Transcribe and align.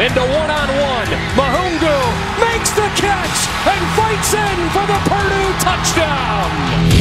into 0.00 0.20
one-on-one. 0.20 1.08
Mahungu 1.36 1.96
makes 2.40 2.70
the 2.70 2.88
catch 2.96 3.38
and 3.68 3.84
fights 3.98 4.32
in 4.32 4.70
for 4.70 4.86
the 4.86 4.98
Purdue 5.04 5.52
touchdown. 5.60 6.99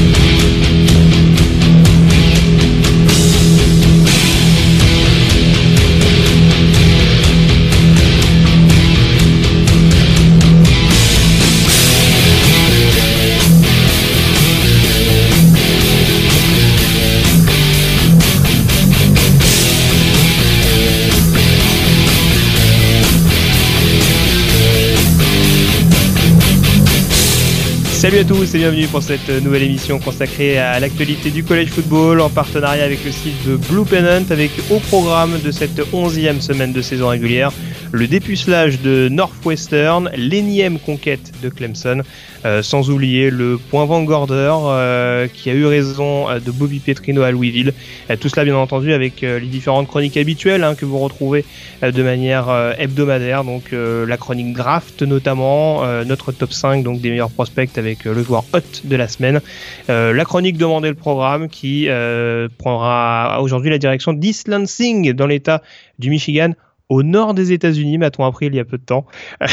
Salut 28.10 28.22
à 28.22 28.26
tous 28.26 28.56
et 28.56 28.58
bienvenue 28.58 28.88
pour 28.88 29.04
cette 29.04 29.30
nouvelle 29.30 29.62
émission 29.62 30.00
consacrée 30.00 30.58
à 30.58 30.80
l'actualité 30.80 31.30
du 31.30 31.44
college 31.44 31.68
football 31.68 32.22
en 32.22 32.30
partenariat 32.32 32.84
avec 32.84 33.06
le 33.06 33.12
site 33.12 33.46
de 33.46 33.56
Blue 33.56 33.86
Pennant 33.86 34.26
avec 34.32 34.50
au 34.72 34.80
programme 34.80 35.40
de 35.40 35.52
cette 35.52 35.80
onzième 35.94 36.42
semaine 36.42 36.74
de 36.74 36.82
saison 36.82 37.10
régulière 37.10 37.52
le 37.92 38.08
dépucelage 38.08 38.82
de 38.82 39.10
Northwestern, 39.10 40.12
l'énième 40.16 40.80
conquête 40.80 41.32
de 41.42 41.50
Clemson, 41.50 42.04
euh, 42.46 42.62
sans 42.62 42.90
oublier 42.90 43.32
le 43.32 43.58
point 43.58 43.86
Vanguarder 43.86 44.54
euh, 44.64 45.28
qui 45.28 45.50
a 45.50 45.54
eu 45.54 45.66
raison 45.66 46.30
euh, 46.30 46.40
de 46.40 46.52
Bobby 46.52 46.80
Petrino 46.80 47.24
à 47.24 47.32
Louisville. 47.32 47.74
Euh, 48.10 48.16
tout 48.16 48.30
cela 48.30 48.46
bien 48.46 48.56
entendu 48.56 48.94
avec 48.94 49.24
euh, 49.24 49.40
les 49.40 49.48
différentes 49.48 49.88
chroniques 49.88 50.18
habituelles 50.18 50.64
hein, 50.64 50.76
que 50.76 50.86
vous 50.86 51.00
retrouvez 51.00 51.46
de 51.82 52.04
manière 52.04 52.50
hebdomadaire, 52.78 53.46
donc 53.46 53.72
la 53.72 54.18
chronique 54.18 54.54
draft 54.54 55.02
notamment, 55.02 55.82
notre 56.04 56.34
top 56.34 56.52
5 56.52 56.84
donc 56.84 57.00
des 57.00 57.10
meilleurs 57.10 57.30
prospects 57.30 57.78
avec 57.78 58.04
le 58.04 58.22
joueur 58.22 58.44
hot 58.54 58.60
de 58.84 58.96
la 58.98 59.08
semaine, 59.08 59.40
la 59.88 60.26
chronique 60.26 60.58
demandée 60.58 60.90
le 60.90 60.96
programme 60.96 61.48
qui 61.48 61.88
prendra 62.58 63.40
aujourd'hui 63.42 63.70
la 63.70 63.78
direction 63.78 64.12
d'East 64.12 64.50
Lansing 64.50 65.14
dans 65.14 65.28
l'état 65.28 65.62
du 66.00 66.10
Michigan 66.10 66.52
au 66.90 67.04
nord 67.04 67.36
des 67.36 67.52
États-Unis, 67.52 68.00
m'a-t-on 68.00 68.26
appris 68.26 68.48
il 68.48 68.56
y 68.56 68.60
a 68.60 68.66
peu 68.66 68.78
de 68.78 68.84
temps. 68.84 69.06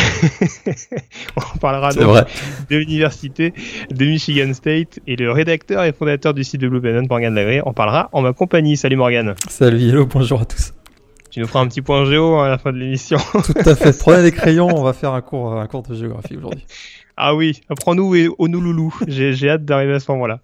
On 1.36 1.58
parlera 1.58 1.92
donc 1.92 2.04
vrai. 2.04 2.24
de 2.70 2.76
l'université 2.76 3.52
de 3.90 4.04
Michigan 4.06 4.52
State 4.54 5.00
et 5.06 5.16
le 5.16 5.30
rédacteur 5.30 5.84
et 5.84 5.92
fondateur 5.92 6.32
du 6.32 6.44
site 6.44 6.62
de 6.62 6.68
Blue 6.68 6.80
Pennant, 6.80 7.06
Morgan 7.08 7.34
Lagré, 7.34 7.60
en 7.60 7.74
parlera 7.74 8.08
en 8.12 8.22
ma 8.22 8.32
compagnie. 8.32 8.76
Salut 8.76 8.96
Morgan. 8.96 9.34
Salut, 9.48 9.88
hello, 9.88 10.06
bonjour 10.06 10.40
à 10.40 10.44
tous. 10.46 10.72
Tu 11.30 11.40
nous 11.40 11.46
feras 11.46 11.60
un 11.60 11.68
petit 11.68 11.82
point 11.82 12.06
géo 12.06 12.38
à 12.38 12.48
la 12.48 12.56
fin 12.56 12.72
de 12.72 12.78
l'émission. 12.78 13.18
Tout 13.18 13.68
à 13.68 13.76
fait. 13.76 13.96
Prenez 14.00 14.22
des 14.22 14.32
crayons, 14.32 14.68
on 14.74 14.82
va 14.82 14.94
faire 14.94 15.12
un 15.12 15.20
cours, 15.20 15.52
un 15.52 15.66
cours 15.66 15.82
de 15.82 15.94
géographie 15.94 16.38
aujourd'hui. 16.38 16.64
Ah 17.18 17.34
oui, 17.34 17.62
apprends-nous 17.70 18.14
et 18.14 18.28
au 18.38 18.46
Nouloulou. 18.46 18.94
J'ai 19.08 19.32
j'ai 19.32 19.48
hâte 19.48 19.64
d'arriver 19.64 19.94
à 19.94 20.00
ce 20.00 20.10
moment-là. 20.12 20.40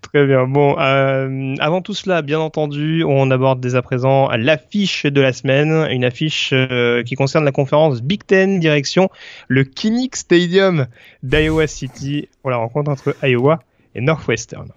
Très 0.00 0.26
bien. 0.26 0.46
Bon, 0.46 0.76
euh, 0.78 1.54
avant 1.58 1.82
tout 1.82 1.92
cela, 1.92 2.22
bien 2.22 2.40
entendu, 2.40 3.04
on 3.04 3.30
aborde 3.30 3.60
dès 3.60 3.74
à 3.74 3.82
présent 3.82 4.30
l'affiche 4.30 5.04
de 5.04 5.20
la 5.20 5.34
semaine, 5.34 5.86
une 5.90 6.04
affiche 6.04 6.50
euh, 6.54 7.02
qui 7.02 7.16
concerne 7.16 7.44
la 7.44 7.52
conférence 7.52 8.02
Big 8.02 8.24
Ten 8.24 8.60
direction 8.60 9.10
le 9.48 9.64
Kinnick 9.64 10.16
Stadium 10.16 10.86
d'Iowa 11.22 11.66
City 11.66 12.28
pour 12.40 12.50
la 12.50 12.56
rencontre 12.56 12.90
entre 12.90 13.14
Iowa 13.22 13.60
et 13.94 14.00
Northwestern. 14.00 14.68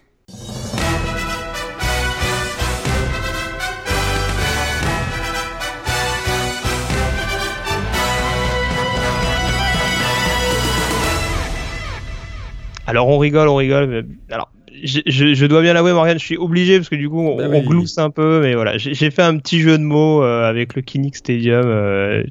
Alors 12.90 13.08
on 13.08 13.18
rigole, 13.18 13.48
on 13.48 13.56
rigole. 13.56 13.88
Mais... 13.88 14.04
Alors 14.34 14.52
je, 14.84 15.00
je, 15.06 15.34
je 15.34 15.46
dois 15.46 15.62
bien 15.62 15.74
l'avouer, 15.74 15.92
Morgan, 15.94 16.18
je 16.18 16.24
suis 16.24 16.38
obligé 16.38 16.78
parce 16.78 16.88
que 16.90 16.96
du 16.96 17.10
coup 17.10 17.20
on, 17.20 17.36
Bah 17.38 17.46
on 17.52 17.62
glousse 17.64 17.98
un 17.98 18.10
peu, 18.12 18.40
mais 18.42 18.54
voilà, 18.56 18.78
j'ai 18.78 19.12
fait 19.12 19.22
un 19.24 19.38
petit 19.38 19.60
jeu 19.60 19.78
de 19.78 19.84
mots 19.84 20.24
euh, 20.24 20.48
avec 20.50 20.76
le 20.76 20.82
Kinnick 20.82 21.18
Stadium. 21.18 21.64
euh, 21.66 22.24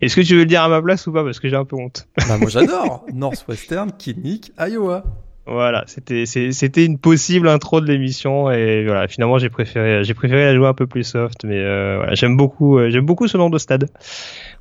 Est-ce 0.00 0.14
que 0.14 0.20
tu 0.20 0.34
veux 0.34 0.40
le 0.40 0.46
dire 0.46 0.62
à 0.62 0.68
ma 0.68 0.80
place 0.80 1.06
ou 1.06 1.12
pas? 1.12 1.24
Parce 1.24 1.40
que 1.40 1.48
j'ai 1.48 1.56
un 1.56 1.64
peu 1.64 1.76
honte. 1.76 2.06
Bah, 2.28 2.38
moi 2.38 2.48
j'adore. 2.48 3.04
Northwestern, 3.12 3.90
Kinnick, 3.98 4.52
Iowa. 4.58 5.04
Voilà, 5.46 5.84
c'était 5.86 6.26
c'était 6.26 6.84
une 6.84 6.98
possible 6.98 7.48
intro 7.48 7.80
de 7.80 7.86
l'émission 7.86 8.50
et 8.50 8.84
voilà, 8.84 9.06
finalement 9.06 9.38
j'ai 9.38 9.48
préféré 9.48 10.02
j'ai 10.02 10.14
préféré 10.14 10.44
la 10.44 10.56
jouer 10.56 10.66
un 10.66 10.74
peu 10.74 10.88
plus 10.88 11.04
soft, 11.04 11.44
mais 11.44 11.58
euh, 11.58 11.98
voilà, 11.98 12.14
j'aime 12.14 12.36
beaucoup 12.36 12.78
euh, 12.78 12.90
j'aime 12.90 13.06
beaucoup 13.06 13.28
ce 13.28 13.36
nom 13.36 13.48
de 13.48 13.58
stade. 13.58 13.88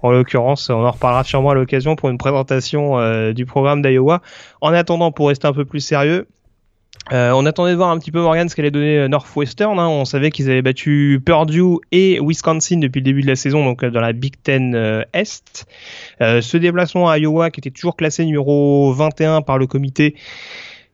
En 0.04 0.12
l'occurrence, 0.12 0.70
on 0.70 0.86
en 0.86 0.92
reparlera 0.92 1.24
sûrement 1.24 1.50
à 1.50 1.54
l'occasion 1.56 1.96
pour 1.96 2.10
une 2.10 2.20
présentation 2.20 3.00
euh, 3.00 3.34
du 3.34 3.48
programme 3.48 3.82
d'Iowa. 3.82 4.22
En 4.62 4.74
attendant, 4.74 5.12
pour 5.12 5.30
rester 5.30 5.48
un 5.48 5.54
peu 5.54 5.66
plus 5.66 5.80
sérieux. 5.80 6.28
Euh, 7.12 7.32
on 7.36 7.46
attendait 7.46 7.72
de 7.72 7.76
voir 7.76 7.90
un 7.90 8.00
petit 8.00 8.12
peu 8.12 8.20
Morgan 8.22 8.50
ce 8.50 8.56
qu'allait 8.56 8.72
donner 8.72 9.08
Northwestern. 9.08 9.78
Hein. 9.78 9.88
On 9.88 10.06
savait 10.06 10.32
qu'ils 10.32 10.50
avaient 10.50 10.64
battu 10.64 11.22
Purdue 11.24 11.78
et 11.92 12.20
Wisconsin 12.20 12.78
depuis 12.78 13.00
le 13.00 13.04
début 13.06 13.22
de 13.22 13.28
la 13.28 13.36
saison, 13.36 13.64
donc 13.64 13.84
euh, 13.84 13.92
dans 13.92 14.02
la 14.02 14.14
Big 14.14 14.34
Ten 14.42 14.74
euh, 14.74 15.04
Est. 15.14 15.68
Euh, 16.22 16.42
ce 16.42 16.58
déplacement 16.58 17.10
à 17.10 17.20
Iowa, 17.20 17.52
qui 17.52 17.60
était 17.60 17.70
toujours 17.70 17.96
classé 17.96 18.26
numéro 18.26 18.92
21 18.94 19.42
par 19.42 19.60
le 19.60 19.68
comité, 19.68 20.16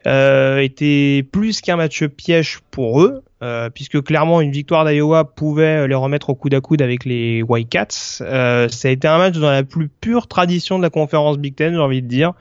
était 0.06 1.24
plus 1.32 1.62
qu'un 1.62 1.76
match 1.76 2.04
piège 2.06 2.60
pour 2.72 3.02
eux, 3.02 3.24
euh, 3.44 3.72
puisque 3.72 4.04
clairement 4.04 4.40
une 4.40 4.52
victoire 4.52 4.86
d'Iowa 4.86 5.26
pouvait 5.26 5.88
les 5.88 5.96
remettre 5.96 6.30
au 6.30 6.36
coude 6.36 6.54
à 6.54 6.62
coude 6.62 6.82
avec 6.82 7.06
les 7.06 7.42
Wildcats. 7.42 8.22
Euh, 8.22 8.70
ça 8.70 8.88
a 8.88 8.92
été 8.92 9.08
un 9.08 9.18
match 9.18 9.36
dans 9.36 9.50
la 9.50 9.64
plus 9.64 9.90
pure 9.90 10.28
tradition 10.28 10.78
de 10.78 10.84
la 10.84 10.92
conférence 10.92 11.40
Big 11.40 11.56
Ten, 11.56 11.74
j'ai 11.74 11.80
envie 11.80 12.04
de 12.04 12.08
dire. 12.08 12.34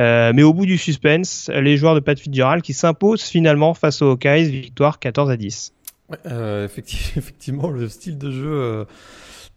Euh, 0.00 0.32
mais 0.34 0.42
au 0.42 0.54
bout 0.54 0.64
du 0.64 0.78
suspense, 0.78 1.50
les 1.54 1.76
joueurs 1.76 1.94
de 1.94 2.00
Pat 2.00 2.18
Fitzgerald 2.18 2.62
qui 2.62 2.72
s'imposent 2.72 3.24
finalement 3.24 3.74
face 3.74 4.00
aux 4.00 4.12
Hawkeyes, 4.12 4.48
victoire 4.48 4.98
14 4.98 5.30
à 5.30 5.36
10. 5.36 5.74
Ouais, 6.08 6.16
euh, 6.26 6.64
effectivement, 6.76 7.68
le 7.68 7.88
style 7.88 8.16
de 8.16 8.30
jeu 8.30 8.50
euh, 8.50 8.84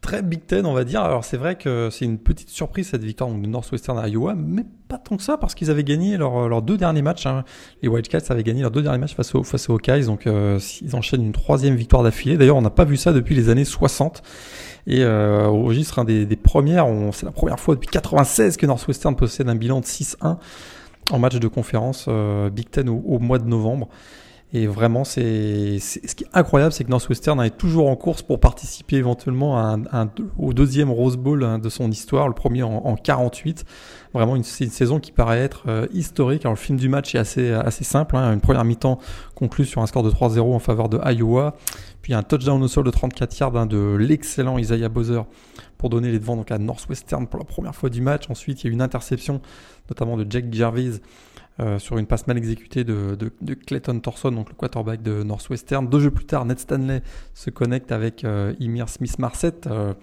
très 0.02 0.22
Big 0.24 0.46
Ten, 0.46 0.66
on 0.66 0.74
va 0.74 0.84
dire. 0.84 1.02
Alors 1.02 1.24
c'est 1.24 1.38
vrai 1.38 1.56
que 1.56 1.90
c'est 1.92 2.06
une 2.06 2.18
petite 2.18 2.50
surprise 2.50 2.90
cette 2.90 3.04
victoire 3.04 3.30
de 3.30 3.36
Northwestern 3.48 3.98
à 4.00 4.08
Iowa, 4.08 4.34
mais 4.36 4.66
pas 4.88 4.98
tant 4.98 5.16
que 5.16 5.24
ça 5.24 5.38
parce 5.38 5.56
qu'ils 5.56 5.70
avaient 5.70 5.84
gagné 5.84 6.18
leurs 6.18 6.62
deux 6.62 6.78
derniers 6.78 7.02
matchs. 7.02 7.26
hein. 7.28 7.44
Les 7.82 7.88
Wildcats 7.88 8.20
avaient 8.30 8.44
gagné 8.44 8.62
leurs 8.62 8.72
deux 8.72 8.82
derniers 8.82 8.98
matchs 8.98 9.16
face 9.16 9.34
aux 9.36 9.44
face 9.44 9.70
aux 9.70 9.74
Hawkeyes, 9.76 10.06
donc 10.06 10.28
euh, 10.28 10.60
ils 10.82 10.96
enchaînent 10.96 11.24
une 11.24 11.32
troisième 11.32 11.76
victoire 11.76 12.04
d'affilée. 12.04 12.36
D'ailleurs, 12.38 12.58
on 12.58 12.62
n'a 12.62 12.70
pas 12.72 12.86
vu 12.86 12.98
ça 12.98 13.14
depuis 13.14 13.36
les 13.36 13.50
années 13.50 13.66
60. 13.66 14.22
Et 14.88 15.04
euh, 15.04 15.46
au 15.46 15.64
registre 15.64 16.00
un 16.00 16.04
des, 16.04 16.26
des 16.26 16.36
premières, 16.36 16.88
c'est 17.14 17.28
la 17.28 17.32
première 17.32 17.60
fois 17.60 17.76
depuis 17.76 17.90
96 17.90 18.58
que 18.58 18.66
Northwestern 18.66 19.16
possède 19.16 19.48
un 19.48 19.56
bilan 19.56 19.80
de 19.80 19.86
6-1 19.86 20.38
en 21.12 21.20
match 21.20 21.38
de 21.38 21.48
conférence 21.48 22.06
euh, 22.08 22.50
Big 22.50 22.70
Ten 22.70 22.90
au, 22.90 23.04
au 23.06 23.20
mois 23.20 23.38
de 23.38 23.48
novembre. 23.48 23.90
Et 24.54 24.68
vraiment, 24.68 25.06
c'est 25.06 25.80
ce 25.80 26.14
qui 26.14 26.26
est 26.26 26.30
incroyable, 26.34 26.74
c'est 26.74 26.84
que 26.84 26.90
Northwestern 26.90 27.40
est 27.42 27.58
toujours 27.58 27.90
en 27.90 27.96
course 27.96 28.22
pour 28.22 28.42
participer 28.42 28.98
éventuellement 28.98 29.58
à 29.58 29.62
un, 29.62 29.84
un- 29.94 30.10
au 30.38 30.52
deuxième 30.54 30.92
Rose 30.92 31.16
Bowl 31.16 31.44
hein, 31.46 31.58
de 31.58 31.70
son 31.70 31.90
histoire, 31.90 32.28
le 32.28 32.34
premier 32.34 32.62
en, 32.62 32.70
en 32.86 32.96
48. 32.98 33.64
Vraiment, 34.14 34.36
une, 34.36 34.44
c'est 34.44 34.66
une 34.66 34.70
saison 34.72 35.00
qui 35.00 35.14
paraît 35.14 35.40
être 35.40 35.64
euh, 35.70 35.88
historique. 35.94 36.42
Alors, 36.44 36.56
le 36.56 36.60
film 36.60 36.78
du 36.78 36.90
match 36.90 37.16
est 37.16 37.18
assez, 37.18 37.50
assez 37.52 37.86
simple. 37.86 38.18
hein. 38.18 38.34
Une 38.34 38.42
première 38.42 38.66
mi-temps 38.66 39.00
conclue 39.36 39.64
sur 39.66 39.82
un 39.82 39.88
score 39.88 40.04
de 40.04 40.12
3-0 40.12 40.42
en 40.54 40.60
faveur 40.60 40.90
de 40.90 41.00
Iowa. 41.10 41.56
Puis 42.02 42.14
un 42.14 42.22
touchdown 42.24 42.62
au 42.62 42.68
sol 42.68 42.84
de 42.84 42.92
34 42.92 43.40
yards 43.40 43.56
hein, 43.56 43.66
de 43.68 43.96
l'excellent 43.98 44.58
Isaiah 44.58 44.90
Bowser 44.90 45.22
pour 45.78 45.90
donner 45.90 46.12
les 46.12 46.20
devants 46.20 46.36
donc 46.36 46.52
à 46.52 46.58
Northwestern 46.58 47.26
pour 47.26 47.40
la 47.40 47.46
première 47.46 47.74
fois 47.74 47.90
du 47.90 48.02
match. 48.02 48.30
Ensuite, 48.30 48.64
il 48.64 48.68
y 48.68 48.70
a 48.70 48.74
une 48.74 48.82
interception, 48.82 49.40
notamment 49.90 50.18
de 50.18 50.26
Jack 50.30 50.54
Jarvis, 50.54 51.00
euh, 51.62 51.80
sur 51.80 51.98
une 51.98 52.08
passe 52.08 52.28
mal 52.28 52.38
exécutée 52.38 52.84
de, 52.84 53.16
Clayton 53.68 54.00
Thorson, 54.00 54.32
donc 54.32 54.50
le 54.50 54.56
quarterback 54.56 55.02
de 55.02 55.24
Northwestern. 55.24 55.88
Deux 55.88 56.00
jeux 56.00 56.12
plus 56.12 56.26
tard, 56.26 56.46
Ned 56.46 56.60
Stanley 56.60 57.02
se 57.34 57.50
connecte 57.50 57.92
avec 57.92 58.24
euh, 58.24 58.54
Emir 58.60 58.90
Smith-Marset, 58.90 59.68
euh, 59.68 59.94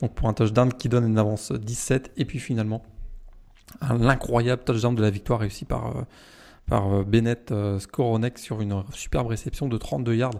donc 0.00 0.14
pour 0.14 0.28
un 0.28 0.34
touchdown 0.34 0.72
qui 0.72 0.88
donne 0.88 1.06
une 1.06 1.18
avance 1.18 1.52
17. 1.52 2.12
Et 2.16 2.24
puis 2.24 2.38
finalement, 2.38 2.82
l'incroyable 3.98 4.62
touchdown 4.64 4.94
de 4.94 5.02
la 5.02 5.10
victoire 5.10 5.40
réussi 5.40 5.64
par, 5.64 5.96
euh, 5.96 6.02
euh, 6.72 7.04
Bennett 7.04 7.50
euh, 7.50 7.78
Skoronek 7.78 8.38
sur 8.38 8.60
une 8.60 8.82
superbe 8.92 9.28
réception 9.28 9.68
de 9.68 9.78
32 9.78 10.14
yards. 10.14 10.34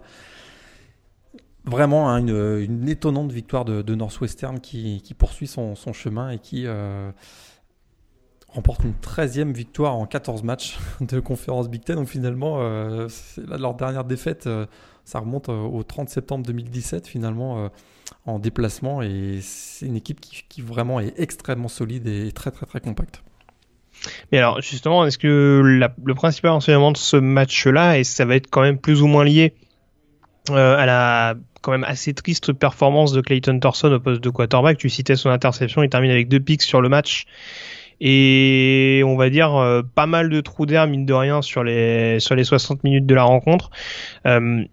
Vraiment 1.65 2.09
hein, 2.09 2.25
une, 2.25 2.87
étonnante 2.87 3.31
victoire 3.31 3.65
de, 3.65 3.95
Northwestern 3.95 4.59
qui, 4.59 5.03
poursuit 5.17 5.47
son, 5.47 5.75
chemin 5.93 6.31
et 6.31 6.39
qui 6.39 6.65
euh, 6.65 7.11
remporte 8.53 8.83
une 8.83 8.93
13e 8.93 9.53
victoire 9.53 9.95
en 9.95 10.05
14 10.05 10.43
matchs 10.43 10.77
de 11.01 11.19
conférence 11.19 11.69
Big 11.69 11.83
Ten. 11.83 11.95
Donc 11.95 12.07
finalement, 12.07 12.57
euh, 12.59 13.07
leur 13.37 13.75
dernière 13.75 14.03
défaite, 14.03 14.47
euh, 14.47 14.65
ça 15.05 15.19
remonte 15.19 15.49
euh, 15.49 15.61
au 15.61 15.83
30 15.83 16.09
septembre 16.09 16.45
2017 16.45 17.07
finalement 17.07 17.69
en 18.25 18.39
déplacement. 18.39 19.01
Et 19.01 19.39
c'est 19.41 19.85
une 19.85 19.95
équipe 19.95 20.19
qui, 20.21 20.61
vraiment 20.61 20.99
est 20.99 21.13
extrêmement 21.19 21.67
solide 21.67 22.07
et 22.07 22.31
très 22.31 22.51
très 22.51 22.65
très 22.65 22.79
compacte. 22.79 23.23
Mais 24.31 24.37
alors, 24.37 24.61
justement, 24.61 25.05
est-ce 25.05 25.17
que 25.17 25.61
le 25.61 26.15
principal 26.15 26.51
enseignement 26.51 26.93
de 26.93 26.97
ce 26.97 27.17
match-là, 27.17 27.99
et 27.99 28.05
ça 28.05 28.23
va 28.23 28.35
être 28.35 28.47
quand 28.49 28.61
même 28.61 28.77
plus 28.77 29.01
ou 29.01 29.07
moins 29.07 29.25
lié 29.25 29.53
à 30.49 30.85
la 30.85 31.35
quand 31.61 31.71
même 31.71 31.83
assez 31.83 32.13
triste 32.13 32.53
performance 32.53 33.11
de 33.11 33.19
Clayton 33.19 33.59
Thorson 33.59 33.91
au 33.91 33.99
poste 33.99 34.21
de 34.21 34.29
quarterback. 34.29 34.77
Tu 34.77 34.89
citais 34.89 35.17
son 35.17 35.29
interception, 35.29 35.83
il 35.83 35.89
termine 35.89 36.11
avec 36.11 36.29
deux 36.29 36.39
picks 36.39 36.61
sur 36.61 36.81
le 36.81 36.87
match 36.87 37.25
et 38.01 39.01
on 39.05 39.15
va 39.15 39.29
dire 39.29 39.55
euh, 39.55 39.81
pas 39.81 40.05
mal 40.05 40.29
de 40.29 40.41
trous 40.41 40.65
d'air 40.65 40.87
mine 40.87 41.05
de 41.05 41.13
rien 41.13 41.41
sur 41.41 41.63
les 41.63 42.19
sur 42.19 42.35
les 42.35 42.43
60 42.43 42.83
minutes 42.83 43.05
de 43.05 43.15
la 43.15 43.23
rencontre. 43.23 43.69
Euh, 44.25 44.63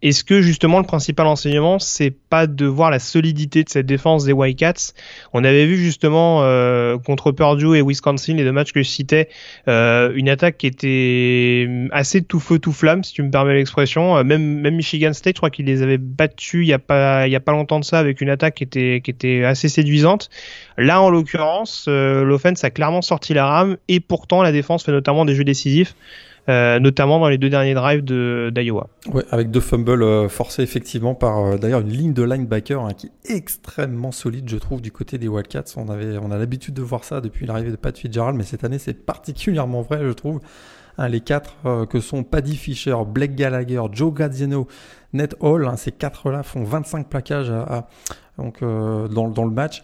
est-ce 0.00 0.22
que 0.22 0.42
justement 0.42 0.78
le 0.78 0.84
principal 0.84 1.26
enseignement, 1.26 1.80
c'est 1.80 2.12
pas 2.12 2.46
de 2.46 2.66
voir 2.66 2.90
la 2.90 3.00
solidité 3.00 3.64
de 3.64 3.68
cette 3.68 3.86
défense 3.86 4.24
des 4.24 4.32
Wildcats? 4.32 4.92
On 5.32 5.42
avait 5.42 5.66
vu 5.66 5.76
justement 5.76 6.42
euh, 6.42 6.98
contre 6.98 7.32
Purdue 7.32 7.76
et 7.76 7.82
Wisconsin, 7.82 8.34
les 8.34 8.44
deux 8.44 8.52
matchs 8.52 8.72
que 8.72 8.80
je 8.80 8.88
citais, 8.88 9.28
euh, 9.66 10.12
une 10.14 10.28
attaque 10.28 10.58
qui 10.58 10.68
était 10.68 11.68
assez 11.90 12.22
tout 12.22 12.38
feu 12.38 12.60
tout 12.60 12.72
flamme, 12.72 13.02
si 13.02 13.12
tu 13.12 13.24
me 13.24 13.30
permets 13.30 13.54
l'expression. 13.54 14.16
Euh, 14.16 14.22
même 14.22 14.60
même 14.60 14.76
Michigan 14.76 15.12
State, 15.12 15.34
je 15.34 15.40
crois 15.40 15.50
qu'ils 15.50 15.66
les 15.66 15.82
avaient 15.82 15.98
battus 15.98 16.64
il 16.64 16.68
y 16.68 16.72
a 16.72 16.78
pas 16.78 17.26
il 17.26 17.32
y 17.32 17.36
a 17.36 17.40
pas 17.40 17.52
longtemps 17.52 17.80
de 17.80 17.84
ça 17.84 17.98
avec 17.98 18.20
une 18.20 18.30
attaque 18.30 18.54
qui 18.54 18.64
était 18.64 19.00
qui 19.02 19.10
était 19.10 19.42
assez 19.44 19.68
séduisante. 19.68 20.30
Là, 20.76 21.02
en 21.02 21.10
l'occurrence, 21.10 21.86
euh, 21.88 22.22
l'offense 22.22 22.62
a 22.62 22.70
clairement 22.70 23.02
sorti 23.02 23.34
la 23.34 23.46
rame 23.46 23.78
et 23.88 23.98
pourtant 23.98 24.42
la 24.42 24.52
défense 24.52 24.84
fait 24.84 24.92
notamment 24.92 25.24
des 25.24 25.34
jeux 25.34 25.44
décisifs. 25.44 25.96
Euh, 26.48 26.78
notamment 26.78 27.20
dans 27.20 27.28
les 27.28 27.36
deux 27.36 27.50
derniers 27.50 27.74
drives 27.74 28.02
d'Iowa. 28.04 28.88
Ouais, 29.12 29.24
avec 29.30 29.50
deux 29.50 29.60
fumbles 29.60 30.02
euh, 30.02 30.28
forcés 30.30 30.62
effectivement 30.62 31.14
par 31.14 31.38
euh, 31.38 31.58
d'ailleurs 31.58 31.80
une 31.80 31.92
ligne 31.92 32.14
de 32.14 32.22
linebacker 32.22 32.82
hein, 32.82 32.94
qui 32.96 33.08
est 33.08 33.36
extrêmement 33.36 34.12
solide, 34.12 34.48
je 34.48 34.56
trouve, 34.56 34.80
du 34.80 34.90
côté 34.90 35.18
des 35.18 35.28
Wildcats. 35.28 35.74
On 35.76 35.90
avait, 35.90 36.16
on 36.16 36.30
a 36.30 36.38
l'habitude 36.38 36.72
de 36.72 36.80
voir 36.80 37.04
ça 37.04 37.20
depuis 37.20 37.44
l'arrivée 37.44 37.70
de 37.70 37.76
Pat 37.76 37.96
Fitzgerald, 37.96 38.34
mais 38.34 38.44
cette 38.44 38.64
année 38.64 38.78
c'est 38.78 38.94
particulièrement 38.94 39.82
vrai, 39.82 40.00
je 40.02 40.12
trouve. 40.12 40.40
Hein, 40.96 41.08
les 41.08 41.20
quatre 41.20 41.54
que 41.88 42.00
sont 42.00 42.24
Paddy 42.24 42.56
Fisher, 42.56 42.96
Blake 43.06 43.34
Gallagher, 43.34 43.82
Joe 43.92 44.12
Gazzino, 44.12 44.66
Ned 45.12 45.34
Hall, 45.40 45.66
hein, 45.66 45.76
ces 45.76 45.92
quatre-là 45.92 46.42
font 46.42 46.64
25 46.64 47.08
plaquages 47.08 47.52
donc, 48.38 48.60
dans 48.62 49.44
le 49.44 49.50
match. 49.50 49.82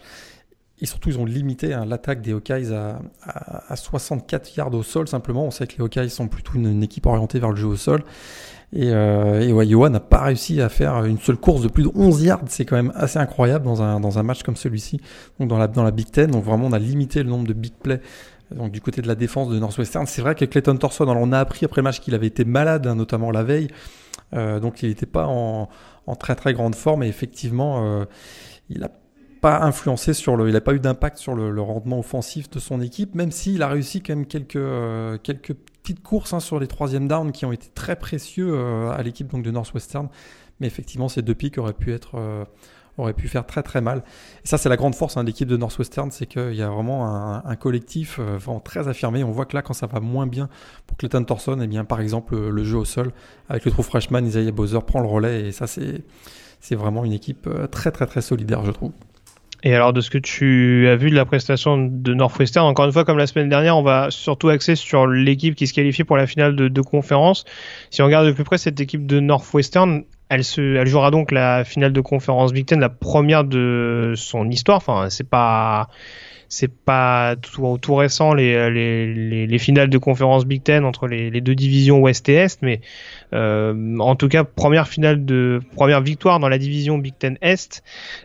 Et 0.81 0.85
surtout, 0.85 1.09
ils 1.09 1.17
ont 1.17 1.25
limité 1.25 1.73
hein, 1.73 1.85
l'attaque 1.85 2.21
des 2.21 2.33
Hawkeyes 2.33 2.73
à, 2.73 2.99
à, 3.23 3.75
64 3.75 4.57
yards 4.57 4.73
au 4.73 4.83
sol 4.83 5.07
simplement. 5.07 5.45
On 5.45 5.51
sait 5.51 5.67
que 5.67 5.77
les 5.77 5.83
Hawkeyes 5.83 6.09
sont 6.09 6.27
plutôt 6.27 6.53
une, 6.55 6.83
équipe 6.83 7.05
orientée 7.05 7.39
vers 7.39 7.51
le 7.51 7.55
jeu 7.55 7.67
au 7.67 7.77
sol. 7.77 8.03
Et, 8.73 8.89
euh, 8.89 9.39
et 9.39 9.89
n'a 9.89 9.99
pas 10.01 10.23
réussi 10.23 10.59
à 10.59 10.67
faire 10.67 11.05
une 11.05 11.19
seule 11.19 11.37
course 11.37 11.61
de 11.61 11.69
plus 11.69 11.83
de 11.83 11.91
11 11.95 12.23
yards. 12.23 12.41
C'est 12.47 12.65
quand 12.65 12.75
même 12.75 12.91
assez 12.95 13.17
incroyable 13.19 13.63
dans 13.63 13.81
un, 13.81 14.01
dans 14.01 14.19
un 14.19 14.23
match 14.23 14.43
comme 14.43 14.57
celui-ci. 14.57 14.99
Donc 15.39 15.47
dans 15.47 15.57
la, 15.57 15.67
dans 15.67 15.83
la 15.83 15.91
Big 15.91 16.11
Ten, 16.11 16.29
donc 16.29 16.43
vraiment 16.43 16.65
on 16.67 16.73
a 16.73 16.79
limité 16.79 17.23
le 17.23 17.29
nombre 17.29 17.47
de 17.47 17.53
big 17.53 17.73
plays. 17.73 18.01
Donc 18.53 18.71
du 18.71 18.81
côté 18.81 19.01
de 19.01 19.07
la 19.07 19.15
défense 19.15 19.49
de 19.49 19.57
Northwestern, 19.57 20.05
c'est 20.05 20.21
vrai 20.21 20.35
que 20.35 20.43
Clayton 20.43 20.75
Thorson, 20.75 21.05
on 21.07 21.31
a 21.31 21.39
appris 21.39 21.65
après 21.65 21.81
le 21.81 21.83
match 21.83 22.01
qu'il 22.01 22.13
avait 22.13 22.27
été 22.27 22.43
malade, 22.43 22.85
hein, 22.85 22.95
notamment 22.95 23.31
la 23.31 23.43
veille. 23.43 23.69
Euh, 24.33 24.59
donc 24.59 24.83
il 24.83 24.89
n'était 24.89 25.05
pas 25.05 25.27
en, 25.27 25.69
en, 26.05 26.15
très 26.15 26.35
très 26.35 26.53
grande 26.53 26.75
forme. 26.75 27.03
Et 27.03 27.07
effectivement, 27.07 27.85
euh, 27.85 28.05
il 28.69 28.83
a 28.83 28.89
influencé 29.45 30.13
sur 30.13 30.35
le, 30.35 30.47
il 30.47 30.53
n'a 30.53 30.61
pas 30.61 30.73
eu 30.73 30.79
d'impact 30.79 31.17
sur 31.17 31.35
le, 31.35 31.61
rendement 31.61 31.99
offensif 31.99 32.49
de 32.49 32.59
son 32.59 32.81
équipe, 32.81 33.15
même 33.15 33.31
s'il 33.31 33.61
a 33.63 33.67
réussi 33.67 34.01
quand 34.01 34.15
même 34.15 34.25
quelques, 34.25 34.55
euh, 34.55 35.17
quelques 35.21 35.53
petites 35.53 36.03
courses 36.03 36.33
hein, 36.33 36.39
sur 36.39 36.59
les 36.59 36.67
troisièmes 36.67 37.07
downs 37.07 37.31
qui 37.31 37.45
ont 37.45 37.51
été 37.51 37.67
très 37.73 37.95
précieux 37.95 38.53
euh, 38.53 38.91
à 38.91 39.01
l'équipe 39.03 39.27
donc 39.27 39.43
de 39.43 39.51
Northwestern. 39.51 40.09
Mais 40.59 40.67
effectivement, 40.67 41.09
ces 41.09 41.21
deux 41.21 41.35
pics 41.35 41.57
auraient 41.57 41.73
pu 41.73 41.93
être, 41.93 42.15
euh, 42.15 42.45
auraient 42.97 43.13
pu 43.13 43.27
faire 43.27 43.45
très 43.45 43.61
très 43.61 43.81
mal. 43.81 44.03
Et 44.43 44.47
ça, 44.47 44.57
c'est 44.57 44.69
la 44.69 44.77
grande 44.77 44.95
force 44.95 45.17
hein, 45.17 45.23
de 45.23 45.27
l'équipe 45.27 45.49
de 45.49 45.57
Northwestern, 45.57 46.11
c'est 46.11 46.27
qu'il 46.27 46.55
y 46.55 46.61
a 46.61 46.69
vraiment 46.69 47.05
un, 47.45 47.55
collectif 47.55 48.19
vraiment 48.19 48.61
très 48.61 48.87
affirmé. 48.87 49.23
On 49.23 49.31
voit 49.31 49.45
que 49.45 49.55
là, 49.55 49.61
quand 49.61 49.73
ça 49.73 49.87
va 49.87 49.99
moins 49.99 50.27
bien 50.27 50.49
pour 50.87 50.97
Clayton 50.97 51.23
Thorson, 51.25 51.59
et 51.59 51.65
eh 51.65 51.67
bien 51.67 51.83
par 51.83 51.99
exemple 51.99 52.37
le 52.37 52.63
jeu 52.63 52.77
au 52.77 52.85
sol 52.85 53.11
avec 53.49 53.65
le 53.65 53.71
trou 53.71 53.83
freshman, 53.83 54.25
Isaiah 54.25 54.51
Bowser 54.51 54.79
prend 54.87 55.01
le 55.01 55.07
relais 55.07 55.47
et 55.47 55.51
ça 55.51 55.67
c'est 55.67 56.03
c'est 56.61 56.75
vraiment 56.75 57.05
une 57.05 57.13
équipe 57.13 57.49
très 57.69 57.91
très 57.91 58.07
très 58.07 58.21
solidaire, 58.21 58.63
je 58.63 58.71
trouve. 58.71 58.91
Et 59.67 59.73
alors, 59.73 59.93
de 59.93 60.01
ce 60.01 60.11
que 60.11 60.19
tu 60.19 60.87
as 60.87 60.95
vu 60.95 61.09
de 61.09 61.15
la 61.15 61.25
prestation 61.25 61.77
de 61.77 62.13
Northwestern, 62.13 62.67
encore 62.67 62.85
une 62.85 62.91
fois, 62.91 63.03
comme 63.03 63.17
la 63.17 63.25
semaine 63.25 63.49
dernière, 63.49 63.75
on 63.75 63.81
va 63.81 64.11
surtout 64.11 64.49
axer 64.49 64.75
sur 64.75 65.07
l'équipe 65.07 65.55
qui 65.55 65.65
se 65.65 65.73
qualifie 65.73 66.03
pour 66.03 66.17
la 66.17 66.27
finale 66.27 66.55
de, 66.55 66.67
de, 66.67 66.81
conférence. 66.81 67.45
Si 67.89 68.03
on 68.03 68.05
regarde 68.05 68.27
de 68.27 68.31
plus 68.31 68.43
près 68.43 68.59
cette 68.59 68.79
équipe 68.79 69.07
de 69.07 69.19
Northwestern, 69.19 70.03
elle, 70.29 70.43
se, 70.43 70.61
elle 70.61 70.85
jouera 70.85 71.09
donc 71.09 71.31
la 71.31 71.63
finale 71.63 71.93
de 71.93 72.01
conférence 72.01 72.53
Big 72.53 72.67
Ten, 72.67 72.79
la 72.79 72.89
première 72.89 73.43
de 73.43 74.13
son 74.15 74.51
histoire. 74.51 74.77
Enfin, 74.77 75.09
c'est 75.09 75.27
pas, 75.27 75.89
c'est 76.49 76.71
pas 76.71 77.35
tout, 77.35 77.77
tout 77.81 77.95
récent 77.95 78.33
les, 78.33 78.69
les, 78.69 79.47
les, 79.47 79.59
finales 79.59 79.89
de 79.89 79.97
conférence 79.97 80.45
Big 80.45 80.63
Ten 80.63 80.85
entre 80.85 81.07
les, 81.07 81.29
les, 81.29 81.41
deux 81.41 81.55
divisions 81.55 81.99
Ouest 81.99 82.27
et 82.29 82.33
Est, 82.33 82.61
mais 82.61 82.81
euh, 83.33 83.97
en 83.99 84.15
tout 84.15 84.27
cas 84.27 84.43
première 84.43 84.87
finale 84.87 85.25
de 85.25 85.61
première 85.75 86.01
victoire 86.01 86.39
dans 86.39 86.49
la 86.49 86.57
division 86.57 86.97
Big 86.97 87.13
Ten 87.17 87.37
Est 87.41 87.83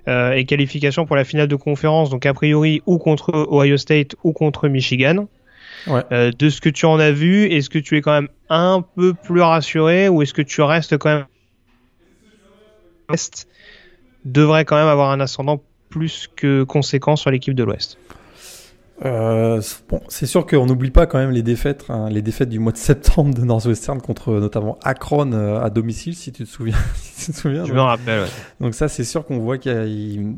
euh, 0.08 0.32
et 0.32 0.44
qualification 0.44 1.06
pour 1.06 1.16
la 1.16 1.24
finale 1.24 1.48
de 1.48 1.56
conférence, 1.56 2.10
donc 2.10 2.26
a 2.26 2.34
priori 2.34 2.82
ou 2.86 2.98
contre 2.98 3.32
Ohio 3.50 3.76
State 3.76 4.14
ou 4.24 4.32
contre 4.32 4.68
Michigan. 4.68 5.26
Ouais. 5.86 6.02
Euh, 6.12 6.30
de 6.38 6.50
ce 6.50 6.60
que 6.60 6.68
tu 6.68 6.84
en 6.84 6.98
as 6.98 7.12
vu, 7.12 7.46
est-ce 7.46 7.70
que 7.70 7.78
tu 7.78 7.96
es 7.96 8.02
quand 8.02 8.12
même 8.12 8.28
un 8.50 8.84
peu 8.96 9.14
plus 9.14 9.40
rassuré 9.40 10.08
ou 10.10 10.20
est-ce 10.20 10.34
que 10.34 10.42
tu 10.42 10.60
restes 10.60 10.98
quand 10.98 11.08
même 11.08 11.26
Est 13.12 13.46
devrait 14.24 14.64
quand 14.64 14.76
même 14.76 14.88
avoir 14.88 15.10
un 15.10 15.20
ascendant 15.20 15.62
plus 15.90 16.28
que 16.34 16.62
conséquent 16.62 17.16
sur 17.16 17.30
l'équipe 17.30 17.54
de 17.54 17.64
l'Ouest. 17.64 17.98
Euh, 19.04 19.62
bon, 19.88 20.00
c'est 20.08 20.26
sûr 20.26 20.46
qu'on 20.46 20.66
n'oublie 20.66 20.90
pas 20.90 21.06
quand 21.06 21.18
même 21.18 21.30
les 21.30 21.42
défaites, 21.42 21.86
hein, 21.88 22.10
les 22.10 22.20
défaites 22.20 22.50
du 22.50 22.58
mois 22.58 22.72
de 22.72 22.76
septembre 22.76 23.34
de 23.34 23.42
Northwestern 23.42 24.00
contre 24.00 24.34
notamment 24.34 24.78
Akron 24.84 25.32
euh, 25.32 25.60
à 25.60 25.70
domicile, 25.70 26.14
si 26.14 26.32
tu 26.32 26.44
te 26.44 26.48
souviens. 26.48 26.76
si 26.94 27.26
tu 27.26 27.32
te 27.32 27.36
souviens 27.36 27.64
Je 27.64 27.72
me 27.72 27.80
rappelle. 27.80 28.22
Ouais. 28.22 28.28
Donc 28.60 28.74
ça, 28.74 28.88
c'est 28.88 29.04
sûr 29.04 29.24
qu'on 29.24 29.38
voit 29.38 29.56
qu'il 29.56 29.72
y 29.72 29.74
a, 29.74 29.86
il, 29.86 30.36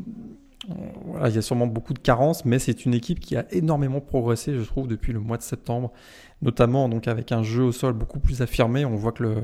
voilà, 1.06 1.28
il 1.28 1.34
y 1.34 1.38
a 1.38 1.42
sûrement 1.42 1.66
beaucoup 1.66 1.92
de 1.92 1.98
carences, 1.98 2.44
mais 2.44 2.60
c'est 2.60 2.84
une 2.84 2.94
équipe 2.94 3.18
qui 3.18 3.36
a 3.36 3.46
énormément 3.50 4.00
progressé, 4.00 4.54
je 4.56 4.62
trouve, 4.62 4.86
depuis 4.86 5.12
le 5.12 5.18
mois 5.18 5.38
de 5.38 5.42
septembre, 5.42 5.92
notamment 6.40 6.88
donc 6.88 7.08
avec 7.08 7.32
un 7.32 7.42
jeu 7.42 7.64
au 7.64 7.72
sol 7.72 7.94
beaucoup 7.94 8.20
plus 8.20 8.42
affirmé. 8.42 8.84
On 8.84 8.94
voit 8.94 9.10
que 9.10 9.24
le, 9.24 9.34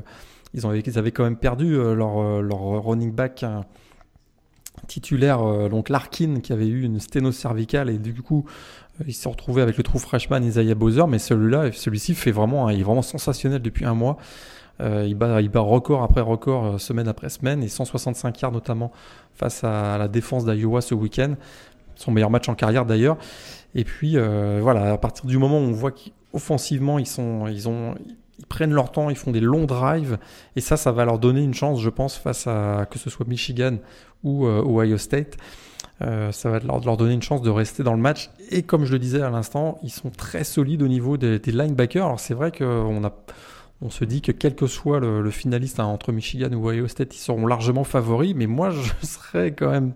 ils, 0.53 0.65
ont, 0.65 0.73
ils 0.73 0.97
avaient 0.97 1.11
quand 1.11 1.25
même 1.25 1.37
perdu 1.37 1.75
euh, 1.75 1.93
leur, 1.93 2.41
leur 2.41 2.85
running 2.85 3.11
back. 3.11 3.43
Hein, 3.43 3.65
titulaire, 4.87 5.41
euh, 5.41 5.69
donc 5.69 5.89
Larkin, 5.89 6.39
qui 6.41 6.53
avait 6.53 6.67
eu 6.67 6.83
une 6.83 6.99
sténose 6.99 7.35
cervicale 7.35 7.89
et 7.89 7.97
du 7.97 8.21
coup, 8.21 8.45
euh, 8.99 9.05
il 9.07 9.13
s'est 9.13 9.29
retrouvé 9.29 9.61
avec 9.61 9.77
le 9.77 9.83
trou 9.83 9.99
freshman 9.99 10.43
Isaiah 10.43 10.75
Bowser, 10.75 11.05
mais 11.07 11.19
celui-là, 11.19 11.71
celui-ci 11.71 12.15
fait 12.15 12.31
vraiment, 12.31 12.69
il 12.69 12.79
est 12.79 12.83
vraiment 12.83 13.01
sensationnel 13.01 13.61
depuis 13.61 13.85
un 13.85 13.93
mois. 13.93 14.17
Euh, 14.81 15.05
il, 15.07 15.15
bat, 15.15 15.41
il 15.41 15.49
bat 15.49 15.59
record 15.59 16.03
après 16.03 16.21
record, 16.21 16.79
semaine 16.79 17.07
après 17.07 17.29
semaine, 17.29 17.63
et 17.63 17.67
165 17.67 18.41
yards 18.41 18.51
notamment 18.51 18.91
face 19.33 19.63
à 19.63 19.97
la 19.97 20.07
défense 20.07 20.45
d'Iowa 20.45 20.81
ce 20.81 20.95
week-end. 20.95 21.35
Son 21.95 22.11
meilleur 22.11 22.29
match 22.29 22.47
en 22.47 22.55
carrière 22.55 22.85
d'ailleurs. 22.85 23.17
Et 23.75 23.83
puis 23.83 24.15
voilà, 24.61 24.93
à 24.93 24.97
partir 24.97 25.25
du 25.25 25.37
moment 25.37 25.59
où 25.59 25.63
on 25.63 25.73
voit 25.73 25.91
qu'offensivement 25.91 26.97
ils 26.97 27.07
sont, 27.07 27.47
ils 27.47 27.67
ont, 27.67 27.95
ils 28.39 28.45
prennent 28.45 28.73
leur 28.73 28.91
temps, 28.91 29.09
ils 29.09 29.15
font 29.15 29.31
des 29.31 29.41
longs 29.41 29.65
drives, 29.65 30.17
et 30.55 30.61
ça, 30.61 30.77
ça 30.77 30.91
va 30.91 31.05
leur 31.05 31.19
donner 31.19 31.41
une 31.41 31.53
chance, 31.53 31.81
je 31.81 31.89
pense, 31.89 32.17
face 32.17 32.47
à 32.47 32.87
que 32.89 32.97
ce 32.97 33.09
soit 33.09 33.27
Michigan 33.27 33.77
ou 34.23 34.45
euh, 34.45 34.63
Ohio 34.65 34.97
State. 34.97 35.37
Euh, 36.01 36.31
ça 36.31 36.49
va 36.49 36.59
leur, 36.59 36.97
donner 36.97 37.13
une 37.13 37.21
chance 37.21 37.41
de 37.41 37.49
rester 37.49 37.83
dans 37.83 37.93
le 37.93 37.99
match. 37.99 38.29
Et 38.51 38.63
comme 38.63 38.85
je 38.85 38.93
le 38.93 38.99
disais 38.99 39.21
à 39.21 39.29
l'instant, 39.29 39.77
ils 39.83 39.91
sont 39.91 40.09
très 40.09 40.43
solides 40.43 40.81
au 40.81 40.87
niveau 40.87 41.17
des, 41.17 41.39
linebackers. 41.39 42.05
Alors 42.05 42.19
c'est 42.19 42.33
vrai 42.33 42.51
qu'on 42.51 43.01
on 43.81 43.89
se 43.89 44.05
dit 44.05 44.21
que 44.21 44.31
quel 44.31 44.55
que 44.55 44.67
soit 44.67 44.99
le, 44.99 45.29
finaliste 45.29 45.79
hein, 45.79 45.85
entre 45.85 46.11
Michigan 46.11 46.51
ou 46.53 46.69
Ohio 46.69 46.87
State, 46.87 47.15
ils 47.15 47.19
seront 47.19 47.45
largement 47.47 47.83
favoris. 47.83 48.33
Mais 48.35 48.47
moi, 48.47 48.69
je 48.69 48.91
serais 49.05 49.51
quand 49.51 49.71
même, 49.71 49.91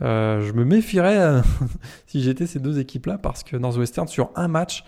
euh, 0.00 0.40
je 0.46 0.52
me 0.52 0.64
méfierais 0.64 1.42
si 2.06 2.22
j'étais 2.22 2.46
ces 2.46 2.58
deux 2.58 2.78
équipes-là 2.78 3.18
parce 3.18 3.42
que 3.42 3.56
Northwestern 3.56 4.08
sur 4.08 4.30
un 4.36 4.48
match 4.48 4.84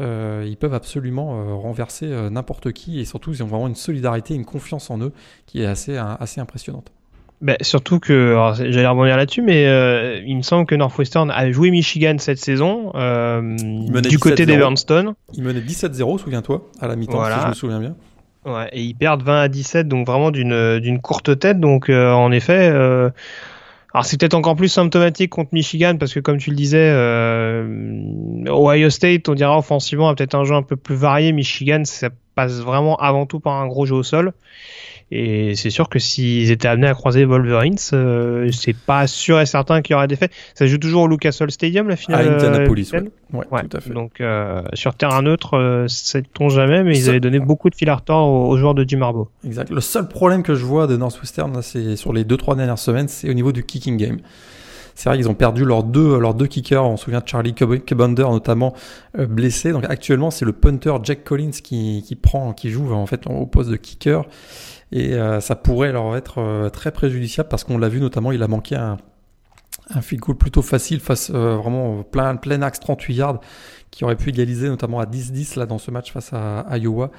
euh, 0.00 0.44
ils 0.46 0.56
peuvent 0.56 0.74
absolument 0.74 1.40
euh, 1.40 1.54
renverser 1.54 2.06
euh, 2.06 2.28
n'importe 2.28 2.72
qui 2.72 3.00
et 3.00 3.06
surtout 3.06 3.32
ils 3.32 3.42
ont 3.42 3.46
vraiment 3.46 3.66
une 3.66 3.74
solidarité, 3.74 4.34
une 4.34 4.44
confiance 4.44 4.90
en 4.90 5.00
eux 5.00 5.12
qui 5.46 5.62
est 5.62 5.66
assez, 5.66 5.96
assez 5.96 6.40
impressionnante. 6.40 6.92
Bah, 7.40 7.56
surtout 7.60 7.98
que, 7.98 8.34
j'allais 8.56 8.86
rebondir 8.86 9.16
là-dessus, 9.16 9.42
mais 9.42 9.64
il 10.26 10.36
me 10.36 10.42
semble 10.42 10.66
que 10.66 10.74
Northwestern 10.74 11.30
a 11.30 11.50
joué 11.52 11.70
Michigan 11.70 12.16
cette 12.18 12.38
saison 12.38 12.92
du 12.92 14.18
côté 14.18 14.46
d'Evanston. 14.46 15.14
Il 15.34 15.44
menait 15.44 15.60
17-0, 15.60 16.18
souviens-toi, 16.18 16.66
à 16.80 16.88
la 16.88 16.96
mi-temps, 16.96 17.22
si 17.24 17.40
je 17.42 17.48
me 17.48 17.54
souviens 17.54 17.80
bien. 17.80 17.94
Ouais, 18.46 18.68
et 18.72 18.80
ils 18.80 18.94
perdent 18.94 19.22
20 19.22 19.40
à 19.40 19.48
17, 19.48 19.88
donc 19.88 20.06
vraiment 20.06 20.30
d'une 20.30 20.78
d'une 20.78 21.00
courte 21.00 21.38
tête. 21.38 21.60
Donc 21.60 21.90
en 21.90 22.32
effet, 22.32 22.72
alors 23.96 24.04
c'est 24.04 24.20
peut-être 24.20 24.34
encore 24.34 24.56
plus 24.56 24.68
symptomatique 24.68 25.30
contre 25.30 25.54
Michigan 25.54 25.96
parce 25.98 26.12
que 26.12 26.20
comme 26.20 26.36
tu 26.36 26.50
le 26.50 26.56
disais, 26.56 26.90
euh, 26.92 28.44
Ohio 28.46 28.90
State, 28.90 29.26
on 29.30 29.34
dira 29.34 29.56
offensivement, 29.56 30.10
a 30.10 30.14
peut-être 30.14 30.34
un 30.34 30.44
jeu 30.44 30.54
un 30.54 30.62
peu 30.62 30.76
plus 30.76 30.96
varié. 30.96 31.32
Michigan, 31.32 31.80
ça 31.86 32.10
passe 32.36 32.60
vraiment 32.60 32.94
avant 32.96 33.26
tout 33.26 33.40
par 33.40 33.54
un 33.54 33.66
gros 33.66 33.86
jeu 33.86 33.96
au 33.96 34.04
sol. 34.04 34.32
Et 35.12 35.54
c'est 35.54 35.70
sûr 35.70 35.88
que 35.88 36.00
s'ils 36.00 36.50
étaient 36.50 36.66
amenés 36.66 36.88
à 36.88 36.94
croiser 36.94 37.24
Wolverines, 37.24 37.78
euh, 37.92 38.50
c'est 38.50 38.74
pas 38.74 39.06
sûr 39.06 39.40
et 39.40 39.46
certain 39.46 39.80
qu'il 39.80 39.94
y 39.94 39.96
aurait 39.96 40.08
des 40.08 40.16
faits. 40.16 40.32
Ça 40.54 40.66
joue 40.66 40.78
toujours 40.78 41.04
au 41.04 41.06
Lucas 41.06 41.36
Oil 41.40 41.50
Stadium, 41.52 41.88
la 41.88 41.94
finale. 41.94 42.28
À 42.28 42.34
Indianapolis, 42.34 42.90
euh, 42.92 43.02
ouais. 43.32 43.44
Ouais, 43.52 43.62
tout 43.68 43.76
à 43.76 43.80
fait. 43.80 43.90
Donc 43.90 44.20
euh, 44.20 44.62
sur 44.74 44.96
terrain 44.96 45.22
neutre, 45.22 45.54
euh, 45.54 45.86
sait-on 45.86 46.48
jamais, 46.48 46.82
mais 46.82 46.98
ils 46.98 47.08
avaient 47.08 47.20
donné 47.20 47.38
beaucoup 47.38 47.70
de 47.70 47.76
fil 47.76 47.88
à 47.88 47.94
retordre 47.94 48.32
aux, 48.32 48.48
aux 48.48 48.56
joueurs 48.56 48.74
de 48.74 48.84
Jim 48.86 49.00
Harbaugh. 49.00 49.28
Exact. 49.44 49.70
Le 49.70 49.80
seul 49.80 50.08
problème 50.08 50.42
que 50.42 50.56
je 50.56 50.64
vois 50.64 50.88
de 50.88 50.96
Northwestern, 50.96 51.54
là, 51.54 51.62
c'est 51.62 51.94
sur 51.94 52.12
les 52.12 52.24
deux 52.24 52.36
trois 52.36 52.56
dernières 52.56 52.78
semaines, 52.78 53.06
c'est 53.06 53.30
au 53.30 53.34
niveau 53.34 53.52
du 53.52 53.64
kicking 53.64 53.96
game. 53.96 54.18
C'est 54.96 55.08
vrai 55.08 55.18
qu'ils 55.18 55.28
ont 55.28 55.34
perdu 55.34 55.64
leurs 55.64 55.84
deux, 55.84 56.18
leurs 56.18 56.34
deux 56.34 56.46
kickers. 56.46 56.84
On 56.84 56.96
se 56.96 57.04
souvient 57.04 57.20
de 57.20 57.28
Charlie 57.28 57.54
Cub- 57.54 57.84
Cubander 57.84 58.22
notamment 58.24 58.74
euh, 59.18 59.26
blessé. 59.26 59.70
Donc 59.70 59.84
actuellement, 59.88 60.30
c'est 60.32 60.44
le 60.46 60.52
punter 60.52 60.94
Jack 61.04 61.22
Collins 61.22 61.50
qui, 61.50 62.02
qui 62.04 62.16
prend, 62.16 62.52
qui 62.52 62.70
joue 62.70 62.92
en 62.92 63.06
fait 63.06 63.26
au 63.28 63.46
poste 63.46 63.70
de 63.70 63.76
kicker. 63.76 64.24
Et 64.92 65.14
euh, 65.14 65.40
ça 65.40 65.54
pourrait 65.54 65.92
leur 65.92 66.16
être 66.16 66.38
euh, 66.38 66.70
très 66.70 66.90
préjudiciable 66.92 67.48
parce 67.48 67.62
qu'on 67.62 67.78
l'a 67.78 67.88
vu 67.88 68.00
notamment, 68.00 68.32
il 68.32 68.42
a 68.42 68.48
manqué 68.48 68.74
un, 68.74 68.96
un 69.90 70.00
field 70.00 70.22
goal 70.22 70.36
plutôt 70.36 70.62
facile 70.62 71.00
face 71.00 71.30
euh, 71.34 71.56
vraiment 71.56 72.02
plein, 72.02 72.36
plein 72.36 72.62
axe 72.62 72.80
38 72.80 73.14
yards 73.14 73.40
qui 73.90 74.04
aurait 74.04 74.16
pu 74.16 74.30
égaliser 74.30 74.68
notamment 74.68 74.98
à 75.00 75.04
10-10 75.06 75.58
là 75.58 75.66
dans 75.66 75.78
ce 75.78 75.90
match 75.90 76.12
face 76.12 76.32
à 76.32 76.64
Iowa. 76.78 77.10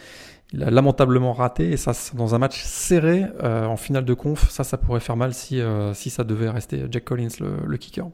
Il 0.53 0.63
a 0.63 0.71
lamentablement 0.71 1.33
raté 1.33 1.71
et 1.71 1.77
ça 1.77 1.91
dans 2.15 2.33
un 2.33 2.37
match 2.37 2.61
serré 2.63 3.25
euh, 3.43 3.65
en 3.65 3.75
finale 3.75 4.05
de 4.05 4.13
conf, 4.13 4.49
ça 4.49 4.63
ça 4.63 4.77
pourrait 4.77 5.01
faire 5.01 5.17
mal 5.17 5.33
si 5.33 5.59
euh, 5.59 5.93
si 5.93 6.09
ça 6.09 6.23
devait 6.23 6.49
rester 6.49 6.85
Jack 6.89 7.03
Collins 7.03 7.27
le, 7.41 7.57
le 7.65 7.77
kicker. 7.77 8.05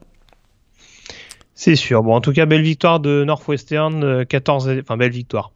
C'est 1.56 1.76
sûr. 1.76 2.02
Bon, 2.04 2.16
en 2.16 2.22
tout 2.22 2.34
cas, 2.34 2.46
belle 2.46 2.64
victoire 2.64 3.00
de 3.00 3.24
Northwestern, 3.24 4.04
euh, 4.04 4.26
14, 4.26 4.70
à- 4.70 4.74
enfin 4.82 4.98
belle 4.98 5.12
victoire. 5.12 5.52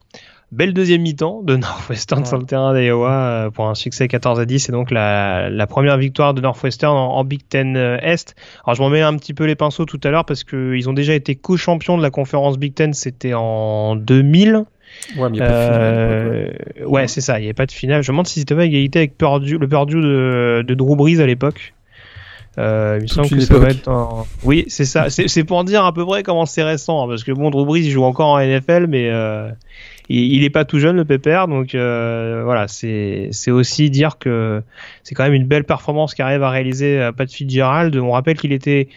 Belle 0.52 0.72
deuxième 0.72 1.02
mi-temps 1.02 1.42
de 1.42 1.56
Northwestern 1.58 2.20
Ouais. 2.22 2.26
sur 2.28 2.38
le 2.38 2.44
terrain 2.44 2.72
d'Iowa 2.72 3.10
euh, 3.12 3.50
pour 3.50 3.66
un 3.68 3.74
succès 3.74 4.06
14 4.08 4.38
à 4.40 4.46
10 4.46 4.68
et 4.68 4.72
donc 4.72 4.90
la, 4.90 5.50
la 5.50 5.66
première 5.66 5.98
victoire 5.98 6.32
de 6.32 6.40
Northwestern 6.40 6.96
en, 6.96 7.16
en 7.16 7.24
Big 7.24 7.42
Ten 7.48 7.76
euh, 7.76 7.98
Est. 8.00 8.34
Alors 8.64 8.76
je 8.76 8.80
m'en 8.82 8.88
mets 8.88 9.02
un 9.02 9.14
petit 9.16 9.34
peu 9.34 9.44
les 9.44 9.56
pinceaux 9.56 9.84
tout 9.84 10.00
à 10.04 10.10
l'heure 10.10 10.24
parce 10.24 10.44
que 10.44 10.74
ils 10.76 10.88
ont 10.88 10.94
déjà 10.94 11.14
été 11.14 11.34
co-champions 11.34 11.98
de 11.98 12.02
la 12.02 12.10
conférence 12.10 12.56
Big 12.58 12.74
Ten, 12.74 12.94
c'était 12.94 13.34
en 13.34 13.96
2000. 13.96 14.64
Ouais, 15.16 15.28
mais 15.30 15.38
il 15.38 15.40
y 15.40 15.42
a 15.42 15.46
pas 15.46 15.52
de 15.52 15.58
finale 15.60 15.92
ouais. 15.92 16.56
Euh, 16.80 16.84
ouais, 16.86 17.08
c'est 17.08 17.20
ça, 17.20 17.38
il 17.38 17.42
n'y 17.42 17.46
avait 17.48 17.54
pas 17.54 17.66
de 17.66 17.72
finale. 17.72 18.02
Je 18.02 18.10
me 18.10 18.14
demande 18.14 18.26
si 18.26 18.40
c'était 18.40 18.54
pas 18.54 18.64
égalité 18.64 18.98
avec 19.00 19.16
Purdue, 19.16 19.58
le 19.58 19.68
Purdue 19.68 20.00
de, 20.00 20.64
de 20.66 20.74
Drew 20.74 20.96
Brees 20.96 21.20
à 21.20 21.26
l'époque. 21.26 21.74
Euh, 22.58 22.96
il 22.98 23.02
me 23.02 23.06
semble 23.06 23.28
que 23.28 23.40
ça 23.40 23.58
va 23.58 23.68
être. 23.68 24.26
Oui, 24.42 24.64
c'est 24.68 24.84
ça. 24.84 25.10
C'est 25.10 25.44
pour 25.44 25.62
dire 25.64 25.84
à 25.84 25.92
peu 25.92 26.04
près 26.04 26.22
comment 26.22 26.44
c'est 26.46 26.64
récent. 26.64 27.04
hein, 27.04 27.08
parce 27.08 27.22
que 27.22 27.30
bon, 27.32 27.50
Drew 27.50 27.64
Brees, 27.64 27.80
il 27.84 27.90
joue 27.90 28.02
encore 28.02 28.28
en 28.30 28.40
NFL, 28.40 28.86
mais 28.88 29.08
euh, 29.10 29.48
il, 30.08 30.32
il 30.34 30.44
est 30.44 30.50
pas 30.50 30.64
tout 30.64 30.80
jeune, 30.80 30.96
le 30.96 31.04
pépère. 31.04 31.46
Donc 31.46 31.74
euh, 31.76 32.42
voilà, 32.44 32.66
c'est 32.66 33.28
c'est 33.30 33.52
aussi 33.52 33.90
dire 33.90 34.18
que 34.18 34.62
c'est 35.04 35.14
quand 35.14 35.22
même 35.22 35.34
une 35.34 35.46
belle 35.46 35.64
performance 35.64 36.14
qu'arrive 36.14 36.42
à 36.42 36.50
réaliser 36.50 37.10
Pat 37.16 37.30
Fitzgerald. 37.30 37.94
On 37.96 38.10
rappelle 38.10 38.36
qu'il 38.38 38.52
était 38.52 38.88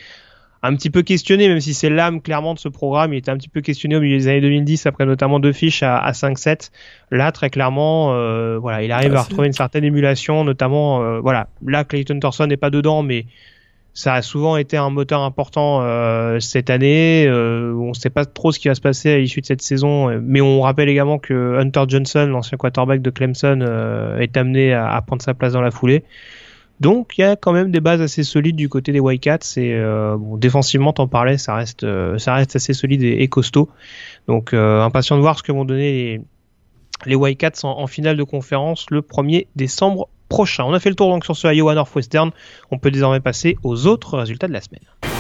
un 0.63 0.75
petit 0.75 0.89
peu 0.89 1.01
questionné, 1.01 1.48
même 1.48 1.60
si 1.60 1.74
c'est 1.74 1.89
l'âme 1.89 2.22
clairement 2.22 2.53
de 2.53 2.60
ce 2.60 2.70
programme. 2.70 3.13
Il 3.13 3.18
était 3.18 3.32
un 3.32 3.38
petit 3.38 3.50
peu 3.50 3.62
questionné 3.62 3.96
au 3.96 4.01
milieu 4.01 4.18
des 4.18 4.27
années 4.27 4.41
2010, 4.41 4.86
après 4.86 5.06
notamment 5.06 5.39
deux 5.39 5.53
fiches 5.53 5.84
à, 5.84 5.98
à 5.98 6.12
5-7. 6.12 6.70
Là, 7.10 7.32
très 7.32 7.50
clairement, 7.50 8.13
euh, 8.13 8.58
voilà, 8.60 8.84
il 8.84 8.91
arrive 8.91 9.13
Ah, 9.15 9.20
à 9.20 9.24
retrouver 9.24 9.48
une 9.48 9.53
certaine 9.53 9.84
émulation, 9.84 10.44
notamment, 10.44 11.01
euh, 11.01 11.20
voilà, 11.20 11.48
là, 11.65 11.84
Clayton 11.84 12.20
Thorson 12.20 12.48
n'est 12.48 12.58
pas 12.58 12.70
dedans, 12.70 13.01
mais 13.01 13.25
ça 13.94 14.13
a 14.13 14.22
souvent 14.22 14.56
été 14.56 14.77
un 14.77 14.89
moteur 14.89 15.22
important 15.22 15.82
euh, 15.82 16.39
cette 16.39 16.70
année. 16.70 17.25
Euh, 17.27 17.74
on 17.74 17.89
ne 17.89 17.94
sait 17.94 18.10
pas 18.10 18.25
trop 18.25 18.51
ce 18.51 18.60
qui 18.60 18.68
va 18.68 18.75
se 18.75 18.82
passer 18.82 19.12
à 19.13 19.18
l'issue 19.18 19.41
de 19.41 19.46
cette 19.46 19.62
saison, 19.62 20.18
mais 20.22 20.41
on 20.41 20.62
rappelle 20.62 20.89
également 20.89 21.20
que 21.20 21.58
Hunter 21.60 21.84
Johnson, 21.88 22.27
l'ancien 22.30 22.58
quarterback 22.58 23.01
de 23.01 23.10
Clemson, 23.10 23.60
euh, 23.62 24.20
est 24.20 24.38
amené 24.38 24.74
à, 24.74 24.94
à 24.94 25.01
prendre 25.01 25.22
sa 25.22 25.34
place 25.34 25.53
dans 25.53 25.62
la 25.62 25.72
foulée. 25.72 26.03
Donc 26.82 27.16
il 27.20 27.22
y 27.22 27.24
a 27.24 27.36
quand 27.36 27.54
même 27.54 27.70
des 27.70 27.80
bases 27.80 28.02
assez 28.02 28.24
solides 28.24 28.56
du 28.56 28.68
côté 28.68 28.92
des 28.92 29.00
Wildcats 29.00 29.56
et 29.58 29.72
euh, 29.76 30.18
défensivement 30.38 30.94
t'en 30.94 31.08
parlais, 31.08 31.38
ça 31.38 31.54
reste 31.54 31.84
euh, 31.84 32.18
assez 32.26 32.74
solide 32.74 33.04
et, 33.04 33.22
et 33.22 33.28
costaud. 33.28 33.70
Donc 34.28 34.56
euh, 34.56 34.82
impatient 34.82 35.16
de 35.16 35.22
voir 35.22 35.38
ce 35.38 35.44
que 35.44 35.52
vont 35.52 35.64
donner 35.64 35.92
les 35.92 36.22
les 37.06 37.16
Wildcats 37.16 37.64
en, 37.64 37.80
en 37.80 37.88
finale 37.88 38.18
de 38.18 38.24
conférence 38.24 38.88
le 38.90 39.02
1er 39.02 39.48
décembre 39.56 40.10
prochain. 40.28 40.64
On 40.66 40.74
a 40.74 40.80
fait 40.80 40.90
le 40.90 40.96
tour 40.96 41.10
donc 41.10 41.24
sur 41.24 41.38
ce 41.38 41.54
Iowa 41.54 41.76
Northwestern. 41.76 42.32
On 42.72 42.80
peut 42.80 42.90
désormais 42.90 43.20
passer 43.20 43.58
aux 43.64 43.86
autres 43.86 44.18
résultats 44.18 44.48
de 44.48 44.54
la 44.54 44.62
semaine. 44.62 45.11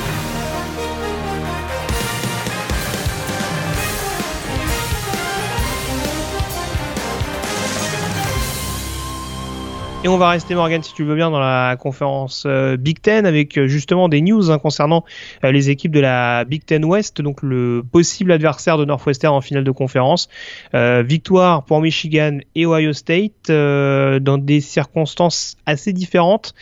Et 10.03 10.07
on 10.07 10.17
va 10.17 10.31
rester, 10.31 10.55
Morgan, 10.55 10.81
si 10.81 10.95
tu 10.95 11.03
veux 11.03 11.13
bien, 11.13 11.29
dans 11.29 11.39
la 11.39 11.75
conférence 11.79 12.45
euh, 12.47 12.75
Big 12.75 12.99
Ten 12.99 13.27
avec 13.27 13.55
euh, 13.55 13.67
justement 13.67 14.09
des 14.09 14.21
news 14.21 14.49
hein, 14.49 14.57
concernant 14.57 15.05
euh, 15.43 15.51
les 15.51 15.69
équipes 15.69 15.91
de 15.91 15.99
la 15.99 16.43
Big 16.43 16.65
Ten 16.65 16.83
West, 16.85 17.21
donc 17.21 17.43
le 17.43 17.83
possible 17.83 18.31
adversaire 18.31 18.79
de 18.79 18.85
Northwestern 18.85 19.35
en 19.35 19.41
finale 19.41 19.63
de 19.63 19.69
conférence. 19.69 20.27
Victoire 20.73 21.63
pour 21.65 21.81
Michigan 21.81 22.39
et 22.55 22.65
Ohio 22.65 22.93
State 22.93 23.49
dans 23.49 24.37
des 24.39 24.61
circonstances 24.61 25.55
assez 25.65 25.93
différentes. 25.93 26.53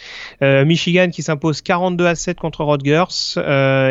Michigan 0.41 1.09
qui 1.11 1.23
s'impose 1.23 1.61
42 1.61 2.05
à 2.05 2.15
7 2.15 2.39
contre 2.39 2.63
Rutgers 2.63 3.39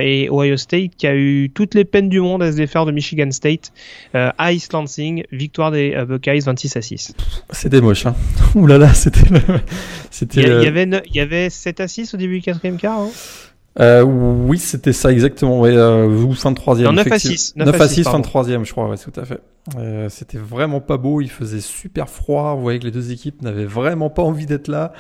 et 0.03 0.29
Ohio 0.31 0.57
State 0.57 0.97
qui 0.97 1.07
a 1.07 1.15
eu 1.15 1.51
toutes 1.55 1.75
les 1.75 1.85
peines 1.85 2.09
du 2.09 2.21
monde 2.21 2.43
à 2.43 2.51
se 2.53 2.57
défaire 2.57 2.85
de 2.85 2.93
Michigan 2.93 3.31
State 3.31 3.73
à 4.13 4.53
East 4.53 4.73
Lansing. 4.73 5.25
Victoire 5.33 5.71
des 5.71 5.97
Buckeyes 6.07 6.41
26 6.41 6.77
à 6.77 6.83
6. 6.83 7.15
C'était 7.51 7.81
moche, 7.81 8.07
hein. 8.07 8.15
Ouh 8.55 8.67
là 8.67 8.79
là, 8.79 8.93
c'était 8.93 9.31
c'était. 10.11 10.41
Il 10.43 10.47
y, 10.49 10.51
euh, 10.51 10.67
avait, 10.69 10.87
ne- 10.87 11.01
il 11.07 11.15
y 11.17 11.21
avait 11.21 11.51
7 11.51 11.81
à 11.81 11.89
6 11.89 12.15
au 12.15 12.17
début 12.17 12.39
du 12.39 12.43
quatrième 12.45 12.77
quart. 12.77 13.01
Hein 13.01 13.09
Euh, 13.81 14.03
oui, 14.03 14.59
c'était 14.59 14.93
ça 14.93 15.13
exactement. 15.13 15.61
Ouais, 15.61 15.77
euh, 15.77 16.07
ou 16.09 16.33
fin 16.35 16.51
de 16.51 16.57
troisième. 16.57 16.89
Non, 16.89 16.95
9 16.95 17.07
à 17.07 17.17
effectivement. 17.17 17.37
6, 17.37 17.53
9 17.57 17.81
à 17.81 17.89
6, 17.89 18.03
fin 18.05 18.19
de 18.19 18.25
troisième, 18.25 18.65
je 18.65 18.73
crois. 18.73 18.89
Ouais, 18.89 18.97
tout 18.97 19.13
à 19.21 19.25
fait. 19.25 19.41
Euh, 19.79 20.09
c'était 20.09 20.39
vraiment 20.39 20.81
pas 20.81 20.97
beau. 20.97 21.21
Il 21.21 21.31
faisait 21.31 21.61
super 21.61 22.09
froid. 22.09 22.55
Vous 22.55 22.63
voyez 22.63 22.79
que 22.79 22.85
les 22.85 22.91
deux 22.91 23.13
équipes 23.13 23.43
n'avaient 23.43 23.67
vraiment 23.67 24.11
pas 24.11 24.23
envie 24.23 24.47
d'être 24.47 24.69
là. 24.69 24.93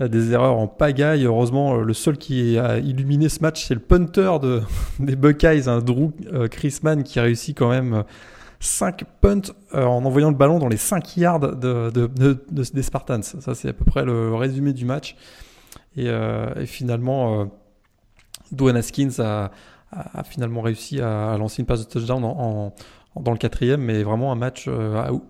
Des 0.00 0.32
erreurs 0.32 0.58
en 0.58 0.66
pagaille. 0.66 1.24
Heureusement, 1.24 1.76
le 1.76 1.94
seul 1.94 2.16
qui 2.16 2.58
a 2.58 2.78
illuminé 2.78 3.28
ce 3.28 3.40
match, 3.40 3.66
c'est 3.68 3.74
le 3.74 3.80
punter 3.80 4.38
de, 4.42 4.62
des 4.98 5.14
Buckeyes, 5.14 5.68
hein, 5.68 5.78
Drew 5.78 6.10
Chrisman, 6.50 7.02
qui 7.04 7.18
a 7.20 7.22
réussi 7.22 7.54
quand 7.54 7.68
même. 7.70 8.02
5 8.64 9.04
punts 9.20 9.40
euh, 9.74 9.84
en 9.84 10.04
envoyant 10.04 10.30
le 10.30 10.36
ballon 10.36 10.58
dans 10.58 10.68
les 10.68 10.76
5 10.78 11.16
yards 11.18 11.40
de, 11.40 11.90
de- 11.90 12.06
de- 12.06 12.44
de- 12.50 12.62
des 12.72 12.82
Spartans. 12.82 13.22
Ça, 13.22 13.54
c'est 13.54 13.68
à 13.68 13.72
peu 13.72 13.84
près 13.84 14.04
le 14.04 14.34
résumé 14.34 14.72
du 14.72 14.84
match. 14.84 15.16
Et, 15.96 16.08
euh, 16.08 16.64
finalement, 16.66 17.40
euh, 17.42 17.44
Dwayne 18.52 18.76
Haskins 18.76 19.10
a, 19.20 19.50
finalement 20.24 20.60
réussi 20.60 21.00
à, 21.00 21.36
lancer 21.38 21.62
une 21.62 21.66
passe 21.66 21.86
de 21.86 21.90
touchdown 21.90 22.20
dans 22.22 23.30
le 23.32 23.38
quatrième, 23.38 23.80
mais 23.80 24.02
vraiment 24.02 24.32
un 24.32 24.36
match 24.36 24.66
à, 24.68 25.12
ou- 25.12 25.24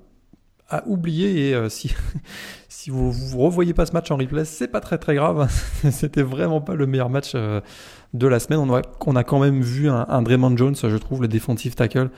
à 0.71 0.87
oublier. 0.87 1.51
Et 1.51 1.69
si, 1.69 2.91
vous, 2.91 3.13
vous 3.13 3.39
revoyez 3.41 3.75
pas 3.75 3.85
ce 3.85 3.93
match 3.93 4.11
en 4.11 4.17
replay, 4.17 4.45
c'est 4.47 4.69
pas 4.69 4.81
très 4.81 4.97
très 4.99 5.15
grave. 5.17 5.51
C'était 5.91 6.23
vraiment 6.23 6.61
pas 6.63 6.75
le 6.75 6.87
meilleur 6.87 7.11
match 7.11 7.35
de 7.35 8.27
la 8.27 8.39
semaine. 8.41 8.61
On 8.61 9.17
a, 9.17 9.25
quand 9.25 9.41
même 9.41 9.61
vu 9.61 9.91
un, 9.91 10.07
un 10.09 10.23
Draymond 10.23 10.57
Jones, 10.57 10.77
je 10.77 10.97
trouve, 10.97 11.21
le 11.21 11.29
defensive 11.29 11.75
tackle, 11.75 12.11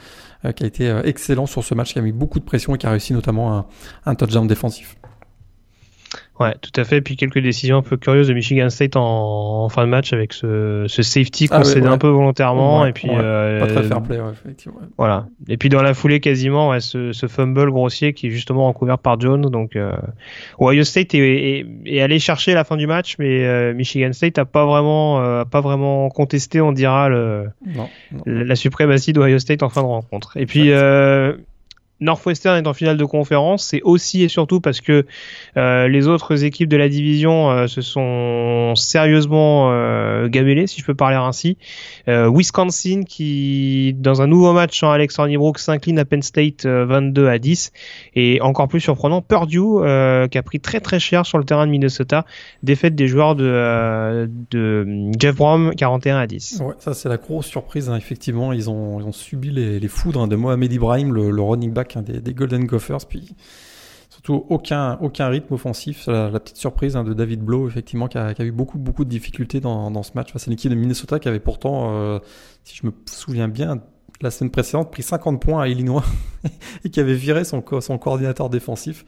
qui 0.53 0.65
a 0.65 0.67
été 0.67 0.88
euh, 0.88 1.03
excellent 1.05 1.47
sur 1.47 1.65
ce 1.65 1.75
match, 1.75 1.93
qui 1.93 1.99
a 1.99 2.03
mis 2.03 2.12
beaucoup 2.12 2.38
de 2.38 2.45
pression 2.45 2.75
et 2.75 2.79
qui 2.79 2.87
a 2.87 2.91
réussi 2.91 3.12
notamment 3.12 3.57
un, 3.57 3.67
un 4.07 4.15
touchdown 4.15 4.47
défensif. 4.47 4.97
Ouais, 6.38 6.55
tout 6.61 6.78
à 6.78 6.85
fait. 6.85 7.00
Puis 7.00 7.16
quelques 7.16 7.38
décisions 7.38 7.78
un 7.78 7.83
peu 7.83 7.97
curieuses 7.97 8.28
de 8.28 8.35
Michigan 8.35 8.69
State 8.69 8.97
en, 8.97 9.64
en 9.64 9.69
fin 9.71 9.85
de 9.85 9.90
match 9.90 10.12
avec 10.12 10.35
ce, 10.35 10.85
ce 10.87 11.02
safety 11.02 11.49
Ah 11.50 11.57
ouais, 11.57 11.62
concédé 11.62 11.87
ouais. 11.87 11.93
un 11.93 11.99
peu 11.99 12.09
volontairement. 12.09 12.83
Ouais, 12.83 12.90
et 12.90 12.93
puis 12.93 13.09
ouais. 13.09 13.16
euh, 13.19 13.61
Pas 13.61 13.66
très 13.69 13.83
fair 13.85 14.02
play, 14.02 14.21
ouais, 14.21 14.33
effectivement. 14.33 14.78
ouais. 14.81 14.87
Voilà. 14.99 15.26
Et 15.49 15.57
puis 15.57 15.71
dans 15.71 15.83
la 15.83 15.95
foulée 15.95 16.21
quasiment, 16.21 16.69
ouais, 16.69 16.81
ce, 16.81 17.12
ce 17.12 17.26
fumble 17.26 17.71
grossier 17.71 18.12
qui 18.12 18.26
est 18.26 18.31
justement 18.31 18.69
recouvert 18.69 18.99
par 18.99 19.19
Jones. 19.19 19.43
Donc 19.50 19.76
euh, 19.76 19.93
Ohio 20.61 20.85
State 20.85 21.14
est, 21.14 21.19
est, 21.61 21.66
est 21.87 22.00
allé 22.02 22.19
chercher 22.19 22.52
la 22.52 22.64
fin 22.64 22.76
du 22.76 22.87
match, 22.87 23.16
mais 23.19 23.45
euh, 23.47 23.73
Michigan 23.73 24.12
State 24.12 24.38
a 24.38 24.45
pas 24.45 24.66
vraiment, 24.66 25.21
euh, 25.21 25.40
a 25.40 25.45
pas 25.47 25.62
vraiment 25.62 26.11
contesté, 26.11 26.61
on 26.61 26.73
dira 26.73 27.09
le, 27.09 27.47
Non, 27.66 27.88
non. 28.12 28.23
la, 28.26 28.45
la 28.45 28.55
suprématie 28.57 29.12
d'Ohio 29.14 29.38
State 29.38 29.62
en 29.62 29.71
fin 29.71 29.81
de 29.83 29.87
rencontre. 29.87 30.37
Et 30.37 30.45
puis 30.45 30.71
euh, 30.71 31.33
Northwestern 32.00 32.62
est 32.62 32.69
en 32.69 32.75
finale 32.75 32.99
de 32.99 33.05
conférence, 33.05 33.65
c'est 33.65 33.81
aussi 33.83 34.23
et 34.23 34.29
surtout 34.29 34.61
parce 34.61 34.81
que 34.81 35.07
euh, 35.57 35.88
les 35.88 36.09
autres 36.09 36.45
équipes 36.45 36.69
de 36.69 36.76
la 36.76 36.88
division 36.88 37.50
euh, 37.50 37.67
se 37.67 37.81
sont 37.81 38.75
sérieusement 38.75 39.71
euh, 39.73 40.29
gamellées, 40.29 40.67
si 40.67 40.81
je 40.81 40.87
peux 40.87 40.95
parler 40.95 41.17
ainsi. 41.17 41.57
Euh, 42.09 42.31
Wisconsin 42.31 43.03
qui, 43.09 43.95
dans 43.99 44.21
un 44.21 44.26
nouveau 44.26 44.53
match 44.53 44.83
en 44.83 44.91
Alex 44.91 45.19
Hornibrook, 45.19 45.59
s'incline 45.59 45.99
à 45.99 46.05
Penn 46.05 46.21
State 46.21 46.67
euh, 46.67 46.85
22 46.85 47.29
à 47.29 47.38
10. 47.38 47.73
Et 48.15 48.41
encore 48.43 48.69
plus 48.69 48.81
surprenant, 48.81 49.23
Purdue 49.23 49.57
qui 50.31 50.38
a 50.38 50.43
pris 50.43 50.61
très 50.61 50.81
très 50.81 51.00
cher 51.00 51.25
sur 51.25 51.38
le 51.38 51.45
terrain 51.45 51.67
de 51.67 51.71
Minnesota, 51.71 52.26
défaite 52.62 52.95
des 52.95 53.09
joueurs 53.09 53.37
de, 53.37 54.29
Jeff 55.19 55.35
Brom 55.35 55.73
41 55.75 56.19
à 56.19 56.26
10. 56.26 56.62
Ouais, 56.65 56.75
ça 56.79 56.93
c'est 56.93 57.09
la 57.09 57.17
grosse 57.17 57.47
surprise. 57.47 57.88
hein. 57.88 57.97
Effectivement, 57.97 58.53
ils 58.53 58.69
ont, 58.69 59.12
subi 59.12 59.50
les, 59.50 59.88
foudres 59.88 60.23
hein, 60.23 60.29
de 60.29 60.37
Mohamed 60.37 60.73
Ibrahim, 60.73 61.15
le 61.15 61.41
running 61.41 61.73
back 61.73 61.86
hein, 61.95 62.02
des, 62.02 62.35
Golden 62.35 62.64
Gophers. 62.64 63.07
Puis 63.09 63.37
surtout 64.09 64.47
aucun, 64.49 64.99
aucun 65.00 65.28
rythme 65.28 65.55
offensif. 65.55 66.07
La, 66.07 66.40
petite 66.40 66.57
surprise 66.57 66.97
hein, 66.97 67.05
de 67.05 67.12
David 67.12 67.40
Blow, 67.40 67.69
effectivement, 67.69 68.09
qui 68.09 68.19
a, 68.19 68.35
qui 68.35 68.43
a, 68.43 68.45
eu 68.45 68.52
beaucoup, 68.52 68.78
beaucoup 68.78 69.05
de 69.05 69.11
difficultés 69.11 69.61
dans, 69.61 69.90
dans 69.90 70.02
ce 70.02 70.12
match 70.14 70.33
face 70.33 70.49
à 70.49 70.50
l'équipe 70.50 70.71
de 70.71 70.76
Minnesota 70.76 71.19
qui 71.19 71.28
avait 71.28 71.40
pourtant, 71.40 71.90
euh, 71.95 72.19
si 72.64 72.76
je 72.76 72.87
me 72.87 72.93
souviens 73.07 73.49
bien, 73.49 73.83
la 74.23 74.31
semaine 74.31 74.50
précédente, 74.50 74.90
pris 74.90 75.02
50 75.02 75.40
points 75.40 75.62
à 75.62 75.69
Illinois 75.69 76.05
et 76.85 76.90
qui 76.90 77.00
avait 77.00 77.14
viré 77.14 77.45
son, 77.45 77.62
son 77.81 77.99
coordinateur 77.99 78.49
défensif. 78.49 79.05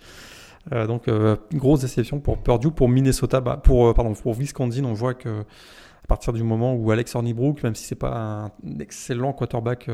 Euh, 0.73 0.87
donc, 0.87 1.09
euh, 1.09 1.37
grosse 1.55 1.81
déception 1.81 2.21
pour 2.21 2.43
Purdue, 2.43 2.71
pour 2.71 2.89
Minnesota, 2.89 3.41
bah, 3.41 3.57
pour, 3.57 3.95
pardon, 3.95 4.13
pour 4.13 4.35
Wisconsin, 4.35 4.85
on 4.85 4.93
voit 4.93 5.15
que 5.15 5.41
à 5.41 6.07
partir 6.09 6.33
du 6.33 6.43
moment 6.43 6.75
où 6.75 6.91
Alex 6.91 7.15
Hornibrook, 7.15 7.63
même 7.63 7.75
si 7.75 7.85
c'est 7.85 7.95
pas 7.95 8.51
un 8.65 8.79
excellent 8.81 9.35
quarterback, 9.35 9.91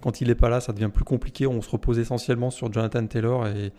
quand 0.00 0.20
il 0.20 0.28
n'est 0.28 0.34
pas 0.34 0.48
là, 0.48 0.60
ça 0.60 0.72
devient 0.72 0.90
plus 0.92 1.04
compliqué. 1.04 1.46
On 1.46 1.60
se 1.60 1.70
repose 1.70 1.98
essentiellement 1.98 2.50
sur 2.50 2.72
Jonathan 2.72 3.06
Taylor 3.06 3.46
et, 3.48 3.72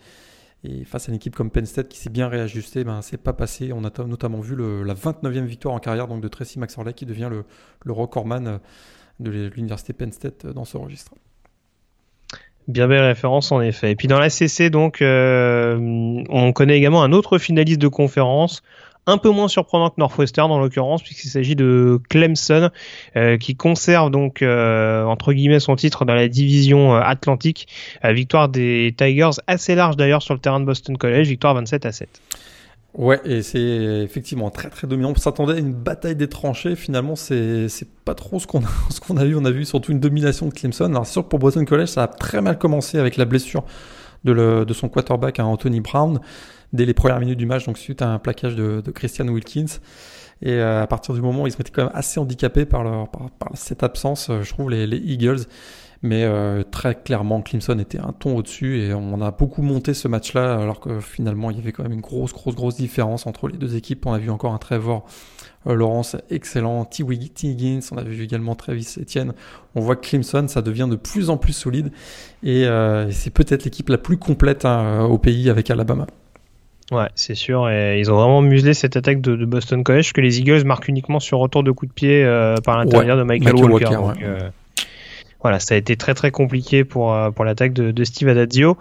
face 0.84 1.08
à 1.08 1.12
une 1.12 1.16
équipe 1.16 1.36
comme 1.36 1.50
Penn 1.50 1.66
State 1.66 1.88
qui 1.88 1.98
s'est 1.98 2.10
bien 2.10 2.28
réajustée, 2.28 2.82
ben, 2.82 3.00
c'est 3.00 3.16
pas 3.16 3.32
passé. 3.32 3.72
On 3.72 3.84
a 3.84 4.04
notamment 4.04 4.40
vu 4.40 4.56
la 4.56 4.94
29e 4.94 5.44
victoire 5.44 5.74
en 5.74 5.78
carrière 5.78 6.08
donc 6.08 6.20
de 6.20 6.28
Tracy 6.28 6.58
McSorley 6.58 6.94
qui 6.94 7.06
devient 7.06 7.30
le, 7.30 7.92
recordman 7.92 8.58
de 9.20 9.30
l'université 9.30 9.92
Penn 9.92 10.12
State 10.12 10.46
dans 10.46 10.64
ce 10.64 10.76
registre. 10.76 11.12
Bien 12.66 12.86
belle 12.86 13.04
référence 13.04 13.50
en 13.50 13.62
effet. 13.62 13.92
Et 13.92 13.96
puis 13.96 14.08
dans 14.08 14.18
la 14.18 14.28
CC 14.28 14.68
donc, 14.68 15.00
euh, 15.00 15.78
on 16.28 16.52
connaît 16.52 16.76
également 16.76 17.02
un 17.02 17.12
autre 17.12 17.38
finaliste 17.38 17.80
de 17.80 17.88
conférence, 17.88 18.62
un 19.08 19.16
peu 19.16 19.30
moins 19.30 19.48
surprenant 19.48 19.88
que 19.88 19.94
Northwestern 19.96 20.52
en 20.52 20.58
l'occurrence 20.58 21.02
puisqu'il 21.02 21.30
s'agit 21.30 21.56
de 21.56 21.98
Clemson 22.10 22.70
euh, 23.16 23.38
qui 23.38 23.56
conserve 23.56 24.10
donc 24.10 24.42
euh, 24.42 25.02
entre 25.04 25.32
guillemets 25.32 25.60
son 25.60 25.76
titre 25.76 26.04
dans 26.04 26.14
la 26.14 26.28
division 26.28 26.94
euh, 26.94 27.00
Atlantique. 27.00 27.68
victoire 28.04 28.50
des 28.50 28.94
Tigers 28.96 29.40
assez 29.46 29.74
large 29.74 29.96
d'ailleurs 29.96 30.22
sur 30.22 30.34
le 30.34 30.40
terrain 30.40 30.60
de 30.60 30.66
Boston 30.66 30.98
College, 30.98 31.26
victoire 31.26 31.54
27 31.54 31.86
à 31.86 31.92
7. 31.92 32.08
Ouais, 32.94 33.20
et 33.24 33.42
c'est 33.42 33.60
effectivement 33.60 34.50
très 34.50 34.68
très 34.70 34.86
dominant. 34.86 35.12
On 35.14 35.18
s'attendait 35.18 35.54
à 35.54 35.58
une 35.58 35.72
bataille 35.72 36.16
des 36.16 36.28
tranchées. 36.28 36.74
Finalement, 36.74 37.16
c'est 37.16 37.68
pas 38.04 38.14
trop 38.14 38.40
ce 38.40 38.46
qu'on 38.46 38.60
a 38.60 38.68
ce 38.90 39.12
a 39.16 39.24
vu. 39.24 39.36
On 39.36 39.44
a 39.44 39.50
vu 39.50 39.64
surtout 39.64 39.92
une 39.92 40.00
domination 40.00 40.46
de 40.46 40.52
Clemson. 40.52 40.86
Alors 40.86 41.06
sûr 41.06 41.22
que 41.22 41.28
pour 41.28 41.38
Boston 41.38 41.64
College, 41.64 41.88
ça 41.88 42.04
a 42.04 42.08
très 42.08 42.40
mal 42.40 42.58
commencé 42.58 42.98
avec 42.98 43.16
la 43.16 43.24
blessure 43.24 43.64
de, 44.24 44.72
son 44.72 44.88
quarterback 44.88 45.38
à 45.38 45.46
Anthony 45.46 45.80
Brown 45.80 46.20
dès 46.72 46.84
les 46.84 46.94
premières 46.94 47.20
minutes 47.20 47.38
du 47.38 47.46
match, 47.46 47.66
donc 47.66 47.78
suite 47.78 48.02
à 48.02 48.08
un 48.08 48.18
plaquage 48.18 48.56
de, 48.56 48.82
Christian 48.94 49.28
Wilkins. 49.28 49.80
Et 50.40 50.52
euh, 50.52 50.82
à 50.82 50.86
partir 50.86 51.14
du 51.14 51.20
moment 51.20 51.42
où 51.42 51.46
ils 51.46 51.52
se 51.52 51.60
étaient 51.60 51.72
quand 51.72 51.84
même 51.84 51.92
assez 51.94 52.20
handicapés 52.20 52.64
par, 52.64 53.08
cette 53.54 53.82
absence, 53.82 54.30
euh, 54.30 54.42
je 54.42 54.52
trouve, 54.52 54.70
les, 54.70 54.86
les 54.86 54.98
Eagles. 54.98 55.40
Mais 56.02 56.22
euh, 56.24 56.62
très 56.62 56.94
clairement, 56.94 57.42
Clemson 57.42 57.76
était 57.80 57.98
un 57.98 58.12
ton 58.12 58.36
au-dessus 58.36 58.78
et 58.78 58.94
on 58.94 59.20
a 59.20 59.32
beaucoup 59.32 59.62
monté 59.62 59.94
ce 59.94 60.06
match-là, 60.06 60.54
alors 60.54 60.78
que 60.78 61.00
finalement, 61.00 61.50
il 61.50 61.56
y 61.56 61.60
avait 61.60 61.72
quand 61.72 61.82
même 61.82 61.92
une 61.92 62.00
grosse, 62.00 62.32
grosse, 62.32 62.54
grosse 62.54 62.76
différence 62.76 63.26
entre 63.26 63.48
les 63.48 63.58
deux 63.58 63.74
équipes. 63.74 64.06
On 64.06 64.12
a 64.12 64.18
vu 64.18 64.30
encore 64.30 64.54
un 64.54 64.58
Trevor 64.58 65.06
euh, 65.66 65.74
Laurence 65.74 66.14
excellent, 66.30 66.84
T. 66.84 67.02
Higgins, 67.02 67.80
on 67.90 67.96
a 67.96 68.04
vu 68.04 68.22
également 68.22 68.54
Travis 68.54 68.94
Etienne. 69.00 69.32
On 69.74 69.80
voit 69.80 69.96
que 69.96 70.06
Clemson, 70.06 70.46
ça 70.46 70.62
devient 70.62 70.86
de 70.88 70.96
plus 70.96 71.30
en 71.30 71.36
plus 71.36 71.52
solide 71.52 71.90
et 72.44 72.66
c'est 73.10 73.30
peut-être 73.30 73.64
l'équipe 73.64 73.88
la 73.88 73.98
plus 73.98 74.18
complète 74.18 74.64
hein, 74.64 75.02
au 75.04 75.18
pays 75.18 75.50
avec 75.50 75.70
Alabama. 75.70 76.06
Ouais, 76.90 77.08
c'est 77.14 77.34
sûr. 77.34 77.68
Et 77.68 77.98
ils 77.98 78.10
ont 78.10 78.16
vraiment 78.16 78.40
muselé 78.40 78.72
cette 78.72 78.96
attaque 78.96 79.20
de, 79.20 79.36
de, 79.36 79.44
Boston 79.44 79.84
College 79.84 80.12
que 80.12 80.20
les 80.20 80.40
Eagles 80.40 80.64
marquent 80.64 80.88
uniquement 80.88 81.20
sur 81.20 81.38
retour 81.38 81.62
de 81.62 81.70
coup 81.70 81.86
de 81.86 81.92
pied 81.92 82.24
euh, 82.24 82.54
par 82.64 82.78
l'intérieur 82.78 83.16
ouais, 83.16 83.22
de 83.22 83.26
Michael, 83.26 83.52
Michael 83.54 83.70
Walker. 83.70 83.86
Walker 83.86 83.96
donc, 83.96 84.16
ouais. 84.16 84.24
euh, 84.24 84.50
voilà, 85.40 85.60
ça 85.60 85.74
a 85.74 85.78
été 85.78 85.96
très 85.96 86.14
très 86.14 86.30
compliqué 86.30 86.84
pour 86.84 87.14
euh, 87.14 87.30
pour 87.30 87.44
l'attaque 87.44 87.72
de, 87.72 87.92
de, 87.92 88.04
Steve 88.04 88.28
Adazio. 88.28 88.76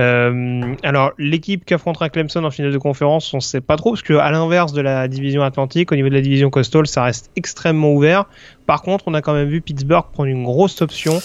Euh, 0.00 0.74
alors 0.82 1.12
l'équipe 1.18 1.64
qui 1.66 1.74
affrontera 1.74 2.08
Clemson 2.08 2.44
en 2.44 2.50
finale 2.50 2.72
de 2.72 2.78
conférence, 2.78 3.34
on 3.34 3.40
sait 3.40 3.60
pas 3.60 3.76
trop 3.76 3.90
parce 3.90 4.02
que 4.02 4.14
à 4.14 4.30
l'inverse 4.30 4.72
de 4.72 4.80
la 4.80 5.06
division 5.06 5.42
Atlantique, 5.42 5.92
au 5.92 5.96
niveau 5.96 6.08
de 6.08 6.14
la 6.14 6.22
division 6.22 6.48
Coastal, 6.48 6.86
ça 6.86 7.02
reste 7.02 7.30
extrêmement 7.36 7.92
ouvert. 7.92 8.24
Par 8.66 8.82
contre, 8.82 9.04
on 9.06 9.14
a 9.14 9.20
quand 9.20 9.34
même 9.34 9.48
vu 9.48 9.60
Pittsburgh 9.60 10.06
prendre 10.12 10.30
une 10.30 10.44
grosse 10.44 10.80
option. 10.80 11.20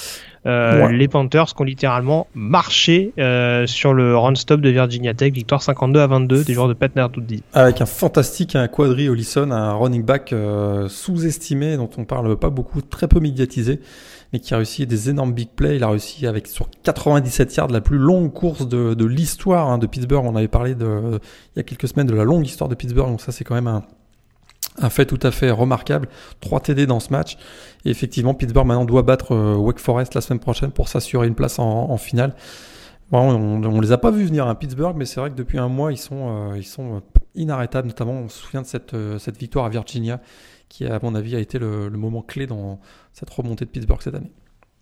Euh, 0.45 0.87
ouais. 0.87 0.93
Les 0.93 1.07
Panthers 1.07 1.53
qui 1.53 1.61
ont 1.61 1.65
littéralement 1.65 2.27
marché 2.33 3.13
euh, 3.17 3.65
sur 3.65 3.93
le 3.93 4.17
run-stop 4.17 4.59
de 4.59 4.69
Virginia 4.69 5.13
Tech, 5.13 5.31
victoire 5.31 5.61
52 5.61 5.99
à 5.99 6.07
22 6.07 6.43
des 6.43 6.53
joueurs 6.53 6.67
de 6.67 6.73
Pat 6.73 6.93
Narduzzi. 6.95 7.43
Avec 7.53 7.81
un 7.81 7.85
fantastique 7.85 8.55
un 8.55 8.67
quadri 8.67 9.07
Olison, 9.09 9.51
un 9.51 9.73
running 9.73 10.03
back 10.03 10.33
euh, 10.33 10.89
sous-estimé 10.89 11.77
dont 11.77 11.89
on 11.97 12.05
parle 12.05 12.35
pas 12.37 12.49
beaucoup, 12.49 12.81
très 12.81 13.07
peu 13.07 13.19
médiatisé, 13.19 13.79
mais 14.33 14.39
qui 14.39 14.53
a 14.53 14.57
réussi 14.57 14.85
des 14.85 15.09
énormes 15.09 15.33
big 15.33 15.49
plays. 15.49 15.77
Il 15.77 15.83
a 15.83 15.89
réussi 15.89 16.27
avec 16.27 16.47
sur 16.47 16.67
97 16.83 17.55
yards 17.55 17.67
la 17.69 17.81
plus 17.81 17.97
longue 17.97 18.33
course 18.33 18.67
de, 18.67 18.93
de 18.93 19.05
l'histoire 19.05 19.69
hein, 19.69 19.77
de 19.77 19.87
Pittsburgh. 19.87 20.25
On 20.25 20.35
avait 20.35 20.47
parlé 20.49 20.75
de, 20.75 21.19
il 21.55 21.57
y 21.57 21.59
a 21.59 21.63
quelques 21.63 21.87
semaines 21.87 22.07
de 22.07 22.15
la 22.15 22.25
longue 22.25 22.45
histoire 22.45 22.69
de 22.69 22.75
Pittsburgh, 22.75 23.09
donc 23.09 23.21
ça 23.21 23.31
c'est 23.31 23.45
quand 23.45 23.55
même 23.55 23.67
un 23.67 23.83
un 24.81 24.89
fait 24.89 25.05
tout 25.05 25.19
à 25.21 25.31
fait 25.31 25.51
remarquable. 25.51 26.07
3 26.41 26.59
TD 26.61 26.85
dans 26.85 26.99
ce 26.99 27.11
match. 27.11 27.37
Et 27.85 27.89
effectivement, 27.89 28.33
Pittsburgh 28.33 28.65
maintenant 28.65 28.85
doit 28.85 29.03
battre 29.03 29.33
euh, 29.33 29.55
Wake 29.55 29.79
Forest 29.79 30.15
la 30.15 30.21
semaine 30.21 30.39
prochaine 30.39 30.71
pour 30.71 30.87
s'assurer 30.87 31.27
une 31.27 31.35
place 31.35 31.59
en, 31.59 31.97
finale. 31.97 32.35
On, 33.11 33.63
on, 33.63 33.81
les 33.81 33.91
a 33.91 33.97
pas 33.97 34.09
vus 34.09 34.25
venir 34.25 34.47
à 34.47 34.57
Pittsburgh, 34.57 34.95
mais 34.97 35.05
c'est 35.05 35.19
vrai 35.19 35.29
que 35.29 35.35
depuis 35.35 35.59
un 35.59 35.67
mois, 35.67 35.91
ils 35.91 35.97
sont, 35.97 36.53
euh, 36.53 36.61
sont 36.63 37.03
inarrêtables. 37.35 37.87
Notamment, 37.87 38.13
on 38.13 38.29
se 38.29 38.39
souvient 38.39 38.61
de 38.61 38.67
cette, 38.67 38.93
euh, 38.95 39.19
victoire 39.37 39.65
à 39.65 39.69
Virginia, 39.69 40.19
qui, 40.69 40.85
à 40.85 40.99
mon 41.03 41.13
avis, 41.13 41.35
a 41.35 41.39
été 41.39 41.59
le 41.59 41.89
moment 41.91 42.23
clé 42.23 42.47
dans 42.47 42.79
cette 43.11 43.29
remontée 43.29 43.65
de 43.65 43.69
Pittsburgh 43.69 44.01
cette 44.01 44.15
année. 44.15 44.31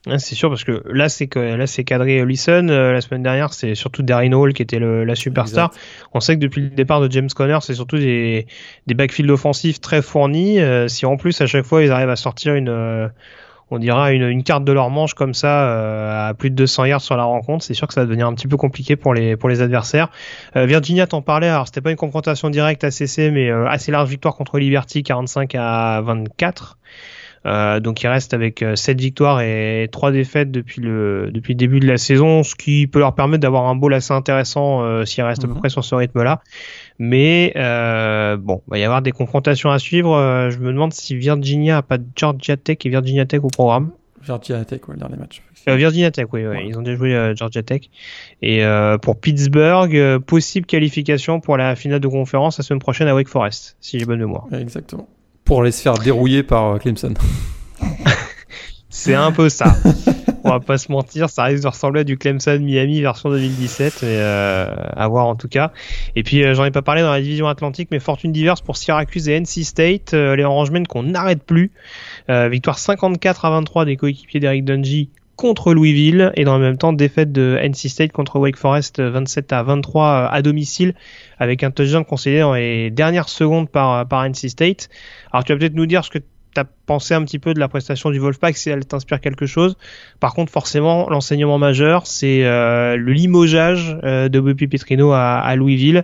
Ah, 0.07 0.17
c'est 0.17 0.33
sûr 0.33 0.49
parce 0.49 0.63
que 0.63 0.81
là 0.91 1.09
c'est 1.09 1.33
là 1.35 1.67
c'est 1.67 1.83
cadré 1.83 2.25
Listen 2.25 2.71
euh, 2.71 2.91
la 2.91 3.01
semaine 3.01 3.21
dernière 3.21 3.53
c'est 3.53 3.75
surtout 3.75 4.01
Darren 4.01 4.33
Hall 4.33 4.53
qui 4.53 4.63
était 4.63 4.79
le, 4.79 5.03
la 5.03 5.13
superstar. 5.13 5.67
Exact. 5.67 6.09
On 6.13 6.19
sait 6.19 6.35
que 6.35 6.39
depuis 6.39 6.61
le 6.61 6.69
départ 6.69 7.01
de 7.01 7.11
James 7.11 7.29
Conner 7.29 7.59
c'est 7.61 7.75
surtout 7.75 7.97
des 7.97 8.47
des 8.87 8.93
backfields 8.95 9.31
offensifs 9.31 9.79
très 9.79 10.01
fournis. 10.01 10.59
Euh, 10.59 10.87
si 10.87 11.05
en 11.05 11.17
plus 11.17 11.39
à 11.41 11.45
chaque 11.45 11.65
fois 11.65 11.83
ils 11.83 11.91
arrivent 11.91 12.09
à 12.09 12.15
sortir 12.15 12.55
une 12.55 12.69
euh, 12.69 13.07
on 13.71 13.79
dira 13.79 14.11
une, 14.11 14.23
une, 14.23 14.43
carte 14.43 14.65
de 14.65 14.73
leur 14.73 14.89
manche 14.89 15.13
comme 15.13 15.33
ça 15.33 15.69
euh, 15.69 16.29
à 16.29 16.33
plus 16.33 16.49
de 16.49 16.55
200 16.55 16.85
yards 16.85 17.01
sur 17.01 17.15
la 17.15 17.23
rencontre, 17.23 17.63
c'est 17.63 17.73
sûr 17.73 17.87
que 17.87 17.93
ça 17.93 18.01
va 18.01 18.05
devenir 18.05 18.27
un 18.27 18.33
petit 18.33 18.47
peu 18.47 18.57
compliqué 18.57 18.97
pour 18.97 19.13
les 19.13 19.37
pour 19.37 19.47
les 19.47 19.61
adversaires. 19.61 20.09
Euh, 20.57 20.65
Virginia 20.65 21.07
t'en 21.07 21.21
parlait, 21.21 21.47
alors 21.47 21.67
c'était 21.67 21.79
pas 21.79 21.89
une 21.89 21.97
confrontation 21.97 22.49
directe 22.49 22.83
à 22.83 22.91
CC 22.91 23.31
mais 23.31 23.49
euh, 23.49 23.65
assez 23.67 23.91
large 23.91 24.09
victoire 24.09 24.35
contre 24.35 24.59
Liberty 24.59 25.03
45 25.03 25.55
à 25.55 26.01
24. 26.01 26.77
Euh, 27.45 27.79
donc 27.79 28.03
il 28.03 28.07
reste 28.07 28.33
avec 28.33 28.61
euh, 28.61 28.75
7 28.75 28.99
victoires 28.99 29.41
et 29.41 29.89
3 29.91 30.11
défaites 30.11 30.51
depuis 30.51 30.81
le, 30.81 31.31
depuis 31.31 31.53
le 31.53 31.57
début 31.57 31.79
de 31.79 31.87
la 31.87 31.97
saison, 31.97 32.43
ce 32.43 32.55
qui 32.55 32.85
peut 32.85 32.99
leur 32.99 33.15
permettre 33.15 33.41
d'avoir 33.41 33.67
un 33.67 33.75
bowl 33.75 33.93
assez 33.93 34.13
intéressant 34.13 34.83
euh, 34.83 35.05
s'ils 35.05 35.23
restent 35.23 35.43
mm 35.43 35.47
-hmm. 35.47 35.51
à 35.51 35.53
peu 35.55 35.59
près 35.59 35.69
sur 35.69 35.83
ce 35.83 35.95
rythme-là. 35.95 36.41
Mais 36.99 37.53
euh, 37.55 38.37
bon, 38.37 38.61
il 38.67 38.71
va 38.71 38.77
y 38.77 38.83
avoir 38.83 39.01
des 39.01 39.11
confrontations 39.11 39.71
à 39.71 39.79
suivre. 39.79 40.11
je 40.51 40.59
me 40.59 40.71
demande 40.71 40.93
si 40.93 41.15
Virginia 41.15 41.77
a 41.77 41.81
pas 41.81 41.97
Georgia 42.15 42.57
Tech 42.57 42.77
et 42.85 42.89
Virginia 42.89 43.25
Tech 43.25 43.43
au 43.43 43.47
programme. 43.47 43.89
Virginia 44.21 44.63
Tech, 44.65 44.81
ouais, 44.87 44.93
le 44.93 44.99
dernier 44.99 45.17
match. 45.17 45.41
Virginia 45.65 46.11
Tech, 46.11 46.27
oui, 46.31 46.41
ouais. 46.41 46.47
Ouais. 46.47 46.65
ils 46.67 46.77
ont 46.77 46.83
déjà 46.83 46.97
joué 46.97 47.33
Georgia 47.35 47.63
Tech. 47.63 47.81
Et 48.43 48.63
pour 49.01 49.19
Pittsburgh, 49.19 50.19
possible 50.19 50.67
qualification 50.67 51.39
pour 51.39 51.57
la 51.57 51.75
finale 51.75 52.01
de 52.01 52.07
conférence 52.07 52.59
la 52.59 52.63
semaine 52.63 52.79
prochaine 52.87 53.07
à 53.07 53.15
Wake 53.15 53.29
Forest, 53.29 53.77
si 53.79 53.97
j'ai 53.97 54.05
bonne 54.05 54.19
mémoire. 54.19 54.45
Exactement 54.53 55.07
pour 55.51 55.63
aller 55.63 55.73
se 55.73 55.81
faire 55.81 55.95
dérouiller 55.95 56.43
par 56.43 56.79
Clemson. 56.79 57.13
c'est 58.89 59.15
un 59.15 59.33
peu 59.33 59.49
ça. 59.49 59.75
On 60.45 60.49
va 60.49 60.61
pas 60.61 60.77
se 60.77 60.89
mentir, 60.89 61.29
ça 61.29 61.43
risque 61.43 61.63
de 61.63 61.67
ressembler 61.67 61.99
à 61.99 62.03
du 62.05 62.17
Clemson 62.17 62.57
Miami 62.57 63.01
version 63.01 63.29
2017, 63.29 63.99
mais 64.03 64.07
euh, 64.11 64.73
à 64.95 65.09
voir 65.09 65.27
en 65.27 65.35
tout 65.35 65.49
cas. 65.49 65.73
Et 66.15 66.23
puis 66.23 66.41
euh, 66.41 66.53
j'en 66.53 66.63
ai 66.63 66.71
pas 66.71 66.81
parlé 66.81 67.01
dans 67.01 67.11
la 67.11 67.19
division 67.19 67.49
Atlantique, 67.49 67.89
mais 67.91 67.99
fortune 67.99 68.31
diverse 68.31 68.61
pour 68.61 68.77
Syracuse 68.77 69.27
et 69.27 69.37
NC 69.37 69.65
State, 69.65 70.13
euh, 70.13 70.37
les 70.37 70.45
Orangemen 70.45 70.87
qu'on 70.87 71.03
n'arrête 71.03 71.43
plus. 71.43 71.71
Euh, 72.29 72.47
victoire 72.47 72.79
54 72.79 73.43
à 73.43 73.49
23 73.49 73.83
des 73.83 73.97
coéquipiers 73.97 74.39
d'Eric 74.39 74.63
Dungy 74.63 75.09
contre 75.41 75.73
Louisville 75.73 76.31
et 76.35 76.43
dans 76.43 76.55
le 76.55 76.63
même 76.63 76.77
temps 76.77 76.93
défaite 76.93 77.31
de 77.31 77.57
NC 77.59 77.89
State 77.89 78.11
contre 78.11 78.37
Wake 78.37 78.57
Forest 78.57 79.01
27 79.01 79.51
à 79.51 79.63
23 79.63 80.29
à 80.31 80.41
domicile 80.43 80.93
avec 81.39 81.63
un 81.63 81.71
touchdown 81.71 82.05
concédé 82.05 82.41
dans 82.41 82.53
les 82.53 82.91
dernières 82.91 83.27
secondes 83.27 83.67
par, 83.67 84.07
par 84.07 84.23
NC 84.23 84.49
State. 84.49 84.89
Alors 85.31 85.43
tu 85.43 85.51
vas 85.51 85.57
peut-être 85.57 85.73
nous 85.73 85.87
dire 85.87 86.05
ce 86.05 86.11
que 86.11 86.19
tu 86.19 86.61
as 86.61 86.65
pensé 86.85 87.15
un 87.15 87.23
petit 87.23 87.39
peu 87.39 87.55
de 87.55 87.59
la 87.59 87.67
prestation 87.67 88.11
du 88.11 88.19
Wolfpack 88.19 88.55
si 88.55 88.69
elle 88.69 88.85
t'inspire 88.85 89.19
quelque 89.19 89.47
chose. 89.47 89.77
Par 90.19 90.35
contre, 90.35 90.51
forcément, 90.51 91.09
l'enseignement 91.09 91.57
majeur, 91.57 92.05
c'est 92.05 92.45
euh, 92.45 92.95
le 92.95 93.11
limogeage 93.11 93.97
euh, 94.03 94.29
de 94.29 94.39
Bobby 94.39 94.67
Petrino 94.67 95.11
à, 95.11 95.55
Louisville. 95.55 96.03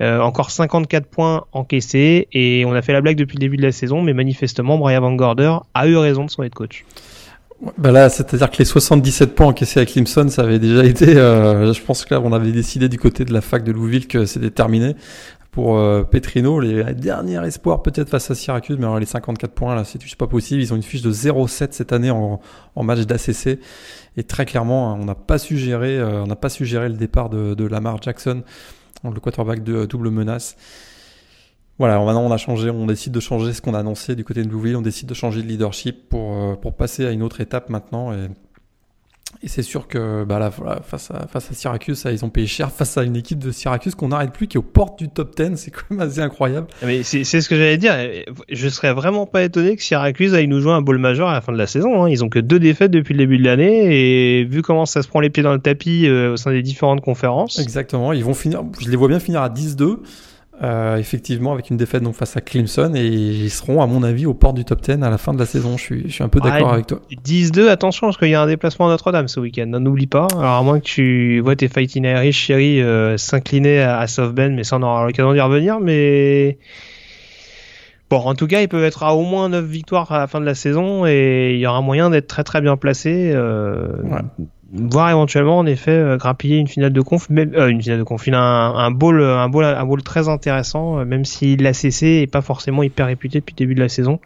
Euh, 0.00 0.20
encore 0.20 0.52
54 0.52 1.08
points 1.08 1.46
encaissés 1.50 2.28
et 2.30 2.64
on 2.64 2.72
a 2.74 2.82
fait 2.82 2.92
la 2.92 3.00
blague 3.00 3.16
depuis 3.16 3.34
le 3.34 3.40
début 3.40 3.56
de 3.56 3.62
la 3.62 3.72
saison, 3.72 4.02
mais 4.02 4.12
manifestement, 4.12 4.78
Brian 4.78 5.00
Van 5.00 5.12
Gorder 5.16 5.56
a 5.74 5.88
eu 5.88 5.96
raison 5.96 6.24
de 6.24 6.30
son 6.30 6.44
head 6.44 6.54
coach. 6.54 6.84
Bah 7.76 7.90
là, 7.90 8.08
c'est-à-dire 8.08 8.50
que 8.50 8.58
les 8.58 8.64
77 8.64 9.34
points 9.34 9.48
encaissés 9.48 9.80
à 9.80 9.86
Clemson, 9.86 10.28
ça 10.28 10.42
avait 10.42 10.60
déjà 10.60 10.84
été. 10.84 11.16
Euh, 11.16 11.72
je 11.72 11.82
pense 11.82 12.04
que 12.04 12.14
là, 12.14 12.20
on 12.22 12.32
avait 12.32 12.52
décidé 12.52 12.88
du 12.88 12.98
côté 12.98 13.24
de 13.24 13.32
la 13.32 13.40
fac 13.40 13.64
de 13.64 13.72
Louisville 13.72 14.06
que 14.06 14.26
c'était 14.26 14.50
terminé 14.50 14.94
pour 15.50 15.76
euh, 15.76 16.04
Petrino. 16.04 16.60
Les 16.60 16.94
derniers 16.94 17.44
espoirs 17.44 17.82
peut-être 17.82 18.10
face 18.10 18.30
à 18.30 18.36
Syracuse, 18.36 18.76
mais 18.78 18.84
alors 18.84 19.00
les 19.00 19.06
54 19.06 19.52
points 19.52 19.74
là, 19.74 19.82
c'est 19.84 19.98
pas 20.16 20.28
possible. 20.28 20.62
Ils 20.62 20.72
ont 20.72 20.76
une 20.76 20.84
fiche 20.84 21.02
de 21.02 21.12
0-7 21.12 21.68
cette 21.72 21.92
année 21.92 22.12
en, 22.12 22.40
en 22.76 22.82
match 22.84 23.00
d'ACC 23.00 23.58
Et 24.16 24.22
très 24.22 24.46
clairement, 24.46 24.94
on 24.94 25.04
n'a 25.04 25.16
pas 25.16 25.38
su 25.38 25.58
gérer, 25.58 26.00
on 26.00 26.28
n'a 26.28 26.36
pas 26.36 26.50
su 26.50 26.64
gérer 26.64 26.88
le 26.88 26.96
départ 26.96 27.28
de, 27.28 27.54
de 27.54 27.64
Lamar 27.64 28.00
Jackson, 28.00 28.42
le 29.02 29.18
quarterback 29.18 29.64
de 29.64 29.84
double 29.84 30.10
menace. 30.10 30.56
Voilà, 31.78 31.98
maintenant 31.98 32.22
on 32.22 32.32
a 32.32 32.36
changé, 32.38 32.70
on 32.70 32.86
décide 32.86 33.12
de 33.12 33.20
changer 33.20 33.52
ce 33.52 33.62
qu'on 33.62 33.74
a 33.74 33.78
annoncé 33.78 34.16
du 34.16 34.24
côté 34.24 34.42
de 34.42 34.48
Louisville, 34.48 34.76
on 34.76 34.82
décide 34.82 35.08
de 35.08 35.14
changer 35.14 35.42
de 35.42 35.46
leadership 35.46 36.08
pour, 36.08 36.58
pour 36.60 36.74
passer 36.74 37.06
à 37.06 37.12
une 37.12 37.22
autre 37.22 37.40
étape 37.40 37.70
maintenant. 37.70 38.12
Et 38.12 38.28
et 39.42 39.48
c'est 39.48 39.62
sûr 39.62 39.86
que 39.86 40.24
bah 40.24 40.38
là, 40.38 40.50
face, 40.50 41.10
à, 41.10 41.26
face 41.28 41.50
à 41.50 41.54
Syracuse, 41.54 42.04
ils 42.10 42.24
ont 42.24 42.30
payé 42.30 42.46
cher 42.46 42.72
face 42.72 42.96
à 42.96 43.04
une 43.04 43.14
équipe 43.14 43.38
de 43.38 43.50
Syracuse 43.50 43.94
qu'on 43.94 44.08
n'arrête 44.08 44.32
plus, 44.32 44.48
qui 44.48 44.56
est 44.56 44.58
aux 44.58 44.62
portes 44.62 44.98
du 44.98 45.08
top 45.08 45.36
10. 45.36 45.56
C'est 45.56 45.70
quand 45.70 45.82
même 45.90 46.00
assez 46.00 46.20
incroyable. 46.20 46.66
Mais 46.82 47.02
c'est 47.02 47.24
ce 47.24 47.48
que 47.48 47.54
j'allais 47.54 47.76
dire. 47.76 47.94
Je 48.50 48.68
serais 48.68 48.94
vraiment 48.94 49.26
pas 49.26 49.44
étonné 49.44 49.76
que 49.76 49.82
Syracuse 49.82 50.34
aille 50.34 50.48
nous 50.48 50.60
jouer 50.60 50.72
un 50.72 50.80
bowl 50.80 50.98
majeur 50.98 51.28
à 51.28 51.34
la 51.34 51.40
fin 51.40 51.52
de 51.52 51.58
la 51.58 51.66
saison. 51.66 52.02
Hein. 52.02 52.08
Ils 52.08 52.24
ont 52.24 52.28
que 52.28 52.38
deux 52.38 52.58
défaites 52.58 52.90
depuis 52.90 53.12
le 53.12 53.18
début 53.18 53.38
de 53.38 53.44
l'année. 53.44 54.40
Et 54.40 54.44
vu 54.44 54.62
comment 54.62 54.86
ça 54.86 55.02
se 55.02 55.08
prend 55.08 55.20
les 55.20 55.30
pieds 55.30 55.42
dans 55.42 55.52
le 55.52 55.60
tapis 55.60 56.06
euh, 56.06 56.32
au 56.32 56.36
sein 56.36 56.50
des 56.50 56.62
différentes 56.62 57.02
conférences. 57.02 57.58
Exactement. 57.58 58.12
Ils 58.12 58.24
vont 58.24 58.34
finir, 58.34 58.64
je 58.80 58.88
les 58.88 58.96
vois 58.96 59.08
bien 59.08 59.20
finir 59.20 59.42
à 59.42 59.50
10-2. 59.50 59.98
Euh, 60.60 60.96
effectivement, 60.96 61.52
avec 61.52 61.70
une 61.70 61.76
défaite 61.76 62.02
donc 62.02 62.16
face 62.16 62.36
à 62.36 62.40
Clemson, 62.40 62.92
et 62.96 63.06
ils 63.06 63.50
seront, 63.50 63.80
à 63.80 63.86
mon 63.86 64.02
avis, 64.02 64.26
aux 64.26 64.34
portes 64.34 64.56
du 64.56 64.64
top 64.64 64.80
10 64.80 65.02
à 65.02 65.10
la 65.10 65.18
fin 65.18 65.32
de 65.32 65.38
la 65.38 65.46
saison. 65.46 65.76
Je 65.76 65.82
suis, 65.82 66.02
je 66.08 66.12
suis 66.12 66.24
un 66.24 66.28
peu 66.28 66.40
d'accord 66.40 66.72
avec 66.72 66.88
toi. 66.88 67.00
10-2, 67.24 67.68
attention, 67.68 68.08
parce 68.08 68.16
qu'il 68.16 68.28
y 68.28 68.34
a 68.34 68.42
un 68.42 68.46
déplacement 68.46 68.86
à 68.86 68.90
Notre-Dame 68.90 69.28
ce 69.28 69.38
week-end. 69.38 69.66
N'oublie 69.66 70.08
pas. 70.08 70.26
Alors, 70.32 70.54
à 70.54 70.62
moins 70.62 70.80
que 70.80 70.84
tu 70.84 71.40
vois 71.40 71.54
tes 71.54 71.68
Fighting 71.68 72.04
Irish, 72.04 72.36
chérie, 72.36 72.82
euh, 72.82 73.16
s'incliner 73.16 73.80
à, 73.80 74.00
à 74.00 74.06
South 74.08 74.34
Bend, 74.34 74.50
mais 74.50 74.64
ça, 74.64 74.78
on 74.78 74.82
aura 74.82 75.06
l'occasion 75.06 75.32
d'y 75.32 75.40
revenir. 75.40 75.78
Mais 75.78 76.58
bon, 78.10 78.16
en 78.16 78.34
tout 78.34 78.48
cas, 78.48 78.60
ils 78.60 78.68
peuvent 78.68 78.84
être 78.84 79.04
à 79.04 79.14
au 79.14 79.22
moins 79.22 79.48
9 79.50 79.64
victoires 79.64 80.10
à 80.10 80.18
la 80.18 80.26
fin 80.26 80.40
de 80.40 80.46
la 80.46 80.56
saison, 80.56 81.06
et 81.06 81.52
il 81.54 81.60
y 81.60 81.66
aura 81.68 81.82
moyen 81.82 82.10
d'être 82.10 82.26
très 82.26 82.42
très 82.42 82.60
bien 82.60 82.76
placé. 82.76 83.30
Euh, 83.32 84.02
ouais 84.02 84.46
voir 84.70 85.08
éventuellement 85.08 85.58
en 85.58 85.66
effet 85.66 85.92
euh, 85.92 86.16
grappiller 86.18 86.58
une 86.58 86.68
finale 86.68 86.92
de 86.92 87.00
conf 87.00 87.30
même 87.30 87.54
euh, 87.54 87.68
une 87.68 87.80
finale 87.80 87.98
de 87.98 88.04
conf 88.04 88.28
un, 88.28 88.34
un 88.34 88.90
bowl 88.90 89.22
un 89.22 89.48
bowl 89.48 89.64
un 89.64 89.84
bowl 89.86 90.02
très 90.02 90.28
intéressant 90.28 90.98
euh, 90.98 91.04
même 91.06 91.24
si 91.24 91.56
l'ACC 91.56 92.02
est 92.02 92.30
pas 92.30 92.42
forcément 92.42 92.82
hyper 92.82 93.06
réputé 93.06 93.38
depuis 93.40 93.54
le 93.54 93.58
début 93.58 93.74
de 93.74 93.80
la 93.80 93.88
saison. 93.88 94.20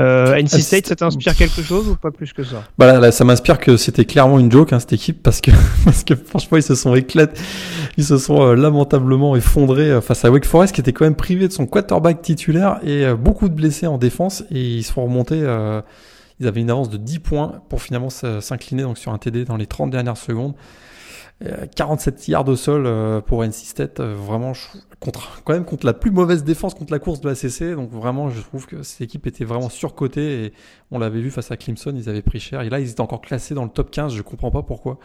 Euh, 0.00 0.34
NC 0.34 0.60
State 0.60 0.86
ça 0.86 0.96
t'inspire 0.96 1.36
quelque 1.36 1.62
chose 1.62 1.88
ou 1.88 1.96
pas 1.96 2.10
plus 2.10 2.32
que 2.32 2.42
ça? 2.42 2.64
Bah 2.76 2.98
là, 2.98 3.12
ça 3.12 3.24
m'inspire 3.24 3.58
que 3.58 3.76
c'était 3.76 4.04
clairement 4.04 4.40
une 4.40 4.50
joke 4.50 4.72
hein, 4.72 4.80
cette 4.80 4.94
équipe 4.94 5.22
parce 5.22 5.40
que 5.40 5.52
parce 5.84 6.02
que 6.02 6.14
franchement 6.16 6.56
ils 6.56 6.62
se 6.62 6.74
sont 6.74 6.94
éclatés 6.96 7.40
ils 7.96 8.04
se 8.04 8.18
sont 8.18 8.54
lamentablement 8.54 9.36
effondrés 9.36 10.00
face 10.00 10.24
à 10.24 10.30
Wake 10.30 10.44
Forest 10.44 10.74
qui 10.74 10.80
était 10.80 10.92
quand 10.92 11.04
même 11.04 11.14
privé 11.14 11.46
de 11.46 11.52
son 11.52 11.66
quarterback 11.66 12.20
titulaire 12.20 12.80
et 12.82 13.14
beaucoup 13.14 13.48
de 13.48 13.54
blessés 13.54 13.86
en 13.86 13.98
défense 13.98 14.44
et 14.50 14.60
ils 14.60 14.82
se 14.82 14.92
font 14.92 15.04
remonter 15.04 15.44
ils 16.40 16.46
avaient 16.46 16.60
une 16.60 16.70
avance 16.70 16.88
de 16.88 16.96
10 16.96 17.18
points 17.18 17.62
pour 17.68 17.82
finalement 17.82 18.10
s'incliner 18.10 18.82
donc 18.82 18.98
sur 18.98 19.12
un 19.12 19.18
TD 19.18 19.44
dans 19.44 19.56
les 19.56 19.66
30 19.66 19.90
dernières 19.90 20.16
secondes. 20.16 20.54
47 21.76 22.14
euh, 22.14 22.32
yards 22.32 22.48
au 22.48 22.56
sol 22.56 22.84
euh, 22.86 23.20
pour 23.20 23.44
NC 23.44 23.52
State, 23.52 24.00
euh, 24.00 24.14
vraiment 24.14 24.52
contre 24.98 25.40
quand 25.44 25.52
même 25.52 25.64
contre 25.64 25.86
la 25.86 25.94
plus 25.94 26.10
mauvaise 26.10 26.42
défense 26.42 26.74
contre 26.74 26.92
la 26.92 26.98
course 26.98 27.20
de 27.20 27.28
la 27.28 27.36
CC. 27.36 27.74
Donc 27.74 27.90
vraiment, 27.90 28.28
je 28.28 28.40
trouve 28.40 28.66
que 28.66 28.82
cette 28.82 29.02
équipe 29.02 29.26
était 29.26 29.44
vraiment 29.44 29.68
surcotée 29.68 30.44
et 30.44 30.52
on 30.90 30.98
l'avait 30.98 31.20
vu 31.20 31.30
face 31.30 31.50
à 31.52 31.56
Clemson, 31.56 31.94
ils 31.94 32.08
avaient 32.08 32.22
pris 32.22 32.40
cher. 32.40 32.62
Et 32.62 32.70
là, 32.70 32.80
ils 32.80 32.90
étaient 32.90 33.00
encore 33.00 33.20
classés 33.20 33.54
dans 33.54 33.64
le 33.64 33.70
top 33.70 33.90
15. 33.90 34.14
Je 34.14 34.22
comprends 34.22 34.50
pas 34.50 34.62
pourquoi. 34.62 34.98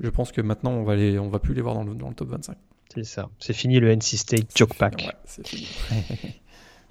Je 0.00 0.10
pense 0.10 0.30
que 0.30 0.40
maintenant, 0.40 0.70
on 0.70 0.84
va 0.84 0.94
les, 0.94 1.18
on 1.18 1.28
va 1.28 1.40
plus 1.40 1.54
les 1.54 1.62
voir 1.62 1.74
dans 1.74 1.82
le, 1.82 1.94
dans 1.94 2.08
le 2.08 2.14
top 2.14 2.28
25. 2.28 2.56
C'est 2.94 3.04
ça. 3.04 3.28
C'est 3.40 3.52
fini 3.52 3.80
le 3.80 3.90
NC 3.90 4.16
State 4.16 4.46
joke 4.54 4.74
pack. 4.74 5.16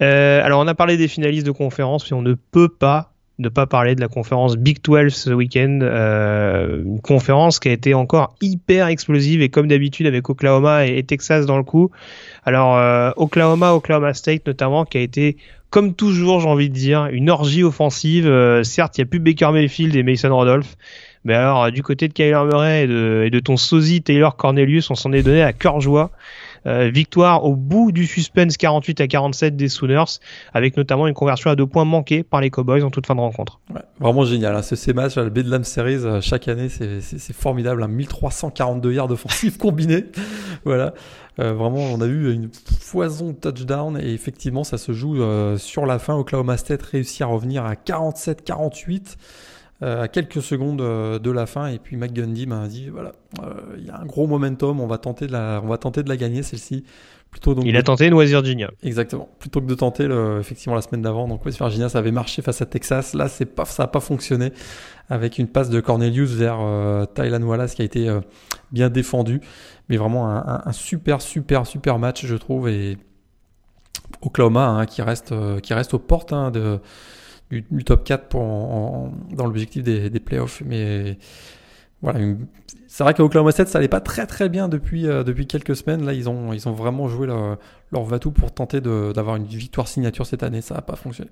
alors, 0.00 0.60
on 0.60 0.66
a 0.66 0.74
parlé 0.74 0.98
des 0.98 1.08
finalistes 1.08 1.46
de 1.46 1.52
conférence, 1.52 2.10
mais 2.10 2.16
on 2.16 2.22
ne 2.22 2.34
peut 2.34 2.68
pas 2.68 3.14
ne 3.38 3.48
pas 3.48 3.66
parler 3.66 3.94
de 3.94 4.00
la 4.00 4.08
conférence 4.08 4.56
Big 4.56 4.78
12 4.82 5.14
ce 5.14 5.30
week-end, 5.30 5.78
euh, 5.82 6.82
une 6.82 7.00
conférence 7.00 7.60
qui 7.60 7.68
a 7.68 7.72
été 7.72 7.94
encore 7.94 8.34
hyper 8.40 8.88
explosive 8.88 9.42
et 9.42 9.48
comme 9.48 9.68
d'habitude 9.68 10.06
avec 10.06 10.28
Oklahoma 10.28 10.86
et, 10.86 11.02
Texas 11.04 11.46
dans 11.46 11.56
le 11.56 11.62
coup. 11.62 11.90
Alors 12.44 12.76
euh, 12.76 13.10
Oklahoma, 13.16 13.74
Oklahoma 13.74 14.12
State 14.14 14.46
notamment, 14.46 14.84
qui 14.84 14.98
a 14.98 15.00
été 15.00 15.36
comme 15.70 15.94
toujours, 15.94 16.40
j'ai 16.40 16.48
envie 16.48 16.70
de 16.70 16.74
dire, 16.74 17.06
une 17.12 17.30
orgie 17.30 17.62
offensive. 17.62 18.26
Euh, 18.26 18.64
certes, 18.64 18.98
il 18.98 19.02
n'y 19.02 19.08
a 19.08 19.10
plus 19.10 19.20
Baker 19.20 19.50
Mayfield 19.52 19.94
et 19.94 20.02
Mason 20.02 20.34
Rodolph, 20.34 20.76
mais 21.24 21.34
alors 21.34 21.70
du 21.70 21.82
côté 21.82 22.08
de 22.08 22.12
Kyler 22.12 22.42
Murray 22.44 22.84
et 22.84 22.86
de, 22.86 23.22
et 23.26 23.30
de 23.30 23.38
ton 23.38 23.56
sosie 23.56 24.02
Taylor 24.02 24.36
Cornelius, 24.36 24.90
on 24.90 24.94
s'en 24.94 25.12
est 25.12 25.22
donné 25.22 25.42
à 25.42 25.52
cœur 25.52 25.80
joie. 25.80 26.10
Euh, 26.66 26.90
victoire 26.90 27.44
au 27.44 27.54
bout 27.54 27.92
du 27.92 28.06
suspense 28.06 28.56
48 28.56 29.00
à 29.00 29.06
47 29.06 29.56
des 29.56 29.68
Sooners, 29.68 30.18
avec 30.52 30.76
notamment 30.76 31.06
une 31.06 31.14
conversion 31.14 31.50
à 31.50 31.56
deux 31.56 31.66
points 31.66 31.84
manqués 31.84 32.22
par 32.22 32.40
les 32.40 32.50
Cowboys 32.50 32.82
en 32.82 32.90
toute 32.90 33.06
fin 33.06 33.14
de 33.14 33.20
rencontre. 33.20 33.60
Vraiment 34.00 34.24
génial. 34.24 34.56
Hein. 34.56 34.62
Ce, 34.62 34.76
ces 34.76 34.92
matchs, 34.92 35.16
la 35.16 35.30
Bedlam 35.30 35.64
Series, 35.64 36.04
euh, 36.04 36.20
chaque 36.20 36.48
année, 36.48 36.68
c'est 36.68 37.32
formidable. 37.32 37.82
Hein. 37.82 37.88
1342 37.88 38.92
yards 38.92 39.10
offensifs 39.10 39.58
combinés. 39.58 40.06
voilà. 40.64 40.94
Euh, 41.40 41.52
vraiment, 41.52 41.78
on 41.78 42.00
a 42.00 42.06
eu 42.06 42.32
une 42.32 42.50
foison 42.80 43.28
de 43.28 43.36
touchdown 43.50 43.98
et 44.00 44.12
effectivement, 44.12 44.64
ça 44.64 44.76
se 44.76 44.92
joue 44.92 45.22
sur 45.56 45.86
la 45.86 46.00
fin. 46.00 46.14
Oklahoma 46.14 46.56
State 46.56 46.82
réussit 46.82 47.22
à 47.22 47.26
revenir 47.26 47.64
à 47.64 47.74
47-48. 47.74 49.16
Euh, 49.80 50.02
à 50.02 50.08
quelques 50.08 50.42
secondes 50.42 50.80
euh, 50.80 51.20
de 51.20 51.30
la 51.30 51.46
fin. 51.46 51.68
Et 51.68 51.78
puis 51.78 51.96
McGundy 51.96 52.48
m'a 52.48 52.66
dit 52.66 52.88
voilà, 52.88 53.12
euh, 53.44 53.76
il 53.76 53.86
y 53.86 53.90
a 53.90 54.00
un 54.00 54.06
gros 54.06 54.26
momentum, 54.26 54.80
on 54.80 54.88
va 54.88 54.98
tenter 54.98 55.28
de 55.28 55.32
la, 55.32 55.60
on 55.62 55.68
va 55.68 55.78
tenter 55.78 56.02
de 56.02 56.08
la 56.08 56.16
gagner 56.16 56.42
celle-ci. 56.42 56.82
Plutôt 57.30 57.54
donc 57.54 57.64
il 57.64 57.76
a 57.76 57.82
tenté 57.84 58.06
une 58.06 58.14
West 58.14 58.32
Virginia. 58.32 58.72
Exactement. 58.82 59.28
Plutôt 59.38 59.60
que 59.60 59.66
de 59.66 59.74
tenter 59.74 60.08
le, 60.08 60.40
effectivement 60.40 60.74
la 60.74 60.82
semaine 60.82 61.02
d'avant. 61.02 61.28
Donc 61.28 61.46
West 61.46 61.58
Virginia, 61.58 61.88
ça 61.88 61.98
avait 61.98 62.10
marché 62.10 62.42
face 62.42 62.60
à 62.60 62.66
Texas. 62.66 63.14
Là, 63.14 63.28
c'est 63.28 63.46
pas, 63.46 63.66
ça 63.66 63.84
a 63.84 63.86
pas 63.86 64.00
fonctionné 64.00 64.52
avec 65.10 65.38
une 65.38 65.46
passe 65.46 65.70
de 65.70 65.78
Cornelius 65.78 66.32
vers 66.32 66.58
euh, 66.60 67.04
Thailand 67.04 67.44
Wallace 67.44 67.76
qui 67.76 67.82
a 67.82 67.84
été 67.84 68.12
bien 68.72 68.90
défendu. 68.90 69.40
Mais 69.88 69.96
vraiment 69.96 70.28
un, 70.28 70.62
un, 70.64 70.72
super, 70.72 71.22
super, 71.22 71.68
super 71.68 72.00
match, 72.00 72.26
je 72.26 72.34
trouve. 72.34 72.68
Et 72.68 72.98
Oklahoma 74.22 74.66
hein, 74.66 74.86
qui 74.86 75.02
reste, 75.02 75.32
qui 75.60 75.72
reste 75.72 75.94
aux 75.94 76.00
portes 76.00 76.32
hein, 76.32 76.50
de 76.50 76.80
du, 77.50 77.84
top 77.84 78.04
4 78.04 78.28
pour 78.28 79.10
dans 79.32 79.44
l'objectif 79.44 79.82
des, 79.82 80.10
des, 80.10 80.20
playoffs. 80.20 80.62
Mais 80.66 81.18
voilà, 82.02 82.20
c'est 82.86 83.04
vrai 83.04 83.14
qu'à 83.14 83.22
Oklahoma 83.24 83.52
7, 83.52 83.68
ça 83.68 83.78
allait 83.78 83.88
pas 83.88 84.00
très 84.00 84.26
très 84.26 84.48
bien 84.48 84.68
depuis, 84.68 85.06
euh, 85.06 85.22
depuis 85.22 85.46
quelques 85.46 85.76
semaines. 85.76 86.04
Là, 86.04 86.12
ils 86.12 86.28
ont, 86.28 86.52
ils 86.52 86.68
ont 86.68 86.72
vraiment 86.72 87.08
joué 87.08 87.26
leur, 87.26 87.58
leur 87.92 88.02
vatou 88.04 88.30
pour 88.30 88.52
tenter 88.52 88.80
d'avoir 88.80 89.36
une 89.36 89.44
victoire 89.44 89.88
signature 89.88 90.26
cette 90.26 90.42
année. 90.42 90.60
Ça 90.60 90.74
n'a 90.74 90.82
pas 90.82 90.96
fonctionné. 90.96 91.30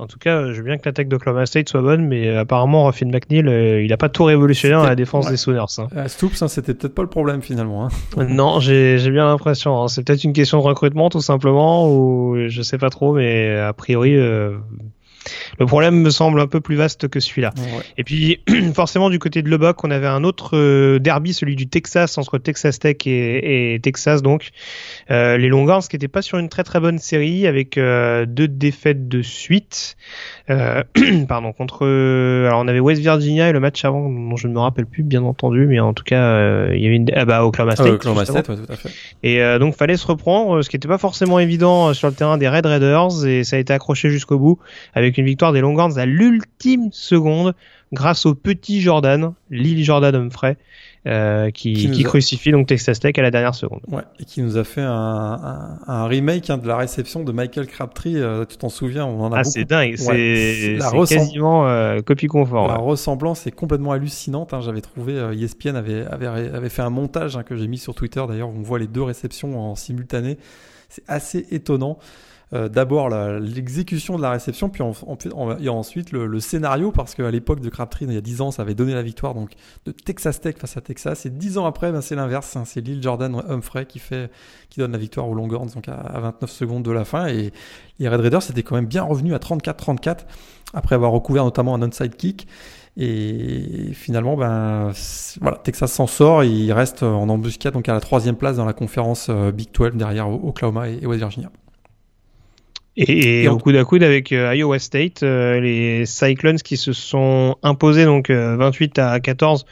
En 0.00 0.08
tout 0.08 0.18
cas, 0.18 0.50
je 0.50 0.56
veux 0.56 0.64
bien 0.64 0.76
que 0.76 0.86
l'attaque 0.86 1.06
d'Oklahoma 1.06 1.46
State 1.46 1.68
soit 1.68 1.80
bonne, 1.80 2.04
mais 2.08 2.28
apparemment, 2.36 2.86
Ruffin 2.86 3.06
McNeil, 3.06 3.46
euh, 3.46 3.80
il 3.80 3.90
n'a 3.90 3.96
pas 3.96 4.08
tout 4.08 4.24
révolutionné 4.24 4.74
dans 4.74 4.82
la 4.82 4.96
défense 4.96 5.28
des 5.30 5.36
Sooners. 5.36 5.78
Hein. 5.78 5.86
Euh, 5.94 6.08
Stoops, 6.08 6.42
hein, 6.42 6.48
c'était 6.48 6.74
peut-être 6.74 6.94
pas 6.94 7.02
le 7.02 7.08
problème 7.08 7.42
finalement. 7.42 7.86
Hein. 7.86 7.90
non, 8.28 8.58
j'ai 8.58 8.98
bien 9.10 9.26
l'impression. 9.26 9.80
Hein. 9.80 9.86
C'est 9.86 10.02
peut-être 10.02 10.24
une 10.24 10.32
question 10.32 10.58
de 10.58 10.64
recrutement 10.64 11.10
tout 11.10 11.20
simplement, 11.20 11.88
ou 11.88 12.36
je 12.48 12.62
sais 12.62 12.78
pas 12.78 12.90
trop, 12.90 13.14
mais 13.14 13.56
a 13.56 13.72
priori, 13.72 14.16
le 15.58 15.66
problème 15.66 16.00
me 16.00 16.10
semble 16.10 16.40
un 16.40 16.46
peu 16.46 16.60
plus 16.60 16.76
vaste 16.76 17.08
que 17.08 17.20
celui-là. 17.20 17.52
Et 17.96 18.04
puis, 18.04 18.40
forcément, 18.74 19.10
du 19.10 19.18
côté 19.18 19.42
de 19.42 19.48
Lubbock, 19.48 19.82
on 19.84 19.90
avait 19.90 20.06
un 20.06 20.24
autre 20.24 20.56
euh, 20.56 20.98
derby, 20.98 21.32
celui 21.32 21.56
du 21.56 21.66
Texas, 21.66 22.18
entre 22.18 22.38
Texas 22.38 22.78
Tech 22.78 22.96
et, 23.06 23.78
Texas, 23.82 24.22
donc. 24.22 24.50
Euh, 25.10 25.36
les 25.36 25.48
Longhorns 25.48 25.82
qui 25.82 25.96
n'étaient 25.96 26.08
pas 26.08 26.22
sur 26.22 26.38
une 26.38 26.48
très 26.48 26.64
très 26.64 26.80
bonne 26.80 26.98
série, 26.98 27.46
avec 27.46 27.78
euh, 27.78 28.26
deux 28.26 28.48
défaites 28.48 29.08
de 29.08 29.22
suite. 29.22 29.96
pardon, 31.28 31.52
contre... 31.52 31.86
alors, 32.46 32.60
on 32.60 32.68
avait 32.68 32.80
West 32.80 33.00
Virginia 33.00 33.48
et 33.48 33.52
le 33.52 33.60
match 33.60 33.84
avant, 33.84 34.08
dont 34.08 34.36
je 34.36 34.48
ne 34.48 34.52
me 34.52 34.58
rappelle 34.58 34.86
plus, 34.86 35.02
bien 35.02 35.22
entendu, 35.22 35.66
mais 35.66 35.80
en 35.80 35.94
tout 35.94 36.04
cas, 36.04 36.68
il 36.72 36.80
y 36.80 36.86
avait 36.86 36.96
une... 36.96 37.10
Ah 37.14 37.24
bah, 37.24 37.44
Oklahoma 37.44 37.76
State. 37.76 37.88
Oklahoma 37.88 38.24
State, 38.24 38.46
tout 38.46 38.72
à 38.72 38.76
fait. 38.76 38.90
Et 39.22 39.58
donc, 39.58 39.74
fallait 39.74 39.96
se 39.96 40.06
reprendre, 40.06 40.62
ce 40.62 40.68
qui 40.68 40.76
n'était 40.76 40.88
pas 40.88 40.98
forcément 40.98 41.38
évident 41.38 41.94
sur 41.94 42.08
le 42.08 42.14
terrain 42.14 42.36
des 42.36 42.48
Red 42.48 42.66
Raiders, 42.66 43.26
et 43.26 43.44
ça 43.44 43.56
a 43.56 43.58
été 43.58 43.72
accroché 43.72 44.10
jusqu'au 44.10 44.38
bout, 44.38 44.58
avec 44.94 45.18
une 45.18 45.24
victoire 45.24 45.52
des 45.52 45.60
Longhorns 45.60 45.98
à 45.98 46.06
l'ultime 46.06 46.88
seconde 46.92 47.54
grâce 47.94 48.26
au 48.26 48.34
petit 48.34 48.80
Jordan, 48.80 49.32
Lily 49.50 49.84
Jordan 49.84 50.14
Humphrey, 50.14 50.56
euh, 51.06 51.50
qui, 51.50 51.90
qui, 51.90 52.02
crucifie 52.02 52.50
donc 52.50 52.66
Texas 52.66 52.98
Tech 52.98 53.12
à 53.18 53.22
la 53.22 53.30
dernière 53.30 53.54
seconde. 53.54 53.80
Ouais, 53.88 54.04
et 54.18 54.24
qui 54.24 54.40
nous 54.40 54.56
a 54.56 54.64
fait 54.64 54.80
un, 54.80 55.78
un, 55.86 56.06
remake 56.06 56.48
hein, 56.48 56.56
de 56.56 56.66
la 56.66 56.78
réception 56.78 57.22
de 57.22 57.30
Michael 57.30 57.66
Crabtree. 57.66 58.16
Euh, 58.16 58.46
tu 58.46 58.56
t'en 58.56 58.70
souviens 58.70 59.04
On 59.04 59.20
en 59.20 59.32
a 59.32 59.40
ah, 59.40 59.44
c'est 59.44 59.66
dingue, 59.66 59.96
c'est 59.96 60.78
quasiment 61.08 61.68
euh, 61.68 62.00
copie 62.00 62.26
conforme. 62.26 62.68
La 62.68 62.76
ressemblance 62.76 63.46
est 63.46 63.50
complètement 63.50 63.92
hallucinante. 63.92 64.54
Hein. 64.54 64.62
J'avais 64.62 64.80
trouvé 64.80 65.14
ESPN 65.38 65.76
avait, 65.76 66.06
avait, 66.06 66.26
avait 66.26 66.68
fait 66.70 66.82
un 66.82 66.90
montage 66.90 67.36
hein, 67.36 67.42
que 67.42 67.54
j'ai 67.54 67.66
mis 67.66 67.78
sur 67.78 67.94
Twitter. 67.94 68.24
D'ailleurs, 68.26 68.48
on 68.48 68.62
voit 68.62 68.78
les 68.78 68.86
deux 68.86 69.02
réceptions 69.02 69.60
en 69.60 69.74
simultané. 69.74 70.38
C'est 70.88 71.04
assez 71.06 71.46
étonnant. 71.50 71.98
Euh, 72.52 72.68
d'abord 72.68 73.08
l'exécution 73.08 74.16
de 74.16 74.22
la 74.22 74.30
réception, 74.30 74.68
puis 74.68 74.82
en, 74.82 74.92
en, 75.34 75.66
ensuite 75.68 76.12
le, 76.12 76.40
scénario, 76.40 76.92
parce 76.92 77.14
qu'à 77.14 77.30
l'époque 77.30 77.60
de 77.60 77.68
Crabtree, 77.70 78.04
il 78.04 78.12
y 78.12 78.16
a 78.16 78.20
10 78.20 78.40
ans, 78.42 78.50
ça 78.50 78.62
avait 78.62 78.74
donné 78.74 78.94
la 78.94 79.02
victoire 79.02 79.34
donc 79.34 79.52
de 79.86 79.92
Texas 79.92 80.40
Tech 80.40 80.56
face 80.58 80.76
à 80.76 80.80
Texas, 80.80 81.26
et 81.26 81.30
10 81.30 81.58
ans 81.58 81.66
après, 81.66 81.90
ben, 81.90 82.02
c'est 82.02 82.14
l'inverse, 82.14 82.54
hein. 82.56 82.64
c'est 82.66 82.80
Lil 82.80 83.02
Jordan 83.02 83.42
Humphrey 83.48 83.86
qui, 83.86 83.98
fait, 83.98 84.30
qui 84.68 84.80
donne 84.80 84.92
la 84.92 84.98
victoire 84.98 85.28
aux 85.28 85.34
Longhorns 85.34 85.70
donc 85.74 85.88
à, 85.88 86.20
29 86.20 86.50
secondes 86.50 86.82
de 86.84 86.90
la 86.90 87.04
fin, 87.04 87.26
et 87.26 87.52
les 87.98 88.08
Red 88.08 88.20
Raiders 88.20 88.42
c'était 88.42 88.62
quand 88.62 88.74
même 88.74 88.86
bien 88.86 89.02
revenu 89.02 89.34
à 89.34 89.38
34-34, 89.38 90.18
après 90.74 90.94
avoir 90.94 91.12
recouvert 91.12 91.44
notamment 91.44 91.74
un 91.74 91.82
onside 91.82 92.16
kick. 92.16 92.46
Et 92.96 93.90
finalement, 93.92 94.36
ben, 94.36 94.92
voilà, 95.40 95.56
Texas 95.58 95.90
s'en 95.90 96.06
sort. 96.06 96.44
Et 96.44 96.48
il 96.48 96.72
reste 96.72 97.02
en 97.02 97.28
embuscade 97.28 97.74
donc 97.74 97.88
à 97.88 97.92
la 97.92 98.00
troisième 98.00 98.36
place 98.36 98.56
dans 98.56 98.64
la 98.64 98.72
conférence 98.72 99.30
Big 99.52 99.72
12 99.72 99.94
derrière 99.94 100.28
Oklahoma 100.28 100.88
et 100.88 101.04
West 101.04 101.18
Virginia. 101.18 101.50
Et, 102.96 103.48
au 103.48 103.58
coude 103.58 103.74
à 103.76 103.84
coude 103.84 104.04
avec 104.04 104.30
euh, 104.30 104.54
Iowa 104.54 104.78
State, 104.78 105.24
euh, 105.24 105.58
les 105.58 106.06
Cyclones 106.06 106.58
qui 106.58 106.76
se 106.76 106.92
sont 106.92 107.56
imposés 107.62 108.04
donc 108.04 108.30
28 108.30 108.98
euh, 108.98 109.08
à 109.08 109.20
14 109.20 109.66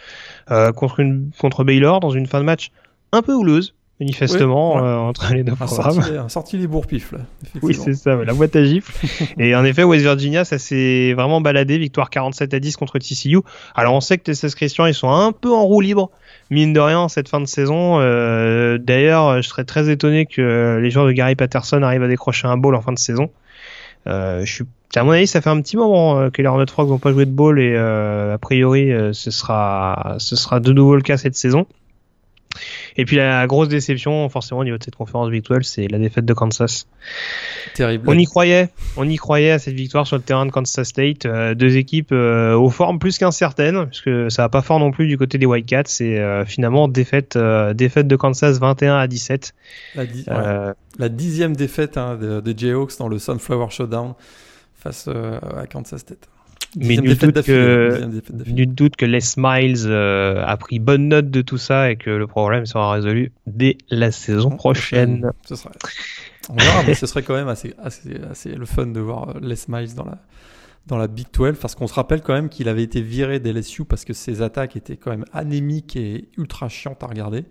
contre, 0.74 1.00
une, 1.00 1.30
contre 1.38 1.62
Baylor 1.62 2.00
dans 2.00 2.10
une 2.10 2.26
fin 2.26 2.40
de 2.40 2.44
match 2.44 2.70
un 3.12 3.22
peu 3.22 3.32
houleuse 3.32 3.74
manifestement 4.02 4.74
entre 5.08 5.32
les 5.32 5.44
deux 5.44 5.54
programmes. 5.54 6.00
Un 6.00 6.28
sorti 6.28 6.58
les 6.58 6.66
bourre-pif 6.66 7.12
là. 7.12 7.18
Oui 7.62 7.74
c'est 7.74 7.94
ça, 7.94 8.16
la 8.16 8.34
boîte 8.34 8.56
à 8.56 8.64
gifles. 8.64 8.92
et 9.38 9.54
en 9.54 9.64
effet 9.64 9.84
West 9.84 10.02
Virginia 10.02 10.44
ça 10.44 10.58
s'est 10.58 11.12
vraiment 11.14 11.40
baladé, 11.40 11.78
victoire 11.78 12.10
47 12.10 12.54
à 12.54 12.60
10 12.60 12.76
contre 12.76 12.98
TCU. 12.98 13.40
Alors 13.74 13.94
on 13.94 14.00
sait 14.00 14.18
que 14.18 14.24
Texas 14.24 14.54
Christian 14.54 14.86
ils 14.86 14.94
sont 14.94 15.10
un 15.10 15.32
peu 15.32 15.52
en 15.52 15.64
roue 15.64 15.80
libre 15.80 16.10
mine 16.52 16.72
de 16.72 16.80
rien 16.80 17.08
cette 17.08 17.28
fin 17.28 17.40
de 17.40 17.46
saison. 17.46 17.98
Euh, 17.98 18.78
d'ailleurs, 18.78 19.42
je 19.42 19.48
serais 19.48 19.64
très 19.64 19.90
étonné 19.90 20.26
que 20.26 20.78
les 20.80 20.90
joueurs 20.90 21.06
de 21.06 21.12
Gary 21.12 21.34
Patterson 21.34 21.82
arrivent 21.82 22.02
à 22.02 22.08
décrocher 22.08 22.46
un 22.46 22.56
ball 22.56 22.74
en 22.74 22.82
fin 22.82 22.92
de 22.92 22.98
saison. 22.98 23.30
Euh, 24.06 24.44
je 24.44 24.52
suis 24.52 24.64
à 24.94 25.04
mon 25.04 25.12
avis, 25.12 25.26
ça 25.26 25.40
fait 25.40 25.48
un 25.48 25.60
petit 25.62 25.78
moment 25.78 26.18
euh, 26.18 26.28
que 26.28 26.42
les 26.42 26.48
Hornets 26.48 26.70
Frogs 26.70 26.90
n'ont 26.90 26.98
pas 26.98 27.12
joué 27.12 27.24
de 27.24 27.30
ball 27.30 27.58
et 27.58 27.74
a 27.76 28.36
priori, 28.38 28.92
ce 29.12 29.30
sera 29.30 30.16
ce 30.18 30.36
sera 30.36 30.60
de 30.60 30.72
nouveau 30.72 30.94
le 30.94 31.02
cas 31.02 31.16
cette 31.16 31.34
saison. 31.34 31.66
Et 32.96 33.04
puis 33.04 33.16
la 33.16 33.46
grosse 33.46 33.68
déception, 33.68 34.28
forcément, 34.28 34.60
au 34.60 34.64
niveau 34.64 34.78
de 34.78 34.82
cette 34.82 34.96
conférence 34.96 35.30
Big 35.30 35.44
c'est 35.62 35.88
la 35.88 35.98
défaite 35.98 36.24
de 36.24 36.34
Kansas. 36.34 36.86
Terrible. 37.74 38.04
On 38.06 38.18
y 38.18 38.24
croyait, 38.24 38.68
on 38.96 39.08
y 39.08 39.16
croyait 39.16 39.50
à 39.50 39.58
cette 39.58 39.74
victoire 39.74 40.06
sur 40.06 40.16
le 40.16 40.22
terrain 40.22 40.46
de 40.46 40.50
Kansas 40.50 40.88
State. 40.88 41.26
Euh, 41.26 41.54
deux 41.54 41.76
équipes 41.76 42.12
euh, 42.12 42.54
aux 42.54 42.70
formes 42.70 42.98
plus 42.98 43.18
qu'incertaines, 43.18 43.84
parce 43.84 44.00
que 44.00 44.28
ça 44.28 44.42
va 44.42 44.48
pas 44.48 44.62
fort 44.62 44.78
non 44.78 44.90
plus 44.90 45.06
du 45.06 45.16
côté 45.16 45.38
des 45.38 45.46
Whitecats. 45.46 46.00
Et 46.00 46.18
euh, 46.18 46.44
finalement, 46.44 46.88
défaite, 46.88 47.38
défaite 47.74 48.08
de 48.08 48.16
Kansas 48.16 48.58
21 48.58 48.96
à 48.98 49.06
17. 49.06 49.54
La, 50.98 51.08
dixième 51.08 51.56
défaite 51.56 51.96
hein, 51.96 52.18
des 52.44 52.54
Jayhawks 52.56 52.98
dans 52.98 53.08
le 53.08 53.18
Sunflower 53.18 53.70
Showdown 53.70 54.14
face 54.74 55.08
à 55.08 55.66
Kansas 55.66 56.00
State. 56.00 56.28
Mais 56.76 56.96
nul 56.96 57.16
doute, 57.16 57.42
que, 57.42 58.64
doute 58.64 58.96
que 58.96 59.04
Les 59.04 59.18
Miles 59.36 59.84
euh, 59.86 60.42
a 60.44 60.56
pris 60.56 60.78
bonne 60.78 61.08
note 61.08 61.30
de 61.30 61.42
tout 61.42 61.58
ça 61.58 61.90
et 61.90 61.96
que 61.96 62.08
le 62.08 62.26
problème 62.26 62.64
sera 62.64 62.92
résolu 62.92 63.32
dès 63.46 63.76
la 63.90 64.10
saison 64.10 64.50
prochaine. 64.50 65.30
Ce 65.46 65.54
serait... 65.54 65.74
On 66.48 66.56
verra, 66.56 66.82
mais 66.86 66.94
ce 66.94 67.06
serait 67.06 67.22
quand 67.22 67.34
même 67.34 67.48
assez, 67.48 67.74
assez, 67.78 68.16
assez, 68.30 68.50
le 68.50 68.64
fun 68.64 68.86
de 68.86 69.00
voir 69.00 69.30
euh, 69.30 69.40
Les 69.42 69.56
Miles 69.68 69.94
dans 69.94 70.04
la, 70.04 70.18
dans 70.86 70.96
la 70.96 71.08
Big 71.08 71.26
12 71.32 71.58
parce 71.60 71.74
qu'on 71.74 71.86
se 71.86 71.94
rappelle 71.94 72.22
quand 72.22 72.32
même 72.32 72.48
qu'il 72.48 72.68
avait 72.68 72.82
été 72.82 73.02
viré 73.02 73.38
des 73.38 73.52
LSU 73.52 73.84
parce 73.84 74.04
que 74.04 74.14
ses 74.14 74.40
attaques 74.40 74.74
étaient 74.74 74.96
quand 74.96 75.10
même 75.10 75.26
anémiques 75.32 75.94
et 75.94 76.28
ultra 76.38 76.68
chiantes 76.68 77.02
à 77.02 77.06
regarder. 77.06 77.44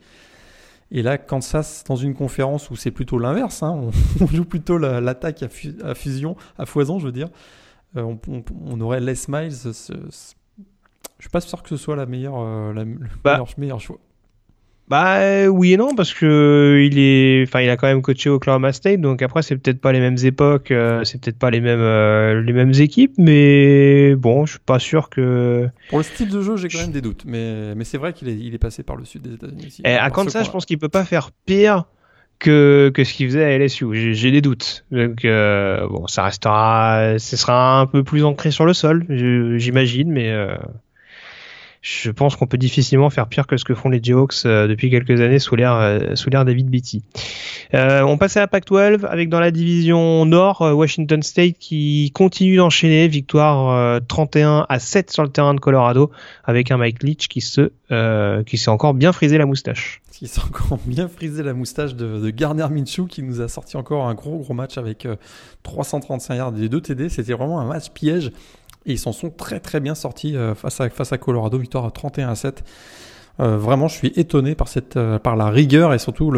Et 0.93 1.03
là, 1.03 1.17
Kansas, 1.17 1.83
dans 1.87 1.95
une 1.95 2.15
conférence 2.15 2.69
où 2.69 2.75
c'est 2.75 2.91
plutôt 2.91 3.17
l'inverse, 3.17 3.63
hein, 3.63 3.89
on, 4.19 4.27
joue 4.33 4.45
plutôt 4.45 4.77
l'attaque 4.77 5.43
à, 5.43 5.47
à, 5.87 5.95
fusion, 5.95 6.35
à 6.57 6.65
foison, 6.65 6.99
je 6.99 7.05
veux 7.05 7.11
dire. 7.13 7.29
Euh, 7.97 8.15
on, 8.65 8.81
aurait 8.81 9.01
Les 9.01 9.13
Miles. 9.27 9.51
Je 9.51 10.11
suis 11.19 11.29
pas 11.31 11.41
sûr 11.41 11.61
que 11.61 11.69
ce 11.69 11.77
soit 11.77 11.95
la 11.95 12.05
meilleure, 12.05 12.39
euh, 12.39 12.73
la, 12.73 12.83
le 12.83 12.97
bah. 13.23 13.43
meilleur, 13.57 13.79
choix. 13.79 13.99
Bah 14.87 15.47
oui 15.47 15.71
et 15.71 15.77
non 15.77 15.95
parce 15.95 16.13
que 16.13 16.85
il 16.85 16.99
est, 16.99 17.43
enfin 17.47 17.61
il 17.61 17.69
a 17.69 17.77
quand 17.77 17.87
même 17.87 18.01
coaché 18.01 18.29
au 18.29 18.33
Oklahoma 18.33 18.73
State 18.73 18.99
donc 18.99 19.21
après 19.21 19.41
c'est 19.41 19.55
peut-être 19.55 19.79
pas 19.79 19.93
les 19.93 20.01
mêmes 20.01 20.17
époques, 20.21 20.69
euh, 20.71 21.05
c'est 21.05 21.21
peut-être 21.21 21.39
pas 21.39 21.49
les 21.49 21.61
mêmes 21.61 22.43
les 22.45 22.51
mêmes 22.51 22.73
équipes 22.73 23.13
mais 23.17 24.15
bon 24.15 24.45
je 24.45 24.53
suis 24.53 24.59
pas 24.59 24.79
sûr 24.79 25.09
que. 25.09 25.69
Pour 25.87 25.99
le 25.99 26.03
style 26.03 26.27
de 26.27 26.41
jeu 26.41 26.57
j'ai 26.57 26.67
quand 26.67 26.79
même 26.79 26.91
des 26.91 26.99
doutes 26.99 27.23
mais 27.25 27.73
mais 27.73 27.85
c'est 27.85 27.97
vrai 27.97 28.11
qu'il 28.11 28.27
est 28.27 28.37
il 28.37 28.53
est 28.53 28.57
passé 28.57 28.83
par 28.83 28.97
le 28.97 29.05
sud 29.05 29.21
des 29.21 29.35
États-Unis. 29.35 29.77
Et 29.85 29.93
à 29.93 30.09
Kansas 30.09 30.45
je 30.45 30.51
pense 30.51 30.65
qu'il 30.65 30.77
peut 30.77 30.89
pas 30.89 31.05
faire 31.05 31.31
pire 31.45 31.85
que, 32.41 32.91
que 32.93 33.03
ce 33.03 33.13
qu'il 33.13 33.27
faisait 33.27 33.45
à 33.45 33.57
LSU. 33.57 34.13
J'ai 34.13 34.31
des 34.31 34.41
doutes. 34.41 34.83
Donc 34.91 35.23
euh, 35.23 35.87
bon, 35.87 36.07
ça 36.07 36.23
restera, 36.23 37.17
ce 37.19 37.37
sera 37.37 37.79
un 37.79 37.85
peu 37.85 38.03
plus 38.03 38.25
ancré 38.25 38.51
sur 38.51 38.65
le 38.65 38.73
sol, 38.73 39.05
j'imagine, 39.57 40.11
mais 40.11 40.31
euh, 40.31 40.55
je 41.81 42.11
pense 42.11 42.35
qu'on 42.35 42.45
peut 42.45 42.59
difficilement 42.59 43.09
faire 43.09 43.27
pire 43.27 43.47
que 43.47 43.57
ce 43.57 43.65
que 43.65 43.73
font 43.73 43.89
les 43.89 43.99
Jayhawks 44.01 44.45
euh, 44.45 44.67
depuis 44.67 44.91
quelques 44.91 45.19
années 45.19 45.39
sous 45.39 45.55
l'ère 45.55 45.73
euh, 45.73 46.13
sous 46.13 46.29
David 46.29 46.69
Beatty. 46.69 47.03
Euh, 47.73 48.03
on 48.03 48.19
passe 48.19 48.37
à 48.37 48.41
la 48.41 48.47
Pac-12 48.47 49.03
avec 49.05 49.29
dans 49.29 49.39
la 49.39 49.49
division 49.49 50.23
Nord 50.25 50.61
Washington 50.61 51.23
State 51.23 51.55
qui 51.59 52.11
continue 52.13 52.57
d'enchaîner 52.57 53.07
victoire 53.07 53.99
31 54.07 54.67
à 54.69 54.77
7 54.79 55.09
sur 55.09 55.23
le 55.23 55.29
terrain 55.29 55.55
de 55.55 55.59
Colorado 55.59 56.11
avec 56.43 56.69
un 56.69 56.77
Mike 56.77 57.01
Leach 57.01 57.27
qui 57.27 57.41
se 57.41 57.71
qui 58.43 58.57
s'est 58.57 58.69
encore 58.69 58.93
bien 58.93 59.11
frisé 59.11 59.37
la 59.37 59.45
moustache. 59.45 60.01
Qui 60.11 60.27
s'est 60.27 60.41
encore 60.41 60.77
bien 60.85 61.07
frisé 61.07 61.41
la 61.41 61.53
moustache 61.53 61.95
de, 61.95 62.19
de 62.19 62.29
Garner 62.29 62.67
Minshew 62.69 63.07
qui 63.07 63.23
nous 63.23 63.41
a 63.41 63.47
sorti 63.47 63.75
encore 63.75 64.07
un 64.07 64.13
gros 64.13 64.37
gros 64.37 64.53
match 64.53 64.77
avec 64.77 65.07
335 65.63 66.35
yards 66.35 66.53
et 66.61 66.69
2 66.69 66.81
TD. 66.81 67.09
C'était 67.09 67.33
vraiment 67.33 67.59
un 67.59 67.65
match 67.65 67.89
piège 67.89 68.31
et 68.85 68.93
ils 68.93 68.99
s'en 68.99 69.11
sont 69.11 69.29
très 69.29 69.59
très 69.59 69.79
bien 69.79 69.95
sortis 69.95 70.35
euh, 70.35 70.55
face, 70.55 70.81
à, 70.81 70.89
face 70.89 71.13
à 71.13 71.17
Colorado, 71.17 71.57
victoire 71.57 71.85
à 71.85 71.91
31 71.91 72.29
à 72.29 72.35
7. 72.35 72.63
Euh, 73.39 73.57
vraiment, 73.57 73.87
je 73.87 73.95
suis 73.95 74.11
étonné 74.15 74.55
par, 74.55 74.67
cette, 74.67 74.97
euh, 74.97 75.17
par 75.17 75.35
la 75.35 75.49
rigueur 75.49 75.93
et 75.93 75.99
surtout 75.99 76.31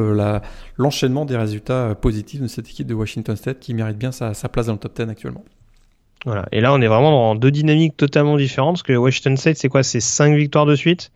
l'enchaînement 0.78 1.26
des 1.26 1.36
résultats 1.36 1.96
positifs 1.96 2.42
de 2.42 2.48
cette 2.48 2.70
équipe 2.70 2.88
de 2.88 2.94
Washington 2.94 3.36
State 3.36 3.60
qui 3.60 3.74
mérite 3.74 3.98
bien 3.98 4.12
sa, 4.12 4.34
place 4.50 4.68
dans 4.68 4.74
le 4.74 4.80
top 4.80 4.96
10 4.96 5.10
actuellement. 5.10 5.44
Voilà. 6.26 6.46
Et 6.52 6.62
là, 6.62 6.74
on 6.74 6.80
est 6.80 6.88
vraiment 6.88 7.12
dans 7.12 7.36
deux 7.36 7.52
dynamiques 7.52 7.98
totalement 7.98 8.38
différentes 8.38 8.76
parce 8.76 8.84
que 8.84 8.94
Washington 8.94 9.36
State, 9.36 9.58
c'est 9.58 9.70
quoi? 9.70 9.84
C'est 9.84 10.00
5 10.00 10.36
victoires 10.36 10.66
de 10.66 10.76
suite, 10.76 11.12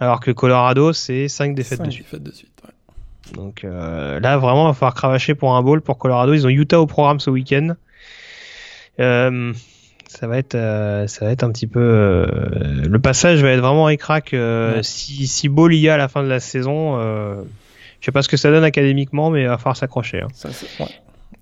alors 0.00 0.20
que 0.20 0.30
Colorado, 0.30 0.92
c'est 0.94 1.28
5 1.28 1.54
défaites 1.54 1.82
de 1.82 1.90
suite. 1.90 2.04
Défaites 2.04 2.22
de 2.22 2.32
suite 2.32 2.62
Donc 3.34 3.64
là, 3.64 4.38
vraiment, 4.38 4.66
il 4.66 4.68
va 4.68 4.74
falloir 4.74 4.94
cravacher 4.94 5.34
pour 5.34 5.54
un 5.54 5.62
bowl 5.62 5.82
pour 5.82 5.98
Colorado. 5.98 6.32
Ils 6.32 6.46
ont 6.46 6.50
Utah 6.50 6.80
au 6.80 6.86
programme 6.86 7.20
ce 7.20 7.28
week-end. 7.28 7.74
Euh, 9.00 9.52
ça 10.12 10.26
va 10.26 10.38
être 10.38 10.54
euh, 10.54 11.06
ça 11.06 11.24
va 11.24 11.30
être 11.30 11.42
un 11.42 11.50
petit 11.50 11.66
peu 11.66 11.80
euh, 11.80 12.26
le 12.86 12.98
passage 12.98 13.42
va 13.42 13.50
être 13.50 13.60
vraiment 13.60 13.88
écrac 13.88 14.34
euh, 14.34 14.82
si 14.82 15.26
si 15.26 15.48
beau 15.48 15.70
il 15.70 15.78
y 15.78 15.88
a 15.88 15.94
à 15.94 15.96
la 15.96 16.08
fin 16.08 16.22
de 16.22 16.28
la 16.28 16.40
saison 16.40 16.98
je 16.98 18.04
sais 18.04 18.12
pas 18.12 18.22
ce 18.22 18.28
que 18.28 18.36
ça 18.36 18.50
donne 18.50 18.64
académiquement 18.64 19.30
mais 19.30 19.42
il 19.42 19.48
va 19.48 19.56
falloir 19.58 19.76
s'accrocher 19.76 20.20
hein. 20.20 20.86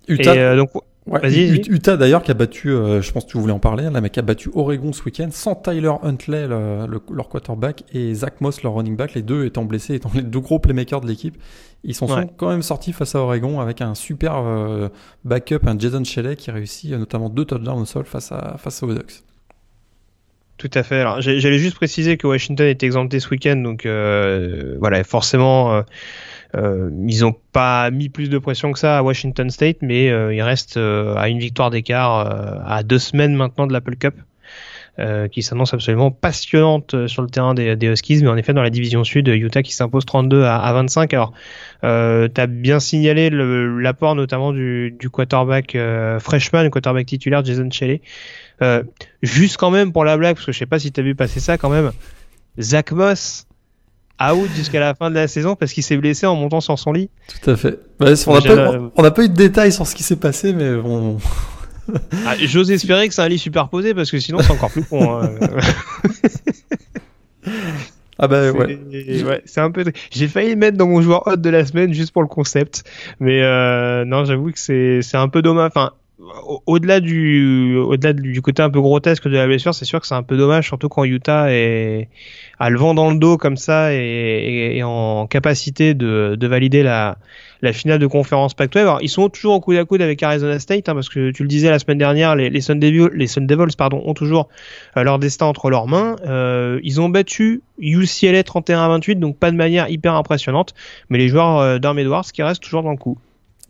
Utah, 0.07 0.55
donc 0.55 0.71
Utah 1.07 1.97
d'ailleurs 1.97 2.23
qui 2.23 2.31
a 2.31 2.33
battu, 2.33 2.69
je 2.69 3.11
pense 3.11 3.25
que 3.25 3.31
tu 3.31 3.37
voulais 3.37 3.53
en 3.53 3.59
parler, 3.59 3.89
là, 3.89 4.01
mais 4.01 4.09
qui 4.11 4.19
a 4.19 4.21
battu 4.21 4.51
Oregon 4.53 4.93
ce 4.93 5.03
week-end 5.03 5.29
sans 5.31 5.55
Tyler 5.55 5.91
Huntley, 6.03 6.47
leur 6.47 7.29
quarterback, 7.29 7.83
et 7.93 8.13
Zach 8.13 8.39
Moss, 8.39 8.61
leur 8.61 8.75
running 8.75 8.95
back, 8.95 9.15
les 9.15 9.21
deux 9.23 9.45
étant 9.45 9.63
blessés, 9.63 9.95
étant 9.95 10.11
les 10.13 10.21
deux 10.21 10.39
gros 10.39 10.59
playmakers 10.59 11.01
de 11.01 11.07
l'équipe. 11.07 11.37
Ils 11.83 11.95
s'en 11.95 12.07
sont 12.07 12.27
quand 12.37 12.49
même 12.49 12.61
sortis 12.61 12.93
face 12.93 13.15
à 13.15 13.19
Oregon 13.19 13.59
avec 13.59 13.81
un 13.81 13.95
super 13.95 14.37
euh, 14.37 14.89
backup, 15.25 15.65
un 15.65 15.77
Jason 15.79 16.03
Shelley 16.03 16.35
qui 16.35 16.51
réussit 16.51 16.91
euh, 16.91 16.97
notamment 16.97 17.29
deux 17.29 17.45
touchdowns 17.45 17.81
au 17.81 17.85
sol 17.85 18.05
face, 18.05 18.31
à, 18.31 18.57
face 18.57 18.83
aux 18.83 18.93
Ducks. 18.93 19.23
Tout 20.57 20.69
à 20.75 20.83
fait. 20.83 20.99
Alors, 20.99 21.21
j'allais 21.21 21.57
juste 21.57 21.75
préciser 21.75 22.17
que 22.17 22.27
Washington 22.27 22.67
est 22.67 22.83
exempté 22.83 23.19
ce 23.19 23.29
week-end, 23.29 23.55
donc 23.55 23.87
euh, 23.87 24.75
voilà, 24.79 25.03
forcément, 25.03 25.83
ils 26.53 27.21
n'ont 27.21 27.35
pas 27.51 27.89
mis 27.89 28.09
plus 28.09 28.29
de 28.29 28.37
pression 28.37 28.71
que 28.71 28.77
ça 28.77 28.99
à 28.99 29.01
Washington 29.01 29.49
State, 29.49 29.77
mais 29.81 30.05
ils 30.05 30.41
restent 30.43 30.77
à 30.77 31.29
une 31.29 31.39
victoire 31.39 31.71
d'écart 31.71 32.63
à 32.63 32.83
deux 32.83 32.99
semaines 32.99 33.33
maintenant 33.33 33.65
de 33.65 33.73
l'Apple 33.73 33.95
Cup. 33.95 34.13
Euh, 34.99 35.29
qui 35.29 35.41
s'annonce 35.41 35.73
absolument 35.73 36.11
passionnante 36.11 36.95
euh, 36.95 37.07
sur 37.07 37.21
le 37.21 37.29
terrain 37.29 37.53
des, 37.53 37.77
des, 37.77 37.87
Huskies, 37.87 38.21
mais 38.23 38.27
en 38.27 38.35
effet 38.35 38.51
dans 38.51 38.61
la 38.61 38.69
division 38.69 39.05
sud, 39.05 39.29
Utah 39.29 39.63
qui 39.63 39.73
s'impose 39.73 40.05
32 40.05 40.43
à, 40.43 40.57
à, 40.57 40.73
25. 40.73 41.13
Alors, 41.13 41.31
euh, 41.85 42.27
tu 42.27 42.41
as 42.41 42.45
bien 42.45 42.81
signalé 42.81 43.29
l'apport 43.31 44.15
notamment 44.15 44.51
du, 44.51 44.93
du 44.99 45.09
quarterback 45.09 45.75
euh, 45.75 46.19
freshman, 46.19 46.69
quarterback 46.69 47.05
titulaire 47.05 47.43
Jason 47.45 47.71
Shelley. 47.71 48.01
Juste 49.23 49.55
quand 49.55 49.71
même 49.71 49.93
pour 49.93 50.03
la 50.03 50.17
blague, 50.17 50.35
parce 50.35 50.45
que 50.45 50.51
je 50.51 50.59
sais 50.59 50.65
pas 50.65 50.77
si 50.77 50.91
tu 50.91 50.99
as 50.99 51.03
vu 51.03 51.15
passer 51.15 51.39
ça 51.39 51.57
quand 51.57 51.69
même, 51.69 51.93
Zach 52.59 52.91
Moss 52.91 53.47
out 54.21 54.49
jusqu'à 54.57 54.81
la 54.81 54.93
fin 54.93 55.09
de 55.09 55.15
la 55.15 55.29
saison 55.29 55.55
parce 55.55 55.71
qu'il 55.71 55.83
s'est 55.83 55.97
blessé 55.97 56.25
en 56.25 56.35
montant 56.35 56.59
sur 56.59 56.77
son 56.77 56.91
lit. 56.91 57.09
Tout 57.41 57.49
à 57.49 57.55
fait. 57.55 57.79
Bah, 57.97 58.07
on 58.27 58.33
n'a 58.33 59.09
pas, 59.09 59.11
pas, 59.11 59.23
eu 59.23 59.29
de 59.29 59.35
détails 59.35 59.71
sur 59.71 59.87
ce 59.87 59.95
qui 59.95 60.03
s'est 60.03 60.17
passé, 60.17 60.51
mais 60.51 60.75
bon, 60.75 61.17
ah, 62.25 62.35
J'ose 62.39 62.71
espérer 62.71 63.07
que 63.07 63.13
c'est 63.13 63.21
un 63.21 63.27
lit 63.27 63.39
superposé 63.39 63.93
parce 63.93 64.11
que 64.11 64.19
sinon 64.19 64.39
c'est 64.39 64.51
encore 64.51 64.71
plus 64.71 64.83
con. 64.83 65.21
Hein. 65.21 65.29
ah 68.19 68.27
bah 68.27 68.51
ouais. 68.51 68.79
c'est 69.45 69.61
un 69.61 69.71
peu. 69.71 69.83
J'ai 70.11 70.27
failli 70.27 70.51
le 70.51 70.55
mettre 70.55 70.77
dans 70.77 70.87
mon 70.87 71.01
joueur 71.01 71.27
hot 71.27 71.37
de 71.37 71.49
la 71.49 71.65
semaine 71.65 71.93
juste 71.93 72.11
pour 72.11 72.21
le 72.21 72.27
concept, 72.27 72.83
mais 73.19 73.41
euh, 73.41 74.05
non, 74.05 74.25
j'avoue 74.25 74.51
que 74.51 74.59
c'est 74.59 75.01
c'est 75.01 75.17
un 75.17 75.29
peu 75.29 75.41
dommage. 75.41 75.71
Enfin, 75.73 75.91
au-delà 76.65 76.99
du, 76.99 77.77
au-delà 77.77 78.13
du 78.13 78.41
côté 78.41 78.61
un 78.61 78.69
peu 78.69 78.79
grotesque 78.79 79.27
de 79.27 79.35
la 79.35 79.47
blessure, 79.47 79.73
c'est 79.73 79.85
sûr 79.85 79.99
que 79.99 80.07
c'est 80.07 80.15
un 80.15 80.23
peu 80.23 80.37
dommage, 80.37 80.67
surtout 80.67 80.89
quand 80.89 81.03
Utah 81.03 81.51
est, 81.51 82.09
a 82.59 82.69
le 82.69 82.77
vent 82.77 82.93
dans 82.93 83.09
le 83.09 83.17
dos 83.17 83.37
comme 83.37 83.57
ça 83.57 83.93
et, 83.93 84.77
et, 84.77 84.83
en 84.83 85.27
capacité 85.27 85.93
de, 85.93 86.35
de 86.39 86.47
valider 86.47 86.83
la, 86.83 87.17
la 87.61 87.73
finale 87.73 87.99
de 87.99 88.07
conférence 88.07 88.53
Pac-12. 88.53 88.99
ils 89.01 89.09
sont 89.09 89.29
toujours 89.29 89.55
au 89.55 89.59
coude 89.59 89.75
à 89.75 89.85
coude 89.85 90.01
avec 90.01 90.21
Arizona 90.23 90.59
State, 90.59 90.89
hein, 90.89 90.93
parce 90.93 91.09
que 91.09 91.31
tu 91.31 91.43
le 91.43 91.49
disais 91.49 91.69
la 91.69 91.79
semaine 91.79 91.97
dernière, 91.97 92.35
les, 92.35 92.61
Sun 92.61 92.79
Devils, 92.79 93.09
les 93.13 93.27
Sun 93.27 93.45
Devils 93.45 93.75
pardon, 93.77 94.01
ont 94.05 94.13
toujours 94.13 94.49
euh, 94.97 95.03
leur 95.03 95.19
destin 95.19 95.45
entre 95.45 95.69
leurs 95.69 95.87
mains. 95.87 96.15
Euh, 96.25 96.79
ils 96.83 96.99
ont 96.99 97.09
battu 97.09 97.61
UCLA 97.79 98.43
31 98.43 98.81
à 98.81 98.87
28, 98.89 99.15
donc 99.17 99.37
pas 99.37 99.51
de 99.51 99.57
manière 99.57 99.89
hyper 99.89 100.15
impressionnante, 100.15 100.73
mais 101.09 101.17
les 101.17 101.27
joueurs 101.27 101.57
euh, 101.57 101.77
Edwards 101.77 102.25
qui 102.31 102.43
restent 102.43 102.63
toujours 102.63 102.83
dans 102.83 102.91
le 102.91 102.97
coup. 102.97 103.17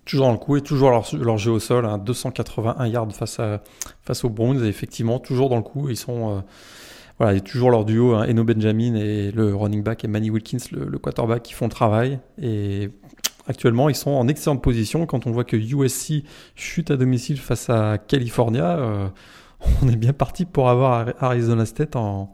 Toujours 0.06 0.28
dans 0.28 0.32
le 0.32 0.40
coup 0.40 0.58
et 0.58 0.62
toujours 0.62 0.90
leur, 0.90 1.08
leur 1.14 1.38
jeu 1.38 1.52
au 1.52 1.60
sol, 1.60 1.86
hein, 1.86 1.98
281 1.98 2.88
yards 2.88 3.12
face, 3.14 3.40
à, 3.40 3.62
face 4.04 4.24
aux 4.24 4.30
Browns, 4.30 4.64
et 4.66 4.68
effectivement 4.68 5.20
toujours 5.20 5.50
dans 5.50 5.58
le 5.58 5.62
coup. 5.62 5.90
Ils 5.90 5.98
sont 5.98 6.38
euh, 6.38 6.42
voilà, 7.20 7.34
il 7.34 7.36
y 7.36 7.40
a 7.40 7.44
toujours 7.44 7.70
leur 7.70 7.86
duo, 7.86 8.16
hein, 8.16 8.26
Eno 8.28 8.44
Benjamin 8.44 8.96
et 8.96 9.32
le 9.32 9.54
running 9.56 9.84
back 9.84 10.04
et 10.04 10.08
Manny 10.08 10.32
Wilkins, 10.32 10.58
le, 10.72 10.86
le, 10.86 10.98
quarterback, 10.98 11.44
qui 11.44 11.54
font 11.54 11.66
le 11.66 11.72
travail. 11.72 12.20
Et 12.42 12.90
actuellement, 13.48 13.90
ils 13.90 13.96
sont 13.96 14.12
en 14.12 14.28
excellente 14.28 14.62
position. 14.62 15.06
Quand 15.06 15.28
on 15.28 15.32
voit 15.32 15.44
que 15.44 15.56
USC 15.56 16.24
chute 16.56 16.92
à 16.92 16.98
domicile 16.98 17.40
face 17.40 17.70
à 17.70 17.98
California, 17.98 18.78
euh, 18.78 19.08
on 19.82 19.90
est 19.90 19.96
bien 19.96 20.14
parti 20.14 20.46
pour 20.46 20.70
avoir 20.70 21.08
Arizona 21.20 21.66
State 21.66 21.96
en, 21.96 22.34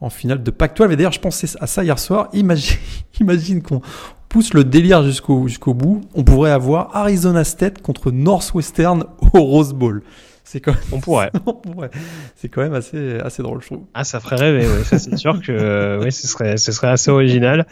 en 0.00 0.10
finale 0.10 0.42
de 0.42 0.50
Pac-12. 0.50 0.92
Et 0.92 0.96
d'ailleurs, 0.96 1.12
je 1.12 1.20
pensais 1.20 1.48
à 1.60 1.66
ça 1.66 1.84
hier 1.84 1.98
soir. 1.98 2.28
Imagine, 2.32 2.78
imagine 3.20 3.62
qu'on 3.62 3.80
pousse 4.28 4.54
le 4.54 4.64
délire 4.64 5.02
jusqu'au 5.02 5.48
jusqu'au 5.48 5.74
bout. 5.74 6.00
On 6.14 6.24
pourrait 6.24 6.52
avoir 6.52 6.96
Arizona 6.96 7.44
State 7.44 7.82
contre 7.82 8.10
Northwestern 8.10 9.04
au 9.32 9.42
Rose 9.42 9.74
Bowl. 9.74 10.02
C'est 10.44 10.60
quand 10.60 10.72
même, 10.72 10.82
on 10.90 10.98
pourrait. 10.98 11.30
C'est 12.34 12.48
quand 12.48 12.62
même 12.62 12.74
assez, 12.74 13.20
assez 13.20 13.40
drôle, 13.42 13.60
je 13.62 13.66
trouve. 13.66 13.84
Ah, 13.94 14.02
ça 14.02 14.18
ferait 14.18 14.34
rêver, 14.34 14.66
oui. 14.66 14.84
Ça, 14.84 14.98
c'est 14.98 15.16
sûr 15.16 15.40
que, 15.40 16.00
oui, 16.02 16.10
ce 16.10 16.26
serait, 16.26 16.56
ce 16.56 16.72
serait 16.72 16.88
assez 16.88 17.08
original. 17.08 17.66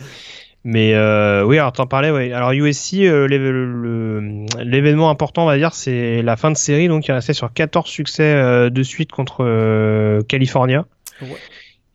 Mais 0.70 0.92
euh, 0.92 1.44
oui, 1.44 1.56
alors 1.56 1.72
t'en 1.72 1.86
parlais. 1.86 2.30
Alors 2.30 2.52
USC, 2.52 2.96
euh, 2.96 3.26
l'événement 3.26 5.08
important, 5.08 5.44
on 5.44 5.46
va 5.46 5.56
dire, 5.56 5.72
c'est 5.72 6.20
la 6.20 6.36
fin 6.36 6.50
de 6.50 6.58
série, 6.58 6.88
donc 6.88 7.06
il 7.06 7.10
est 7.10 7.14
resté 7.14 7.32
sur 7.32 7.50
14 7.50 7.88
succès 7.88 8.34
euh, 8.34 8.68
de 8.68 8.82
suite 8.82 9.10
contre 9.10 9.46
euh, 9.46 10.20
California. 10.28 10.84
Ouais. 11.22 11.38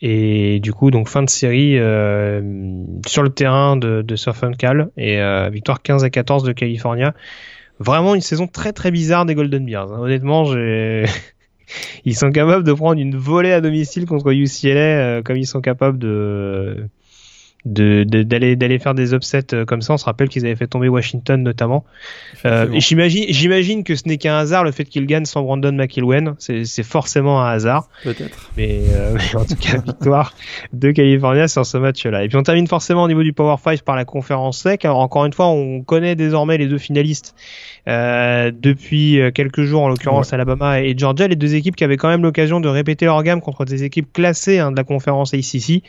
Et 0.01 0.59
du 0.59 0.73
coup, 0.73 0.89
donc 0.89 1.07
fin 1.07 1.21
de 1.21 1.29
série 1.29 1.77
euh, 1.77 2.41
sur 3.05 3.21
le 3.21 3.29
terrain 3.29 3.77
de, 3.77 4.01
de 4.01 4.15
Southern 4.15 4.55
Cal 4.55 4.89
et 4.97 5.21
euh, 5.21 5.49
victoire 5.49 5.83
15 5.83 6.03
à 6.03 6.09
14 6.09 6.41
de 6.41 6.51
California. 6.51 7.13
Vraiment 7.77 8.15
une 8.15 8.21
saison 8.21 8.47
très 8.47 8.73
très 8.73 8.89
bizarre 8.89 9.27
des 9.27 9.35
Golden 9.35 9.67
Bears. 9.67 9.93
Hein. 9.93 9.99
Honnêtement, 9.99 10.45
j'ai 10.45 11.05
ils 12.05 12.15
sont 12.15 12.31
capables 12.31 12.63
de 12.63 12.73
prendre 12.73 12.99
une 12.99 13.17
volée 13.17 13.53
à 13.53 13.61
domicile 13.61 14.07
contre 14.07 14.31
UCLA 14.31 14.79
euh, 14.79 15.21
comme 15.21 15.37
ils 15.37 15.45
sont 15.45 15.61
capables 15.61 15.99
de 15.99 16.89
d'aller 17.65 18.05
de, 18.05 18.23
d'aller 18.23 18.55
d'aller 18.55 18.79
faire 18.79 18.93
des 18.93 19.13
upsets 19.13 19.53
euh, 19.53 19.65
comme 19.65 19.81
ça. 19.81 19.93
On 19.93 19.97
se 19.97 20.05
rappelle 20.05 20.29
qu'ils 20.29 20.45
avaient 20.45 20.55
fait 20.55 20.67
tomber 20.67 20.89
Washington 20.89 21.41
notamment. 21.41 21.85
Euh, 22.45 22.69
et 22.73 22.81
j'imagine 22.81 23.25
j'imagine 23.29 23.83
que 23.83 23.95
ce 23.95 24.03
n'est 24.07 24.17
qu'un 24.17 24.37
hasard 24.37 24.63
le 24.63 24.71
fait 24.71 24.85
qu'ils 24.85 25.05
gagnent 25.05 25.25
sans 25.25 25.43
Brandon 25.43 25.71
McIlwain. 25.71 26.35
C'est 26.39 26.83
forcément 26.83 27.41
un 27.41 27.51
hasard. 27.51 27.87
Peut-être. 28.03 28.51
Mais, 28.57 28.81
euh, 28.89 29.15
mais, 29.33 29.39
en 29.39 29.45
tout 29.45 29.55
cas 29.55 29.77
victoire 29.77 30.33
de 30.73 30.91
California 30.91 31.47
sur 31.47 31.65
ce 31.65 31.77
match-là. 31.77 32.23
Et 32.23 32.27
puis 32.27 32.37
on 32.37 32.43
termine 32.43 32.67
forcément 32.67 33.03
au 33.03 33.07
niveau 33.07 33.23
du 33.23 33.33
Power 33.33 33.55
5 33.63 33.81
par 33.81 33.95
la 33.95 34.05
conférence 34.05 34.59
sec. 34.59 34.83
Alors 34.83 34.99
encore 34.99 35.25
une 35.25 35.33
fois, 35.33 35.47
on 35.47 35.81
connaît 35.81 36.15
désormais 36.15 36.57
les 36.57 36.67
deux 36.67 36.77
finalistes 36.77 37.35
euh, 37.87 38.51
depuis 38.53 39.19
euh, 39.19 39.31
quelques 39.31 39.63
jours, 39.63 39.83
en 39.83 39.89
l'occurrence 39.89 40.29
ouais. 40.29 40.35
Alabama 40.35 40.81
et 40.81 40.95
Georgia, 40.97 41.27
les 41.27 41.35
deux 41.35 41.55
équipes 41.55 41.75
qui 41.75 41.83
avaient 41.83 41.97
quand 41.97 42.09
même 42.09 42.23
l'occasion 42.23 42.59
de 42.59 42.67
répéter 42.67 43.05
leur 43.05 43.21
gamme 43.23 43.41
contre 43.41 43.65
des 43.65 43.83
équipes 43.83 44.11
classées 44.13 44.59
hein, 44.59 44.71
de 44.71 44.77
la 44.77 44.83
conférence 44.83 45.33
ACC. 45.33 45.83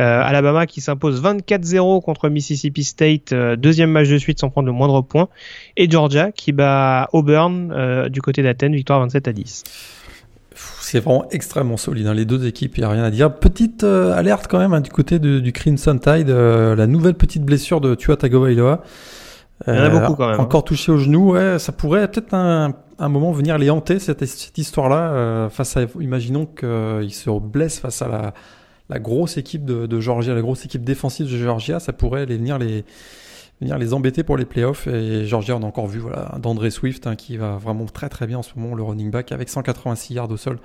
Euh, 0.00 0.22
Alabama 0.22 0.66
qui 0.66 0.80
s'impose 0.80 1.22
24-0 1.22 2.02
contre 2.02 2.28
Mississippi 2.28 2.84
State, 2.84 3.34
deuxième 3.34 3.90
match 3.90 4.08
de 4.08 4.18
suite 4.18 4.40
sans 4.40 4.50
prendre 4.50 4.66
le 4.66 4.72
moindre 4.72 5.02
point, 5.02 5.28
et 5.76 5.90
Georgia 5.90 6.32
qui 6.32 6.52
bat 6.52 7.08
Auburn 7.12 8.08
du 8.08 8.22
côté 8.22 8.42
d'Athènes, 8.42 8.74
victoire 8.74 9.00
27 9.00 9.28
à 9.28 9.32
10 9.32 9.64
c'est 10.80 11.00
vraiment 11.00 11.26
extrêmement 11.30 11.76
solide. 11.76 12.06
Hein. 12.06 12.14
Les 12.14 12.24
deux 12.24 12.46
équipes, 12.46 12.76
il 12.78 12.80
n'y 12.80 12.86
a 12.86 12.90
rien 12.90 13.04
à 13.04 13.10
dire. 13.10 13.34
Petite 13.34 13.84
euh, 13.84 14.14
alerte 14.14 14.46
quand 14.48 14.58
même 14.58 14.72
hein, 14.72 14.80
du 14.80 14.90
côté 14.90 15.18
de, 15.18 15.40
du 15.40 15.52
Crimson 15.52 15.98
Tide, 15.98 16.30
euh, 16.30 16.74
la 16.74 16.86
nouvelle 16.86 17.14
petite 17.14 17.42
blessure 17.42 17.80
de 17.80 17.94
Tua 17.94 18.16
Tagovailoa. 18.16 18.82
Il 19.66 19.74
y 19.74 19.78
en 19.78 19.84
a 19.84 19.88
beaucoup 19.88 20.14
quand 20.14 20.28
même. 20.28 20.40
Euh, 20.40 20.42
Encore 20.42 20.64
touché 20.64 20.92
au 20.92 20.98
genou, 20.98 21.32
ouais, 21.32 21.58
ça 21.58 21.72
pourrait 21.72 22.10
peut-être 22.10 22.34
un, 22.34 22.74
un 22.98 23.08
moment 23.08 23.32
venir 23.32 23.58
les 23.58 23.70
hanter 23.70 23.98
cette, 23.98 24.24
cette 24.24 24.58
histoire-là. 24.58 25.12
Euh, 25.12 25.48
face 25.48 25.76
à, 25.76 25.82
imaginons 26.00 26.46
qu'ils 26.46 27.14
se 27.14 27.30
blessent 27.40 27.80
face 27.80 28.02
à 28.02 28.08
la, 28.08 28.34
la 28.88 28.98
grosse 28.98 29.36
équipe 29.36 29.64
de, 29.64 29.86
de, 29.86 30.00
Georgia, 30.00 30.34
la 30.34 30.42
grosse 30.42 30.64
équipe 30.64 30.84
défensive 30.84 31.30
de 31.30 31.36
Georgia, 31.36 31.80
ça 31.80 31.92
pourrait 31.92 32.26
les 32.26 32.36
venir 32.36 32.58
les 32.58 32.84
venir 33.60 33.78
les 33.78 33.94
embêter 33.94 34.22
pour 34.22 34.36
les 34.36 34.44
playoffs. 34.44 34.86
Et 34.86 35.24
Georgia, 35.24 35.56
on 35.56 35.62
a 35.62 35.66
encore 35.66 35.86
vu 35.86 35.98
voilà 35.98 36.34
d'André 36.40 36.70
Swift 36.70 37.06
hein, 37.06 37.16
qui 37.16 37.38
va 37.38 37.56
vraiment 37.56 37.86
très 37.86 38.10
très 38.10 38.26
bien 38.26 38.38
en 38.38 38.42
ce 38.42 38.50
moment, 38.56 38.74
le 38.74 38.82
running 38.82 39.10
back 39.10 39.32
avec 39.32 39.48
186 39.48 40.14
yards 40.14 40.30
au 40.30 40.36
sol 40.36 40.58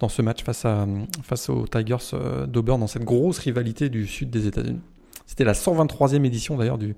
dans 0.00 0.10
ce 0.10 0.20
match 0.22 0.44
face 0.44 0.64
à 0.64 0.86
face 1.22 1.48
aux 1.48 1.66
Tigers 1.66 1.96
euh, 2.12 2.46
d'Auburn 2.46 2.80
dans 2.80 2.86
cette 2.86 3.04
grosse 3.04 3.38
rivalité 3.38 3.88
du 3.88 4.06
sud 4.06 4.28
des 4.30 4.46
États-Unis. 4.46 4.80
C'était 5.26 5.44
la 5.44 5.54
123e 5.54 6.24
édition 6.24 6.58
d'ailleurs 6.58 6.76
du 6.76 6.96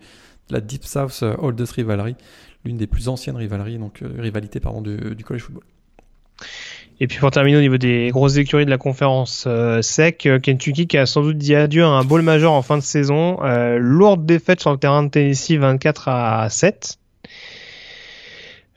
la 0.51 0.61
Deep 0.61 0.85
South 0.85 1.25
Oldest 1.39 1.73
Rivalry, 1.73 2.17
l'une 2.67 2.77
des 2.77 2.87
plus 2.87 3.09
anciennes 3.09 3.37
rivaleries, 3.37 3.79
donc 3.79 4.03
euh, 4.03 4.09
rivalité 4.19 4.61
du, 4.61 5.25
college 5.25 5.43
football. 5.43 5.65
Et 6.99 7.07
puis 7.07 7.19
pour 7.19 7.31
terminer 7.31 7.59
au 7.59 7.61
niveau 7.61 7.77
des 7.77 8.09
grosses 8.11 8.37
écuries 8.37 8.65
de 8.65 8.71
la 8.71 8.79
conférence 8.79 9.45
euh, 9.47 9.83
SEC, 9.83 10.29
Kentucky 10.43 10.87
qui 10.87 10.99
a 10.99 11.07
sans 11.07 11.23
doute 11.23 11.39
dit 11.39 11.55
adieu 11.55 11.85
à 11.85 11.89
un 11.89 12.05
bowl 12.05 12.23
majeur 12.23 12.53
en 12.53 12.63
fin 12.63 12.77
de 12.77 12.83
saison. 12.83 13.39
Euh, 13.43 13.79
lourde 13.79 14.25
défaite 14.25 14.61
sur 14.61 14.73
le 14.73 14.79
terrain 14.79 15.03
de 15.03 15.11
Tennessee 15.11 15.57
24 15.57 16.09
à 16.09 16.49
7. 16.49 16.99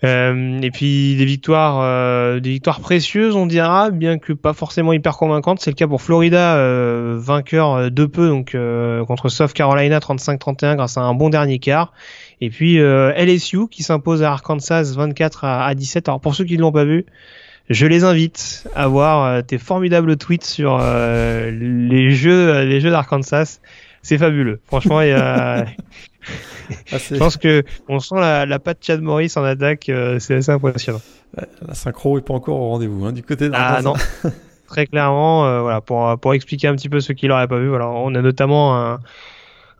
Euh, 0.05 0.61
et 0.61 0.71
puis 0.71 1.15
des 1.17 1.25
victoires, 1.25 1.79
euh, 1.81 2.39
des 2.39 2.51
victoires 2.51 2.79
précieuses, 2.79 3.35
on 3.35 3.45
dira, 3.45 3.91
bien 3.91 4.17
que 4.17 4.31
pas 4.31 4.53
forcément 4.53 4.93
hyper 4.93 5.17
convaincantes. 5.17 5.59
C'est 5.59 5.71
le 5.71 5.75
cas 5.75 5.87
pour 5.87 6.01
Florida, 6.01 6.55
euh, 6.55 7.17
vainqueur 7.19 7.91
de 7.91 8.05
peu, 8.05 8.29
donc 8.29 8.55
contre 9.07 9.29
South 9.29 9.53
Carolina 9.53 9.99
35-31 9.99 10.75
grâce 10.75 10.97
à 10.97 11.01
un 11.01 11.13
bon 11.13 11.29
dernier 11.29 11.59
quart. 11.59 11.93
Et 12.41 12.49
puis 12.49 12.77
LSU 12.77 13.67
qui 13.69 13.83
s'impose 13.83 14.23
à 14.23 14.31
Arkansas 14.31 14.93
24 14.95 15.43
à, 15.43 15.65
à 15.65 15.75
17. 15.75 16.07
Alors 16.07 16.21
pour 16.21 16.35
ceux 16.35 16.45
qui 16.45 16.55
ne 16.55 16.61
l'ont 16.61 16.71
pas 16.71 16.85
vu, 16.85 17.05
je 17.69 17.85
les 17.85 18.03
invite 18.03 18.67
à 18.75 18.87
voir 18.87 19.43
tes 19.43 19.57
formidables 19.57 20.15
tweets 20.15 20.45
sur 20.45 20.77
les 20.79 22.11
jeux, 22.11 22.63
les 22.63 22.79
jeux 22.79 22.91
d'Arkansas. 22.91 23.59
C'est 24.01 24.17
fabuleux. 24.17 24.61
Franchement, 24.65 25.01
il 25.01 25.09
y 25.09 25.11
a 25.11 25.65
ah, 26.91 26.97
je 26.97 27.15
pense 27.17 27.37
que 27.37 27.63
on 27.87 27.99
sent 27.99 28.15
la, 28.15 28.45
la 28.45 28.59
patte 28.59 28.79
Chad 28.81 29.01
Morris 29.01 29.33
en 29.35 29.43
attaque, 29.43 29.89
euh, 29.89 30.19
c'est 30.19 30.35
assez 30.35 30.51
impressionnant. 30.51 31.01
La 31.65 31.73
synchro 31.73 32.17
est 32.17 32.21
pas 32.21 32.33
encore 32.33 32.59
au 32.59 32.69
rendez-vous 32.69 33.05
hein, 33.05 33.11
du 33.11 33.23
côté. 33.23 33.49
Ah 33.53 33.81
non, 33.83 33.93
très 34.67 34.87
clairement, 34.87 35.45
euh, 35.45 35.61
voilà 35.61 35.81
pour 35.81 36.17
pour 36.19 36.33
expliquer 36.33 36.67
un 36.67 36.75
petit 36.75 36.89
peu 36.89 36.99
ceux 36.99 37.13
qui 37.13 37.27
l'auraient 37.27 37.47
pas 37.47 37.59
vu. 37.59 37.69
Voilà, 37.69 37.87
on 37.87 38.13
a 38.15 38.21
notamment 38.21 38.77
un 38.77 38.99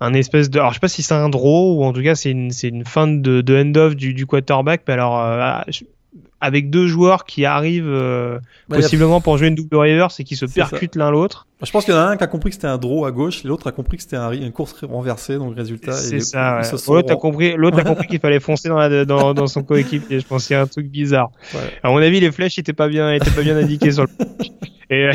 un 0.02 0.14
espèce 0.14 0.50
de 0.50 0.60
alors 0.60 0.72
je 0.72 0.76
sais 0.76 0.80
pas 0.80 0.88
si 0.88 1.04
c'est 1.04 1.14
un 1.14 1.30
draw 1.30 1.78
ou 1.78 1.84
en 1.84 1.94
tout 1.94 2.02
cas 2.02 2.16
c'est 2.16 2.32
une 2.32 2.52
une 2.64 2.86
fin 2.86 3.08
de, 3.08 3.42
de 3.42 3.62
end 3.62 3.76
off 3.76 3.96
du, 3.96 4.14
du 4.14 4.26
quarterback 4.26 4.84
mais 4.88 4.94
alors 4.94 5.20
euh, 5.20 5.62
avec 6.42 6.70
deux 6.70 6.88
joueurs 6.88 7.26
qui 7.26 7.46
arrivent 7.46 7.86
euh, 7.88 8.40
bah, 8.70 8.78
possiblement 8.78 9.18
a... 9.18 9.22
pour 9.22 9.38
jouer 9.38 9.48
une 9.48 9.56
double 9.56 9.76
reverse 9.76 10.20
et 10.20 10.24
qui 10.24 10.36
se 10.36 10.46
percutent 10.46 10.96
l'un 10.96 11.12
l'autre. 11.12 11.48
Bah, 11.60 11.66
je 11.66 11.72
pense 11.72 11.84
qu'il 11.84 11.94
y 11.94 11.98
en 11.98 12.00
a 12.00 12.06
un 12.06 12.18
qui 12.18 12.24
a 12.24 12.28
compris 12.28 12.52
que 12.52 12.56
c'était 12.56 12.68
un 12.68 12.78
draw 12.78 13.06
à 13.06 13.12
gauche, 13.12 13.44
l'autre 13.44 13.68
a 13.68 13.72
compris 13.72 13.98
que 13.98 14.04
c'était 14.04 14.16
un, 14.16 14.32
une 14.32 14.52
course 14.52 14.84
renversée, 14.84 15.38
donc 15.38 15.56
résultat. 15.56 15.92
C'est 15.92 16.22
ça. 16.22 16.62
Ouais. 16.62 16.96
L'autre 16.96 17.12
a 17.12 17.16
compris, 17.18 17.56
l'autre 17.58 17.80
a 17.80 17.84
compris 17.86 18.08
qu'il 18.08 18.20
fallait 18.20 18.40
foncer 18.40 18.70
dans, 18.70 18.78
la, 18.78 19.06
dans, 19.06 19.34
dans 19.34 19.48
son 19.48 19.64
coéquipier. 19.64 20.20
Je 20.20 20.26
pense 20.26 20.48
qu'il 20.48 20.54
y 20.54 20.58
a 20.58 20.62
un 20.62 20.68
truc 20.68 20.88
bizarre. 20.88 21.32
Ouais. 21.54 21.60
À 21.84 21.90
mon 21.90 21.98
avis, 21.98 22.20
les 22.20 22.32
flèches 22.32 22.58
étaient 22.58 22.74
pas 22.74 22.88
bien, 22.88 23.12
étaient 23.14 23.32
pas 23.32 23.42
bien 23.42 23.58
indiquées 23.58 23.92
sur 23.92 24.04
le. 24.04 24.10
Et, 24.92 25.12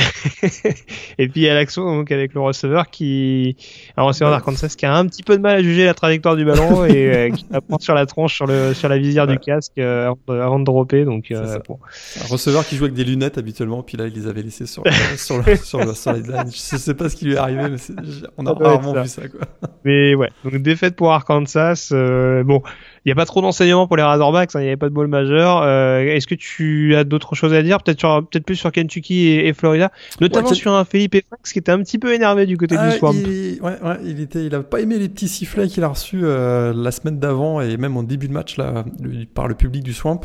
et 1.18 1.28
puis 1.28 1.40
il 1.40 1.42
y 1.42 1.48
a 1.48 1.54
l'action 1.54 1.84
donc 1.84 2.12
avec 2.12 2.32
le 2.32 2.40
receveur 2.40 2.90
qui, 2.90 3.56
un 3.96 4.04
receveur 4.04 4.30
d'Arkansas 4.30 4.76
qui 4.78 4.87
a 4.87 4.94
un 4.94 5.06
petit 5.06 5.24
peu 5.24 5.37
de 5.37 5.42
mal 5.42 5.56
à 5.56 5.62
juger 5.62 5.84
la 5.84 5.94
trajectoire 5.94 6.37
du 6.37 6.44
ballon 6.44 6.84
et 6.84 7.12
euh, 7.12 7.30
qui 7.30 7.44
la 7.50 7.60
prend 7.60 7.78
sur 7.80 7.94
la 7.94 8.06
tronche 8.06 8.34
sur 8.34 8.46
le 8.46 8.72
sur 8.72 8.88
la 8.88 8.98
visière 8.98 9.26
ouais. 9.26 9.32
du 9.32 9.38
casque 9.40 9.72
euh, 9.78 10.06
avant, 10.06 10.18
de, 10.28 10.40
avant 10.40 10.58
de 10.60 10.64
dropper. 10.64 11.04
Donc 11.04 11.13
euh, 11.31 11.59
bon. 11.66 11.79
un 12.22 12.27
receveur 12.27 12.66
qui 12.66 12.77
joue 12.77 12.85
avec 12.85 12.94
des 12.94 13.05
lunettes 13.05 13.38
habituellement, 13.38 13.83
puis 13.83 13.96
là 13.96 14.07
il 14.07 14.14
les 14.14 14.27
avait 14.27 14.42
laissées 14.42 14.66
sur 14.66 14.83
sur 15.16 15.42
le, 15.42 15.57
sur 15.57 15.85
le 15.85 15.94
sideline. 15.94 16.50
Je 16.50 16.77
sais 16.77 16.94
pas 16.94 17.09
ce 17.09 17.16
qui 17.16 17.27
lui 17.27 17.35
est 17.35 17.38
arrivé, 17.38 17.68
mais 17.68 17.77
est, 17.77 18.27
on 18.37 18.46
a 18.46 18.53
rarement 18.53 19.03
vu 19.03 19.09
ça 19.09 19.29
quoi. 19.29 19.40
Mais 19.85 20.14
ouais, 20.14 20.31
donc 20.44 20.57
défaite 20.62 20.96
pour 20.96 21.12
Arkansas. 21.12 21.90
Euh, 21.92 22.42
bon, 22.42 22.62
il 23.05 23.09
n'y 23.09 23.12
a 23.12 23.14
pas 23.14 23.27
trop 23.27 23.42
d'enseignements 23.42 23.87
pour 23.87 23.98
les 23.98 24.03
Razorbacks, 24.03 24.57
hein, 24.57 24.61
il 24.61 24.62
n'y 24.62 24.68
avait 24.68 24.79
pas 24.79 24.88
de 24.88 24.94
ball 24.94 25.09
majeur. 25.09 25.61
Euh, 25.62 26.00
Est-ce 26.00 26.27
que 26.27 26.35
tu 26.35 26.97
as 26.97 27.05
d'autres 27.05 27.34
choses 27.34 27.53
à 27.53 27.62
dire? 27.62 27.82
Peut-être 27.82 28.24
peut-être 28.30 28.47
plus 28.47 28.57
sur 28.57 28.72
Kentucky 28.72 29.26
et, 29.26 29.49
et 29.49 29.53
Florida, 29.53 29.93
notamment 30.22 30.49
ouais, 30.49 30.55
sur 30.55 30.72
un 30.72 30.86
Felipe 30.86 31.16
Franks 31.26 31.53
qui 31.53 31.59
était 31.59 31.72
un 31.72 31.80
petit 31.80 31.99
peu 31.99 32.14
énervé 32.14 32.47
du 32.47 32.57
côté 32.57 32.76
ah, 32.78 32.91
du 32.91 32.97
Swamp. 32.97 33.12
Il, 33.12 33.61
ouais, 33.61 33.72
ouais, 33.82 33.97
il 34.05 34.20
était, 34.20 34.47
il 34.47 34.55
a 34.55 34.62
pas 34.62 34.80
aimé 34.80 34.99
les 34.99 35.11
petits 35.11 35.28
sifflets 35.28 35.68
qu'il 35.68 35.84
a 35.84 35.88
reçus 35.88 36.20
euh, 36.22 36.72
la 36.74 36.91
semaine 36.91 37.18
d'avant 37.18 37.61
et 37.61 37.76
même 37.76 37.97
en 37.97 38.03
début 38.03 38.28
de 38.28 38.32
match 38.32 38.57
là, 38.57 38.84
le, 39.03 39.26
par 39.26 39.49
le 39.49 39.55
public 39.55 39.82
du 39.82 39.93
Swamp. 39.93 40.22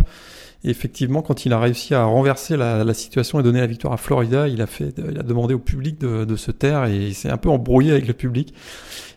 Effectivement, 0.65 1.21
quand 1.21 1.45
il 1.45 1.53
a 1.53 1.59
réussi 1.59 1.95
à 1.95 2.03
renverser 2.03 2.57
la, 2.57 2.93
situation 2.93 3.39
et 3.39 3.43
donner 3.43 3.61
la 3.61 3.67
victoire 3.67 3.93
à 3.93 3.97
Florida, 3.97 4.49
il 4.49 4.61
a 4.61 4.67
fait, 4.67 4.93
il 5.09 5.17
a 5.17 5.23
demandé 5.23 5.53
au 5.53 5.59
public 5.59 5.99
de, 5.99 6.35
se 6.35 6.51
taire 6.51 6.85
et 6.85 6.97
il 6.97 7.15
s'est 7.15 7.29
un 7.29 7.37
peu 7.37 7.49
embrouillé 7.49 7.93
avec 7.93 8.07
le 8.07 8.13
public. 8.13 8.53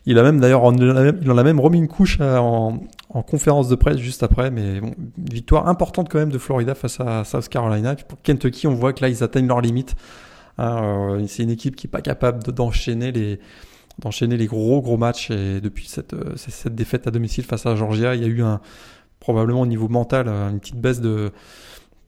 Il 0.05 0.17
a 0.19 0.23
même 0.23 0.39
d'ailleurs, 0.39 0.63
il 0.73 1.31
en 1.31 1.37
a 1.37 1.43
même 1.43 1.59
remis 1.59 1.79
une 1.79 1.89
couche 1.89 2.21
en, 2.21 2.79
en, 3.09 3.21
conférence 3.23 3.67
de 3.67 3.75
presse 3.75 3.97
juste 3.97 4.23
après, 4.23 4.51
mais 4.51 4.79
bon, 4.79 4.93
victoire 5.17 5.67
importante 5.67 6.07
quand 6.09 6.19
même 6.19 6.31
de 6.31 6.37
Florida 6.37 6.75
face 6.75 7.01
à 7.01 7.25
South 7.25 7.49
Carolina. 7.49 7.95
pour 7.95 8.21
Kentucky, 8.21 8.67
on 8.67 8.73
voit 8.73 8.93
que 8.93 9.01
là, 9.01 9.09
ils 9.09 9.21
atteignent 9.21 9.47
leurs 9.47 9.61
limites. 9.61 9.95
Hein, 10.57 10.83
euh, 10.83 11.25
c'est 11.27 11.43
une 11.43 11.49
équipe 11.49 11.75
qui 11.75 11.87
est 11.87 11.89
pas 11.89 12.01
capable 12.01 12.43
d'enchaîner 12.53 13.11
les 13.11 13.39
d'enchaîner 13.99 14.37
les 14.37 14.47
gros 14.47 14.81
gros 14.81 14.97
matchs 14.97 15.29
et 15.29 15.61
depuis 15.61 15.87
cette, 15.87 16.13
euh, 16.13 16.33
cette 16.35 16.73
défaite 16.73 17.05
à 17.05 17.11
domicile 17.11 17.43
face 17.43 17.67
à 17.67 17.75
Georgia, 17.75 18.15
il 18.15 18.21
y 18.21 18.25
a 18.25 18.27
eu 18.27 18.41
un 18.41 18.59
probablement 19.23 19.61
au 19.61 19.65
niveau 19.65 19.87
mental 19.87 20.27
une 20.27 20.59
petite 20.59 20.75
baisse 20.75 21.01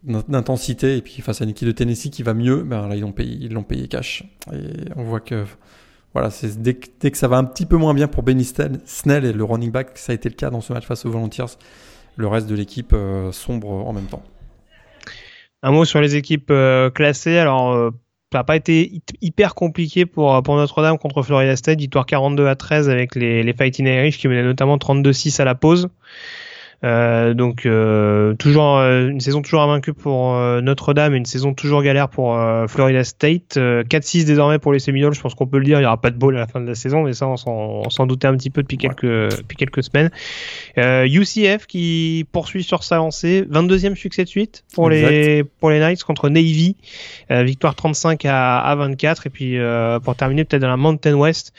d'intensité 0.03 0.97
et 0.97 1.01
puis 1.01 1.21
face 1.21 1.39
à 1.39 1.45
une 1.45 1.51
équipe 1.51 1.67
de 1.67 1.71
Tennessee 1.71 2.09
qui 2.09 2.23
va 2.23 2.33
mieux, 2.33 2.63
ben 2.63 2.89
là 2.89 2.95
ils 2.95 3.01
l'ont 3.01 3.13
payé 3.13 3.37
ils 3.39 3.53
l'ont 3.53 3.63
payé 3.63 3.87
cash 3.87 4.25
et 4.51 4.91
on 4.97 5.03
voit 5.03 5.21
que 5.21 5.45
voilà, 6.15 6.29
dès, 6.59 6.73
que 6.73 7.17
ça 7.17 7.27
va 7.27 7.35
un 7.35 7.43
petit 7.43 7.65
peu 7.65 7.75
moins 7.75 7.93
bien 7.93 8.07
pour 8.07 8.23
Benny 8.23 8.45
Snell 8.45 9.25
et 9.25 9.33
le 9.33 9.43
running 9.43 9.69
back, 9.69 9.89
ça 9.95 10.13
a 10.13 10.15
été 10.15 10.29
le 10.29 10.35
cas 10.35 10.49
dans 10.49 10.61
ce 10.61 10.71
match 10.71 10.85
face 10.85 11.05
aux 11.05 11.11
Volunteers, 11.11 11.57
le 12.15 12.27
reste 12.27 12.47
de 12.47 12.55
l'équipe 12.55 12.93
euh, 12.93 13.33
sombre 13.33 13.69
en 13.69 13.91
même 13.91 14.05
temps. 14.05 14.23
Un 15.61 15.71
mot 15.71 15.83
sur 15.83 15.99
les 15.99 16.15
équipes 16.15 16.51
euh, 16.51 16.89
classées. 16.89 17.37
Alors, 17.37 17.73
euh, 17.73 17.89
ça 18.31 18.39
n'a 18.39 18.43
pas 18.45 18.55
été 18.55 19.01
hyper 19.19 19.55
compliqué 19.55 20.05
pour, 20.05 20.41
pour 20.41 20.55
Notre-Dame 20.55 20.97
contre 20.97 21.21
Florida 21.21 21.57
State. 21.57 21.79
Victoire 21.79 22.05
42 22.05 22.47
à 22.47 22.55
13 22.55 22.89
avec 22.89 23.15
les, 23.15 23.43
les 23.43 23.53
Fighting 23.53 23.85
Irish 23.85 24.17
qui 24.17 24.29
menaient 24.29 24.43
notamment 24.43 24.77
32-6 24.77 25.41
à 25.41 25.43
la 25.43 25.55
pause. 25.55 25.89
Euh, 26.85 27.33
donc 27.33 27.65
euh, 27.65 28.35
toujours 28.35 28.77
euh, 28.77 29.07
une 29.07 29.19
saison 29.19 29.41
toujours 29.41 29.63
invaincue 29.63 29.93
pour 29.93 30.35
Notre-Dame, 30.61 31.15
une 31.15 31.25
saison 31.25 31.53
toujours 31.53 31.81
galère 31.81 32.09
pour 32.09 32.37
Florida 32.67 33.03
State. 33.03 33.57
4-6 33.57 34.25
désormais 34.25 34.59
pour 34.59 34.73
les 34.73 34.79
Seminoles, 34.79 35.13
je 35.13 35.21
pense 35.21 35.33
qu'on 35.33 35.47
peut 35.47 35.57
le 35.57 35.65
dire. 35.65 35.77
Il 35.77 35.81
n'y 35.81 35.87
aura 35.87 35.99
pas 35.99 36.11
de 36.11 36.17
ball 36.17 36.35
à 36.35 36.39
la 36.39 36.47
fin 36.47 36.61
de 36.61 36.67
la 36.67 36.75
saison, 36.75 37.03
mais 37.03 37.13
ça 37.13 37.27
on 37.27 37.89
s'en 37.89 38.05
doutait 38.05 38.27
un 38.27 38.35
petit 38.37 38.49
peu 38.49 38.61
depuis 38.61 38.77
quelques 38.77 39.05
depuis 39.05 39.57
quelques 39.57 39.83
semaines. 39.83 40.11
UCF 40.77 41.65
qui 41.65 42.25
poursuit 42.31 42.63
sur 42.63 42.83
sa 42.83 42.97
lancée, 42.97 43.45
22e 43.49 43.95
succès 43.95 44.23
de 44.23 44.29
suite 44.29 44.63
pour 44.73 44.89
les 44.89 45.43
pour 45.43 45.69
les 45.69 45.79
Knights 45.79 46.03
contre 46.03 46.29
Navy, 46.29 46.75
victoire 47.29 47.75
35 47.75 48.25
à, 48.25 48.59
à 48.59 48.75
24 48.75 49.27
et 49.27 49.29
puis 49.29 49.57
pour 50.03 50.15
terminer 50.15 50.45
peut-être 50.45 50.61
dans 50.61 50.69
la 50.69 50.77
Mountain 50.77 51.15
West, 51.15 51.53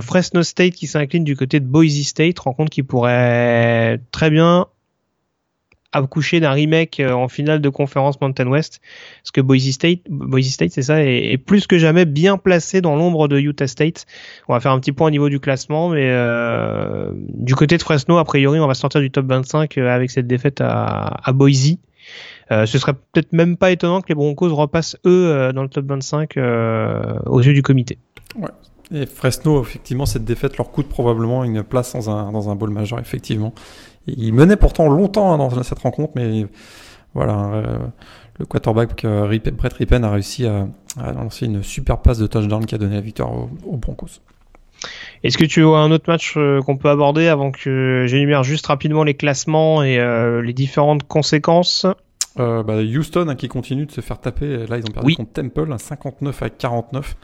Fresno 0.00 0.42
State 0.42 0.74
qui 0.74 0.86
s'incline 0.86 1.24
du 1.24 1.36
côté 1.36 1.60
de 1.60 1.66
Boise 1.66 2.02
State, 2.02 2.38
rencontre 2.38 2.70
qui 2.70 2.82
pourrait 2.82 4.00
très 4.12 4.30
bien 4.30 4.67
accoucher 5.92 6.40
d'un 6.40 6.52
remake 6.52 7.00
euh, 7.00 7.12
en 7.12 7.28
finale 7.28 7.60
de 7.60 7.68
conférence 7.68 8.20
Mountain 8.20 8.46
West, 8.46 8.80
parce 9.22 9.30
que 9.30 9.40
Boise 9.40 9.70
State, 9.70 10.00
Boise 10.08 10.48
State, 10.48 10.72
c'est 10.72 10.82
ça, 10.82 11.02
est, 11.02 11.38
plus 11.38 11.66
que 11.66 11.78
jamais 11.78 12.04
bien 12.04 12.36
placé 12.36 12.80
dans 12.80 12.96
l'ombre 12.96 13.28
de 13.28 13.38
Utah 13.38 13.66
State. 13.66 14.06
On 14.48 14.52
va 14.52 14.60
faire 14.60 14.72
un 14.72 14.80
petit 14.80 14.92
point 14.92 15.08
au 15.08 15.10
niveau 15.10 15.28
du 15.28 15.40
classement, 15.40 15.88
mais 15.88 16.08
euh, 16.10 17.10
du 17.14 17.54
côté 17.54 17.76
de 17.76 17.82
Fresno, 17.82 18.18
a 18.18 18.24
priori, 18.24 18.60
on 18.60 18.66
va 18.66 18.74
sortir 18.74 19.00
du 19.00 19.10
top 19.10 19.26
25 19.26 19.78
euh, 19.78 19.88
avec 19.88 20.10
cette 20.10 20.26
défaite 20.26 20.60
à, 20.60 21.32
Boise. 21.32 21.76
Euh, 22.50 22.66
ce 22.66 22.78
serait 22.78 22.94
peut-être 22.94 23.32
même 23.32 23.56
pas 23.56 23.70
étonnant 23.70 24.00
que 24.00 24.08
les 24.08 24.14
Broncos 24.14 24.54
repassent 24.54 24.96
eux 25.04 25.52
dans 25.54 25.62
le 25.62 25.68
top 25.68 25.86
25 25.86 26.36
aux 27.26 27.40
yeux 27.40 27.52
du 27.52 27.62
comité. 27.62 27.98
Ouais. 28.36 28.48
Et 28.90 29.04
Fresno, 29.04 29.60
effectivement, 29.62 30.06
cette 30.06 30.24
défaite 30.24 30.56
leur 30.56 30.70
coûte 30.70 30.88
probablement 30.88 31.44
une 31.44 31.62
place 31.62 31.92
dans 31.92 32.08
un, 32.08 32.32
dans 32.32 32.48
un 32.48 32.54
bowl 32.54 32.70
majeur, 32.70 32.98
effectivement. 32.98 33.52
Il 34.16 34.32
menait 34.32 34.56
pourtant 34.56 34.88
longtemps 34.88 35.32
hein, 35.32 35.38
dans 35.38 35.62
cette 35.62 35.78
rencontre, 35.78 36.12
mais 36.16 36.46
voilà, 37.14 37.50
euh, 37.52 37.78
le 38.38 38.46
quarterback 38.46 39.04
euh, 39.04 39.38
Brett 39.52 39.72
Rippen 39.72 40.04
a 40.04 40.10
réussi 40.10 40.46
à, 40.46 40.68
lancer 41.12 41.46
une 41.46 41.62
super 41.62 41.98
passe 41.98 42.18
de 42.18 42.26
touchdown 42.26 42.64
qui 42.66 42.74
a 42.74 42.78
donné 42.78 42.96
la 42.96 43.00
victoire 43.00 43.32
aux, 43.32 43.76
Broncos. 43.76 44.20
Est-ce 45.24 45.36
que 45.36 45.44
tu 45.44 45.62
vois 45.62 45.80
un 45.80 45.90
autre 45.90 46.04
match 46.06 46.34
euh, 46.36 46.60
qu'on 46.62 46.76
peut 46.76 46.90
aborder 46.90 47.26
avant 47.26 47.50
que 47.50 48.04
j'énumère 48.06 48.44
juste 48.44 48.66
rapidement 48.66 49.02
les 49.04 49.14
classements 49.14 49.82
et 49.82 49.98
les 50.42 50.52
différentes 50.52 51.06
conséquences? 51.06 51.86
Bah, 52.36 52.64
Houston 52.68 53.26
hein, 53.28 53.34
qui 53.34 53.48
continue 53.48 53.86
de 53.86 53.90
se 53.90 54.00
faire 54.00 54.20
taper. 54.20 54.66
Là, 54.68 54.78
ils 54.78 54.84
ont 54.88 54.92
perdu 54.92 55.16
contre 55.16 55.32
Temple, 55.32 55.74
59 55.76 56.42
à 56.42 56.50
49. 56.50 57.16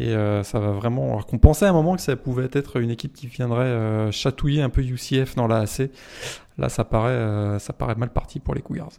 Et 0.00 0.10
euh, 0.10 0.42
ça 0.42 0.60
va 0.60 0.70
vraiment. 0.70 1.10
Alors 1.10 1.26
qu'on 1.26 1.38
pensait 1.38 1.66
à 1.66 1.70
un 1.70 1.72
moment 1.72 1.96
que 1.96 2.02
ça 2.02 2.14
pouvait 2.16 2.48
être 2.52 2.80
une 2.80 2.90
équipe 2.90 3.12
qui 3.12 3.26
viendrait 3.26 3.64
euh, 3.64 4.12
chatouiller 4.12 4.62
un 4.62 4.68
peu 4.68 4.82
UCF 4.82 5.34
dans 5.34 5.48
la 5.48 5.58
AC. 5.60 5.90
Là, 6.56 6.68
ça 6.68 6.84
paraît, 6.84 7.10
euh, 7.10 7.58
ça 7.58 7.72
paraît 7.72 7.96
mal 7.96 8.10
parti 8.10 8.38
pour 8.38 8.54
les 8.54 8.62
Cougars. 8.62 8.92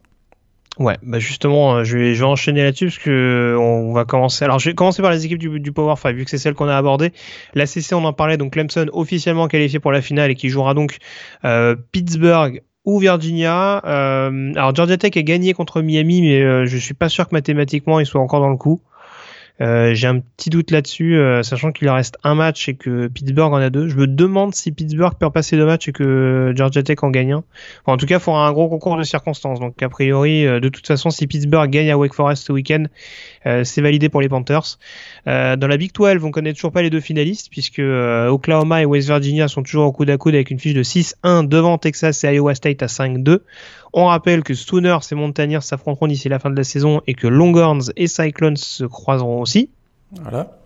Ouais, 0.77 0.97
bah 1.03 1.19
justement, 1.19 1.83
je 1.83 1.97
vais, 1.97 2.13
je 2.15 2.19
vais 2.19 2.29
enchaîner 2.29 2.63
là-dessus 2.63 2.85
parce 2.85 2.99
que 2.99 3.57
on 3.59 3.91
va 3.91 4.05
commencer. 4.05 4.45
Alors, 4.45 4.59
je 4.59 4.69
vais 4.69 4.75
commencer 4.75 5.01
par 5.01 5.11
les 5.11 5.25
équipes 5.25 5.39
du, 5.39 5.59
du 5.59 5.71
Power 5.73 5.95
5 5.97 6.15
vu 6.15 6.23
que 6.23 6.29
c'est 6.29 6.37
celle 6.37 6.53
qu'on 6.53 6.69
a 6.69 6.77
abordée. 6.77 7.11
La 7.53 7.65
CC, 7.65 7.95
on 7.95 8.05
en 8.05 8.13
parlait. 8.13 8.37
Donc, 8.37 8.53
Clemson 8.53 8.85
officiellement 8.93 9.47
qualifié 9.47 9.79
pour 9.79 9.91
la 9.91 10.01
finale 10.01 10.31
et 10.31 10.35
qui 10.35 10.49
jouera 10.49 10.73
donc 10.73 10.97
Pittsburgh 11.91 12.61
ou 12.85 12.99
Virginia. 12.99 13.77
alors, 13.77 14.73
Georgia 14.73 14.97
Tech 14.97 15.17
a 15.17 15.21
gagné 15.21 15.53
contre 15.53 15.81
Miami, 15.81 16.21
mais 16.21 16.65
je 16.65 16.77
suis 16.77 16.93
pas 16.93 17.09
sûr 17.09 17.27
que 17.27 17.35
mathématiquement 17.35 17.99
ils 17.99 18.05
soient 18.05 18.21
encore 18.21 18.39
dans 18.39 18.49
le 18.49 18.57
coup. 18.57 18.81
Euh, 19.61 19.93
j'ai 19.93 20.07
un 20.07 20.19
petit 20.19 20.49
doute 20.49 20.71
là-dessus, 20.71 21.17
euh, 21.17 21.43
sachant 21.43 21.71
qu'il 21.71 21.89
reste 21.89 22.17
un 22.23 22.35
match 22.35 22.69
et 22.69 22.75
que 22.75 23.07
Pittsburgh 23.07 23.51
en 23.51 23.57
a 23.57 23.69
deux. 23.69 23.89
Je 23.89 23.95
me 23.95 24.07
demande 24.07 24.55
si 24.55 24.71
Pittsburgh 24.71 25.13
peut 25.19 25.29
passer 25.29 25.57
deux 25.57 25.65
matchs 25.65 25.89
et 25.89 25.91
que 25.91 26.53
Georgia 26.55 26.81
Tech 26.81 26.97
en 27.01 27.09
gagne 27.09 27.33
un. 27.33 27.43
en 27.85 27.97
tout 27.97 28.05
cas, 28.05 28.15
il 28.15 28.21
faudra 28.21 28.47
un 28.47 28.53
gros 28.53 28.69
concours 28.69 28.97
de 28.97 29.03
circonstances. 29.03 29.59
Donc, 29.59 29.81
a 29.83 29.89
priori, 29.89 30.45
euh, 30.45 30.59
de 30.59 30.69
toute 30.69 30.87
façon, 30.87 31.09
si 31.09 31.27
Pittsburgh 31.27 31.69
gagne 31.69 31.91
à 31.91 31.97
Wake 31.97 32.13
Forest 32.13 32.47
ce 32.47 32.53
week-end, 32.53 32.85
c'est 33.63 33.81
validé 33.81 34.09
pour 34.09 34.21
les 34.21 34.29
Panthers. 34.29 34.77
Dans 35.29 35.67
la 35.67 35.77
Big 35.77 35.93
12, 35.93 36.23
on 36.23 36.31
connaît 36.31 36.53
toujours 36.53 36.71
pas 36.71 36.81
les 36.81 36.89
deux 36.89 36.99
finalistes, 36.99 37.49
puisque 37.51 37.79
Oklahoma 37.79 38.81
et 38.81 38.85
West 38.85 39.07
Virginia 39.07 39.47
sont 39.47 39.63
toujours 39.63 39.85
au 39.85 39.91
coude 39.91 40.09
à 40.09 40.17
coude 40.17 40.33
avec 40.35 40.49
une 40.49 40.59
fiche 40.59 40.73
de 40.73 40.83
6-1 40.83 41.47
devant 41.47 41.77
Texas 41.77 42.23
et 42.23 42.33
Iowa 42.33 42.55
State 42.55 42.81
à 42.83 42.87
5-2. 42.87 43.39
On 43.93 44.05
rappelle 44.05 44.43
que 44.43 44.53
Sooners 44.53 44.99
et 45.11 45.15
Mountaineers 45.15 45.61
s'affronteront 45.61 46.07
d'ici 46.07 46.29
la 46.29 46.39
fin 46.39 46.49
de 46.49 46.55
la 46.55 46.63
saison 46.63 47.01
et 47.07 47.13
que 47.13 47.27
Longhorns 47.27 47.91
et 47.95 48.07
Cyclones 48.07 48.57
se 48.57 48.83
croiseront 48.85 49.41
aussi. 49.41 49.69
Voilà. 50.11 50.58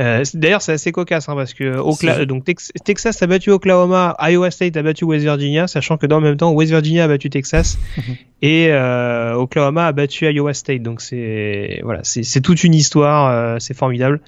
Euh, 0.00 0.24
D'ailleurs, 0.34 0.62
c'est 0.62 0.72
assez 0.72 0.92
cocasse 0.92 1.28
hein, 1.28 1.34
parce 1.34 1.54
que 1.54 2.24
donc 2.24 2.44
Texas 2.84 3.22
a 3.22 3.26
battu 3.26 3.50
Oklahoma, 3.50 4.16
Iowa 4.20 4.50
State 4.50 4.76
a 4.76 4.82
battu 4.82 5.04
West 5.04 5.24
Virginia, 5.24 5.66
sachant 5.66 5.96
que 5.96 6.06
dans 6.06 6.20
le 6.20 6.28
même 6.28 6.36
temps, 6.36 6.52
West 6.52 6.70
Virginia 6.70 7.04
a 7.04 7.08
battu 7.08 7.30
Texas 7.30 7.78
et 8.42 8.68
euh, 8.70 9.34
Oklahoma 9.34 9.86
a 9.86 9.92
battu 9.92 10.26
Iowa 10.32 10.54
State. 10.54 10.82
Donc 10.82 11.00
c'est 11.00 11.80
voilà, 11.82 12.00
c'est 12.04 12.40
toute 12.40 12.62
une 12.62 12.74
histoire, 12.74 13.30
euh, 13.30 13.56
c'est 13.58 13.74
formidable. 13.74 14.20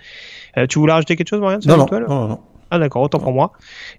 Euh, 0.56 0.66
tu 0.66 0.78
voulais 0.78 0.92
rajouter 0.92 1.16
quelque 1.16 1.28
chose, 1.28 1.40
Marianne? 1.40 1.60
Non, 1.66 1.76
non, 1.76 1.86
non, 1.92 2.28
non, 2.28 2.40
ah 2.70 2.78
d'accord, 2.78 3.02
autant 3.02 3.18
pour 3.18 3.32
moi. 3.32 3.52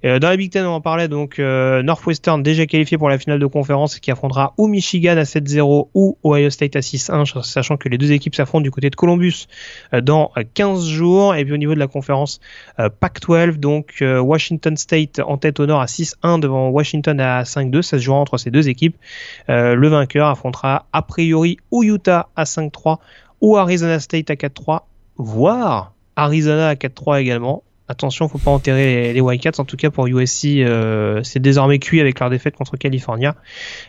Euh, 0.06 0.20
dans 0.20 0.30
la 0.30 0.38
Big 0.38 0.50
Ten, 0.50 0.66
on 0.66 0.76
en 0.76 0.82
parlait 0.82 1.10
donc 1.10 1.40
euh, 1.40 1.84
Northwestern 1.84 2.42
déjà 2.42 2.66
qualifié 2.66 2.98
pour 2.98 3.10
la 3.10 3.18
finale 3.18 3.40
de 3.40 3.46
conférence 3.46 4.00
qui 4.00 4.12
affrontera 4.12 4.54
ou 4.58 4.68
Michigan 4.68 5.18
à 5.18 5.24
7-0 5.24 5.90
ou 5.94 6.18
Ohio 6.24 6.50
State 6.50 6.78
à 6.78 6.80
6-1, 6.80 7.44
sachant 7.44 7.76
que 7.76 7.90
les 7.90 7.98
deux 7.98 8.14
équipes 8.14 8.34
s'affrontent 8.34 8.64
du 8.64 8.72
côté 8.72 8.90
de 8.90 8.96
Columbus 8.96 9.48
euh, 9.94 10.00
dans 10.00 10.32
15 10.54 10.86
jours. 10.88 11.36
Et 11.36 11.44
puis 11.44 11.54
au 11.54 11.58
niveau 11.58 11.76
de 11.76 11.80
la 11.80 11.88
conférence 11.88 12.40
Pac-12, 12.78 13.58
donc 13.58 14.02
Washington 14.02 14.78
State 14.78 15.20
en 15.20 15.38
tête 15.38 15.60
au 15.60 15.66
nord 15.66 15.82
à 15.82 15.86
6-1 15.86 16.40
devant 16.40 16.70
Washington 16.70 17.20
à 17.20 17.44
5-2. 17.44 17.82
Ça 17.82 17.98
se 17.98 18.04
jouera 18.04 18.20
entre 18.20 18.38
ces 18.38 18.52
deux 18.52 18.70
équipes. 18.70 18.96
le 19.48 19.88
vainqueur 19.88 20.28
affrontera 20.28 20.86
a 20.94 21.02
priori 21.02 21.58
ou 21.72 21.84
Utah 21.84 22.30
à 22.36 22.44
5-3 22.44 22.98
ou 23.42 23.58
Arizona 23.58 24.00
State 24.00 24.30
à 24.30 24.36
4-3, 24.36 24.82
voire 25.18 25.94
Arizona 26.16 26.70
à 26.70 26.76
4-3 26.76 27.20
également 27.20 27.64
attention, 27.92 28.28
faut 28.28 28.38
pas 28.38 28.52
enterrer 28.52 29.14
les, 29.14 29.22
Wildcats. 29.22 29.60
En 29.60 29.66
tout 29.66 29.78
cas, 29.78 29.92
pour 29.92 30.08
USC, 30.08 30.46
euh, 30.46 31.22
c'est 31.24 31.40
désormais 31.40 31.78
cuit 31.78 32.02
avec 32.02 32.20
leur 32.20 32.30
défaite 32.30 32.56
contre 32.56 32.78
California. 32.78 33.36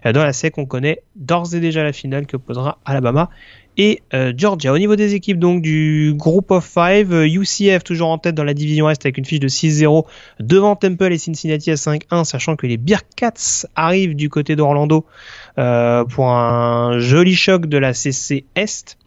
Euh, 0.05 0.13
dans 0.13 0.23
la 0.23 0.33
SEC, 0.33 0.59
on 0.59 0.67
connaît 0.67 1.03
d'ores 1.17 1.55
et 1.55 1.61
déjà 1.61 1.83
la 1.83 1.93
finale 1.93 2.27
que 2.27 2.37
posera 2.37 2.79
Alabama 2.85 3.31
et 3.79 4.03
euh, 4.13 4.35
Georgia. 4.37 4.73
Au 4.73 4.79
niveau 4.79 4.97
des 4.97 5.15
équipes 5.15 5.39
du 5.39 6.13
group 6.15 6.51
of 6.51 6.65
five, 6.65 7.13
UCF 7.13 7.85
toujours 7.85 8.11
en 8.11 8.19
tête 8.19 8.35
dans 8.35 8.45
la 8.45 8.53
division 8.53 8.91
Est 8.91 9.07
avec 9.07 9.17
une 9.17 9.25
fiche 9.25 9.41
de 9.41 9.49
6-0 9.49 10.05
devant 10.41 10.77
Temple 10.77 11.13
et 11.13 11.19
Cincinnati 11.19 11.71
à 11.71 11.77
5-1, 11.77 12.25
sachant 12.25 12.57
que 12.57 12.67
les 12.67 12.77
Bearcats 12.77 13.67
arrivent 13.75 14.15
du 14.15 14.29
côté 14.29 14.57
d'Orlando 14.57 15.07
pour 15.57 16.29
un 16.29 16.99
joli 16.99 17.35
choc 17.35 17.67
de 17.67 17.79
la 17.79 17.95
CC 17.95 18.45
Est. 18.57 18.99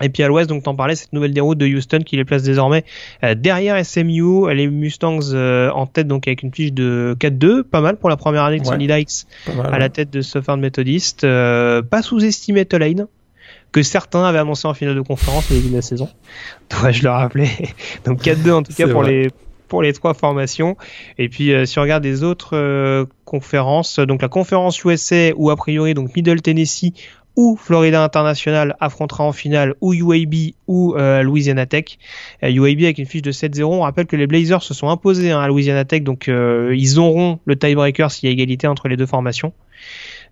Et 0.00 0.08
puis 0.08 0.22
à 0.22 0.28
l'ouest, 0.28 0.48
donc 0.48 0.62
t'en 0.62 0.74
parlais, 0.74 0.94
cette 0.94 1.12
nouvelle 1.12 1.32
déroute 1.32 1.58
de 1.58 1.66
Houston 1.66 2.00
qui 2.04 2.16
les 2.16 2.24
place 2.24 2.42
désormais 2.42 2.84
euh, 3.24 3.34
derrière 3.34 3.84
SMU, 3.84 4.52
les 4.52 4.68
Mustangs 4.68 5.32
euh, 5.32 5.70
en 5.70 5.86
tête 5.86 6.06
donc 6.06 6.28
avec 6.28 6.42
une 6.42 6.52
fiche 6.52 6.72
de 6.72 7.16
4-2, 7.18 7.62
pas 7.62 7.80
mal 7.80 7.96
pour 7.96 8.08
la 8.08 8.16
première 8.16 8.44
année 8.44 8.60
de 8.60 8.64
Sonny 8.64 8.86
Dykes 8.86 9.26
à 9.64 9.78
la 9.78 9.88
tête 9.88 10.10
de 10.10 10.20
Southern 10.20 10.60
Methodist. 10.60 11.24
Euh, 11.24 11.82
pas 11.82 12.02
sous-estimé 12.02 12.64
Tulane, 12.64 13.06
que 13.72 13.82
certains 13.82 14.24
avaient 14.24 14.38
annoncé 14.38 14.68
en 14.68 14.74
finale 14.74 14.94
de 14.94 15.00
conférence 15.00 15.50
au 15.50 15.54
début 15.54 15.70
de 15.70 15.76
la 15.76 15.82
saison. 15.82 16.08
Dois-je 16.70 17.02
le 17.02 17.10
rappeler 17.10 17.50
Donc 18.04 18.22
4-2 18.22 18.52
en 18.52 18.62
tout 18.62 18.72
cas 18.72 18.88
pour 18.88 19.02
les 19.02 19.28
pour 19.66 19.82
les 19.82 19.92
trois 19.92 20.14
formations. 20.14 20.78
Et 21.18 21.28
puis 21.28 21.52
si 21.66 21.78
on 21.78 21.82
regarde 21.82 22.04
les 22.04 22.22
autres 22.22 23.06
conférence. 23.28 23.98
Donc 23.98 24.22
la 24.22 24.28
conférence 24.28 24.82
USA 24.84 25.32
où 25.36 25.50
a 25.50 25.56
priori 25.56 25.92
donc 25.92 26.16
Middle 26.16 26.40
Tennessee 26.40 26.94
ou 27.38 27.56
Florida 27.56 28.02
International 28.02 28.76
affrontera 28.80 29.22
en 29.22 29.32
finale 29.32 29.74
ou 29.80 29.94
UAB 29.94 30.34
ou 30.66 30.96
euh, 30.96 31.22
Louisiana 31.22 31.66
Tech. 31.66 31.98
UAB 32.42 32.82
avec 32.82 32.98
une 32.98 33.06
fiche 33.06 33.22
de 33.22 33.30
7-0. 33.30 33.64
On 33.64 33.80
rappelle 33.82 34.06
que 34.06 34.16
les 34.16 34.26
Blazers 34.26 34.62
se 34.62 34.74
sont 34.74 34.88
imposés 34.88 35.30
hein, 35.30 35.40
à 35.40 35.46
Louisiana 35.46 35.84
Tech, 35.84 36.02
donc 36.02 36.28
ils 36.28 36.98
auront 36.98 37.38
le 37.44 37.56
tiebreaker 37.56 38.10
s'il 38.10 38.28
y 38.28 38.30
a 38.30 38.32
égalité 38.32 38.66
entre 38.66 38.88
les 38.88 38.96
deux 38.96 39.06
formations. 39.06 39.52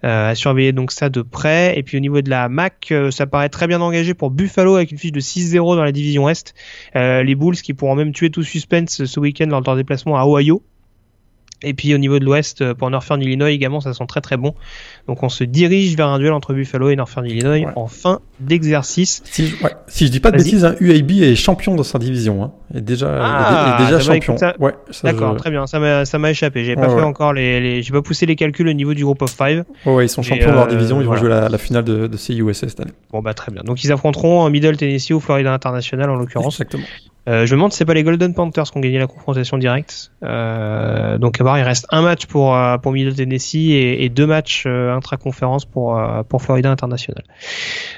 Euh, 0.05 0.31
à 0.31 0.35
surveiller 0.35 0.73
donc 0.73 0.93
ça 0.93 1.09
de 1.09 1.23
près. 1.23 1.79
Et 1.79 1.83
puis 1.83 1.97
au 1.97 2.01
niveau 2.01 2.21
de 2.21 2.29
la 2.29 2.49
MAC, 2.49 2.89
euh, 2.91 3.11
ça 3.11 3.27
paraît 3.27 3.49
très 3.49 3.67
bien 3.67 3.81
engagé 3.81 4.15
pour 4.15 4.31
Buffalo 4.31 4.77
avec 4.77 4.93
une 4.93 4.99
fiche 4.99 5.13
de 5.13 5.21
6-0 5.21 5.77
dans 5.77 5.85
la 5.85 5.93
division 5.93 6.29
Est. 6.29 6.55
Euh, 6.97 7.23
les 7.23 7.35
Bulls 7.35 7.57
qui 7.57 7.73
pourront 7.73 7.95
même 7.95 8.13
tuer 8.13 8.31
tout 8.31 8.43
suspense 8.43 9.05
ce 9.05 9.21
week-end 9.21 9.47
lors 9.47 9.63
de 9.63 9.67
leur 9.67 9.77
déplacement 9.77 10.19
à 10.19 10.27
Ohio. 10.27 10.63
Et 11.63 11.73
puis 11.73 11.95
au 11.95 11.99
niveau 11.99 12.19
de 12.19 12.25
l'Ouest, 12.25 12.61
euh, 12.61 12.75
pour 12.75 12.91
Northern 12.91 13.21
Illinois 13.23 13.51
également, 13.51 13.81
ça 13.81 13.95
sent 13.95 14.05
très 14.07 14.21
très 14.21 14.37
bon. 14.37 14.55
Donc 15.09 15.23
on 15.23 15.31
se 15.31 15.43
dirige 15.43 15.97
vers 15.97 16.09
un 16.09 16.19
duel 16.19 16.33
entre 16.33 16.53
Buffalo 16.53 16.91
et 16.91 16.97
Northern 16.97 17.25
Illinois 17.25 17.73
en 17.77 17.87
fin 17.87 18.21
d'exercice. 18.41 19.23
Si, 19.25 19.47
je, 19.47 19.65
ouais. 19.65 19.71
si 19.87 20.07
je 20.07 20.13
dis 20.13 20.21
pas 20.21 20.31
de 20.31 20.37
bêtises, 20.37 20.67
hein, 20.67 20.75
UAB 20.81 21.11
est 21.13 21.35
champion 21.35 21.75
dans 21.75 21.83
sa 21.83 21.99
division. 21.99 22.45
Hein. 22.45 22.53
Est 22.75 22.83
déjà, 22.83 23.09
ah, 23.09 23.79
est, 23.81 23.85
déjà 23.85 24.01
champion. 24.01 24.37
ouais, 24.59 24.75
D'accord, 25.03 25.37
très 25.37 25.51
bien. 25.51 25.67
Ça 25.67 25.79
m'a, 25.79 26.31
échappé. 26.31 26.65
J'ai 26.65 26.77
pas 26.77 26.89
fait 26.89 27.03
encore 27.03 27.33
les, 27.33 27.61
les 27.61 27.83
j'ai 27.83 27.93
pas 27.93 28.03
poussé 28.03 28.27
les 28.27 28.37
calculs 28.37 28.69
au 28.69 28.75
niveau 28.75 28.93
du 28.93 29.05
groupe 29.05 29.23
of 29.23 29.31
five. 29.31 29.65
ouais, 29.87 30.05
ils 30.05 30.09
sont 30.09 30.23
champions 30.23 30.51
de 30.51 30.57
leur 30.57 30.67
division. 30.67 31.01
Ils 31.01 31.07
vont 31.07 31.17
jouer 31.17 31.31
la, 31.31 31.49
la, 31.49 31.59
finale 31.59 31.85
de, 31.85 32.07
de 32.07 32.17
CUSA 32.17 32.69
cette 32.69 32.81
année. 32.81 32.93
Bon 33.13 33.23
bah 33.23 33.33
très 33.33 33.51
bien. 33.51 33.63
Donc 33.63 33.83
ils 33.83 33.93
affronteront 33.93 34.49
Middle 34.51 34.77
Tennessee 34.77 35.13
ou 35.13 35.21
Florida 35.21 35.53
International 35.53 36.11
en 36.11 36.17
l'occurrence. 36.17 36.61
Exactement. 36.61 36.85
Euh, 37.29 37.45
je 37.45 37.55
me 37.55 37.59
demande 37.59 37.73
si 37.73 37.79
c'est 37.79 37.85
pas 37.85 37.95
les 37.95 38.05
Golden 38.05 38.35
Panthers 38.35 38.71
qui 38.71 38.79
ont 38.79 38.81
gagné 38.81 38.99
la 38.99 39.09
confrontation 39.09 39.59
directe. 39.59 40.13
Euh, 40.23 41.19
donc 41.19 41.41
à 41.41 41.45
voir, 41.45 41.59
il 41.59 41.63
reste 41.63 41.87
un 41.91 42.03
match 42.03 42.27
pour 42.27 42.55
euh, 42.55 42.79
pour 42.79 42.93
Middle 42.93 43.15
Tennessee 43.15 43.73
et, 43.73 44.05
et 44.05 44.09
deux 44.09 44.27
matchs 44.27 44.65
euh, 44.67 44.95
intra-conférence 44.95 45.65
pour 45.65 45.99
euh, 45.99 46.23
pour 46.23 46.43
Florida 46.43 46.71
International. 46.71 47.25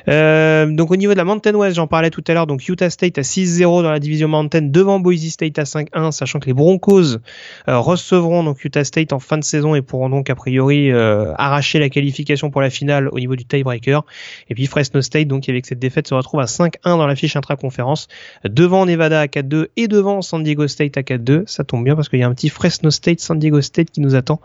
donc 0.06 0.90
au 0.90 0.96
niveau 0.96 1.12
de 1.12 1.18
la 1.18 1.24
Mountain 1.24 1.54
West, 1.54 1.76
j'en 1.76 1.86
parlais 1.86 2.10
tout 2.10 2.24
à 2.26 2.32
l'heure. 2.32 2.46
Donc 2.46 2.66
Utah 2.66 2.88
State 2.88 3.18
à 3.18 3.22
6-0 3.22 3.82
dans 3.82 3.90
la 3.90 3.98
division 3.98 4.28
Mountain 4.28 4.62
devant 4.62 4.98
Boise 4.98 5.28
State 5.28 5.58
à 5.58 5.64
5-1, 5.64 6.10
sachant 6.12 6.38
que 6.38 6.46
les 6.46 6.54
Broncos 6.54 7.18
recevront 7.66 8.44
donc 8.44 8.64
Utah 8.64 8.84
State 8.84 9.12
en 9.12 9.18
fin 9.18 9.36
de 9.36 9.44
saison 9.44 9.74
et 9.74 9.82
pourront 9.82 10.08
donc 10.08 10.30
a 10.30 10.34
priori 10.34 10.90
arracher 10.92 11.78
la 11.78 11.90
qualification 11.90 12.50
pour 12.50 12.62
la 12.62 12.70
finale 12.70 13.08
au 13.12 13.18
niveau 13.18 13.36
du 13.36 13.44
tiebreaker. 13.44 14.04
Et 14.48 14.54
puis 14.54 14.66
Fresno 14.66 15.02
State 15.02 15.28
donc 15.28 15.48
avec 15.48 15.66
cette 15.66 15.78
défaite 15.78 16.08
se 16.08 16.14
retrouve 16.14 16.40
à 16.40 16.46
5-1 16.46 16.70
dans 16.84 17.06
la 17.06 17.16
fiche 17.16 17.36
intra-conférence 17.36 18.08
devant 18.44 18.86
Nevada 18.86 19.17
à 19.20 19.26
4-2 19.26 19.68
et 19.76 19.88
devant 19.88 20.22
San 20.22 20.42
Diego 20.42 20.66
State 20.68 20.96
à 20.96 21.02
4-2. 21.02 21.46
Ça 21.46 21.64
tombe 21.64 21.84
bien 21.84 21.94
parce 21.94 22.08
qu'il 22.08 22.18
y 22.18 22.22
a 22.22 22.28
un 22.28 22.34
petit 22.34 22.48
Fresno 22.48 22.90
State, 22.90 23.20
San 23.20 23.38
Diego 23.38 23.60
State 23.60 23.90
qui 23.90 24.00
nous 24.00 24.14
attend 24.14 24.40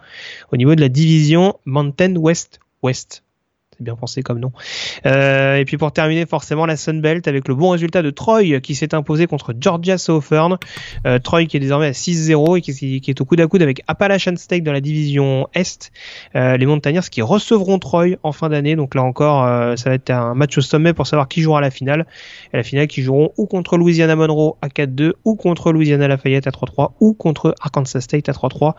au 0.52 0.58
niveau 0.58 0.76
de 0.76 0.82
la 0.82 0.90
division 0.90 1.60
Mountain 1.66 2.16
West 2.16 2.60
West. 2.82 3.23
Bien 3.84 3.96
pensé 3.96 4.24
comme 4.24 4.40
nom. 4.40 4.52
Euh, 5.06 5.58
et 5.58 5.66
puis 5.66 5.78
pour 5.78 5.92
terminer, 5.92 6.26
forcément, 6.26 6.66
la 6.66 6.78
Sun 6.78 7.02
Belt 7.02 7.28
avec 7.28 7.48
le 7.48 7.56
bon 7.56 7.70
résultat 7.70 8.02
de 8.02 8.10
Troy 8.10 8.60
qui 8.62 8.76
s'est 8.76 8.96
imposé 8.96 9.28
contre 9.28 9.54
Georgia 9.60 9.98
Southern. 9.98 10.58
Euh, 11.06 11.20
Troy 11.20 11.46
qui 11.46 11.58
est 11.58 11.60
désormais 11.60 11.88
à 11.88 11.92
6-0 11.92 12.58
et 12.58 12.62
qui, 12.62 13.02
qui, 13.02 13.12
est 13.12 13.22
au 13.22 13.26
coude 13.26 13.42
à 13.42 13.48
coude 13.48 13.62
avec 13.62 13.82
Appalachian 13.88 14.36
State 14.36 14.64
dans 14.64 14.74
la 14.74 14.82
division 14.82 15.48
Est. 15.54 15.92
Euh, 16.36 16.58
les 16.58 16.66
Montagnards 16.66 17.10
qui 17.10 17.22
recevront 17.22 17.80
Troy 17.80 18.16
en 18.24 18.32
fin 18.32 18.50
d'année. 18.50 18.76
Donc 18.76 18.96
là 18.96 19.04
encore, 19.04 19.44
ça 19.78 19.90
va 19.90 19.96
être 19.96 20.10
un 20.10 20.34
match 20.34 20.58
au 20.58 20.62
sommet 20.62 20.94
pour 20.94 21.08
savoir 21.08 21.28
qui 21.28 21.42
jouera 21.42 21.62
la 21.62 21.72
finale. 21.72 22.06
Et 22.54 22.58
la 22.58 22.64
finale 22.64 22.88
qui 22.88 23.02
joueront 23.02 23.32
ou 23.38 23.46
contre 23.46 23.78
Louisiana 23.78 24.16
Monroe 24.16 24.58
à 24.62 24.68
4-2 24.68 25.14
ou 25.26 25.36
contre 25.36 25.72
Louisiana 25.72 26.08
Lafayette 26.08 26.48
à 26.48 26.52
3-3 26.52 26.92
ou 27.00 27.14
contre 27.14 27.56
Arkansas 27.62 28.02
State 28.02 28.30
à 28.30 28.32
3-3. 28.32 28.74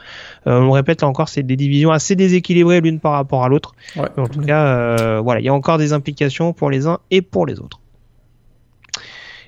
Euh, 0.47 0.61
on 0.61 0.67
le 0.67 0.71
répète 0.71 1.03
là 1.03 1.09
encore, 1.09 1.29
c'est 1.29 1.43
des 1.43 1.57
divisions 1.57 1.91
assez 1.91 2.17
déséquilibrées 2.17 2.81
l'une 2.81 3.01
par 3.01 3.13
rapport 3.13 3.45
à 3.45 3.49
l'autre. 3.49 3.75
Ouais, 3.97 4.09
en 4.17 4.27
tout 4.27 4.41
cas, 4.41 4.94
euh, 5.01 5.21
voilà, 5.21 5.41
il 5.41 5.45
y 5.45 5.49
a 5.49 5.55
encore 5.55 5.79
des 5.79 5.93
implications 5.93 6.53
pour 6.53 6.71
les 6.71 6.87
uns 6.87 6.99
et 7.11 7.23
pour 7.23 7.47
les 7.47 7.61
autres. 7.61 7.81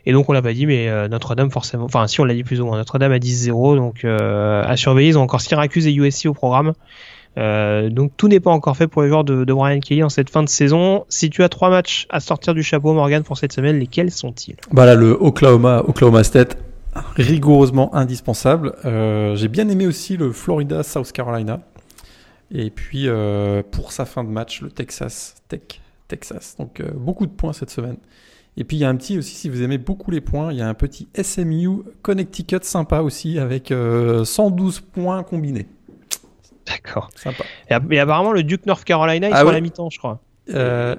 Et 0.09 0.13
donc 0.13 0.29
on 0.29 0.33
l'a 0.33 0.43
pas 0.43 0.53
dit, 0.53 0.67
mais 0.67 0.89
euh, 0.89 1.09
Notre-Dame 1.09 1.51
forcément, 1.51 1.85
enfin 1.85 2.07
si 2.07 2.21
on 2.21 2.25
l'a 2.25 2.35
dit 2.35 2.45
plus 2.45 2.61
ou 2.61 2.67
moins, 2.67 2.77
Notre-Dame 2.77 3.13
à 3.13 3.19
10-0, 3.19 3.77
donc 3.77 4.05
euh, 4.05 4.63
à 4.65 4.77
surveiller. 4.77 5.11
Ils 5.11 5.19
ont 5.19 5.23
encore 5.23 5.41
Syracuse 5.41 5.87
et 5.87 5.93
USC 5.93 6.27
au 6.27 6.35
programme. 6.35 6.75
donc 7.37 8.13
tout 8.17 8.29
n'est 8.29 8.41
pas 8.41 8.53
encore 8.53 8.77
fait 8.77 8.87
pour 8.87 9.03
les 9.03 9.09
joueurs 9.09 9.25
de, 9.25 9.45
de, 9.45 9.53
Brian 9.53 9.81
Kelly 9.81 10.05
en 10.05 10.09
cette 10.09 10.31
fin 10.31 10.45
de 10.45 10.49
saison. 10.49 11.05
Si 11.09 11.29
tu 11.29 11.43
as 11.43 11.49
trois 11.49 11.71
matchs 11.71 12.07
à 12.09 12.21
sortir 12.21 12.55
du 12.55 12.63
chapeau, 12.63 12.93
Morgan, 12.93 13.25
pour 13.25 13.37
cette 13.37 13.53
semaine, 13.53 13.79
lesquels 13.79 14.13
sont-ils? 14.13 14.57
Bah 14.73 14.87
là, 14.87 14.95
le 14.95 15.11
Oklahoma, 15.11 15.83
Oklahoma 15.87 16.23
State, 16.23 16.57
rigoureusement 17.17 17.93
indispensable. 17.95 18.75
J'ai 18.85 19.49
bien 19.49 19.69
aimé 19.69 19.89
aussi 19.89 20.17
le 20.17 20.31
Florida, 20.31 20.85
South 20.85 21.11
Carolina. 21.11 21.61
Et 22.51 22.71
puis 22.71 23.09
euh, 23.09 23.63
pour 23.71 23.93
sa 23.93 24.05
fin 24.05 24.25
de 24.25 24.29
match, 24.29 24.61
le 24.61 24.71
Texas 24.71 25.37
Tech, 25.49 25.81
Texas. 26.09 26.57
Donc 26.59 26.81
euh, 26.81 26.91
beaucoup 26.95 27.27
de 27.27 27.33
points 27.33 27.53
cette 27.53 27.71
semaine. 27.71 27.97
Et 28.57 28.65
puis 28.65 28.79
il 28.79 28.81
y 28.81 28.85
a 28.85 28.89
un 28.89 28.97
petit 28.97 29.19
aussi, 29.19 29.35
si 29.35 29.49
vous 29.49 29.63
aimez 29.63 29.79
beaucoup 29.79 30.11
les 30.11 30.21
points, 30.21 30.53
il 30.53 30.59
y 30.59 30.63
a 30.63 30.69
un 30.69 30.75
petit 30.75 31.09
SMU 31.21 31.83
Connecticut 32.03 32.63
sympa 32.63 33.01
aussi 33.01 33.39
avec 33.39 33.71
euh, 33.71 34.25
112 34.25 34.81
points 34.81 35.23
combinés. 35.23 35.67
D'accord. 36.67 37.11
Sympa. 37.15 37.45
Et, 37.69 37.99
apparemment 37.99 38.33
le 38.33 38.43
Duke 38.43 38.67
North 38.67 38.85
Carolina, 38.85 39.29
ils 39.29 39.35
Ah 39.35 39.43
sont 39.43 39.49
à 39.49 39.53
la 39.53 39.61
mi-temps, 39.61 39.91
je 39.91 39.99
crois. 39.99 40.21
Euh, 40.51 40.97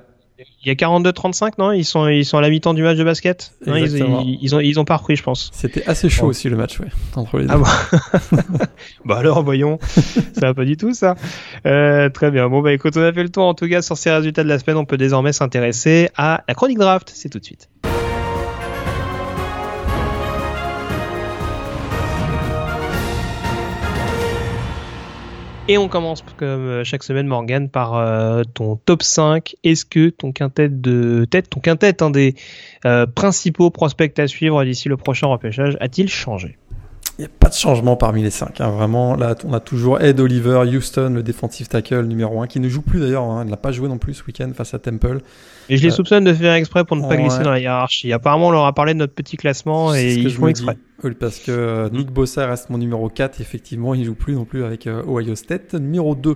Il 0.64 0.68
y 0.68 0.70
a 0.72 0.74
42-35, 0.76 1.54
non? 1.58 1.72
Ils 1.72 1.84
sont, 1.86 2.08
ils 2.08 2.26
sont 2.26 2.38
à 2.38 2.42
la 2.42 2.50
mi-temps 2.50 2.74
du 2.74 2.84
match 2.84 2.98
de 2.98 3.04
basket? 3.04 3.54
Non, 3.66 3.76
ils, 3.76 3.84
Exactement. 3.86 4.22
ils, 4.26 4.38
ils 4.42 4.56
ont, 4.56 4.60
ils 4.60 4.80
ont 4.80 4.86
pas 4.86 4.98
repris, 4.98 5.16
je 5.16 5.24
pense. 5.24 5.50
C'était 5.54 5.84
assez 5.88 6.10
chaud 6.10 6.24
Bon. 6.24 6.28
aussi 6.30 6.50
le 6.50 6.56
match, 6.58 6.80
ouais, 6.80 6.88
entre 7.16 7.40
les 7.40 7.46
deux. 7.48 7.54
Ah 7.54 7.58
bon? 7.58 8.38
Bah 9.06 9.18
alors, 9.18 9.44
voyons. 9.44 9.80
ça 9.82 10.42
va 10.48 10.54
pas 10.54 10.66
du 10.66 10.78
tout, 10.78 10.94
ça. 10.94 11.16
Euh, 11.66 12.10
très 12.10 12.30
bien. 12.32 12.50
Bon, 12.50 12.62
bah 12.62 12.74
écoute, 12.74 12.96
on 12.98 13.02
a 13.02 13.12
fait 13.14 13.24
le 13.24 13.30
tour 13.30 13.46
en 13.46 13.54
tout 13.54 13.68
cas 13.68 13.82
sur 13.82 13.98
ces 13.98 14.12
résultats 14.12 14.44
de 14.44 14.50
la 14.50 14.60
semaine. 14.60 14.78
On 14.78 14.86
peut 14.86 14.98
désormais 14.98 15.34
s'intéresser 15.34 16.10
à 16.18 16.44
la 16.48 16.54
chronique 16.54 16.78
draft. 16.78 17.12
C'est 17.16 17.30
tout 17.30 17.40
de 17.40 17.46
suite. 17.46 17.70
Et 25.70 25.78
on 25.78 25.90
commence 25.90 26.22
comme 26.38 26.48
euh, 26.48 26.84
chaque 26.86 27.04
semaine, 27.04 27.28
Morgan, 27.28 27.70
par 27.70 27.96
euh, 27.96 28.44
ton 28.54 28.78
top 28.78 29.04
5. 29.04 29.56
Est-ce 29.66 29.84
que 29.84 30.08
ton 30.10 30.32
quintet 30.32 30.70
de 30.70 31.26
tête, 31.30 31.50
ton 31.50 31.60
quintet, 31.60 32.02
un 32.02 32.10
des 32.10 32.36
euh, 32.86 33.06
principaux 33.06 33.70
prospects 33.70 34.18
à 34.18 34.28
suivre 34.28 34.64
d'ici 34.64 34.88
le 34.88 34.96
prochain 34.96 35.28
repêchage, 35.28 35.76
a-t-il 35.82 36.08
changé? 36.08 36.58
Il 37.20 37.22
n'y 37.24 37.26
a 37.26 37.32
pas 37.40 37.50
de 37.50 37.54
changement 37.56 37.96
parmi 37.96 38.22
les 38.22 38.30
cinq. 38.30 38.62
hein. 38.62 38.70
Vraiment, 38.70 39.16
là, 39.16 39.34
on 39.44 39.52
a 39.54 39.60
toujours 39.60 40.00
Ed 40.00 40.20
Oliver, 40.20 40.62
Houston, 40.72 41.10
le 41.16 41.24
défensif 41.24 41.68
tackle 41.68 42.04
numéro 42.04 42.42
1, 42.44 42.48
qui 42.48 42.60
ne 42.60 42.70
joue 42.70 42.84
plus 42.84 43.00
d'ailleurs. 43.00 43.24
Hein. 43.24 43.42
Il 43.44 43.50
n'a 43.50 43.58
pas 43.58 43.72
joué 43.72 43.88
non 43.90 43.98
plus 43.98 44.14
ce 44.14 44.24
week-end 44.26 44.52
face 44.54 44.76
à 44.76 44.80
Temple. 44.80 45.22
Et 45.70 45.78
je 45.78 45.84
les 45.84 45.90
Euh, 45.92 45.96
soupçonne 45.96 46.26
de 46.26 46.34
faire 46.34 46.54
exprès 46.54 46.86
pour 46.86 46.96
ne 46.96 47.02
pas 47.02 47.10
ouais. 47.10 47.18
glisser 47.24 47.42
dans 47.42 47.50
la 47.50 47.60
hiérarchie. 47.60 48.14
Apparemment, 48.14 48.50
on 48.50 48.52
leur 48.52 48.66
a 48.66 48.74
parlé 48.74 48.94
de 48.94 49.00
notre 49.00 49.14
petit 49.16 49.36
classement 49.36 49.96
et 49.96 50.14
ils 50.14 50.32
font 50.32 50.48
exprès. 50.48 50.78
Oui, 51.04 51.12
parce 51.20 51.40
que 51.40 51.52
euh, 51.52 51.90
Nick 51.90 52.12
Bossa 52.12 52.46
reste 52.46 52.70
mon 52.70 52.78
numéro 52.78 53.10
4. 53.10 53.42
Effectivement, 53.42 53.96
il 53.96 54.06
joue 54.06 54.16
plus 54.16 54.36
non 54.36 54.46
plus 54.46 54.64
avec 54.64 54.86
euh, 54.86 55.02
Ohio 55.08 55.34
State. 55.36 55.74
Numéro 55.74 56.14
2, 56.16 56.36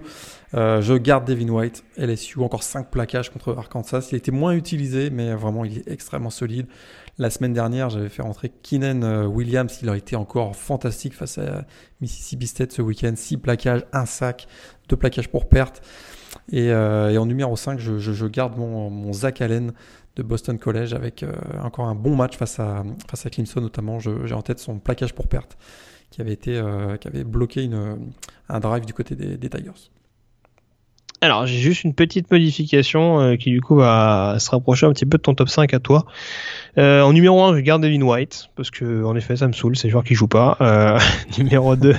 euh, 0.55 0.81
je 0.81 0.93
garde 0.95 1.25
Devin 1.25 1.49
White. 1.49 1.83
LSU, 1.97 2.39
encore 2.39 2.63
5 2.63 2.89
plaquages 2.89 3.29
contre 3.29 3.55
Arkansas. 3.55 4.09
Il 4.11 4.15
était 4.17 4.31
moins 4.31 4.53
utilisé, 4.53 5.09
mais 5.11 5.33
vraiment, 5.35 5.63
il 5.63 5.77
est 5.79 5.87
extrêmement 5.91 6.29
solide. 6.31 6.65
La 7.17 7.29
semaine 7.29 7.53
dernière, 7.53 7.89
j'avais 7.89 8.09
fait 8.09 8.21
rentrer 8.21 8.51
Keenan 8.63 9.03
euh, 9.03 9.25
Williams. 9.25 9.79
Il 9.81 9.89
a 9.89 9.97
été 9.97 10.15
encore 10.15 10.55
fantastique 10.55 11.13
face 11.13 11.37
à 11.37 11.65
Mississippi 11.99 12.47
State 12.47 12.71
ce 12.71 12.81
week-end. 12.81 13.13
6 13.15 13.37
plaquages, 13.37 13.85
1 13.93 14.05
sac, 14.05 14.47
2 14.89 14.95
plaquages 14.95 15.29
pour 15.29 15.49
perte. 15.49 15.81
Et, 16.51 16.71
euh, 16.71 17.17
en 17.17 17.25
numéro 17.25 17.55
5, 17.55 17.79
je, 17.79 18.25
garde 18.27 18.57
mon, 18.57 19.13
Zach 19.13 19.41
Allen 19.41 19.73
de 20.15 20.23
Boston 20.23 20.57
College 20.57 20.93
avec 20.93 21.23
euh, 21.23 21.33
encore 21.61 21.87
un 21.87 21.95
bon 21.95 22.15
match 22.15 22.37
face 22.37 22.59
à, 22.59 22.83
face 23.09 23.27
Clemson 23.29 23.61
notamment. 23.61 23.99
J'ai 23.99 24.33
en 24.33 24.41
tête 24.41 24.59
son 24.59 24.79
plaquage 24.79 25.13
pour 25.13 25.27
perte 25.27 25.57
qui 26.09 26.21
avait, 26.21 27.23
bloqué 27.23 27.69
un 28.49 28.59
drive 28.59 28.85
du 28.85 28.93
côté 28.93 29.15
des 29.15 29.49
Tigers. 29.49 29.91
Alors, 31.23 31.45
j'ai 31.45 31.59
juste 31.59 31.83
une 31.83 31.93
petite 31.93 32.31
modification 32.31 33.21
euh, 33.21 33.35
qui, 33.35 33.51
du 33.51 33.61
coup, 33.61 33.75
va 33.75 34.37
se 34.39 34.49
rapprocher 34.49 34.87
un 34.87 34.91
petit 34.91 35.05
peu 35.05 35.19
de 35.19 35.21
ton 35.21 35.35
top 35.35 35.49
5 35.49 35.71
à 35.71 35.79
toi. 35.79 36.07
Euh, 36.79 37.03
en 37.03 37.13
numéro 37.13 37.43
1, 37.43 37.55
je 37.57 37.59
garde 37.59 37.83
Devin 37.83 38.01
White, 38.01 38.49
parce 38.55 38.71
que, 38.71 39.03
en 39.03 39.15
effet, 39.15 39.35
ça 39.35 39.47
me 39.47 39.53
saoule, 39.53 39.77
c'est 39.77 39.87
le 39.87 39.91
joueur 39.91 40.03
qui 40.03 40.15
joue 40.15 40.27
pas. 40.27 40.57
Euh, 40.61 40.97
numéro 41.37 41.75
2, 41.75 41.93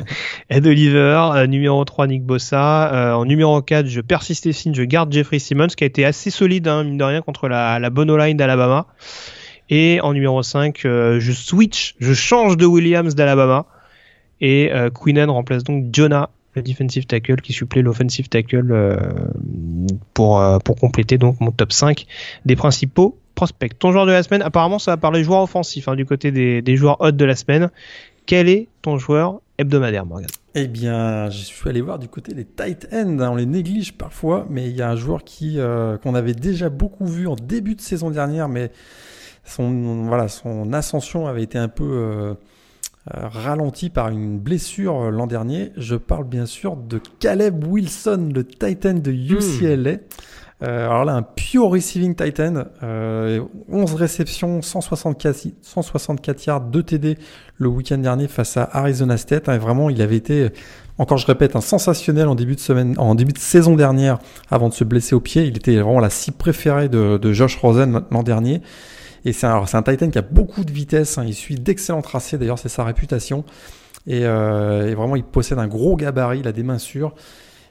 Ed 0.50 0.66
Oliver. 0.66 1.30
Euh, 1.36 1.46
numéro 1.46 1.84
3, 1.84 2.08
Nick 2.08 2.24
Bossa. 2.24 2.92
Euh, 2.92 3.12
en 3.12 3.24
numéro 3.24 3.62
4, 3.62 3.86
je 3.86 4.00
persiste 4.00 4.44
et 4.46 4.52
signe, 4.52 4.74
je 4.74 4.82
garde 4.82 5.12
Jeffrey 5.12 5.38
Simmons, 5.38 5.68
qui 5.68 5.84
a 5.84 5.86
été 5.86 6.04
assez 6.04 6.30
solide, 6.30 6.66
hein, 6.66 6.82
mine 6.82 6.98
de 6.98 7.04
rien, 7.04 7.22
contre 7.22 7.46
la, 7.46 7.78
la 7.78 7.90
line 7.90 8.36
d'Alabama. 8.36 8.88
Et 9.70 10.00
en 10.00 10.14
numéro 10.14 10.42
5, 10.42 10.84
euh, 10.84 11.20
je 11.20 11.30
switch, 11.30 11.94
je 12.00 12.12
change 12.12 12.56
de 12.56 12.66
Williams 12.66 13.14
d'Alabama. 13.14 13.66
Et 14.40 14.72
Queenan 14.92 15.32
remplace 15.32 15.62
donc 15.62 15.94
Jonah, 15.94 16.28
le 16.54 16.62
defensive 16.62 17.06
tackle, 17.06 17.40
qui 17.40 17.52
supplée 17.52 17.82
l'offensive 17.82 18.28
tackle 18.28 18.72
euh, 18.72 18.96
pour, 20.14 20.40
euh, 20.40 20.58
pour 20.58 20.76
compléter 20.76 21.18
donc 21.18 21.40
mon 21.40 21.50
top 21.50 21.72
5 21.72 22.06
des 22.44 22.56
principaux 22.56 23.18
prospects. 23.34 23.78
Ton 23.78 23.92
joueur 23.92 24.06
de 24.06 24.12
la 24.12 24.22
semaine, 24.22 24.42
apparemment 24.42 24.78
ça 24.78 24.92
va 24.92 24.96
parler 24.96 25.24
joueur 25.24 25.42
offensif 25.42 25.88
hein, 25.88 25.96
du 25.96 26.04
côté 26.04 26.30
des, 26.30 26.62
des 26.62 26.76
joueurs 26.76 27.00
hot 27.00 27.12
de 27.12 27.24
la 27.24 27.36
semaine. 27.36 27.70
Quel 28.26 28.48
est 28.48 28.68
ton 28.82 28.98
joueur 28.98 29.40
hebdomadaire, 29.58 30.06
Morgan? 30.06 30.28
Eh 30.54 30.68
bien, 30.68 31.28
je 31.30 31.38
suis 31.38 31.68
allé 31.68 31.80
voir 31.80 31.98
du 31.98 32.08
côté 32.08 32.34
des 32.34 32.44
tight 32.44 32.86
ends. 32.92 33.18
On 33.20 33.34
les 33.34 33.46
néglige 33.46 33.94
parfois, 33.94 34.46
mais 34.48 34.68
il 34.68 34.76
y 34.76 34.82
a 34.82 34.90
un 34.90 34.96
joueur 34.96 35.24
qui 35.24 35.58
euh, 35.58 35.96
qu'on 35.98 36.14
avait 36.14 36.34
déjà 36.34 36.68
beaucoup 36.68 37.06
vu 37.06 37.26
en 37.26 37.34
début 37.34 37.74
de 37.74 37.80
saison 37.80 38.10
dernière, 38.10 38.48
mais 38.48 38.70
son 39.44 40.04
voilà 40.04 40.28
son 40.28 40.72
ascension 40.72 41.26
avait 41.26 41.42
été 41.42 41.58
un 41.58 41.68
peu 41.68 42.36
ralenti 43.06 43.90
par 43.90 44.08
une 44.08 44.38
blessure 44.38 45.10
l'an 45.10 45.26
dernier. 45.26 45.72
Je 45.76 45.96
parle 45.96 46.24
bien 46.24 46.46
sûr 46.46 46.76
de 46.76 47.00
Caleb 47.18 47.66
Wilson, 47.66 48.30
le 48.34 48.44
Titan 48.44 48.94
de 48.94 49.10
UCLA. 49.10 49.98
Euh, 50.62 50.88
alors 50.88 51.04
là, 51.04 51.14
un 51.14 51.22
pure 51.22 51.70
receiving 51.70 52.14
Titan, 52.14 52.64
11 52.82 53.94
réceptions, 53.94 54.62
164, 54.62 55.48
164 55.60 56.46
yards, 56.46 56.60
2 56.60 56.82
TD 56.82 57.18
le 57.56 57.68
week-end 57.68 57.98
dernier 57.98 58.28
face 58.28 58.56
à 58.56 58.68
Arizona 58.72 59.16
State. 59.16 59.48
Hein, 59.48 59.58
vraiment, 59.58 59.90
il 59.90 60.00
avait 60.00 60.16
été, 60.16 60.50
encore 60.98 61.18
je 61.18 61.26
répète, 61.26 61.56
un 61.56 61.60
sensationnel 61.60 62.28
en 62.28 62.36
début 62.36 62.54
de 62.54 62.60
semaine, 62.60 62.94
en 62.98 63.16
début 63.16 63.32
de 63.32 63.38
saison 63.38 63.74
dernière, 63.74 64.18
avant 64.50 64.68
de 64.68 64.74
se 64.74 64.84
blesser 64.84 65.16
au 65.16 65.20
pied. 65.20 65.46
Il 65.46 65.56
était 65.56 65.74
vraiment 65.76 66.00
la 66.00 66.10
cible 66.10 66.36
préférée 66.36 66.88
de, 66.88 67.18
de 67.18 67.32
Josh 67.32 67.56
Rosen 67.56 68.02
l'an 68.10 68.22
dernier. 68.22 68.62
Et 69.24 69.32
c'est 69.32 69.46
un, 69.46 69.64
Titan 69.64 70.10
qui 70.10 70.18
a 70.18 70.22
beaucoup 70.22 70.64
de 70.64 70.72
vitesse. 70.72 71.18
Hein. 71.18 71.24
Il 71.26 71.34
suit 71.34 71.56
d'excellents 71.56 72.02
tracés. 72.02 72.38
D'ailleurs, 72.38 72.58
c'est 72.58 72.68
sa 72.68 72.84
réputation. 72.84 73.44
Et, 74.06 74.24
euh, 74.24 74.90
et, 74.90 74.94
vraiment, 74.94 75.16
il 75.16 75.24
possède 75.24 75.58
un 75.58 75.68
gros 75.68 75.96
gabarit. 75.96 76.40
Il 76.40 76.48
a 76.48 76.52
des 76.52 76.62
mains 76.62 76.78
sûres. 76.78 77.14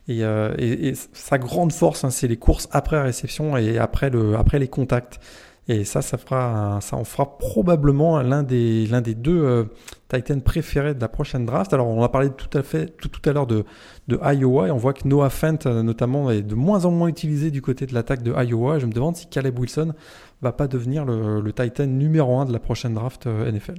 Et, 0.07 0.23
euh, 0.23 0.93
sa 1.13 1.37
grande 1.37 1.71
force, 1.71 2.03
hein, 2.03 2.09
c'est 2.09 2.27
les 2.27 2.37
courses 2.37 2.67
après 2.71 3.01
réception 3.01 3.57
et 3.57 3.77
après 3.77 4.09
les 4.09 4.67
contacts. 4.67 5.19
Et 5.67 5.83
ça, 5.85 6.01
ça, 6.01 6.17
fera, 6.17 6.79
en 6.91 7.03
fera 7.03 7.37
probablement 7.37 8.21
l'un 8.21 8.41
des, 8.41 8.87
deux 9.15 9.43
euh, 9.43 9.63
Titans 10.09 10.41
préférés 10.41 10.95
de 10.95 10.99
la 10.99 11.07
prochaine 11.07 11.45
draft. 11.45 11.71
Alors, 11.71 11.87
on 11.87 12.03
a 12.03 12.09
parlé 12.09 12.31
tout 12.31 12.57
à 12.57 12.63
fait 12.63 12.87
tout, 12.97 13.29
à 13.29 13.31
l'heure 13.31 13.45
de, 13.45 13.63
Iowa 14.09 14.67
et 14.67 14.71
on 14.71 14.77
voit 14.77 14.93
que 14.93 15.07
Noah 15.07 15.29
Fent, 15.29 15.67
euh, 15.67 15.83
notamment, 15.83 16.31
est 16.31 16.41
de 16.41 16.55
moins 16.55 16.85
en 16.85 16.91
moins 16.91 17.07
utilisé 17.07 17.51
du 17.51 17.61
côté 17.61 17.85
de 17.85 17.93
l'attaque 17.93 18.23
de 18.23 18.33
Iowa. 18.33 18.79
Je 18.79 18.87
me 18.87 18.91
demande 18.91 19.15
si 19.15 19.27
Caleb 19.27 19.57
Wilson 19.59 19.93
va 20.41 20.51
pas 20.51 20.67
devenir 20.67 21.05
le, 21.05 21.41
le 21.41 21.53
Titan 21.53 21.85
numéro 21.85 22.39
un 22.39 22.45
de 22.45 22.53
la 22.53 22.59
prochaine 22.59 22.95
draft 22.95 23.27
euh, 23.27 23.51
NFL. 23.51 23.75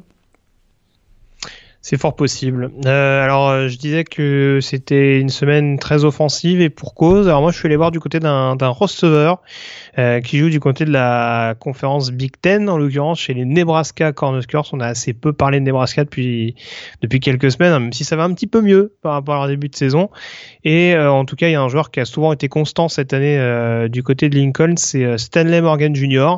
C'est 1.84 1.98
fort 1.98 2.14
possible. 2.14 2.70
Euh, 2.86 3.24
alors, 3.24 3.48
euh, 3.48 3.66
je 3.66 3.76
disais 3.76 4.04
que 4.04 4.60
c'était 4.62 5.18
une 5.18 5.30
semaine 5.30 5.80
très 5.80 6.04
offensive 6.04 6.60
et 6.60 6.70
pour 6.70 6.94
cause. 6.94 7.26
Alors 7.26 7.40
moi, 7.40 7.50
je 7.50 7.58
suis 7.58 7.66
allé 7.66 7.74
voir 7.74 7.90
du 7.90 7.98
côté 7.98 8.20
d'un 8.20 8.54
receveur 8.68 9.42
euh, 9.98 10.20
qui 10.20 10.38
joue 10.38 10.48
du 10.48 10.60
côté 10.60 10.84
de 10.84 10.92
la 10.92 11.56
conférence 11.58 12.12
Big 12.12 12.32
Ten, 12.40 12.68
en 12.68 12.78
l'occurrence 12.78 13.18
chez 13.18 13.34
les 13.34 13.44
Nebraska 13.44 14.12
Cornhuskers. 14.12 14.72
On 14.72 14.78
a 14.78 14.86
assez 14.86 15.12
peu 15.12 15.32
parlé 15.32 15.58
de 15.58 15.64
Nebraska 15.64 16.04
depuis 16.04 16.54
depuis 17.02 17.18
quelques 17.18 17.50
semaines, 17.50 17.72
même 17.72 17.92
si 17.92 18.04
ça 18.04 18.14
va 18.14 18.22
un 18.22 18.32
petit 18.32 18.46
peu 18.46 18.62
mieux 18.62 18.94
par 19.02 19.14
rapport 19.14 19.34
à 19.34 19.38
leur 19.38 19.48
début 19.48 19.68
de 19.68 19.74
saison. 19.74 20.08
Et 20.62 20.94
euh, 20.94 21.10
en 21.10 21.24
tout 21.24 21.34
cas, 21.34 21.48
il 21.48 21.52
y 21.52 21.56
a 21.56 21.62
un 21.62 21.68
joueur 21.68 21.90
qui 21.90 21.98
a 21.98 22.04
souvent 22.04 22.32
été 22.32 22.48
constant 22.48 22.88
cette 22.88 23.12
année 23.12 23.38
euh, 23.38 23.88
du 23.88 24.04
côté 24.04 24.28
de 24.28 24.36
Lincoln, 24.36 24.74
c'est 24.76 25.18
Stanley 25.18 25.60
Morgan 25.60 25.94
Jr., 25.94 26.36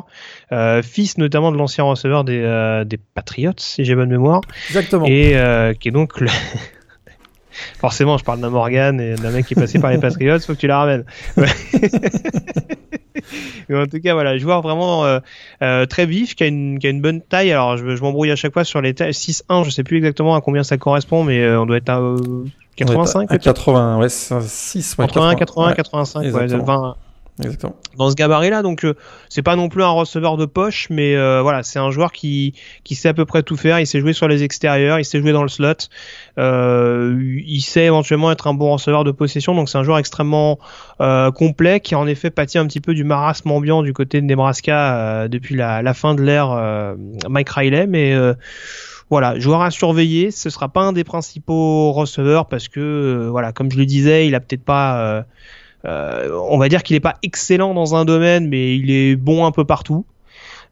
fils 0.83 1.17
notamment 1.17 1.51
de 1.51 1.57
l'ancien 1.57 1.83
receveur 1.83 2.23
des, 2.23 2.83
des 2.85 2.97
Patriots, 2.97 3.53
si 3.57 3.85
j'ai 3.85 3.95
bonne 3.95 4.09
mémoire. 4.09 4.41
Exactement. 4.69 5.05
Et 5.05 5.35
euh, 5.35 5.73
qui 5.73 5.89
est 5.89 5.91
donc 5.91 6.19
le... 6.19 6.27
Forcément, 7.79 8.17
je 8.17 8.25
parle 8.25 8.41
d'un 8.41 8.49
Morgan 8.49 8.99
et 8.99 9.15
d'un 9.15 9.31
mec 9.31 9.45
qui 9.45 9.53
est 9.53 9.59
passé 9.59 9.79
par 9.79 9.89
les 9.89 9.97
Patriots, 9.97 10.39
faut 10.39 10.53
que 10.53 10.59
tu 10.59 10.67
la 10.67 10.79
ramènes. 10.79 11.05
Mais 13.69 13.77
en 13.77 13.85
tout 13.85 14.01
cas, 14.01 14.13
voilà, 14.13 14.37
joueur 14.37 14.61
vraiment 14.61 15.05
euh, 15.05 15.19
euh, 15.61 15.85
très 15.85 16.05
vif, 16.05 16.35
qui 16.35 16.43
a, 16.43 16.47
une, 16.47 16.79
qui 16.79 16.87
a 16.87 16.89
une 16.89 16.99
bonne 17.01 17.21
taille. 17.21 17.53
Alors, 17.53 17.77
je, 17.77 17.95
je 17.95 18.01
m'embrouille 18.01 18.29
à 18.29 18.35
chaque 18.35 18.51
fois 18.51 18.65
sur 18.65 18.81
les 18.81 18.93
tailles. 18.93 19.11
6-1, 19.11 19.63
je 19.63 19.69
sais 19.69 19.83
plus 19.83 19.97
exactement 19.97 20.35
à 20.35 20.41
combien 20.41 20.63
ça 20.63 20.77
correspond, 20.77 21.23
mais 21.23 21.41
euh, 21.41 21.61
on 21.61 21.65
doit 21.65 21.77
être 21.77 21.89
à 21.89 22.01
85 22.75 23.31
à 23.31 23.37
80, 23.37 23.99
ouais, 23.99 24.09
6, 24.09 24.97
ouais, 24.99 25.05
80, 25.07 25.35
80, 25.35 25.73
85, 25.73 26.21
ouais, 26.23 26.47
20, 26.47 26.97
Exactement. 27.39 27.75
dans 27.97 28.09
ce 28.09 28.15
gabarit-là. 28.15 28.61
Donc, 28.61 28.85
euh, 28.85 28.93
c'est 29.27 29.41
pas 29.41 29.57
non 29.57 29.67
plus 29.67 29.83
un 29.83 29.89
receveur 29.89 30.37
de 30.37 30.45
poche, 30.45 30.87
mais 30.89 31.15
euh, 31.15 31.41
voilà, 31.41 31.63
c'est 31.63 31.79
un 31.79 31.91
joueur 31.91 32.13
qui, 32.13 32.53
qui 32.85 32.95
sait 32.95 33.09
à 33.09 33.13
peu 33.13 33.25
près 33.25 33.43
tout 33.43 33.57
faire. 33.57 33.79
Il 33.79 33.87
sait 33.87 33.99
jouer 33.99 34.13
sur 34.13 34.27
les 34.27 34.43
extérieurs, 34.43 34.99
il 34.99 35.05
sait 35.05 35.19
jouer 35.19 35.33
dans 35.33 35.43
le 35.43 35.49
slot. 35.49 35.73
Euh, 36.37 37.17
il 37.45 37.61
sait 37.61 37.85
éventuellement 37.85 38.31
être 38.31 38.47
un 38.47 38.53
bon 38.53 38.71
receveur 38.71 39.03
de 39.03 39.11
possession. 39.11 39.53
Donc, 39.53 39.67
c'est 39.67 39.77
un 39.77 39.83
joueur 39.83 39.97
extrêmement 39.97 40.59
euh, 41.01 41.31
complet 41.31 41.81
qui, 41.81 41.95
en 41.95 42.07
effet, 42.07 42.29
pâtit 42.29 42.57
un 42.57 42.67
petit 42.67 42.81
peu 42.81 42.93
du 42.93 43.03
marasme 43.03 43.51
ambiant 43.51 43.83
du 43.83 43.91
côté 43.91 44.21
de 44.21 44.25
Nebraska 44.25 44.95
euh, 44.95 45.27
depuis 45.27 45.55
la, 45.55 45.81
la, 45.81 45.93
fin 45.93 46.15
de 46.15 46.21
l'ère 46.21 46.95
Mike 47.27 47.49
Riley. 47.49 47.85
Mais 47.87 48.15
voilà, 49.09 49.39
joueur 49.39 49.61
à 49.61 49.71
surveiller. 49.71 50.31
Ce 50.31 50.49
sera 50.49 50.69
pas 50.69 50.81
un 50.81 50.93
des 50.93 51.03
principaux 51.03 51.91
receveurs 51.91 52.47
parce 52.47 52.67
que, 52.67 53.27
voilà, 53.29 53.51
comme 53.51 53.71
je 53.71 53.77
le 53.77 53.85
disais, 53.85 54.27
il 54.27 54.33
a 54.35 54.39
peut-être 54.39 54.63
pas 54.63 54.99
euh, 54.99 55.21
on 55.85 56.57
va 56.57 56.69
dire 56.69 56.83
qu'il 56.83 56.95
n'est 56.95 57.01
pas 57.01 57.15
excellent 57.23 57.73
dans 57.73 57.95
un 57.95 58.05
domaine, 58.05 58.47
mais 58.47 58.75
il 58.75 58.91
est 58.91 59.15
bon 59.15 59.45
un 59.45 59.51
peu 59.51 59.65
partout. 59.65 60.05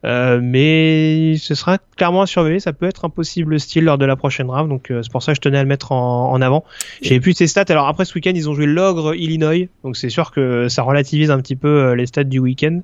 Euh, 0.04 0.40
mais 0.42 1.36
ce 1.38 1.54
sera 1.54 1.78
clairement 1.96 2.22
à 2.22 2.26
surveiller. 2.26 2.60
Ça 2.60 2.72
peut 2.72 2.86
être 2.86 3.04
un 3.04 3.08
possible 3.08 3.58
style 3.58 3.84
lors 3.84 3.98
de 3.98 4.04
la 4.04 4.16
prochaine 4.16 4.46
draft. 4.46 4.68
Donc 4.68 4.90
euh, 4.90 5.02
c'est 5.02 5.10
pour 5.10 5.22
ça 5.22 5.32
que 5.32 5.36
je 5.36 5.40
tenais 5.40 5.58
à 5.58 5.62
le 5.62 5.68
mettre 5.68 5.92
en, 5.92 6.30
en 6.30 6.42
avant. 6.42 6.64
J'ai 7.00 7.20
plus 7.20 7.32
ses 7.32 7.46
stats. 7.46 7.64
Alors 7.68 7.88
après 7.88 8.04
ce 8.04 8.14
week-end, 8.14 8.32
ils 8.34 8.48
ont 8.50 8.54
joué 8.54 8.66
l'ogre 8.66 9.14
Illinois. 9.14 9.68
Donc 9.82 9.96
c'est 9.96 10.10
sûr 10.10 10.30
que 10.30 10.68
ça 10.68 10.82
relativise 10.82 11.30
un 11.30 11.40
petit 11.40 11.56
peu 11.56 11.68
euh, 11.68 11.94
les 11.94 12.06
stats 12.06 12.24
du 12.24 12.38
week-end. 12.38 12.80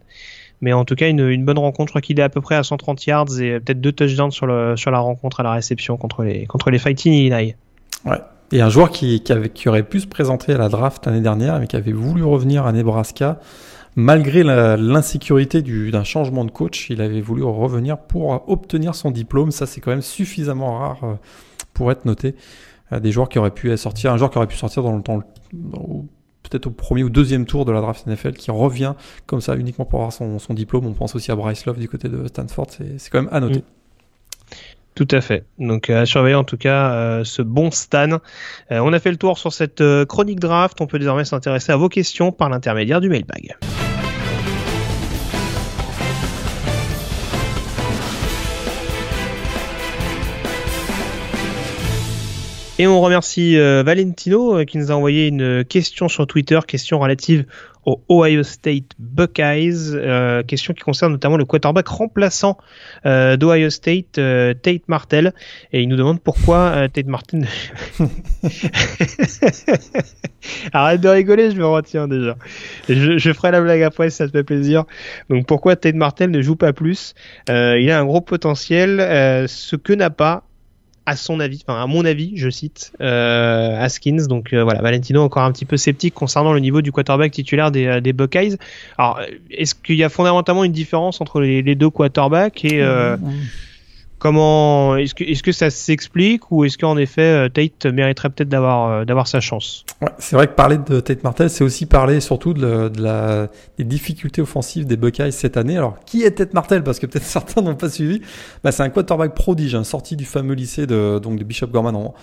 Mais 0.62 0.72
en 0.72 0.84
tout 0.84 0.94
cas, 0.94 1.08
une, 1.08 1.26
une 1.28 1.44
bonne 1.44 1.58
rencontre. 1.58 1.88
Je 1.88 1.92
crois 1.92 2.02
qu'il 2.02 2.18
est 2.20 2.22
à 2.22 2.28
peu 2.28 2.40
près 2.40 2.54
à 2.54 2.62
130 2.62 3.06
yards 3.06 3.40
et 3.40 3.60
peut-être 3.60 3.80
deux 3.80 3.92
touchdowns 3.92 4.30
sur, 4.30 4.46
le, 4.46 4.76
sur 4.76 4.90
la 4.90 4.98
rencontre 4.98 5.40
à 5.40 5.42
la 5.42 5.52
réception 5.52 5.96
contre 5.96 6.22
les, 6.22 6.46
contre 6.46 6.70
les 6.70 6.78
Fighting 6.78 7.12
Illinois. 7.12 7.54
Ouais. 8.04 8.18
Et 8.52 8.60
un 8.60 8.68
joueur 8.68 8.90
qui, 8.90 9.22
avait, 9.30 9.48
qui 9.48 9.68
aurait 9.68 9.84
pu 9.84 10.00
se 10.00 10.06
présenter 10.06 10.52
à 10.52 10.58
la 10.58 10.68
draft 10.68 11.06
l'année 11.06 11.20
dernière, 11.20 11.60
mais 11.60 11.66
qui 11.66 11.76
avait 11.76 11.92
voulu 11.92 12.24
revenir 12.24 12.66
à 12.66 12.72
Nebraska, 12.72 13.38
malgré 13.94 14.42
l'insécurité 14.42 15.62
d'un 15.62 16.04
changement 16.04 16.44
de 16.44 16.50
coach, 16.50 16.90
il 16.90 17.00
avait 17.00 17.20
voulu 17.20 17.44
revenir 17.44 17.98
pour 17.98 18.48
obtenir 18.48 18.94
son 18.94 19.10
diplôme. 19.10 19.52
Ça, 19.52 19.66
c'est 19.66 19.80
quand 19.80 19.92
même 19.92 20.02
suffisamment 20.02 20.78
rare 20.78 21.04
euh, 21.04 21.14
pour 21.74 21.92
être 21.92 22.04
noté. 22.04 22.34
Euh, 22.92 22.98
des 22.98 23.12
joueurs 23.12 23.28
qui 23.28 23.38
auraient 23.38 23.52
pu 23.52 23.76
sortir, 23.76 24.12
un 24.12 24.16
joueur 24.16 24.30
qui 24.30 24.38
aurait 24.38 24.48
pu 24.48 24.56
sortir 24.56 24.82
dans 24.82 24.96
le 24.96 25.02
temps, 25.02 25.22
peut-être 26.42 26.66
au 26.66 26.70
premier 26.70 27.04
ou 27.04 27.10
deuxième 27.10 27.46
tour 27.46 27.64
de 27.64 27.70
la 27.70 27.80
draft 27.80 28.04
NFL, 28.06 28.32
qui 28.32 28.50
revient 28.50 28.94
comme 29.26 29.40
ça 29.40 29.54
uniquement 29.54 29.84
pour 29.84 30.00
avoir 30.00 30.12
son, 30.12 30.54
diplôme. 30.54 30.86
On 30.86 30.92
pense 30.92 31.14
aussi 31.14 31.30
à 31.30 31.36
Bryce 31.36 31.66
Love 31.66 31.78
du 31.78 31.88
côté 31.88 32.08
de 32.08 32.26
Stanford. 32.26 32.66
C'est 32.70 33.10
quand 33.10 33.22
même 33.22 33.30
à 33.32 33.38
noter. 33.38 33.62
Tout 34.94 35.08
à 35.10 35.20
fait. 35.20 35.44
Donc 35.58 35.88
à 35.88 36.04
surveiller 36.04 36.34
en 36.34 36.44
tout 36.44 36.56
cas 36.56 36.92
euh, 36.92 37.24
ce 37.24 37.42
bon 37.42 37.70
Stan. 37.70 38.10
Euh, 38.12 38.18
on 38.80 38.92
a 38.92 38.98
fait 38.98 39.10
le 39.10 39.16
tour 39.16 39.38
sur 39.38 39.52
cette 39.52 39.80
euh, 39.80 40.04
chronique 40.04 40.40
draft. 40.40 40.80
On 40.80 40.86
peut 40.86 40.98
désormais 40.98 41.24
s'intéresser 41.24 41.72
à 41.72 41.76
vos 41.76 41.88
questions 41.88 42.32
par 42.32 42.50
l'intermédiaire 42.50 43.00
du 43.00 43.08
mailbag. 43.08 43.56
Et 52.80 52.86
on 52.86 53.02
remercie 53.02 53.58
euh, 53.58 53.82
Valentino 53.82 54.56
euh, 54.56 54.64
qui 54.64 54.78
nous 54.78 54.90
a 54.90 54.94
envoyé 54.94 55.28
une 55.28 55.66
question 55.66 56.08
sur 56.08 56.26
Twitter, 56.26 56.58
question 56.66 56.98
relative 56.98 57.44
au 57.86 58.02
Ohio 58.08 58.42
State 58.42 58.92
Buckeyes, 58.98 59.94
euh, 59.94 60.42
question 60.42 60.74
qui 60.74 60.82
concerne 60.82 61.12
notamment 61.12 61.36
le 61.36 61.44
quarterback 61.44 61.88
remplaçant 61.88 62.58
euh, 63.06 63.36
d'Ohio 63.36 63.70
State, 63.70 64.18
euh, 64.18 64.54
Tate 64.54 64.88
Martell, 64.88 65.32
et 65.72 65.82
il 65.82 65.88
nous 65.88 65.96
demande 65.96 66.20
pourquoi 66.20 66.88
Tate 66.92 67.06
Martell. 67.06 67.46
Arrête 70.72 71.00
de 71.00 71.08
rigoler, 71.08 71.50
je 71.50 71.56
me 71.56 71.66
retiens 71.66 72.08
déjà. 72.08 72.36
Je, 72.88 73.18
je, 73.18 73.32
ferai 73.32 73.50
la 73.50 73.60
blague 73.60 73.82
après 73.82 74.10
ça 74.10 74.26
te 74.26 74.32
fait 74.32 74.44
plaisir. 74.44 74.84
Donc 75.28 75.46
pourquoi 75.46 75.76
Tate 75.76 75.94
Martell 75.94 76.30
ne 76.30 76.42
joue 76.42 76.56
pas 76.56 76.72
plus? 76.72 77.14
Il 77.48 77.90
a 77.90 77.98
un 77.98 78.04
gros 78.04 78.20
potentiel, 78.20 78.98
ce 79.48 79.76
que 79.76 79.92
n'a 79.92 80.10
pas 80.10 80.44
à 81.10 81.16
son 81.16 81.40
avis, 81.40 81.64
à 81.66 81.88
mon 81.88 82.04
avis, 82.04 82.36
je 82.36 82.48
cite 82.48 82.92
euh. 83.00 83.88
Donc 84.28 84.52
euh, 84.52 84.62
voilà, 84.62 84.80
Valentino 84.80 85.22
encore 85.22 85.42
un 85.42 85.50
petit 85.50 85.64
peu 85.64 85.76
sceptique 85.76 86.14
concernant 86.14 86.52
le 86.52 86.60
niveau 86.60 86.82
du 86.82 86.92
quarterback 86.92 87.32
titulaire 87.32 87.72
des, 87.72 87.86
euh, 87.86 88.00
des 88.00 88.12
Buckeyes. 88.12 88.58
Alors, 88.96 89.20
est-ce 89.50 89.74
qu'il 89.74 89.96
y 89.96 90.04
a 90.04 90.08
fondamentalement 90.08 90.62
une 90.62 90.70
différence 90.70 91.20
entre 91.20 91.40
les, 91.40 91.74
deux 91.74 91.90
quarterbacks 91.90 92.64
et 92.64 92.80
euh. 92.80 93.16
Comment 94.20 94.96
est-ce 94.96 95.14
que 95.14 95.24
est-ce 95.24 95.42
que 95.42 95.50
ça 95.50 95.70
s'explique 95.70 96.50
ou 96.52 96.64
est-ce 96.64 96.78
qu'en 96.78 96.96
effet 96.98 97.48
Tate 97.50 97.86
mériterait 97.86 98.28
peut-être 98.28 98.50
d'avoir 98.50 99.04
d'avoir 99.06 99.26
sa 99.26 99.40
chance? 99.40 99.84
C'est 100.18 100.36
vrai 100.36 100.46
que 100.46 100.52
parler 100.52 100.76
de 100.76 101.00
Tate 101.00 101.24
Martell, 101.24 101.50
c'est 101.50 101.64
aussi 101.64 101.86
parler 101.86 102.20
surtout 102.20 102.52
de, 102.52 102.92
des 103.78 103.84
difficultés 103.84 104.42
offensives 104.42 104.86
des 104.86 104.96
Buckeyes 104.96 105.32
cette 105.32 105.56
année. 105.56 105.78
Alors 105.78 105.98
qui 106.04 106.22
est 106.22 106.32
Tate 106.32 106.54
Martell? 106.54 106.84
Parce 106.84 106.98
que 106.98 107.06
peut-être 107.06 107.24
certains 107.24 107.62
n'ont 107.62 107.74
pas 107.74 107.88
suivi. 107.88 108.20
Bah, 108.62 108.72
c'est 108.72 108.82
un 108.82 108.90
quarterback 108.90 109.34
prodige, 109.34 109.74
hein, 109.74 109.84
sorti 109.84 110.16
du 110.16 110.26
fameux 110.26 110.54
lycée 110.54 110.86
de 110.86 111.18
donc 111.18 111.38
de 111.38 111.44
Bishop 111.44 111.68
Gorman 111.68 111.96
en, 111.96 112.14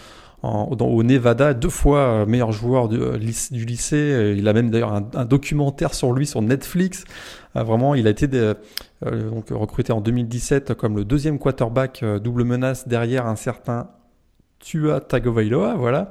en, 0.44 0.66
au 0.66 1.04
Nevada, 1.04 1.54
deux 1.54 1.70
fois 1.70 2.26
meilleur 2.26 2.52
joueur 2.52 2.90
du, 2.90 3.00
du 3.00 3.66
lycée. 3.66 4.36
Il 4.38 4.48
a 4.48 4.54
même 4.54 4.70
d'ailleurs 4.70 4.94
un, 4.94 5.08
un, 5.16 5.26
documentaire 5.26 5.94
sur 5.94 6.14
lui 6.14 6.28
sur 6.28 6.42
Netflix. 6.42 7.06
Euh, 7.58 7.64
vraiment, 7.64 7.96
il 7.96 8.08
a 8.08 8.10
été 8.10 8.28
de, 8.28 8.56
euh, 9.06 9.30
donc 9.30 9.50
recruté 9.50 9.92
en 9.94 10.02
2017 10.02 10.74
comme 10.74 10.96
le 10.98 11.06
deuxième 11.06 11.40
quarterback 11.40 12.02
euh, 12.04 12.20
double 12.20 12.44
menace 12.44 12.88
derrière 12.88 13.26
un 13.26 13.36
certain 13.36 13.90
Tua 14.60 15.00
Tagovailoa, 15.00 15.76
voilà. 15.76 16.10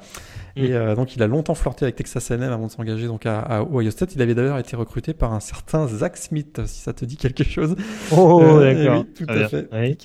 Et 0.59 0.73
euh, 0.73 0.95
donc, 0.95 1.15
il 1.15 1.23
a 1.23 1.27
longtemps 1.27 1.55
flirté 1.55 1.85
avec 1.85 1.97
Texas 1.97 2.31
A&M 2.31 2.43
avant 2.43 2.67
de 2.67 2.73
s'engager 2.73 3.07
donc 3.07 3.27
à, 3.27 3.41
à, 3.41 3.63
Ohio 3.63 3.91
State. 3.91 4.15
Il 4.15 4.23
avait 4.23 4.35
d'ailleurs 4.35 4.59
été 4.59 4.75
recruté 4.75 5.13
par 5.13 5.35
un 5.35 5.41
certain 5.41 5.87
Zach 5.87 6.17
Smith, 6.17 6.63
si 6.65 6.81
ça 6.81 6.95
te 6.95 7.05
dit 7.05 7.19
quelque 7.19 7.45
chose. 7.45 7.77
Oh, 8.11 8.41
euh, 8.43 8.75
d'accord. 8.75 9.01
Oui, 9.01 9.15
tout 9.15 9.31
à 9.31 9.49
fait. 9.49 9.69
Oui. 9.71 9.99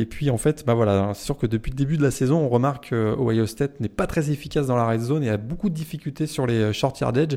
Et, 0.00 0.06
puis, 0.06 0.30
en 0.30 0.38
fait, 0.38 0.64
bah 0.66 0.72
voilà, 0.72 1.12
c'est 1.14 1.26
sûr 1.26 1.36
que 1.36 1.46
depuis 1.46 1.70
le 1.70 1.76
début 1.76 1.98
de 1.98 2.02
la 2.02 2.10
saison, 2.10 2.38
on 2.38 2.48
remarque 2.48 2.88
que 2.88 3.14
Ohio 3.18 3.44
State 3.46 3.80
n'est 3.80 3.90
pas 3.90 4.06
très 4.06 4.30
efficace 4.30 4.66
dans 4.66 4.76
la 4.76 4.88
red 4.88 5.00
zone 5.00 5.22
et 5.24 5.28
a 5.28 5.36
beaucoup 5.36 5.68
de 5.68 5.74
difficultés 5.74 6.26
sur 6.26 6.46
les 6.46 6.58
euh, 6.58 6.72
short 6.72 6.98
yardage. 7.00 7.36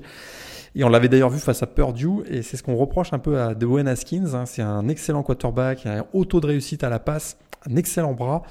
Et 0.73 0.85
on 0.85 0.89
l'avait 0.89 1.09
d'ailleurs 1.09 1.29
vu 1.29 1.39
face 1.39 1.61
à 1.61 1.67
Purdue, 1.67 2.23
et 2.29 2.41
c'est 2.41 2.55
ce 2.55 2.63
qu'on 2.63 2.77
reproche 2.77 3.11
un 3.11 3.19
peu 3.19 3.37
à 3.37 3.53
Dwayne 3.53 3.89
Haskins. 3.89 4.33
Hein. 4.33 4.45
C'est 4.45 4.61
un 4.61 4.87
excellent 4.87 5.23
quarterback, 5.23 5.85
un 5.85 6.05
haut 6.13 6.23
taux 6.23 6.39
de 6.39 6.47
réussite 6.47 6.85
à 6.85 6.89
la 6.89 6.99
passe, 6.99 7.37
un 7.69 7.75
excellent 7.75 8.13
bras. 8.13 8.43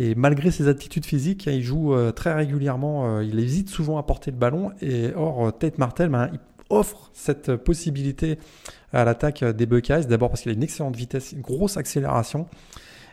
Et 0.00 0.14
malgré 0.14 0.50
ses 0.50 0.66
attitudes 0.66 1.04
physiques, 1.04 1.44
il 1.44 1.62
joue 1.62 1.92
euh, 1.92 2.10
très 2.10 2.32
régulièrement, 2.32 3.18
euh, 3.18 3.22
il 3.22 3.38
hésite 3.38 3.68
souvent 3.68 3.98
à 3.98 4.02
porter 4.02 4.30
le 4.30 4.38
ballon. 4.38 4.70
Et 4.80 5.10
or, 5.14 5.48
euh, 5.48 5.50
Tate 5.50 5.76
Martel 5.76 6.08
ben, 6.08 6.30
il 6.32 6.38
offre 6.70 7.10
cette 7.12 7.54
possibilité 7.56 8.38
à 8.94 9.04
l'attaque 9.04 9.44
des 9.44 9.66
Buckeyes. 9.66 10.06
D'abord 10.06 10.30
parce 10.30 10.40
qu'il 10.40 10.52
a 10.52 10.54
une 10.54 10.62
excellente 10.62 10.96
vitesse, 10.96 11.32
une 11.32 11.42
grosse 11.42 11.76
accélération. 11.76 12.46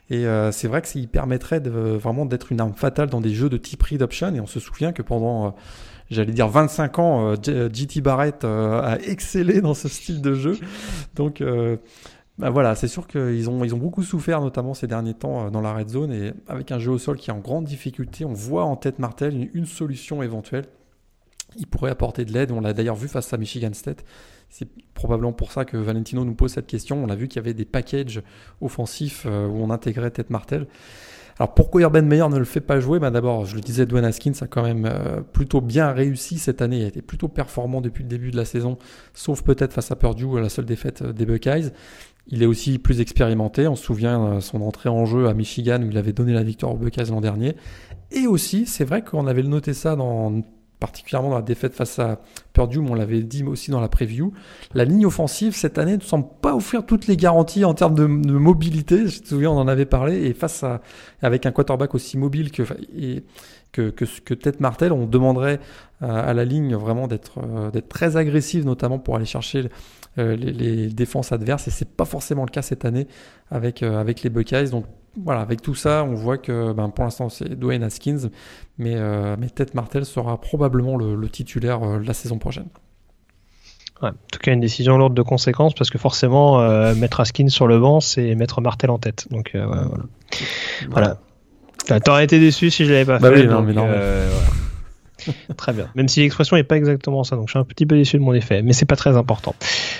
Et 0.09 0.25
c'est 0.51 0.69
vrai 0.69 0.81
que 0.81 0.87
il 0.95 1.09
permettrait 1.09 1.59
vraiment 1.59 2.25
d'être 2.25 2.53
une 2.53 2.61
arme 2.61 2.75
fatale 2.75 3.09
dans 3.09 3.19
des 3.19 3.33
jeux 3.33 3.49
de 3.49 3.57
type 3.57 3.83
read 3.83 4.01
option. 4.01 4.33
Et 4.33 4.39
on 4.39 4.45
se 4.45 4.59
souvient 4.61 4.93
que 4.93 5.01
pendant, 5.01 5.55
j'allais 6.09 6.31
dire 6.31 6.47
25 6.47 6.99
ans, 6.99 7.33
JT 7.35 7.99
Barrett 8.01 8.45
a 8.45 8.99
excellé 9.03 9.59
dans 9.59 9.73
ce 9.73 9.89
style 9.89 10.21
de 10.21 10.35
jeu. 10.35 10.57
Donc 11.15 11.43
bah 12.37 12.51
voilà, 12.51 12.75
c'est 12.75 12.87
sûr 12.87 13.07
qu'ils 13.07 13.49
ont, 13.49 13.63
ils 13.63 13.73
ont 13.73 13.79
beaucoup 13.79 14.03
souffert, 14.03 14.41
notamment 14.41 14.75
ces 14.75 14.85
derniers 14.85 15.15
temps, 15.15 15.47
euh, 15.47 15.49
dans 15.49 15.61
la 15.61 15.73
red 15.73 15.89
zone. 15.89 16.11
Et 16.11 16.33
avec 16.47 16.71
un 16.71 16.77
jeu 16.77 16.91
au 16.91 16.99
sol 16.99 17.17
qui 17.17 17.31
est 17.31 17.33
en 17.33 17.39
grande 17.39 17.65
difficulté, 17.65 18.25
on 18.25 18.33
voit 18.33 18.63
en 18.63 18.75
tête 18.75 18.99
Martel 18.99 19.49
une, 19.53 19.65
solution 19.65 20.21
éventuelle. 20.21 20.65
Il 21.57 21.65
pourrait 21.65 21.91
apporter 21.91 22.25
de 22.25 22.33
l'aide. 22.33 22.51
On 22.51 22.61
l'a 22.61 22.73
d'ailleurs 22.73 22.95
vu 22.95 23.07
face 23.07 23.33
à 23.33 23.37
Michigan 23.37 23.73
State. 23.73 24.05
C'est 24.49 24.67
probablement 24.93 25.33
pour 25.33 25.51
ça 25.51 25.65
que 25.65 25.77
Valentino 25.77 26.23
nous 26.23 26.35
pose 26.35 26.51
cette 26.51 26.67
question. 26.67 27.03
On 27.03 27.09
a 27.09 27.15
vu 27.15 27.27
qu'il 27.27 27.37
y 27.37 27.39
avait 27.39 27.55
des 27.55 27.65
packages 27.65 28.21
offensifs 28.61 29.25
euh, 29.25 29.47
où 29.47 29.55
on 29.63 29.71
intégrait 29.71 30.11
tête 30.11 30.29
Martel. 30.29 30.67
Alors 31.39 31.53
pourquoi 31.53 31.81
Urban 31.81 32.01
Meyer 32.01 32.27
ne 32.29 32.37
le 32.37 32.45
fait 32.45 32.61
pas 32.61 32.79
jouer? 32.79 32.99
Bah 32.99 33.11
D'abord, 33.11 33.45
je 33.45 33.55
le 33.55 33.61
disais, 33.61 33.85
Dwayne 33.85 34.05
Haskins 34.05 34.33
a 34.41 34.47
quand 34.47 34.63
même 34.63 34.85
euh, 34.85 35.21
plutôt 35.21 35.61
bien 35.61 35.91
réussi 35.91 36.37
cette 36.39 36.61
année. 36.61 36.79
Il 36.79 36.83
a 36.83 36.87
été 36.87 37.01
plutôt 37.01 37.27
performant 37.27 37.81
depuis 37.81 38.03
le 38.03 38.09
début 38.09 38.31
de 38.31 38.37
la 38.37 38.45
saison, 38.45 38.77
sauf 39.13 39.43
peut-être 39.43 39.73
face 39.73 39.91
à 39.91 39.95
Purdue, 39.95 40.39
la 40.39 40.49
seule 40.49 40.65
défaite 40.65 41.03
des 41.03 41.25
Buckeyes. 41.25 41.71
Il 42.29 42.43
est 42.43 42.45
aussi 42.45 42.77
plus 42.77 42.99
expérimenté. 42.99 43.67
On 43.67 43.75
se 43.75 43.83
souvient 43.83 44.23
euh, 44.23 44.39
son 44.41 44.61
entrée 44.61 44.89
en 44.89 45.05
jeu 45.05 45.27
à 45.27 45.33
Michigan 45.33 45.81
où 45.81 45.89
il 45.89 45.97
avait 45.97 46.13
donné 46.13 46.33
la 46.33 46.43
victoire 46.43 46.73
aux 46.73 46.77
Buckeyes 46.77 47.09
l'an 47.09 47.21
dernier. 47.21 47.55
Et 48.11 48.27
aussi, 48.27 48.65
c'est 48.65 48.85
vrai 48.85 49.03
qu'on 49.03 49.27
avait 49.27 49.43
noté 49.43 49.73
ça 49.73 49.95
particulièrement 50.79 51.29
dans 51.29 51.37
la 51.37 51.41
défaite 51.41 51.73
face 51.73 51.97
à 51.99 52.19
Purdue, 52.53 52.79
mais 52.79 52.91
on 52.91 52.95
l'avait 52.95 53.21
dit 53.21 53.43
aussi 53.43 53.71
dans 53.71 53.81
la 53.81 53.89
preview, 53.89 54.31
la 54.73 54.85
ligne 54.85 55.05
offensive 55.05 55.55
cette 55.55 55.77
année 55.77 55.97
ne 55.97 56.01
semble 56.01 56.27
pas 56.41 56.55
offrir 56.55 56.85
toutes 56.85 57.07
les 57.07 57.17
garanties 57.17 57.65
en 57.65 57.73
termes 57.73 57.95
de, 57.95 58.05
mobilité. 58.05 59.07
Je 59.07 59.21
me 59.21 59.25
souviens, 59.25 59.51
on 59.51 59.57
en 59.57 59.67
avait 59.67 59.85
parlé, 59.85 60.27
et 60.27 60.33
face 60.33 60.63
avec 61.21 61.45
un 61.45 61.51
quarterback 61.51 61.95
aussi 61.95 62.17
mobile 62.17 62.51
que 62.51 62.63
et, 62.95 63.23
que, 63.71 63.89
que, 63.89 64.33
Tête 64.33 64.59
Martel, 64.59 64.91
on 64.91 65.05
demanderait 65.05 65.59
à, 66.01 66.33
la 66.33 66.45
ligne 66.45 66.75
vraiment 66.75 67.07
d'être 67.07 67.39
euh, 67.39 67.71
d'être 67.71 67.89
très 67.89 68.17
agressive, 68.17 68.65
notamment 68.65 68.99
pour 68.99 69.15
aller 69.15 69.25
chercher 69.25 69.69
euh, 70.17 70.35
les, 70.35 70.87
défenses 70.87 71.31
adverses 71.31 71.67
et 71.67 71.71
c'est 71.71 71.95
pas 71.95 72.05
forcément 72.05 72.43
le 72.43 72.49
cas 72.49 72.61
cette 72.61 72.85
année 72.85 73.07
avec 73.51 73.83
euh, 73.83 73.99
avec 73.99 74.23
les 74.23 74.29
Buckeyes. 74.29 74.69
Donc 74.69 74.85
voilà, 75.15 75.41
avec 75.41 75.61
tout 75.61 75.75
ça, 75.75 76.03
on 76.03 76.13
voit 76.13 76.37
que 76.37 76.73
ben, 76.73 76.89
pour 76.89 77.03
l'instant 77.03 77.29
c'est 77.29 77.49
Dwayne 77.57 77.83
Haskins, 77.83 78.29
mais, 78.77 78.95
euh, 78.95 79.35
mais 79.39 79.49
Ted 79.49 79.71
Martel 79.73 80.05
sera 80.05 80.39
probablement 80.39 80.95
le, 80.97 81.27
titulaire 81.29 81.79
la 81.99 82.13
saison 82.13 82.37
prochaine. 82.39 82.67
Ouais, 84.01 84.09
en 84.09 84.13
tout 84.31 84.39
cas, 84.39 84.53
une 84.53 84.59
décision 84.59 84.97
lourde 84.97 85.15
de 85.15 85.23
conséquences 85.23 85.73
parce 85.73 85.89
que 85.89 85.97
forcément, 85.97 86.59
mettre 86.93 87.19
Haskins 87.19 87.49
sur 87.49 87.65
le 87.65 87.79
banc, 87.79 87.99
c'est 87.99 88.35
mettre 88.35 88.61
Martel 88.61 88.91
en 88.91 88.99
tête. 88.99 89.27
Donc 89.31 89.55
voilà. 89.55 91.17
voilà. 91.87 91.99
T'aurais 92.01 92.25
été 92.25 92.39
déçu 92.39 92.69
si 92.69 92.85
je 92.85 92.93
l'avais 92.93 93.05
pas 93.05 93.17
bah 93.17 93.31
fait. 93.31 93.41
Oui, 93.41 93.47
non, 93.47 93.63
mais 93.63 93.73
non, 93.73 93.87
très 95.57 95.73
bien. 95.73 95.87
Même 95.95 96.07
si 96.07 96.21
l'expression 96.21 96.55
n'est 96.55 96.63
pas 96.63 96.77
exactement 96.77 97.23
ça, 97.23 97.35
donc 97.35 97.47
je 97.47 97.51
suis 97.51 97.59
un 97.59 97.63
petit 97.63 97.85
peu 97.85 97.95
déçu 97.95 98.17
de 98.17 98.21
mon 98.21 98.33
effet, 98.33 98.61
mais 98.61 98.73
c'est 98.73 98.85
pas 98.85 98.95
très 98.95 99.15
important. 99.17 99.55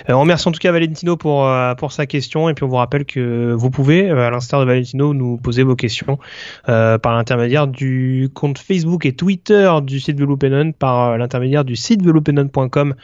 Euh, 0.10 0.14
on 0.14 0.22
remercie 0.22 0.48
en 0.48 0.52
tout 0.52 0.60
cas 0.60 0.72
Valentino 0.72 1.18
pour 1.18 1.46
euh, 1.46 1.76
pour 1.76 1.92
sa 1.92 2.06
question 2.06 2.50
et 2.50 2.54
puis 2.54 2.64
on 2.64 2.68
vous 2.68 2.76
rappelle 2.76 3.06
que 3.06 3.54
vous 3.54 3.70
pouvez, 3.70 4.10
euh, 4.10 4.28
à 4.28 4.30
l'instar 4.30 4.60
de 4.60 4.66
Valentino, 4.66 5.14
nous 5.14 5.38
poser 5.38 5.64
vos 5.64 5.76
questions 5.76 6.20
par 6.66 7.16
l'intermédiaire 7.16 7.68
du 7.68 8.30
compte 8.34 8.60
Facebook 8.60 9.06
et 9.06 9.14
Twitter 9.14 9.72
du 9.84 10.00
site 10.00 10.20
Velopenon, 10.20 10.72
par 10.72 11.18
l'intermédiaire 11.18 11.64
du 11.66 11.76
site 11.76 12.04
velopenon.com, 12.04 12.96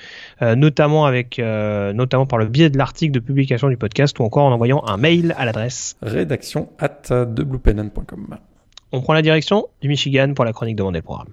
notamment 0.41 1.05
avec 1.05 1.39
notamment 1.39 2.25
par 2.25 2.39
le 2.39 2.47
biais 2.47 2.69
de 2.69 2.77
l'article 2.77 3.13
de 3.13 3.19
publication 3.19 3.69
du 3.69 3.77
podcast 3.77 4.17
ou 4.19 4.23
encore 4.23 4.45
en 4.45 4.51
envoyant 4.51 4.83
un 4.85 4.97
mail 4.97 5.33
à 5.37 5.45
l'adresse 5.45 5.95
rédaction 6.01 6.69
at 6.79 7.01
On 8.91 9.01
prend 9.01 9.13
la 9.13 9.21
direction 9.21 9.67
du 9.81 9.87
Michigan 9.87 10.33
pour 10.35 10.45
la 10.45 10.53
chronique 10.53 10.75
de 10.75 10.83
mon 10.83 10.91
programme. 11.01 11.29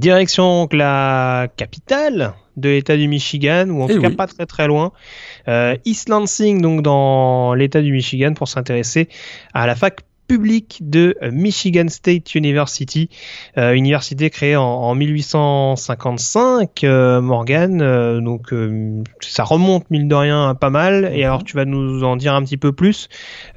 Direction 0.00 0.66
la 0.72 1.48
capitale 1.56 2.32
de 2.56 2.70
l'État 2.70 2.96
du 2.96 3.06
Michigan, 3.06 3.68
ou 3.68 3.82
en 3.82 3.88
eh 3.88 3.94
tout 3.94 4.00
cas 4.00 4.10
pas 4.10 4.26
très 4.26 4.46
très 4.46 4.66
loin, 4.66 4.92
euh, 5.46 5.76
East 5.84 6.08
Lansing, 6.08 6.62
donc 6.62 6.82
dans 6.82 7.52
l'État 7.52 7.82
du 7.82 7.92
Michigan, 7.92 8.32
pour 8.32 8.48
s'intéresser 8.48 9.08
à 9.52 9.66
la 9.66 9.76
fac 9.76 10.00
publique 10.30 10.78
de 10.82 11.16
Michigan 11.32 11.88
State 11.88 12.36
University, 12.36 13.10
euh, 13.58 13.72
université 13.72 14.30
créée 14.30 14.54
en, 14.54 14.94
1855, 14.94 16.84
euh, 16.84 17.20
Morgan. 17.20 17.82
Euh, 17.82 18.20
donc 18.20 18.54
ça 19.18 19.42
remonte 19.42 19.90
mille 19.90 20.06
de 20.06 20.14
rien 20.14 20.54
pas 20.54 20.70
mal. 20.70 21.10
Et 21.14 21.24
alors 21.24 21.42
tu 21.42 21.56
vas 21.56 21.64
nous 21.64 22.04
en 22.04 22.14
dire 22.14 22.32
un 22.34 22.44
petit 22.44 22.58
peu 22.58 22.72
plus. 22.72 23.08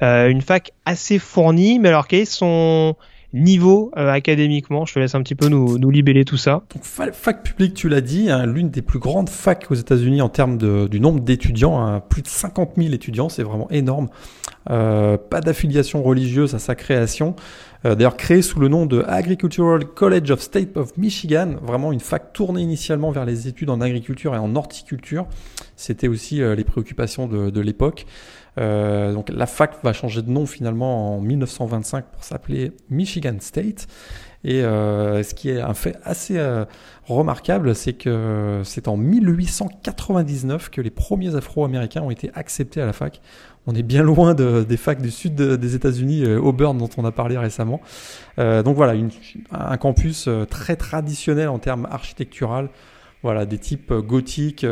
une 0.02 0.42
fac 0.42 0.72
assez 0.84 1.20
fournie, 1.20 1.78
mais 1.78 1.90
alors 1.90 2.08
quels 2.08 2.22
est 2.22 2.24
son 2.24 2.96
niveau 3.34 3.90
euh, 3.96 4.10
académiquement 4.10 4.86
Je 4.86 4.94
te 4.94 4.98
laisse 4.98 5.14
un 5.14 5.22
petit 5.22 5.34
peu 5.34 5.48
nous, 5.48 5.78
nous 5.78 5.90
libeller 5.90 6.24
tout 6.24 6.36
ça. 6.36 6.62
Donc, 6.74 6.84
fac 6.84 7.42
publique, 7.42 7.74
tu 7.74 7.88
l'as 7.88 8.00
dit, 8.00 8.30
hein, 8.30 8.46
l'une 8.46 8.70
des 8.70 8.82
plus 8.82 8.98
grandes 8.98 9.28
facs 9.28 9.66
aux 9.70 9.74
États-Unis 9.74 10.22
en 10.22 10.28
termes 10.28 10.56
de, 10.56 10.86
du 10.86 11.00
nombre 11.00 11.20
d'étudiants, 11.20 11.84
hein, 11.84 12.00
plus 12.00 12.22
de 12.22 12.28
50 12.28 12.72
000 12.76 12.94
étudiants, 12.94 13.28
c'est 13.28 13.42
vraiment 13.42 13.70
énorme. 13.70 14.08
Euh, 14.70 15.18
pas 15.18 15.40
d'affiliation 15.40 16.02
religieuse 16.02 16.54
à 16.54 16.58
sa 16.58 16.74
création. 16.74 17.36
Euh, 17.84 17.94
D'ailleurs, 17.94 18.16
créée 18.16 18.40
sous 18.40 18.60
le 18.60 18.68
nom 18.68 18.86
de 18.86 19.04
Agricultural 19.06 19.84
College 19.84 20.30
of 20.30 20.40
State 20.40 20.76
of 20.76 20.96
Michigan, 20.96 21.56
vraiment 21.62 21.92
une 21.92 22.00
fac 22.00 22.32
tournée 22.32 22.62
initialement 22.62 23.10
vers 23.10 23.26
les 23.26 23.46
études 23.46 23.68
en 23.68 23.80
agriculture 23.80 24.34
et 24.34 24.38
en 24.38 24.56
horticulture. 24.56 25.26
C'était 25.76 26.08
aussi 26.08 26.40
euh, 26.40 26.54
les 26.54 26.64
préoccupations 26.64 27.26
de, 27.26 27.50
de 27.50 27.60
l'époque. 27.60 28.06
Euh, 28.58 29.12
donc 29.12 29.30
la 29.30 29.46
fac 29.46 29.82
va 29.82 29.92
changer 29.92 30.22
de 30.22 30.30
nom 30.30 30.46
finalement 30.46 31.16
en 31.16 31.20
1925 31.20 32.04
pour 32.06 32.24
s'appeler 32.24 32.72
Michigan 32.90 33.36
State. 33.40 33.86
Et 34.46 34.62
euh, 34.62 35.22
ce 35.22 35.32
qui 35.32 35.48
est 35.48 35.62
un 35.62 35.72
fait 35.72 35.96
assez 36.04 36.36
euh, 36.36 36.66
remarquable, 37.06 37.74
c'est 37.74 37.94
que 37.94 38.60
c'est 38.62 38.88
en 38.88 38.96
1899 38.98 40.68
que 40.68 40.82
les 40.82 40.90
premiers 40.90 41.34
Afro-Américains 41.34 42.02
ont 42.02 42.10
été 42.10 42.30
acceptés 42.34 42.82
à 42.82 42.86
la 42.86 42.92
fac. 42.92 43.22
On 43.66 43.74
est 43.74 43.82
bien 43.82 44.02
loin 44.02 44.34
de, 44.34 44.62
des 44.62 44.76
facs 44.76 45.00
du 45.00 45.10
sud 45.10 45.36
des 45.36 45.74
États-Unis, 45.74 46.26
Auburn 46.26 46.76
dont 46.76 46.90
on 46.98 47.04
a 47.06 47.12
parlé 47.12 47.38
récemment. 47.38 47.80
donc 48.36 48.76
voilà, 48.76 48.92
une, 48.92 49.08
un 49.50 49.78
campus 49.78 50.28
très 50.50 50.76
traditionnel 50.76 51.48
en 51.48 51.58
termes 51.58 51.88
architectural. 51.90 52.68
Voilà, 53.22 53.46
des 53.46 53.56
types 53.56 53.90
gothiques 53.90 54.66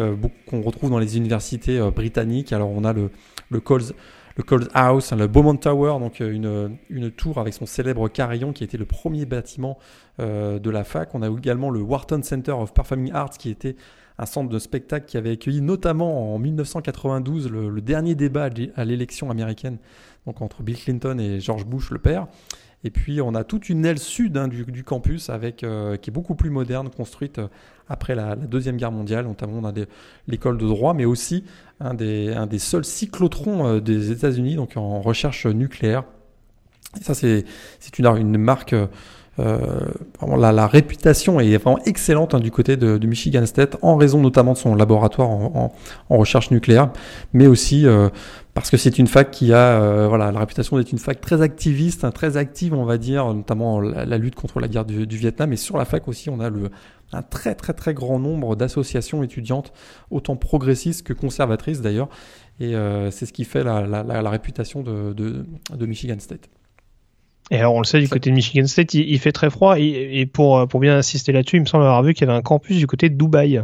qu'on 0.47 0.61
retrouve 0.61 0.91
dans 0.91 0.99
les 0.99 1.16
universités 1.16 1.80
britanniques. 1.91 2.53
Alors 2.53 2.68
on 2.68 2.85
a 2.85 2.93
le, 2.93 3.09
le 3.53 3.61
Coles, 3.61 3.83
le 4.37 4.45
House, 4.75 5.13
le 5.13 5.27
Beaumont 5.27 5.57
Tower, 5.57 5.99
donc 6.01 6.21
euh, 6.21 6.33
une, 6.33 6.79
une, 6.89 7.11
tour 7.11 7.39
avec 7.39 7.55
son 7.55 7.67
célèbre 7.67 8.09
carillon 8.09 8.53
qui 8.53 8.65
été 8.65 8.79
le 8.79 8.87
premier 8.87 9.27
bâtiment 9.27 9.79
euh, 10.21 10.59
de 10.59 10.71
la 10.71 10.85
fac. 10.85 11.15
On 11.15 11.23
a 11.23 11.29
également 11.29 11.71
le 11.71 11.81
Wharton 11.81 12.23
Center 12.23 12.53
of 12.53 12.73
Performing 12.73 13.13
Arts 13.13 13.37
qui 13.39 13.51
était 13.51 13.77
un 14.19 14.27
centre 14.27 14.49
de 14.49 14.59
spectacle 14.59 15.07
qui 15.07 15.17
avait 15.17 15.33
accueilli 15.33 15.61
notamment 15.61 16.35
en 16.35 16.39
1992 16.39 17.51
le, 17.51 17.81
dernier 17.81 18.15
débat 18.15 18.49
à 18.77 18.85
l'élection 18.85 19.31
américaine 19.31 19.79
donc 20.27 20.43
entre 20.43 20.63
Bill 20.63 20.77
Clinton 20.77 21.19
et 21.19 21.41
George 21.41 21.67
Bush 21.67 21.91
le 21.91 21.99
père. 21.99 22.27
Et 22.85 22.91
puis 22.91 23.20
on 23.20 23.35
a 23.35 23.45
toute 23.45 23.68
une 23.68 23.85
aile 23.85 23.99
sud 23.99 24.37
hein, 24.37 24.49
du, 24.49 24.85
campus 24.85 25.30
avec 25.30 25.62
euh, 25.62 25.97
qui 25.97 26.11
est 26.11 26.12
beaucoup 26.12 26.35
plus 26.35 26.51
moderne, 26.51 26.91
construite 26.91 27.41
après 27.89 28.14
la, 28.14 28.37
Deuxième 28.37 28.76
Guerre 28.76 28.93
mondiale. 28.93 29.26
Notamment, 29.26 29.59
on 29.59 29.64
a 29.64 29.72
l'école 30.26 30.59
de 30.59 30.66
droit, 30.66 30.95
mais 30.95 31.05
aussi 31.05 31.45
un 31.80 31.95
des, 31.95 32.33
un 32.33 32.47
des 32.47 32.59
seuls 32.59 32.85
cyclotrons 32.85 33.66
euh, 33.66 33.80
des 33.80 34.11
États-Unis, 34.11 34.57
donc 34.57 34.76
en 34.76 35.01
recherche 35.01 35.47
nucléaire. 35.47 36.05
Et 37.01 37.05
ça, 37.05 37.14
c'est 37.14 37.45
une 37.99 38.37
marque 38.37 38.74
vraiment 39.39 40.37
la, 40.37 40.66
réputation 40.66 41.41
est 41.41 41.57
vraiment 41.57 41.78
excellente 41.85 42.35
hein, 42.35 42.41
du 42.41 42.51
côté 42.51 42.76
de, 42.76 43.07
Michigan 43.07 43.47
State, 43.47 43.76
en 43.83 43.97
raison 43.97 44.20
notamment 44.20 44.53
de 44.53 44.59
son 44.59 44.74
laboratoire 44.74 45.28
en, 45.30 45.72
recherche 46.11 46.51
nucléaire, 46.51 46.91
mais 47.33 47.47
aussi 47.47 47.87
parce 48.55 48.70
que 48.70 48.76
c'est 48.76 48.99
une 48.99 49.07
fac 49.07 49.30
qui 49.30 49.53
a 49.53 50.07
voilà 50.09 50.30
la 50.30 50.41
réputation 50.41 50.76
d'être 50.76 50.93
une 50.93 50.99
fac 50.99 51.20
très 51.20 51.41
activiste, 51.41 52.05
hein, 52.05 52.11
très 52.11 52.37
active, 52.37 52.74
on 52.74 52.85
va 52.85 52.99
dire, 52.99 53.33
notamment 53.33 53.80
la, 53.80 54.18
lutte 54.18 54.35
contre 54.35 54.61
la 54.61 54.68
guerre 54.68 54.85
du, 54.85 55.16
Vietnam. 55.16 55.53
Et 55.53 55.57
sur 55.57 55.78
la 55.78 55.85
fac 55.85 56.07
aussi, 56.09 56.28
on 56.28 56.41
a 56.41 56.51
un 57.12 57.22
très 57.22 57.55
très 57.55 57.72
très 57.72 57.95
grand 57.95 58.18
nombre 58.18 58.57
d'associations 58.57 59.22
étudiantes, 59.22 59.72
autant 60.11 60.37
progressistes 60.37 61.07
que 61.07 61.12
conservatrices 61.12 61.80
d'ailleurs. 61.80 62.09
Et 62.61 62.74
euh, 62.74 63.11
c'est 63.11 63.26
ce 63.26 63.33
qui 63.33 63.45
fait 63.45 63.64
la, 63.64 64.30
réputation 64.30 64.83
de, 64.83 65.47
Michigan 65.80 66.18
State. 66.18 66.49
Et 67.53 67.59
alors 67.59 67.75
on 67.75 67.81
le 67.81 67.85
sait 67.85 68.01
du 68.01 68.09
côté 68.09 68.31
de 68.31 68.35
Michigan 68.35 68.67
State, 68.67 68.95
il, 68.95 69.11
il 69.11 69.19
fait 69.19 69.31
très 69.31 69.51
froid. 69.51 69.79
Et, 69.79 70.21
et, 70.21 70.27
pour, 70.27 70.67
pour 70.69 70.81
bien 70.81 70.97
insister 70.97 71.33
là-dessus, 71.33 71.59
il 71.59 71.61
me 71.61 71.67
semble 71.67 71.85
avoir 71.85 72.03
vu 72.03 72.15
qu'il 72.15 72.27
y 72.27 72.31
avait 72.31 72.39
un 72.39 72.43
campus 72.43 72.79
du 72.79 72.87
côté 72.87 73.11
de 73.11 73.15
Dubaï. 73.15 73.63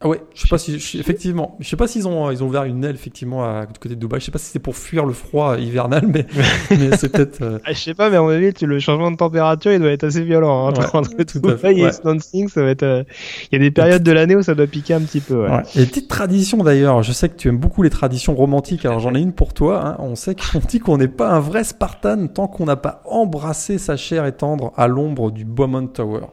Ah 0.00 0.08
ouais, 0.08 0.20
je 0.34 0.42
sais 0.42 0.48
pas 0.48 0.58
si, 0.58 0.78
je, 0.78 0.98
effectivement, 0.98 1.56
je 1.60 1.68
sais 1.68 1.76
pas 1.76 1.86
s'ils 1.86 2.06
ont, 2.06 2.30
ils 2.30 2.42
ont 2.42 2.48
ouvert 2.48 2.64
une 2.64 2.84
aile 2.84 2.94
effectivement 2.94 3.44
à, 3.44 3.64
du 3.64 3.78
côté 3.78 3.94
de 3.94 4.00
Dubaï. 4.00 4.20
Je 4.20 4.26
sais 4.26 4.32
pas 4.32 4.38
si 4.38 4.50
c'est 4.50 4.58
pour 4.58 4.76
fuir 4.76 5.06
le 5.06 5.14
froid 5.14 5.56
hivernal, 5.56 6.04
mais, 6.08 6.26
mais 6.70 6.96
c'est 6.96 7.10
peut-être. 7.10 7.40
Euh... 7.40 7.58
Ah, 7.64 7.72
je 7.72 7.78
sais 7.78 7.94
pas, 7.94 8.10
mais 8.10 8.16
à 8.16 8.20
mon 8.20 8.28
avis, 8.28 8.52
le 8.60 8.78
changement 8.80 9.10
de 9.10 9.16
température, 9.16 9.72
il 9.72 9.78
doit 9.78 9.92
être 9.92 10.04
assez 10.04 10.22
violent. 10.22 10.68
Hein, 10.68 10.74
ouais, 10.78 10.86
entre 10.92 11.22
tout 11.22 11.38
Dubaï 11.38 11.80
et 11.80 11.90
Lansing, 12.04 12.48
ça 12.48 12.62
va 12.62 12.70
être. 12.70 12.82
Euh... 12.82 13.04
Il 13.50 13.54
y 13.54 13.56
a 13.56 13.64
des 13.64 13.70
périodes 13.70 14.02
de 14.02 14.12
l'année 14.12 14.36
où 14.36 14.42
ça 14.42 14.54
doit 14.54 14.66
piquer 14.66 14.94
un 14.94 15.00
petit 15.00 15.20
peu. 15.20 15.44
Ouais. 15.44 15.50
ouais. 15.50 15.62
Et 15.76 15.86
petite 15.86 16.08
tradition 16.08 16.58
d'ailleurs. 16.58 17.02
Je 17.02 17.12
sais 17.12 17.30
que 17.30 17.36
tu 17.36 17.48
aimes 17.48 17.58
beaucoup 17.58 17.82
les 17.82 17.90
traditions 17.90 18.34
romantiques. 18.34 18.84
Alors 18.84 19.00
j'en 19.00 19.14
ai 19.14 19.20
une 19.20 19.32
pour 19.32 19.54
toi. 19.54 19.86
Hein. 19.86 19.96
On 20.00 20.16
sait 20.16 20.34
qu'on 20.34 20.58
dit 20.58 20.80
qu'on 20.80 20.98
n'est 20.98 21.08
pas 21.08 21.30
un 21.30 21.40
vrai 21.40 21.64
Spartan 21.64 22.26
tant 22.26 22.46
qu'on 22.46 22.66
n'a 22.66 22.76
pas 22.76 23.00
embrassé 23.06 23.78
sa 23.78 23.96
chair 23.96 24.26
et 24.26 24.32
tendre 24.32 24.72
à 24.76 24.86
l'ombre 24.86 25.30
du 25.30 25.46
Beaumont 25.46 25.86
Tower. 25.86 26.26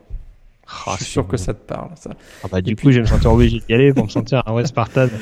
Oh, 0.87 0.91
je 0.97 1.03
suis 1.03 1.13
sûr 1.13 1.23
bon. 1.23 1.29
que 1.29 1.37
ça 1.37 1.53
te 1.53 1.65
parle. 1.65 1.91
Ça. 1.95 2.11
Ah 2.43 2.47
bah, 2.51 2.61
du 2.61 2.75
coup, 2.75 2.91
je 2.91 2.97
vais 2.97 3.01
me 3.01 3.05
sentir 3.05 3.31
obligé 3.33 3.59
d'y 3.59 3.73
aller 3.73 3.93
pour 3.93 4.05
me 4.05 4.09
sentir 4.09 4.43
un 4.45 4.51
vrai 4.53 4.65
Spartan. 4.65 5.07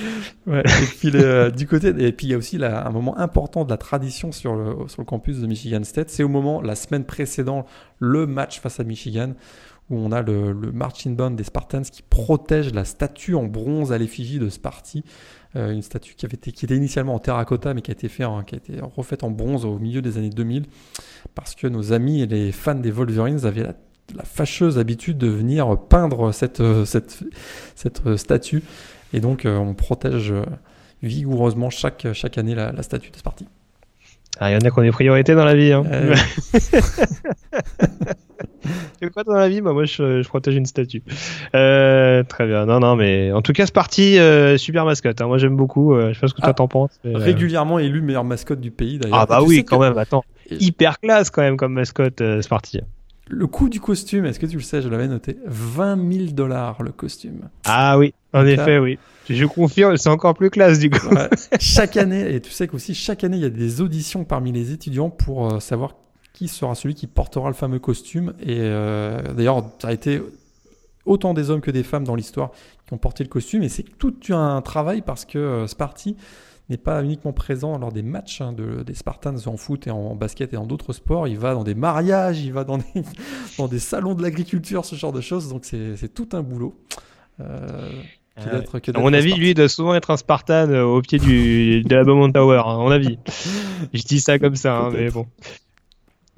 Ouais, 0.48 0.62
et 0.62 0.86
puis, 0.98 1.12
le, 1.12 1.52
du 1.52 1.68
côté, 1.68 1.90
et 1.90 2.12
puis 2.12 2.26
il 2.26 2.30
y 2.32 2.34
a 2.34 2.38
aussi 2.38 2.58
là, 2.58 2.88
un 2.88 2.90
moment 2.90 3.16
important 3.20 3.66
de 3.66 3.70
la 3.70 3.78
tradition 3.78 4.32
sur 4.32 4.56
le, 4.56 4.88
sur 4.88 5.02
le 5.02 5.06
campus 5.06 5.38
de 5.38 5.46
Michigan 5.46 5.84
State. 5.84 6.10
C'est 6.10 6.24
au 6.24 6.30
moment, 6.30 6.60
la 6.62 6.74
semaine 6.74 7.04
précédant 7.04 7.66
le 8.00 8.26
match 8.26 8.60
face 8.60 8.80
à 8.80 8.84
Michigan, 8.84 9.34
où 9.92 9.98
on 9.98 10.12
a 10.12 10.24
le, 10.24 10.52
le 10.54 10.72
marching 10.72 11.16
band 11.16 11.32
des 11.32 11.44
Spartans 11.44 11.84
qui 11.84 12.02
protège 12.02 12.74
la 12.74 12.84
statue 12.84 13.36
en 13.36 13.44
bronze 13.44 13.92
à 13.92 14.00
l'effigie 14.00 14.40
de 14.40 14.50
Sparty. 14.50 15.04
Euh, 15.56 15.72
une 15.72 15.82
statue 15.82 16.14
qui, 16.14 16.26
avait 16.26 16.36
été, 16.36 16.52
qui 16.52 16.66
était 16.66 16.76
initialement 16.76 17.16
en 17.16 17.20
terracotta, 17.20 17.74
mais 17.74 17.82
qui 17.82 17.90
a 17.90 17.94
été, 17.94 18.08
fait 18.08 18.24
en, 18.24 18.44
qui 18.44 18.56
a 18.56 18.58
été 18.58 18.80
refaite 18.96 19.24
en 19.24 19.32
bronze 19.32 19.66
au 19.66 19.80
milieu 19.80 20.02
des 20.02 20.18
années 20.18 20.30
2000, 20.30 20.66
parce 21.34 21.56
que 21.56 21.66
nos 21.66 21.92
amis 21.92 22.22
et 22.22 22.28
les 22.28 22.52
fans 22.52 22.76
des 22.76 22.92
Wolverines 22.92 23.46
avaient 23.46 23.64
la 23.64 23.74
la 24.16 24.24
fâcheuse 24.24 24.78
habitude 24.78 25.18
de 25.18 25.28
venir 25.28 25.78
peindre 25.90 26.34
cette, 26.34 26.62
cette, 26.86 27.24
cette 27.76 28.18
statue. 28.18 28.64
Et 29.14 29.20
donc, 29.20 29.46
euh, 29.46 29.58
on 29.58 29.74
protège 29.74 30.34
vigoureusement 31.02 31.70
chaque, 31.70 32.08
chaque 32.14 32.38
année 32.38 32.56
la, 32.56 32.72
la 32.72 32.84
statue 32.84 33.12
de 33.12 33.18
Sparty. 33.18 33.48
Ah, 34.42 34.52
il 34.52 34.54
y 34.54 34.56
en 34.56 34.60
a 34.60 34.72
qui 34.72 34.80
ont 34.80 34.84
des 34.84 34.92
priorités 34.92 35.36
dans 35.36 35.44
la 35.44 35.56
vie. 35.56 35.74
Hein. 35.74 35.84
Euh... 35.92 36.16
tu 36.54 36.60
fais 39.00 39.10
quoi 39.10 39.26
dans 39.26 39.34
la 39.34 39.50
vie? 39.50 39.60
Bah, 39.60 39.74
Moi, 39.74 39.84
je, 39.84 40.22
je, 40.22 40.28
protège 40.30 40.56
une 40.56 40.66
statue. 40.66 41.04
Euh, 41.56 42.24
très 42.24 42.48
bien. 42.48 42.66
Non, 42.66 42.80
non, 42.80 42.96
mais 42.96 43.34
en 43.34 43.42
tout 43.42 43.52
cas, 43.52 43.66
Sparty, 43.66 44.18
euh, 44.18 44.58
super 44.58 44.86
mascotte. 44.86 45.20
Hein. 45.20 45.28
Moi, 45.28 45.40
j'aime 45.40 45.58
beaucoup. 45.58 45.94
Euh, 45.94 46.10
je 46.10 46.14
sais 46.14 46.22
pas 46.22 46.28
ce 46.28 46.34
que 46.34 46.42
toi 46.42 46.52
ah, 46.52 46.54
t'en 46.54 46.70
penses. 46.70 47.02
Mais, 47.04 47.16
régulièrement 47.16 47.80
élu 47.80 48.02
meilleure 48.02 48.24
mascotte 48.24 48.62
du 48.62 48.72
pays, 48.72 48.98
d'ailleurs. 48.98 49.20
Ah, 49.20 49.26
bah 49.26 49.42
oui, 49.44 49.66
quand 49.66 49.80
que... 49.80 49.84
même. 49.84 49.98
Attends. 49.98 50.24
Hyper 50.52 51.00
classe, 51.00 51.32
quand 51.32 51.42
même, 51.42 51.58
comme 51.58 51.74
mascotte, 51.74 52.24
Sparty. 52.42 52.80
Le 53.30 53.46
coût 53.48 53.70
du 53.70 53.80
costume, 53.80 54.26
est-ce 54.26 54.40
que 54.40 54.48
tu 54.48 54.58
le 54.58 54.64
sais, 54.64 54.82
je 54.82 54.90
l'avais 54.90 55.08
noté, 55.08 55.38
20 55.46 56.12
000 56.12 56.26
dollars 56.32 56.82
le 56.82 56.92
costume. 56.92 57.50
Ah 57.64 57.98
oui, 57.98 58.14
en 58.34 58.40
Donc 58.40 58.50
effet, 58.50 58.76
là, 58.76 58.82
oui. 58.82 58.98
Je 59.30 59.46
confirme, 59.46 59.96
c'est 59.98 60.10
encore 60.10 60.34
plus 60.34 60.50
classe 60.50 60.80
du 60.80 60.90
coup. 60.90 61.08
Ouais. 61.14 61.30
chaque 61.60 61.96
année, 61.98 62.34
et 62.34 62.42
tu 62.42 62.50
sais 62.50 62.68
qu'aussi 62.68 62.96
chaque 62.96 63.24
année, 63.24 63.38
il 63.38 63.44
y 63.44 63.46
a 63.46 63.52
des 63.52 63.82
auditions 63.82 64.24
parmi 64.24 64.52
les 64.52 64.72
étudiants 64.72 65.12
pour 65.12 65.54
euh, 65.54 65.60
savoir 65.60 65.96
qui 66.34 66.48
sera 66.48 66.74
celui 66.74 66.96
qui 66.96 67.06
portera 67.06 67.48
le 67.48 67.54
fameux 67.54 67.80
costume. 67.80 68.34
Et 68.42 68.58
euh, 68.60 69.22
d'ailleurs, 69.34 69.64
ça 69.80 69.90
a 69.90 69.94
été 69.94 70.22
autant 71.06 71.34
des 71.34 71.50
hommes 71.52 71.62
que 71.62 71.72
des 71.72 71.84
femmes 71.84 72.06
dans 72.06 72.16
l'histoire 72.16 72.52
qui 72.88 72.94
ont 72.94 72.98
porté 72.98 73.24
le 73.24 73.30
costume. 73.30 73.62
Et 73.62 73.70
c'est 73.70 73.86
tout 73.98 74.16
un 74.30 74.62
travail 74.62 75.02
parce 75.02 75.26
que 75.26 75.38
euh, 75.38 75.68
Sparty 75.68 76.16
n'est 76.70 76.78
pas 76.78 77.04
uniquement 77.04 77.34
présent 77.34 77.78
lors 77.78 77.92
des 77.92 78.04
matchs 78.04 78.42
hein, 78.42 78.54
de, 78.54 78.84
des 78.84 78.94
Spartans 78.94 79.36
en 79.48 79.58
foot 79.58 79.88
et 79.88 79.92
en 79.92 80.16
basket 80.16 80.54
et 80.54 80.58
en 80.58 80.66
d'autres 80.66 80.94
sports. 80.94 81.28
Il 81.28 81.38
va 81.38 81.54
dans 81.54 81.64
des 81.64 81.76
mariages, 81.76 82.40
il 82.40 82.54
va 82.54 82.64
dans 82.64 82.78
des, 82.78 82.86
dans 83.58 83.68
des 83.68 83.80
salons 83.80 84.14
de 84.14 84.22
l'agriculture, 84.22 84.86
ce 84.86 84.96
genre 84.96 85.14
de 85.14 85.22
choses. 85.22 85.50
Donc 85.50 85.66
c'est 85.66 86.14
tout 86.14 86.30
un 86.34 86.42
boulot. 86.42 86.80
Euh, 87.40 87.90
ah 88.38 88.42
ouais. 88.56 88.96
à 88.96 89.00
mon 89.00 89.14
avis, 89.14 89.34
lui, 89.34 89.50
il 89.52 89.54
doit 89.54 89.68
souvent 89.68 89.96
être 89.96 90.12
un 90.12 90.18
Spartan 90.18 90.70
euh, 90.70 90.84
au 90.84 91.02
pied 91.02 91.20
du, 91.20 91.82
de 91.84 91.96
la 91.96 92.04
Beaumont 92.04 92.32
Tower, 92.32 92.62
hein, 92.66 92.76
à 92.76 92.78
mon 92.78 92.92
avis. 92.92 93.18
Je 93.94 94.04
dis 94.04 94.22
ça 94.22 94.40
comme 94.40 94.56
ça, 94.56 94.78
hein, 94.78 94.92
mais 94.94 95.10
bon. 95.10 95.28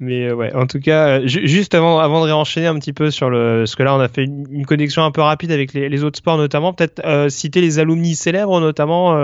Mais 0.02 0.26
euh, 0.26 0.34
ouais, 0.34 0.52
en 0.52 0.66
tout 0.66 0.80
cas, 0.80 1.20
euh, 1.20 1.26
juste 1.28 1.76
avant, 1.76 2.02
de 2.02 2.24
réenchaîner 2.24 2.66
un 2.66 2.74
petit 2.74 2.92
peu 2.92 3.12
sur 3.12 3.30
le, 3.30 3.60
parce 3.60 3.76
que 3.76 3.84
là 3.84 3.94
on 3.94 4.00
a 4.00 4.08
fait 4.08 4.24
une, 4.24 4.66
connexion 4.66 5.04
un 5.04 5.12
peu 5.12 5.20
rapide 5.20 5.52
avec 5.52 5.72
les, 5.74 6.02
autres 6.02 6.18
sports 6.18 6.38
notamment, 6.38 6.72
peut-être 6.72 7.00
euh, 7.04 7.28
citer 7.28 7.60
les 7.60 7.78
alumni 7.78 8.16
célèbres 8.16 8.60
notamment 8.60 9.14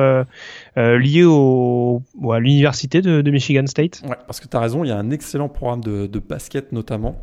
liés 0.76 1.26
à 1.26 2.38
l'université 2.38 3.02
de, 3.02 3.28
Michigan 3.28 3.66
State. 3.66 4.02
Ouais, 4.08 4.16
parce 4.28 4.38
que 4.38 4.46
tu 4.46 4.56
as 4.56 4.60
raison, 4.60 4.84
il 4.84 4.88
y 4.88 4.92
a 4.92 4.96
un 4.96 5.10
excellent 5.10 5.48
programme 5.48 5.80
de, 5.80 6.06
de 6.06 6.18
basket 6.20 6.70
notamment. 6.70 7.16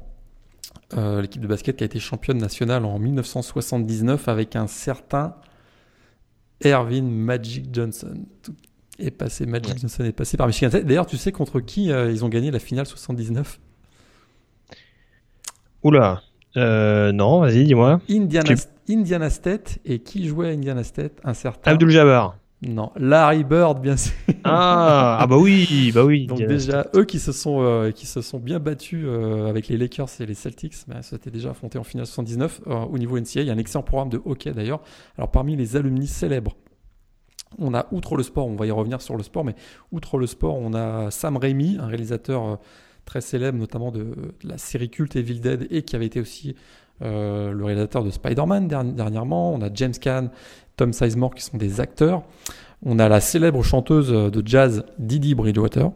L'équipe 0.93 1.41
de 1.41 1.47
basket 1.47 1.77
qui 1.77 1.83
a 1.83 1.87
été 1.87 1.99
championne 1.99 2.37
nationale 2.37 2.83
en 2.83 2.99
1979 2.99 4.27
avec 4.27 4.57
un 4.57 4.67
certain 4.67 5.35
Ervin 6.61 7.03
Magic 7.03 7.73
Johnson. 7.73 8.25
Est 8.99 9.11
passé, 9.11 9.45
Magic 9.45 9.73
ouais. 9.73 9.79
Johnson 9.79 10.03
est 10.03 10.11
passé 10.11 10.37
par 10.37 10.47
Michigan 10.47 10.69
State. 10.69 10.85
D'ailleurs, 10.85 11.05
tu 11.05 11.17
sais 11.17 11.31
contre 11.31 11.59
qui 11.59 11.91
euh, 11.91 12.11
ils 12.11 12.23
ont 12.25 12.29
gagné 12.29 12.51
la 12.51 12.59
finale 12.59 12.85
79 12.85 13.59
Oula, 15.83 16.21
euh, 16.57 17.11
non, 17.11 17.41
vas-y, 17.41 17.65
dis-moi. 17.65 18.01
Indiana, 18.09 18.55
tu... 18.55 18.93
Indiana 18.93 19.29
State, 19.29 19.79
et 19.85 19.99
qui 19.99 20.27
jouait 20.27 20.49
à 20.49 20.51
Indiana 20.51 20.83
State? 20.83 21.19
Un 21.23 21.33
certain. 21.33 21.71
Abdul 21.71 21.89
Jabbar. 21.89 22.37
Non, 22.61 22.91
Larry 22.95 23.43
Bird, 23.43 23.81
bien 23.81 23.97
sûr. 23.97 24.13
Ah, 24.43 25.17
ah 25.19 25.27
bah 25.27 25.37
oui, 25.37 25.91
bah 25.93 26.05
oui. 26.05 26.25
Donc 26.25 26.39
déjà, 26.39 26.81
State. 26.81 26.95
eux 26.95 27.03
qui 27.03 27.19
se 27.19 27.31
sont 27.31 27.61
euh, 27.61 27.91
qui 27.91 28.05
se 28.05 28.21
sont 28.21 28.39
bien 28.39 28.59
battus 28.59 29.03
euh, 29.05 29.47
avec 29.47 29.67
les 29.67 29.77
Lakers 29.77 30.09
et 30.19 30.25
les 30.25 30.33
Celtics, 30.33 30.75
bah, 30.87 31.01
c'était 31.01 31.31
déjà 31.31 31.49
affronté 31.49 31.77
en 31.77 31.83
finale 31.83 32.05
79 32.05 32.61
euh, 32.67 32.73
au 32.85 32.97
niveau 32.97 33.19
NCAA. 33.19 33.41
Il 33.41 33.47
y 33.47 33.49
a 33.49 33.53
un 33.53 33.57
excellent 33.57 33.83
programme 33.83 34.09
de 34.09 34.21
hockey 34.23 34.51
d'ailleurs. 34.51 34.81
Alors 35.17 35.31
parmi 35.31 35.55
les 35.55 35.75
alumni 35.75 36.07
célèbres, 36.07 36.55
on 37.59 37.73
a, 37.73 37.87
outre 37.91 38.15
le 38.15 38.23
sport, 38.23 38.47
on 38.47 38.55
va 38.55 38.65
y 38.65 38.71
revenir 38.71 39.01
sur 39.01 39.17
le 39.17 39.23
sport, 39.23 39.45
mais 39.45 39.55
outre 39.91 40.17
le 40.17 40.27
sport, 40.27 40.57
on 40.57 40.73
a 40.73 41.11
Sam 41.11 41.37
Raimi, 41.37 41.77
un 41.79 41.87
réalisateur 41.87 42.43
euh, 42.43 42.55
très 43.05 43.21
célèbre, 43.21 43.57
notamment 43.57 43.91
de, 43.91 44.03
de, 44.03 44.33
la 44.43 44.57
série 44.57 44.89
culte 44.89 45.15
Evil 45.15 45.39
Dead, 45.39 45.67
et 45.69 45.83
qui 45.83 45.95
avait 45.95 46.05
été 46.05 46.19
aussi 46.19 46.55
euh, 47.01 47.51
le 47.51 47.65
réalisateur 47.65 48.03
de 48.03 48.09
Spider-Man 48.09 48.67
dernièrement. 48.67 49.53
On 49.53 49.61
a 49.61 49.69
James 49.73 49.93
Caan, 49.99 50.29
Tom 50.77 50.93
Sizemore, 50.93 51.35
qui 51.35 51.43
sont 51.43 51.57
des 51.57 51.79
acteurs. 51.79 52.23
On 52.83 52.99
a 52.99 53.09
la 53.09 53.21
célèbre 53.21 53.63
chanteuse 53.63 54.09
de 54.09 54.47
jazz 54.47 54.85
Didi 54.99 55.35
Bridgewater. 55.35 55.91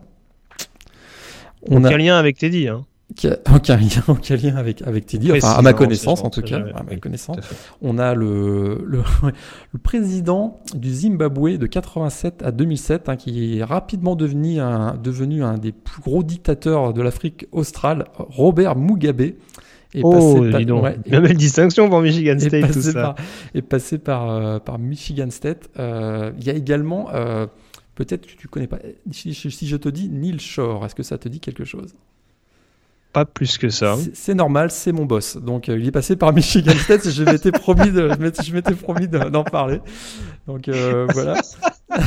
On 1.70 1.84
a... 1.84 1.98
lien 1.98 2.18
avec 2.18 2.38
Teddy, 2.38 2.68
hein 2.68 2.86
qui 3.16 3.28
a 3.28 3.38
aucun 3.54 3.78
lien, 3.78 4.04
aucun 4.08 4.36
lien 4.36 4.56
avec 4.56 4.82
avec 4.84 5.06
Teddy, 5.08 5.32
enfin 5.32 5.52
à 5.52 5.62
ma 5.62 5.74
connaissance 5.74 6.24
en 6.24 6.30
tout 6.30 6.42
cas, 6.42 6.60
à 6.76 6.84
ma 6.84 6.96
connaissance. 6.98 7.38
On 7.82 7.98
a 7.98 8.14
le, 8.14 8.84
le, 8.86 9.02
le 9.74 9.80
président 9.80 10.60
du 10.76 10.94
Zimbabwe 10.94 11.58
de 11.58 11.66
87 11.66 12.44
à 12.44 12.52
2007 12.52 13.10
hein, 13.10 13.16
qui 13.16 13.60
est 13.60 13.64
rapidement 13.64 14.16
devenu 14.16 14.60
un 14.60 14.96
devenu 14.96 15.44
un 15.44 15.58
des 15.58 15.72
plus 15.72 16.02
gros 16.02 16.24
dictateurs 16.24 16.94
de 16.94 17.02
l'Afrique 17.02 17.48
australe, 17.52 18.06
Robert 18.18 18.76
Mugabe. 18.76 19.34
Est 19.96 20.02
oh, 20.04 20.12
passé 20.12 20.52
par, 20.52 20.84
ouais, 20.84 21.00
une 21.08 21.20
belle 21.20 21.36
distinction 21.36 21.90
pour 21.90 22.02
Michigan 22.02 22.38
State 22.38 22.72
tout 22.72 22.80
ça. 22.80 22.94
Par, 22.94 23.16
est 23.56 23.64
passé 23.64 23.98
par 23.98 24.30
euh, 24.30 24.60
par 24.60 24.78
Michigan 24.78 25.32
State. 25.32 25.68
Euh, 25.80 26.32
il 26.38 26.46
y 26.46 26.52
a 26.52 26.54
également 26.54 27.10
euh, 27.12 27.48
peut-être 27.96 28.28
que 28.28 28.36
tu 28.38 28.48
connais 28.48 28.68
pas 28.68 28.78
si, 29.10 29.34
si 29.34 29.68
je 29.68 29.76
te 29.78 29.90
dis 29.90 30.08
Neil 30.10 30.40
Shore, 30.40 30.86
est-ce 30.86 30.94
que 30.94 31.02
ça 31.02 31.18
te 31.18 31.28
dit 31.28 31.40
quelque 31.40 31.66
chose? 31.66 31.96
Pas 33.14 33.26
plus 33.26 33.58
que 33.58 33.70
ça. 33.70 33.98
C'est 34.14 34.36
normal, 34.36 34.72
c'est 34.72 34.92
mon 34.92 35.06
boss. 35.06 35.38
Donc 35.38 35.70
euh, 35.70 35.80
il 35.80 35.88
est 35.88 35.92
passé 35.92 36.16
par 36.16 36.34
Michigan 36.34 36.74
State. 36.74 37.10
je 37.10 37.24
m'étais 37.24 37.52
promis 37.52 37.92
de, 37.92 38.10
je 38.10 38.54
m'étais 38.54 38.74
d'en 39.30 39.44
parler. 39.44 39.82
Donc 40.48 40.68
euh, 40.68 41.08
voilà. 41.14 41.42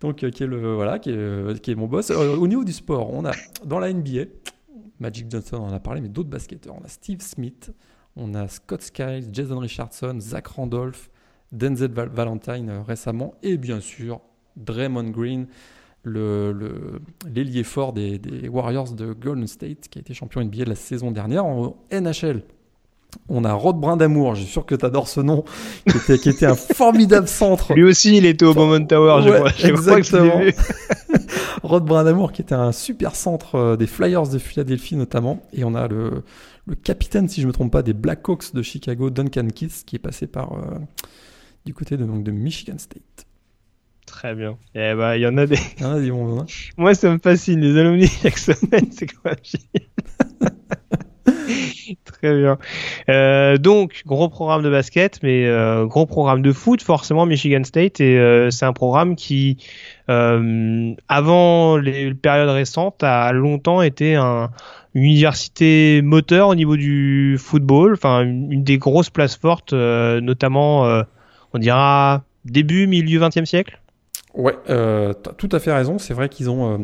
Donc 0.00 0.24
euh, 0.24 0.30
qui 0.30 0.42
est 0.42 0.46
le 0.46 0.74
voilà, 0.74 0.98
qui 0.98 1.10
est, 1.10 1.74
mon 1.74 1.86
boss. 1.86 2.10
Au 2.10 2.46
niveau 2.46 2.64
du 2.64 2.72
sport, 2.72 3.12
on 3.12 3.24
a 3.24 3.32
dans 3.64 3.78
la 3.78 3.92
NBA, 3.92 4.24
Magic 4.98 5.30
Johnson 5.30 5.58
on 5.60 5.68
en 5.68 5.72
a 5.72 5.80
parlé, 5.80 6.00
mais 6.00 6.08
d'autres 6.08 6.30
basketteurs. 6.30 6.74
On 6.80 6.84
a 6.84 6.88
Steve 6.88 7.20
Smith, 7.20 7.70
on 8.16 8.34
a 8.34 8.48
Scott 8.48 8.82
Skiles, 8.82 9.28
Jason 9.32 9.58
Richardson, 9.58 10.16
Zach 10.18 10.46
Randolph, 10.48 11.10
Denzel 11.52 11.92
Valentine 11.92 12.82
récemment, 12.86 13.34
et 13.42 13.58
bien 13.58 13.80
sûr 13.80 14.20
Draymond 14.56 15.10
Green 15.10 15.46
le 16.04 17.00
l'ailier 17.32 17.62
fort 17.62 17.92
des, 17.92 18.18
des, 18.18 18.48
Warriors 18.48 18.92
de 18.92 19.12
Golden 19.12 19.46
State, 19.46 19.88
qui 19.88 19.98
a 19.98 20.00
été 20.00 20.14
champion 20.14 20.42
NBA 20.42 20.64
de 20.64 20.70
la 20.70 20.74
saison 20.74 21.10
dernière. 21.10 21.44
En 21.44 21.76
NHL, 21.92 22.42
on 23.28 23.44
a 23.44 23.52
Rod 23.52 23.78
Brindamour, 23.78 24.34
je 24.34 24.42
suis 24.42 24.50
sûr 24.50 24.66
que 24.66 24.74
tu 24.74 24.84
adores 24.84 25.08
ce 25.08 25.20
nom, 25.20 25.44
qui 25.88 25.96
était, 25.96 26.18
qui 26.18 26.28
était, 26.28 26.46
un 26.46 26.54
formidable 26.74 27.28
centre. 27.28 27.74
Lui 27.74 27.84
aussi, 27.84 28.16
il 28.16 28.26
était 28.26 28.44
au 28.44 28.54
Moment 28.54 28.84
Tower, 28.84 29.22
je 29.24 29.30
crois. 29.30 29.50
exactement. 29.62 30.40
Rod 31.62 31.84
Brindamour, 31.84 32.32
qui 32.32 32.42
était 32.42 32.54
un 32.54 32.72
super 32.72 33.14
centre 33.14 33.54
euh, 33.54 33.76
des 33.76 33.86
Flyers 33.86 34.28
de 34.28 34.38
Philadelphie 34.38 34.96
notamment. 34.96 35.42
Et 35.52 35.64
on 35.64 35.74
a 35.74 35.86
le, 35.86 36.24
le 36.66 36.74
capitaine, 36.74 37.28
si 37.28 37.40
je 37.40 37.46
ne 37.46 37.48
me 37.48 37.52
trompe 37.52 37.72
pas, 37.72 37.82
des 37.82 37.92
Blackhawks 37.92 38.52
de 38.54 38.62
Chicago, 38.62 39.10
Duncan 39.10 39.46
Keith, 39.54 39.84
qui 39.86 39.96
est 39.96 40.00
passé 40.00 40.26
par 40.26 40.52
euh, 40.54 40.78
du 41.64 41.74
côté 41.74 41.96
de, 41.96 42.04
donc, 42.04 42.24
de 42.24 42.30
Michigan 42.32 42.78
State. 42.78 43.26
Très 44.12 44.34
bien. 44.34 44.58
Eh 44.74 44.94
bah, 44.94 45.16
il 45.16 45.22
y 45.22 45.26
en 45.26 45.38
a 45.38 45.46
des. 45.46 45.56
Il 45.78 45.82
y 45.82 45.86
en 45.86 45.92
a 45.94 45.98
des. 45.98 46.10
Hein. 46.10 46.44
Moi, 46.76 46.94
ça 46.94 47.10
me 47.10 47.18
fascine. 47.18 47.60
Les 47.60 47.80
alumni 47.80 48.06
chaque 48.22 48.36
semaine, 48.36 48.92
c'est 48.92 49.10
quoi 49.10 49.32
Très 52.04 52.38
bien. 52.38 52.58
Euh, 53.08 53.56
donc, 53.56 54.02
gros 54.04 54.28
programme 54.28 54.62
de 54.62 54.70
basket, 54.70 55.18
mais 55.22 55.46
euh, 55.46 55.86
gros 55.86 56.04
programme 56.04 56.42
de 56.42 56.52
foot, 56.52 56.82
forcément, 56.82 57.24
Michigan 57.24 57.64
State. 57.64 58.02
Et 58.02 58.18
euh, 58.18 58.50
c'est 58.50 58.66
un 58.66 58.74
programme 58.74 59.16
qui, 59.16 59.56
avant 60.08 61.78
les 61.78 62.12
périodes 62.12 62.50
récentes, 62.50 63.02
a 63.02 63.32
longtemps 63.32 63.80
été 63.80 64.14
un, 64.16 64.50
une 64.94 65.04
université 65.04 66.02
moteur 66.02 66.48
au 66.48 66.54
niveau 66.54 66.76
du 66.76 67.38
football. 67.40 67.94
Enfin, 67.94 68.20
une, 68.20 68.52
une 68.52 68.62
des 68.62 68.76
grosses 68.76 69.10
places 69.10 69.36
fortes, 69.36 69.72
notamment, 69.72 71.02
on 71.54 71.58
dira, 71.58 72.24
début, 72.44 72.86
milieu 72.86 73.18
20e 73.18 73.46
siècle. 73.46 73.78
Ouais, 74.34 74.56
euh, 74.70 75.12
tout 75.12 75.48
à 75.52 75.58
fait 75.58 75.72
raison. 75.72 75.98
C'est 75.98 76.14
vrai 76.14 76.28
qu'ils 76.28 76.50
ont 76.50 76.72
euh, 76.72 76.78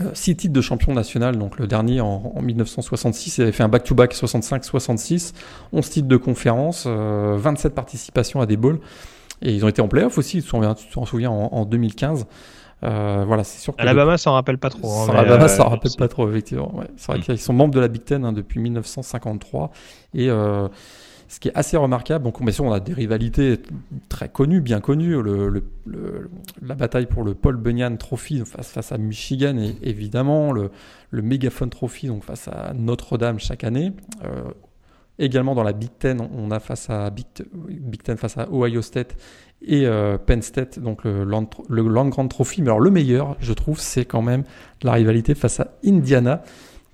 euh, 0.00 0.10
six 0.14 0.36
titres 0.36 0.52
de 0.52 0.60
champion 0.60 0.92
national. 0.92 1.38
Donc 1.38 1.58
le 1.58 1.66
dernier 1.66 2.00
en, 2.00 2.32
en 2.34 2.42
1966, 2.42 3.38
ils 3.38 3.42
avaient 3.42 3.52
fait 3.52 3.62
un 3.62 3.68
back-to-back 3.68 4.14
65-66, 4.14 5.34
11 5.72 5.90
titres 5.90 6.08
de 6.08 6.16
conférence, 6.16 6.86
27 6.86 7.74
participations 7.74 8.40
à 8.40 8.46
des 8.46 8.56
bowls. 8.56 8.80
Et 9.42 9.52
ils 9.52 9.64
ont 9.64 9.68
été 9.68 9.82
en 9.82 9.88
playoff 9.88 10.18
aussi, 10.18 10.42
tu 10.42 10.50
t'en 10.50 11.04
souviens, 11.04 11.30
en, 11.30 11.48
en 11.52 11.64
2015. 11.64 12.26
Euh, 12.84 13.24
voilà, 13.26 13.44
c'est 13.44 13.60
sûr 13.60 13.76
que 13.76 13.82
Alabama, 13.82 14.18
ça 14.18 14.30
en 14.30 14.34
rappelle 14.34 14.58
pas 14.58 14.70
trop. 14.70 14.90
Hein, 14.90 15.06
Alabama, 15.10 15.44
euh, 15.44 15.48
ça 15.48 15.64
en 15.64 15.68
rappelle 15.68 15.92
pas 15.96 16.08
trop, 16.08 16.28
effectivement. 16.28 16.74
Ouais. 16.74 16.86
C'est 16.96 17.12
vrai 17.12 17.18
mm. 17.20 17.22
qu'ils 17.22 17.38
sont 17.38 17.52
membres 17.52 17.74
de 17.74 17.80
la 17.80 17.88
Big 17.88 18.04
Ten 18.04 18.24
hein, 18.24 18.32
depuis 18.32 18.58
1953 18.58 19.70
et 20.14 20.28
euh, 20.28 20.68
ce 21.32 21.40
qui 21.40 21.48
est 21.48 21.54
assez 21.54 21.78
remarquable, 21.78 22.26
donc 22.26 22.42
bien 22.42 22.52
sûr 22.52 22.66
on 22.66 22.72
a 22.72 22.80
des 22.80 22.92
rivalités 22.92 23.58
très 24.10 24.28
connues, 24.28 24.60
bien 24.60 24.80
connues, 24.80 25.16
la 26.60 26.74
bataille 26.74 27.06
pour 27.06 27.24
le 27.24 27.32
Paul 27.32 27.56
Bunyan 27.56 27.96
Trophy 27.96 28.42
face, 28.44 28.92
à 28.92 28.98
Michigan 28.98 29.56
et 29.56 29.74
évidemment 29.80 30.52
le, 30.52 30.70
Megaphone 31.10 31.70
Trophy 31.70 32.08
donc 32.08 32.22
face 32.22 32.48
à 32.48 32.74
Notre-Dame 32.74 33.38
chaque 33.38 33.64
année. 33.64 33.94
Euh, 34.24 34.42
également 35.18 35.54
dans 35.54 35.62
la 35.62 35.72
Big 35.72 35.88
Ten, 35.98 36.20
on 36.20 36.50
a 36.50 36.60
face 36.60 36.90
à 36.90 37.08
Big, 37.08 37.24
Ten 38.04 38.18
face 38.18 38.36
à 38.36 38.50
Ohio 38.52 38.82
State 38.82 39.16
et 39.62 39.86
euh, 39.86 40.18
Penn 40.18 40.42
State, 40.42 40.80
donc 40.80 41.04
le 41.04 41.24
Land, 41.24 42.08
Grand 42.08 42.28
Trophy. 42.28 42.60
Mais 42.60 42.68
alors 42.68 42.80
le 42.80 42.90
meilleur, 42.90 43.36
je 43.40 43.54
trouve, 43.54 43.80
c'est 43.80 44.04
quand 44.04 44.22
même 44.22 44.44
la 44.82 44.92
rivalité 44.92 45.34
face 45.34 45.60
à 45.60 45.68
Indiana, 45.82 46.42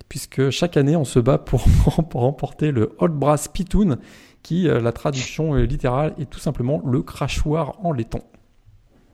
puisque 0.09 0.51
chaque 0.51 0.76
année 0.76 0.95
on 0.95 1.05
se 1.05 1.18
bat 1.18 1.39
pour, 1.39 1.64
pour 2.09 2.22
remporter 2.22 2.70
le 2.70 2.95
Old 2.99 3.14
Brass 3.14 3.49
Pitoon 3.49 3.99
qui, 4.43 4.68
euh, 4.68 4.80
la 4.80 4.93
traduction 4.93 5.55
littérale, 5.55 6.14
est 6.18 6.28
tout 6.28 6.39
simplement 6.39 6.82
le 6.84 7.03
crachoir 7.03 7.84
en 7.84 7.93
laiton. 7.93 8.22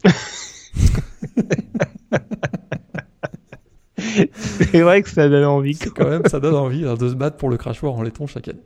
C'est 4.37 4.81
vrai 4.81 5.03
que 5.03 5.09
ça 5.09 5.29
donne 5.29 5.45
envie. 5.45 5.79
Quand 5.79 6.09
même, 6.09 6.23
ça 6.27 6.41
donne 6.41 6.55
envie 6.55 6.87
hein, 6.87 6.95
de 6.95 7.09
se 7.09 7.15
battre 7.15 7.37
pour 7.37 7.49
le 7.49 7.57
crachoir 7.57 7.95
en 7.95 8.03
laiton 8.03 8.27
chaque 8.27 8.49
année. 8.49 8.63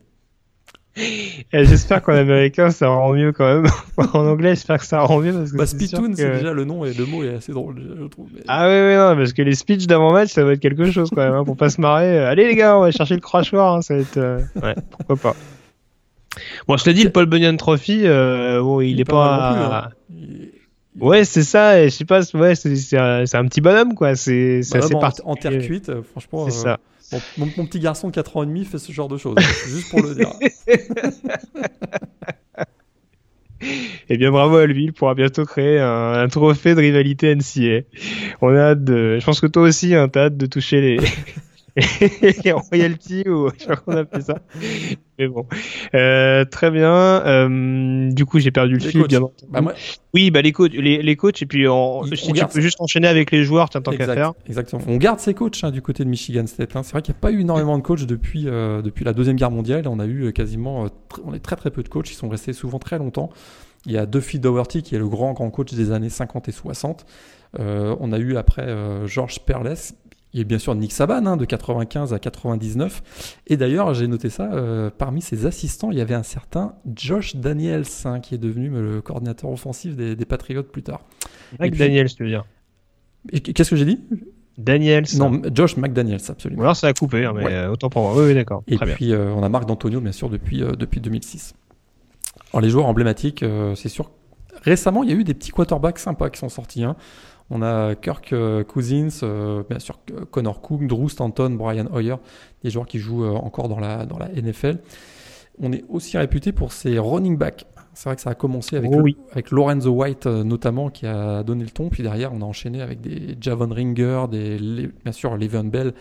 J'espère 1.53 2.03
qu'en 2.03 2.15
américain 2.15 2.71
ça 2.71 2.89
rend 2.89 3.13
mieux 3.13 3.33
quand 3.33 3.47
même. 3.47 3.71
en 3.97 4.27
anglais, 4.27 4.51
j'espère 4.51 4.79
que 4.79 4.85
ça 4.85 5.01
rend 5.01 5.21
mieux 5.21 5.33
parce 5.33 5.53
que 5.53 5.57
bah, 5.57 5.67
Spitoon, 5.67 6.13
c'est 6.15 6.25
que... 6.25 6.37
déjà 6.39 6.53
le 6.53 6.65
nom 6.65 6.85
et 6.85 6.93
le 6.93 7.07
mot 7.07 7.23
est 7.23 7.35
assez 7.35 7.53
drôle, 7.53 7.77
je 8.01 8.05
trouve. 8.07 8.29
Mais... 8.35 8.41
Ah 8.49 8.69
oui, 8.69 8.75
oui, 8.75 8.97
non, 8.97 9.17
parce 9.17 9.33
que 9.33 9.43
les 9.43 9.55
speeches 9.55 9.87
d'avant 9.87 10.13
match, 10.13 10.31
ça 10.31 10.45
va 10.45 10.55
être 10.55 10.61
quelque 10.61 10.91
chose 10.91 11.11
quand 11.11 11.23
même, 11.23 11.35
hein, 11.35 11.45
pour 11.45 11.57
pas 11.57 11.71
se 11.71 11.81
marrer. 11.81 12.19
Allez 12.19 12.49
les 12.49 12.57
gars, 12.57 12.77
on 12.77 12.81
va 12.81 12.91
chercher 12.91 13.15
le 13.15 13.21
crachoir, 13.21 13.77
hein, 13.77 13.83
ça 13.83 13.95
va 13.95 14.01
être, 14.01 14.17
euh... 14.17 14.41
ouais, 14.63 14.75
pourquoi 14.91 15.17
pas. 15.17 15.37
Bon, 16.67 16.77
je 16.77 16.85
te 16.85 16.91
dis, 16.91 17.05
le 17.05 17.11
Paul 17.11 17.27
Bunyan 17.27 17.57
Trophy, 17.57 18.03
euh, 18.05 18.61
bon, 18.61 18.81
il, 18.81 18.91
il 18.91 19.01
est 19.01 19.05
pas. 19.05 19.91
Plus, 20.09 20.17
hein. 20.17 20.49
Ouais, 21.01 21.25
c'est 21.25 21.43
ça. 21.43 21.81
Et 21.81 21.91
je 21.91 21.95
sais 21.95 22.05
pas, 22.05 22.21
ouais, 22.35 22.55
c'est 22.55 22.99
un, 22.99 23.25
un, 23.33 23.47
petit 23.47 23.61
bonhomme, 23.61 23.95
quoi. 23.95 24.17
C'est 24.17 24.61
bah, 24.73 24.79
assez 24.79 24.95
en, 24.95 25.11
en 25.25 25.37
terre 25.37 25.59
cuite, 25.59 25.89
euh, 25.89 26.03
franchement. 26.03 26.49
C'est 26.49 26.59
ça. 26.59 26.79
Bon, 27.11 27.21
mon, 27.39 27.49
mon, 27.57 27.67
petit 27.67 27.81
garçon 27.81 28.09
de 28.09 28.15
4 28.15 28.37
ans 28.37 28.43
et 28.43 28.47
demi 28.47 28.65
fait 28.65 28.79
ce 28.79 28.93
genre 28.93 29.09
de 29.09 29.17
choses, 29.17 29.37
juste 29.69 29.91
pour 29.91 30.03
le 30.03 30.15
dire. 30.15 30.33
Eh 34.09 34.17
bien, 34.17 34.31
bravo 34.31 34.57
à 34.57 34.67
lui, 34.67 34.85
il 34.85 34.93
pourra 34.93 35.17
bientôt 35.17 35.45
créer 35.45 35.81
un, 35.81 36.13
un 36.13 36.29
trophée 36.29 36.77
de 36.77 36.81
rivalité 36.81 37.35
NCA. 37.35 37.81
On 38.41 38.55
a 38.55 38.71
hâte 38.71 38.85
de, 38.85 39.19
je 39.19 39.25
pense 39.25 39.41
que 39.41 39.49
toi 39.49 39.63
aussi, 39.65 39.97
hein, 39.97 40.09
t'as 40.09 40.27
hâte 40.27 40.37
de 40.37 40.47
toucher 40.47 40.81
les, 40.81 40.99
les 42.45 42.53
royalties 42.53 43.29
ou 43.29 43.51
je 43.51 43.59
sais 43.59 43.67
pas 43.67 43.77
comment 43.77 43.99
on 43.99 44.01
appelle 44.01 44.23
ça. 44.23 44.39
Mais 45.19 45.29
bon, 45.29 45.47
euh, 45.95 46.45
très 46.45 46.71
bien. 46.71 46.93
Euh, 46.93 48.11
du 48.13 48.25
coup, 48.25 48.39
j'ai 48.39 48.51
perdu 48.51 48.75
le 48.75 48.81
fil, 48.81 49.03
bien 49.05 49.23
entendu. 49.23 49.51
Bah, 49.51 49.61
moi... 49.61 49.75
Oui, 50.15 50.31
bah 50.31 50.43
les 50.43 50.53
coachs, 50.53 50.73
les, 50.73 51.03
les 51.03 51.17
coachs 51.17 51.43
et 51.43 51.47
puis 51.47 51.69
on, 51.69 52.03
si 52.05 52.31
on 52.31 52.33
tu 52.33 52.47
peux 52.47 52.61
juste 52.61 52.81
enchaîner 52.81 53.09
avec 53.09 53.31
les 53.31 53.45
joueurs, 53.45 53.69
tant 53.69 53.81
qu'à 53.81 54.07
faire. 54.07 54.33
Exactement. 54.47 54.83
On 54.87 54.97
garde 54.97 55.21
ces 55.21 55.35
coachs 55.35 55.63
hein, 55.63 55.71
du 55.71 55.83
côté 55.83 56.05
de 56.05 56.09
Michigan 56.09 56.47
State. 56.47 56.77
Hein. 56.77 56.83
C'est 56.83 56.93
vrai 56.93 57.03
qu'il 57.03 57.13
n'y 57.13 57.19
a 57.19 57.21
pas 57.21 57.33
eu 57.33 57.41
énormément 57.41 57.77
de 57.77 57.83
coachs 57.83 58.05
depuis 58.05 58.45
euh, 58.47 58.81
depuis 58.81 59.05
la 59.05 59.13
deuxième 59.13 59.37
guerre 59.37 59.51
mondiale. 59.51 59.87
On 59.89 59.99
a 59.99 60.07
eu 60.07 60.33
quasiment, 60.33 60.87
on 61.25 61.35
est 61.35 61.41
très 61.41 61.57
très 61.57 61.71
peu 61.71 61.83
de 61.83 61.89
coachs. 61.89 62.11
Ils 62.11 62.15
sont 62.15 62.29
restés 62.29 62.53
souvent 62.53 62.79
très 62.79 62.99
longtemps. 62.99 63.31
Il 63.87 63.93
y 63.93 63.99
a 63.99 64.07
Duffy 64.07 64.39
Doherty 64.39 64.83
qui 64.83 64.95
est 64.95 64.99
le 64.99 65.09
grand 65.09 65.33
grand 65.33 65.51
coach 65.51 65.73
des 65.73 65.93
années 65.93 66.11
50 66.11 66.49
et 66.49 66.53
60. 66.53 67.07
Euh, 67.59 67.97
on 68.01 68.13
a 68.13 68.19
eu 68.19 68.37
après 68.37 68.63
euh, 68.63 69.07
George 69.07 69.41
Perles 69.41 69.75
il 70.39 70.43
y 70.43 70.45
a 70.45 70.45
bien 70.45 70.59
sûr 70.59 70.75
Nick 70.75 70.93
Saban 70.93 71.27
hein, 71.27 71.37
de 71.37 71.45
95 71.45 72.15
à 72.15 72.19
99. 72.19 73.41
Et 73.49 73.57
d'ailleurs, 73.57 73.93
j'ai 73.95 74.07
noté 74.07 74.31
ça, 74.31 74.51
euh, 74.53 74.91
parmi 74.97 75.21
ses 75.21 75.47
assistants, 75.47 75.91
il 75.91 75.99
y 75.99 76.01
avait 76.01 76.15
un 76.15 76.23
certain 76.23 76.75
Josh 76.95 77.37
Daniels 77.37 77.85
hein, 78.05 78.21
qui 78.21 78.35
est 78.35 78.39
devenu 78.39 78.69
le 78.71 79.01
coordinateur 79.01 79.51
offensif 79.51 79.97
des, 79.97 80.15
des 80.17 80.25
Patriots 80.25 80.63
plus 80.63 80.83
tard. 80.83 81.01
Mike 81.59 81.73
puis... 81.73 81.81
Daniels, 81.81 82.15
tu 82.15 82.23
veux 82.23 82.29
dire 82.29 82.45
Qu'est-ce 83.33 83.71
que 83.71 83.77
j'ai 83.77 83.85
dit? 83.85 84.01
Daniels. 84.57 85.05
Non, 85.17 85.41
Josh 85.55 85.77
McDaniels, 85.77 86.21
absolument. 86.29 86.61
Ou 86.61 86.65
alors 86.65 86.77
ça 86.77 86.89
a 86.89 86.93
coupé, 86.93 87.25
hein, 87.25 87.33
mais 87.35 87.45
ouais. 87.45 87.53
euh, 87.53 87.71
autant 87.71 87.89
pour 87.89 88.03
moi. 88.03 88.13
Oui, 88.17 88.29
oui 88.29 88.35
d'accord. 88.35 88.63
Et 88.67 88.77
Très 88.77 88.95
puis 88.95 89.13
euh, 89.13 89.33
on 89.33 89.43
a 89.43 89.49
Marc 89.49 89.67
D'Antonio, 89.67 90.01
bien 90.01 90.13
sûr, 90.13 90.29
depuis, 90.29 90.63
euh, 90.63 90.73
depuis 90.73 91.01
2006. 91.01 91.55
Alors 92.53 92.61
les 92.63 92.71
joueurs 92.71 92.87
emblématiques, 92.87 93.45
c'est 93.75 93.89
sûr. 93.89 94.11
Récemment, 94.63 95.03
il 95.05 95.11
y 95.11 95.13
a 95.13 95.17
eu 95.17 95.25
des 95.25 95.35
petits 95.35 95.51
quarterbacks 95.51 95.99
sympas 95.99 96.31
qui 96.31 96.39
sont 96.39 96.49
sortis. 96.49 96.83
Hein. 96.83 96.97
On 97.51 97.63
a 97.63 97.95
Kirk 97.95 98.35
Cousins, 98.67 99.09
euh, 99.23 99.63
bien 99.69 99.79
sûr 99.79 99.99
Connor 100.31 100.61
Cook, 100.61 100.87
Drew 100.87 101.09
Stanton, 101.09 101.51
Brian 101.51 101.87
Hoyer, 101.93 102.17
des 102.63 102.71
joueurs 102.71 102.87
qui 102.87 102.99
jouent 102.99 103.25
euh, 103.25 103.31
encore 103.33 103.69
dans 103.69 103.81
la, 103.81 104.05
dans 104.05 104.19
la 104.19 104.29
NFL. 104.29 104.79
On 105.61 105.73
est 105.73 105.85
aussi 105.89 106.19
réputé 106.19 106.53
pour 106.53 106.73
ses 106.73 106.99
running 106.99 107.37
backs. 107.37 107.67
C'est 107.99 108.09
vrai 108.09 108.15
que 108.15 108.23
ça 108.23 108.31
a 108.31 108.35
commencé 108.37 108.77
avec, 108.77 108.93
oh, 108.95 109.01
oui. 109.01 109.17
le, 109.19 109.33
avec 109.33 109.51
Lorenzo 109.51 109.91
White 109.91 110.27
euh, 110.27 110.45
notamment 110.45 110.89
qui 110.89 111.05
a 111.05 111.43
donné 111.43 111.65
le 111.65 111.71
ton. 111.71 111.89
Puis 111.89 112.05
derrière, 112.05 112.33
on 112.33 112.43
a 112.43 112.45
enchaîné 112.45 112.81
avec 112.81 113.01
des 113.01 113.37
Javon 113.41 113.75
Ringer, 113.75 114.27
des, 114.31 114.57
bien 115.03 115.11
sûr 115.11 115.37
Le'Veon 115.37 115.65
Bell 115.65 115.95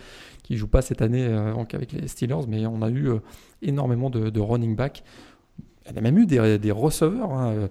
qui 0.44 0.56
joue 0.56 0.68
pas 0.68 0.80
cette 0.80 1.02
année 1.02 1.26
euh, 1.26 1.52
avec 1.74 1.90
les 1.90 2.06
Steelers, 2.06 2.46
mais 2.46 2.66
on 2.66 2.82
a 2.82 2.88
eu 2.88 3.08
euh, 3.08 3.18
énormément 3.62 4.10
de, 4.10 4.30
de 4.30 4.40
running 4.40 4.76
backs. 4.76 5.02
Il 5.90 5.96
y 5.96 5.98
a 5.98 6.00
même 6.00 6.18
eu 6.18 6.26
des, 6.26 6.60
des 6.60 6.70
receveurs. 6.70 7.32
Hein. 7.32 7.68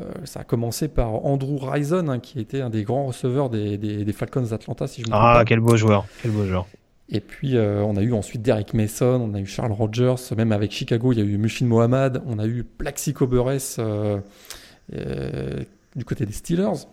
Euh, 0.00 0.04
ça 0.24 0.40
a 0.40 0.44
commencé 0.44 0.88
par 0.88 1.24
Andrew 1.24 1.58
Rison, 1.58 2.08
hein, 2.08 2.18
qui 2.18 2.38
était 2.38 2.60
un 2.60 2.70
des 2.70 2.82
grands 2.82 3.06
receveurs 3.06 3.48
des, 3.48 3.78
des, 3.78 4.04
des 4.04 4.12
Falcons 4.12 4.42
d'Atlanta, 4.42 4.86
si 4.86 5.00
je 5.00 5.06
me 5.06 5.12
trompe 5.12 5.22
Ah, 5.22 5.42
quel 5.46 5.60
beau 5.60 5.76
joueur, 5.76 6.06
quel 6.22 6.32
beau 6.32 6.44
joueur. 6.44 6.66
Et 7.08 7.20
puis 7.20 7.56
euh, 7.56 7.82
on 7.82 7.96
a 7.96 8.02
eu 8.02 8.12
ensuite 8.12 8.42
Derek 8.42 8.74
Mason, 8.74 9.20
on 9.20 9.34
a 9.34 9.40
eu 9.40 9.46
Charles 9.46 9.72
Rogers, 9.72 10.16
même 10.36 10.52
avec 10.52 10.72
Chicago, 10.72 11.12
il 11.12 11.18
y 11.18 11.22
a 11.22 11.24
eu 11.24 11.38
Mushin 11.38 11.66
Mohamed, 11.66 12.20
on 12.26 12.38
a 12.38 12.46
eu 12.46 12.64
Plaxico 12.64 13.26
Burress 13.26 13.76
euh, 13.78 14.18
euh, 14.94 15.62
du 15.94 16.04
côté 16.04 16.26
des 16.26 16.32
Steelers. 16.32 16.86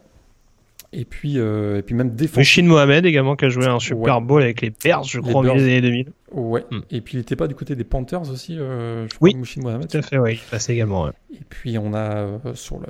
Et 0.94 1.06
puis, 1.06 1.40
euh, 1.40 1.80
et 1.80 1.82
puis 1.82 1.96
même 1.96 2.12
défensif. 2.12 2.38
Mushin 2.38 2.68
Mohamed 2.68 3.06
également 3.06 3.36
qui 3.36 3.46
a 3.46 3.50
joué 3.50 3.66
un 3.66 3.80
Super 3.80 4.22
Bowl 4.22 4.38
ouais. 4.38 4.46
avec 4.46 4.62
les 4.62 4.70
Bears, 4.70 5.04
je 5.04 5.20
crois, 5.20 5.42
au 5.42 5.44
milieu 5.44 5.56
des 5.56 5.64
années 5.64 5.82
2000. 5.82 6.12
Ouais. 6.32 6.64
Hmm. 6.72 6.82
Et 6.92 7.02
puis 7.02 7.16
il 7.16 7.18
n'était 7.18 7.36
pas 7.36 7.48
du 7.48 7.56
côté 7.56 7.76
des 7.76 7.84
Panthers 7.84 8.30
aussi, 8.32 8.58
euh, 8.60 9.08
je 9.10 9.16
crois, 9.16 9.30
oui, 9.30 9.36
Mohamed. 9.58 9.88
Tout 9.88 9.98
à 9.98 10.02
fait, 10.02 10.18
oui, 10.18 10.34
il 10.34 10.50
passait 10.50 10.74
également. 10.74 11.06
Ouais. 11.06 11.12
Et 11.34 11.44
puis 11.50 11.78
on 11.78 11.94
a 11.94 12.16
euh, 12.16 12.38
sur 12.54 12.80
le 12.80 12.88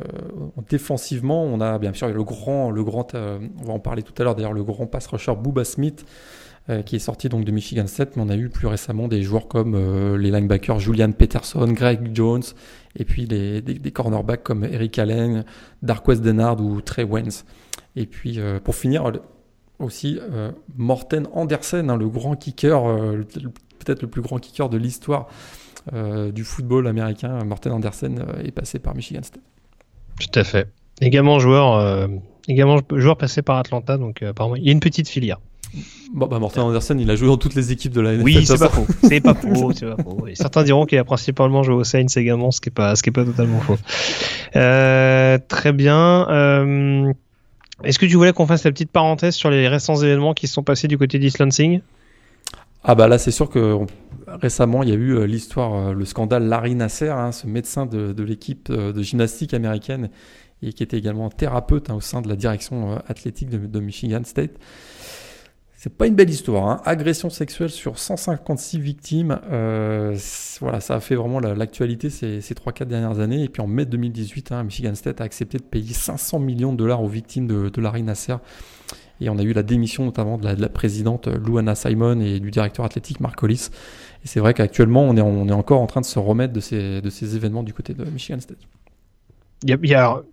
défensivement, 0.69 1.43
on 1.43 1.61
a 1.61 1.79
bien 1.79 1.93
sûr 1.93 2.09
le 2.09 2.23
grand, 2.23 2.71
le 2.71 2.83
grand, 2.83 3.15
euh, 3.15 3.39
on 3.61 3.65
va 3.65 3.73
en 3.73 3.79
parler 3.79 4.03
tout 4.03 4.13
à 4.17 4.23
l'heure 4.23 4.35
d'ailleurs, 4.35 4.53
le 4.53 4.63
grand 4.63 4.85
pass 4.85 5.07
rusher 5.07 5.33
Booba 5.35 5.63
Smith. 5.63 6.05
Euh, 6.69 6.81
qui 6.81 6.95
est 6.95 6.99
sorti 6.99 7.27
donc 7.27 7.43
de 7.43 7.51
Michigan 7.51 7.87
State, 7.87 8.15
mais 8.15 8.23
on 8.25 8.29
a 8.29 8.37
eu 8.37 8.47
plus 8.47 8.67
récemment 8.67 9.09
des 9.09 9.21
joueurs 9.21 9.49
comme 9.49 9.75
euh, 9.75 10.17
les 10.17 10.31
linebackers 10.31 10.79
Julian 10.79 11.11
Peterson, 11.11 11.67
Greg 11.67 12.11
Jones, 12.15 12.43
et 12.95 13.03
puis 13.03 13.25
les, 13.25 13.61
des, 13.61 13.73
des 13.73 13.91
cornerbacks 13.91 14.43
comme 14.43 14.63
Eric 14.63 14.97
Allen, 14.97 15.43
Darquez 15.81 16.15
Denard 16.21 16.61
ou 16.61 16.79
Trey 16.79 17.03
Wentz. 17.03 17.43
Et 17.95 18.05
puis 18.05 18.39
pour 18.63 18.75
finir, 18.75 19.11
aussi 19.79 20.19
Morten 20.77 21.27
Andersen, 21.33 21.89
hein, 21.89 21.97
le 21.97 22.09
grand 22.09 22.35
kicker, 22.35 22.83
peut-être 23.79 24.01
le 24.01 24.07
plus 24.07 24.21
grand 24.21 24.39
kicker 24.39 24.69
de 24.69 24.77
l'histoire 24.77 25.27
du 25.93 26.43
football 26.43 26.87
américain. 26.87 27.43
Morten 27.43 27.71
Andersen 27.71 28.25
est 28.43 28.51
passé 28.51 28.79
par 28.79 28.95
Michigan 28.95 29.21
State. 29.23 29.43
Tout 30.19 30.39
à 30.39 30.43
fait. 30.43 30.69
Également 31.01 31.39
joueur, 31.39 32.09
également 32.47 32.79
joueur 32.91 33.17
passé 33.17 33.41
par 33.41 33.57
Atlanta, 33.57 33.97
donc 33.97 34.23
apparemment 34.23 34.55
il 34.55 34.63
y 34.63 34.69
a 34.69 34.71
une 34.71 34.79
petite 34.79 35.07
filière. 35.07 35.39
Bon, 36.13 36.27
bah, 36.27 36.37
Morten 36.37 36.61
Anderson, 36.63 36.95
il 36.99 37.09
a 37.09 37.15
joué 37.15 37.27
dans 37.27 37.37
toutes 37.37 37.55
les 37.55 37.71
équipes 37.71 37.93
de 37.93 38.01
la 38.01 38.13
NFL. 38.13 38.23
Oui, 38.23 38.45
c'est 38.45 38.59
pas 38.59 38.69
faux. 38.69 38.85
C'est 39.03 39.21
pas 39.21 39.33
faux. 39.33 39.69
Pas 39.69 40.03
faux. 40.03 40.27
certains 40.35 40.63
diront 40.63 40.85
qu'il 40.85 40.99
a 40.99 41.03
principalement 41.03 41.63
joué 41.63 41.75
au 41.75 41.83
Saints 41.83 42.05
également, 42.15 42.51
ce 42.51 42.61
qui 42.61 42.69
est 42.69 42.71
pas, 42.71 42.95
ce 42.95 43.01
qui 43.01 43.09
est 43.09 43.13
pas 43.13 43.25
totalement 43.25 43.59
faux. 43.59 43.77
Euh, 44.55 45.39
très 45.47 45.73
bien. 45.73 46.29
Euh, 46.29 47.11
Est-ce 47.83 47.99
que 47.99 48.05
tu 48.05 48.15
voulais 48.15 48.33
qu'on 48.33 48.47
fasse 48.47 48.63
la 48.63 48.71
petite 48.71 48.91
parenthèse 48.91 49.35
sur 49.35 49.49
les 49.49 49.67
récents 49.67 49.95
événements 49.95 50.33
qui 50.33 50.47
se 50.47 50.53
sont 50.53 50.63
passés 50.63 50.87
du 50.87 50.97
côté 50.97 51.19
d'East 51.19 51.39
Lansing 51.39 51.81
Ah 52.83 52.95
bah 52.95 53.07
là, 53.07 53.17
c'est 53.17 53.31
sûr 53.31 53.49
que 53.49 53.79
récemment, 54.27 54.83
il 54.83 54.89
y 54.89 54.91
a 54.91 54.95
eu 54.95 55.15
euh, 55.15 55.25
l'histoire, 55.25 55.73
euh, 55.73 55.93
le 55.93 56.05
scandale 56.05 56.47
Larry 56.47 56.75
Nasser, 56.75 57.09
hein, 57.09 57.31
ce 57.31 57.47
médecin 57.47 57.85
de, 57.85 58.23
l'équipe 58.23 58.69
euh, 58.69 58.93
de 58.93 59.01
gymnastique 59.01 59.53
américaine 59.53 60.09
et 60.61 60.71
qui 60.71 60.83
était 60.83 60.97
également 60.97 61.29
thérapeute 61.29 61.89
hein, 61.89 61.95
au 61.95 62.01
sein 62.01 62.21
de 62.21 62.29
la 62.29 62.35
direction 62.35 62.97
athlétique 63.07 63.49
de 63.49 63.79
Michigan 63.81 64.21
State. 64.23 64.51
C'est 65.83 65.93
pas 65.93 66.07
une 66.07 66.15
belle 66.15 66.29
histoire. 66.29 66.65
Hein. 66.69 66.81
Agression 66.85 67.29
sexuelle 67.29 67.69
sur 67.69 67.99
156 67.99 68.79
victimes. 68.79 69.41
Euh, 69.51 70.17
voilà, 70.61 70.79
ça 70.79 70.95
a 70.95 71.01
fait 71.01 71.15
vraiment 71.15 71.41
l'actualité 71.41 72.09
ces, 72.09 72.39
ces 72.39 72.53
3-4 72.53 72.85
dernières 72.85 73.19
années. 73.19 73.43
Et 73.43 73.49
puis 73.49 73.61
en 73.61 73.67
mai 73.67 73.85
2018, 73.85 74.53
hein, 74.53 74.63
Michigan 74.63 74.95
State 74.95 75.19
a 75.19 75.25
accepté 75.25 75.57
de 75.57 75.63
payer 75.63 75.93
500 75.93 76.39
millions 76.39 76.71
de 76.71 76.77
dollars 76.77 77.03
aux 77.03 77.09
victimes 77.09 77.47
de, 77.47 77.67
de 77.67 77.81
Larry 77.81 78.01
Nasser. 78.01 78.37
Et 79.19 79.29
on 79.29 79.37
a 79.37 79.43
eu 79.43 79.51
la 79.51 79.61
démission 79.61 80.05
notamment 80.05 80.37
de 80.37 80.45
la, 80.45 80.55
de 80.55 80.61
la 80.61 80.69
présidente 80.69 81.27
Louana 81.27 81.75
Simon 81.75 82.21
et 82.21 82.39
du 82.39 82.49
directeur 82.49 82.85
athlétique 82.85 83.19
Mark 83.19 83.43
Hollis. 83.43 83.67
Et 84.23 84.27
c'est 84.29 84.39
vrai 84.39 84.53
qu'actuellement, 84.53 85.03
on 85.03 85.17
est, 85.17 85.51
encore 85.51 85.81
en 85.81 85.87
train 85.87 85.99
de 85.99 86.05
se 86.05 86.17
remettre 86.17 86.53
de 86.53 86.61
ces, 86.61 87.35
événements 87.35 87.61
du 87.61 87.73
côté 87.73 87.93
de 87.93 88.05
Michigan 88.05 88.39
State. 88.39 88.57
Il 89.63 89.69
y 89.69 89.95
a 89.95 90.23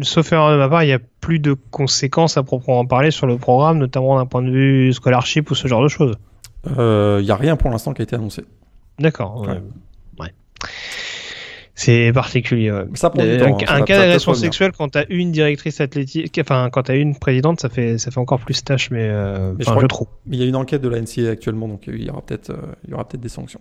sauf 0.00 0.32
erreur 0.32 0.52
de 0.52 0.56
ma 0.56 0.68
part, 0.68 0.82
il 0.82 0.86
n'y 0.86 0.92
a 0.92 1.00
plus 1.20 1.38
de 1.38 1.54
conséquences 1.70 2.36
à 2.36 2.42
proprement 2.42 2.86
parler 2.86 3.10
sur 3.10 3.26
le 3.26 3.36
programme, 3.36 3.78
notamment 3.78 4.16
d'un 4.16 4.26
point 4.26 4.42
de 4.42 4.50
vue 4.50 4.92
scholarship 4.92 5.50
ou 5.50 5.54
ce 5.54 5.68
genre 5.68 5.82
de 5.82 5.88
choses. 5.88 6.16
Euh, 6.78 7.18
il 7.20 7.24
n'y 7.24 7.30
a 7.30 7.36
rien 7.36 7.56
pour 7.56 7.70
l'instant 7.70 7.92
qui 7.92 8.02
a 8.02 8.04
été 8.04 8.16
annoncé. 8.16 8.44
D'accord. 8.98 9.42
Ouais. 9.42 9.60
ouais. 10.20 10.30
C'est 11.74 12.12
particulier. 12.12 12.72
Ça 12.94 13.10
prend 13.10 13.22
un, 13.22 13.38
temps, 13.38 13.58
un 13.68 13.82
cas 13.82 13.98
d'agression 13.98 14.34
sexuelle 14.34 14.72
quand 14.76 14.90
t'as 14.90 15.04
une 15.08 15.32
directrice 15.32 15.80
athlétique, 15.80 16.38
enfin 16.40 16.68
quand 16.70 16.84
t'as 16.84 16.96
une 16.96 17.18
présidente, 17.18 17.60
ça 17.60 17.68
fait 17.68 17.98
ça 17.98 18.10
fait 18.10 18.20
encore 18.20 18.40
plus 18.40 18.62
tâche, 18.62 18.90
mais, 18.90 19.08
euh, 19.10 19.54
mais 19.58 19.64
je, 19.64 19.80
je 19.80 19.86
trouve. 19.86 20.08
Il 20.30 20.38
y 20.38 20.42
a 20.42 20.46
une 20.46 20.56
enquête 20.56 20.82
de 20.82 20.88
la 20.88 21.00
NCA 21.00 21.30
actuellement, 21.30 21.68
donc 21.68 21.84
il 21.86 22.04
y 22.04 22.10
aura 22.10 22.20
peut-être 22.22 22.50
euh, 22.50 22.74
il 22.84 22.90
y 22.90 22.94
aura 22.94 23.08
peut-être 23.08 23.22
des 23.22 23.28
sanctions. 23.28 23.60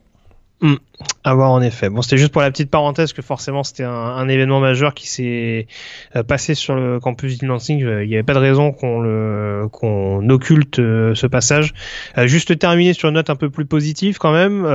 Mmh. 0.62 0.76
À 1.24 1.34
voir 1.34 1.52
en 1.52 1.62
effet. 1.62 1.90
Bon, 1.90 2.04
c'était 2.04 2.18
juste 2.18 2.32
pour 2.32 2.42
la 2.42 2.52
petite 2.52 2.70
parenthèse 2.70 3.14
que 3.14 3.24
forcément 3.24 3.64
c'était 3.64 3.84
un, 3.84 4.28
événement 4.28 4.60
majeur 4.60 4.94
qui 4.94 5.08
s'est 5.08 5.68
euh, 6.16 6.22
passé 6.22 6.54
sur 6.54 6.76
le 6.76 7.00
campus 7.00 7.40
de 7.40 7.48
Lansing. 7.48 7.80
Il 7.80 8.08
n'y 8.08 8.14
avait 8.14 8.24
pas 8.24 8.36
de 8.36 8.40
raison 8.40 8.72
qu'on 8.72 9.02
le 9.02 9.68
qu'on 9.72 10.30
occulte 10.30 10.78
euh, 10.78 11.16
ce 11.16 11.26
passage. 11.26 11.74
Euh, 12.18 12.28
juste 12.28 12.58
terminer 12.60 12.94
sur 12.94 13.10
une 13.10 13.16
note 13.16 13.32
un 13.32 13.36
peu 13.36 13.50
plus 13.50 13.66
positive 13.66 14.20
quand 14.20 14.32
même. 14.32 14.66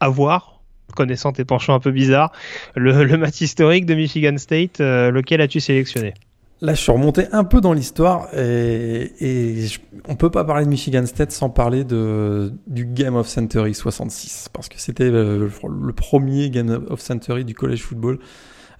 à 0.00 0.08
voir, 0.08 0.62
connaissant 0.94 1.32
tes 1.32 1.44
penchants 1.44 1.74
un 1.74 1.80
peu 1.80 1.90
bizarres, 1.90 2.32
le, 2.74 3.04
le 3.04 3.18
match 3.18 3.40
historique 3.42 3.84
de 3.84 3.94
Michigan 3.94 4.36
State, 4.38 4.80
lequel 4.80 5.42
as-tu 5.42 5.60
sélectionné? 5.60 6.14
Là, 6.60 6.74
je 6.74 6.80
suis 6.80 6.90
remonté 6.90 7.26
un 7.32 7.44
peu 7.44 7.60
dans 7.60 7.72
l'histoire 7.72 8.28
et, 8.34 9.12
et 9.20 9.66
je, 9.66 9.78
on 10.08 10.16
peut 10.16 10.30
pas 10.30 10.44
parler 10.44 10.64
de 10.64 10.70
Michigan 10.70 11.06
State 11.06 11.30
sans 11.30 11.50
parler 11.50 11.84
de, 11.84 12.52
du 12.66 12.84
Game 12.84 13.14
of 13.14 13.28
Century 13.28 13.74
66 13.74 14.48
parce 14.52 14.68
que 14.68 14.80
c'était 14.80 15.10
le, 15.10 15.50
premier 15.94 16.50
Game 16.50 16.86
of 16.88 17.00
Century 17.00 17.44
du 17.44 17.54
college 17.54 17.82
football. 17.82 18.18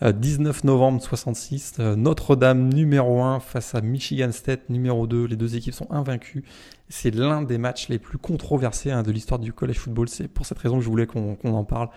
Euh, 0.02 0.12
19 0.12 0.64
novembre 0.64 1.02
66, 1.02 1.74
euh, 1.80 1.96
Notre-Dame 1.96 2.72
numéro 2.72 3.20
1 3.20 3.40
face 3.40 3.74
à 3.74 3.80
Michigan 3.80 4.30
State 4.30 4.70
numéro 4.70 5.06
2. 5.06 5.26
Les 5.26 5.36
deux 5.36 5.56
équipes 5.56 5.74
sont 5.74 5.90
invaincues. 5.90 6.44
C'est 6.88 7.14
l'un 7.14 7.42
des 7.42 7.58
matchs 7.58 7.88
les 7.88 7.98
plus 7.98 8.18
controversés 8.18 8.90
hein, 8.90 9.02
de 9.02 9.10
l'histoire 9.10 9.38
du 9.38 9.52
college 9.52 9.78
football. 9.78 10.08
C'est 10.08 10.28
pour 10.28 10.46
cette 10.46 10.58
raison 10.58 10.78
que 10.78 10.84
je 10.84 10.88
voulais 10.88 11.06
qu'on 11.06 11.36
qu 11.36 11.48
en 11.48 11.64
parle. 11.64 11.88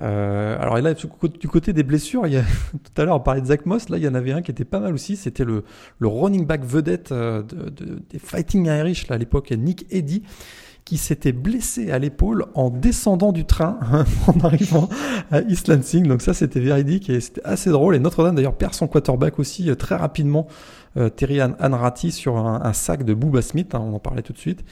Euh, 0.00 0.56
alors 0.60 0.78
là, 0.78 0.94
du 0.94 1.48
côté 1.48 1.72
des 1.72 1.82
blessures, 1.82 2.26
il 2.26 2.34
y 2.34 2.36
a, 2.36 2.42
tout 2.72 3.00
à 3.02 3.04
l'heure 3.04 3.16
on 3.16 3.20
parlait 3.20 3.40
de 3.40 3.46
Zach 3.46 3.66
Moss, 3.66 3.88
là 3.88 3.96
il 3.96 4.04
y 4.04 4.08
en 4.08 4.14
avait 4.14 4.32
un 4.32 4.42
qui 4.42 4.50
était 4.50 4.64
pas 4.64 4.78
mal 4.78 4.94
aussi, 4.94 5.16
c'était 5.16 5.44
le, 5.44 5.64
le 5.98 6.06
running 6.06 6.46
back 6.46 6.64
vedette 6.64 7.10
euh, 7.10 7.42
de, 7.42 7.70
de, 7.70 8.02
des 8.08 8.18
Fighting 8.18 8.66
Irish 8.66 9.08
là, 9.08 9.16
à 9.16 9.18
l'époque, 9.18 9.50
Nick 9.50 9.86
Eddy, 9.90 10.22
qui 10.88 10.96
s'était 10.96 11.32
blessé 11.32 11.90
à 11.90 11.98
l'épaule 11.98 12.46
en 12.54 12.70
descendant 12.70 13.32
du 13.32 13.44
train 13.44 13.78
en 14.26 14.40
arrivant 14.40 14.88
à 15.30 15.42
East 15.42 15.68
Lansing. 15.68 16.06
Donc 16.06 16.22
ça 16.22 16.32
c'était 16.32 16.60
véridique 16.60 17.10
et 17.10 17.20
c'était 17.20 17.44
assez 17.44 17.68
drôle. 17.68 17.94
Et 17.94 17.98
Notre-Dame 17.98 18.34
d'ailleurs 18.34 18.56
perd 18.56 18.72
son 18.72 18.86
quarterback 18.86 19.38
aussi 19.38 19.68
euh, 19.68 19.74
très 19.74 19.96
rapidement, 19.96 20.46
euh, 20.96 21.08
Terry 21.08 21.40
sur 22.10 22.36
un, 22.36 22.72
sac 22.72 23.04
de 23.04 23.14
Booba 23.14 23.42
Smith, 23.42 23.74
hein, 23.74 23.82
on 23.84 23.94
en 23.94 23.98
parlait 23.98 24.22
tout 24.22 24.32
de 24.32 24.38
suite. 24.38 24.64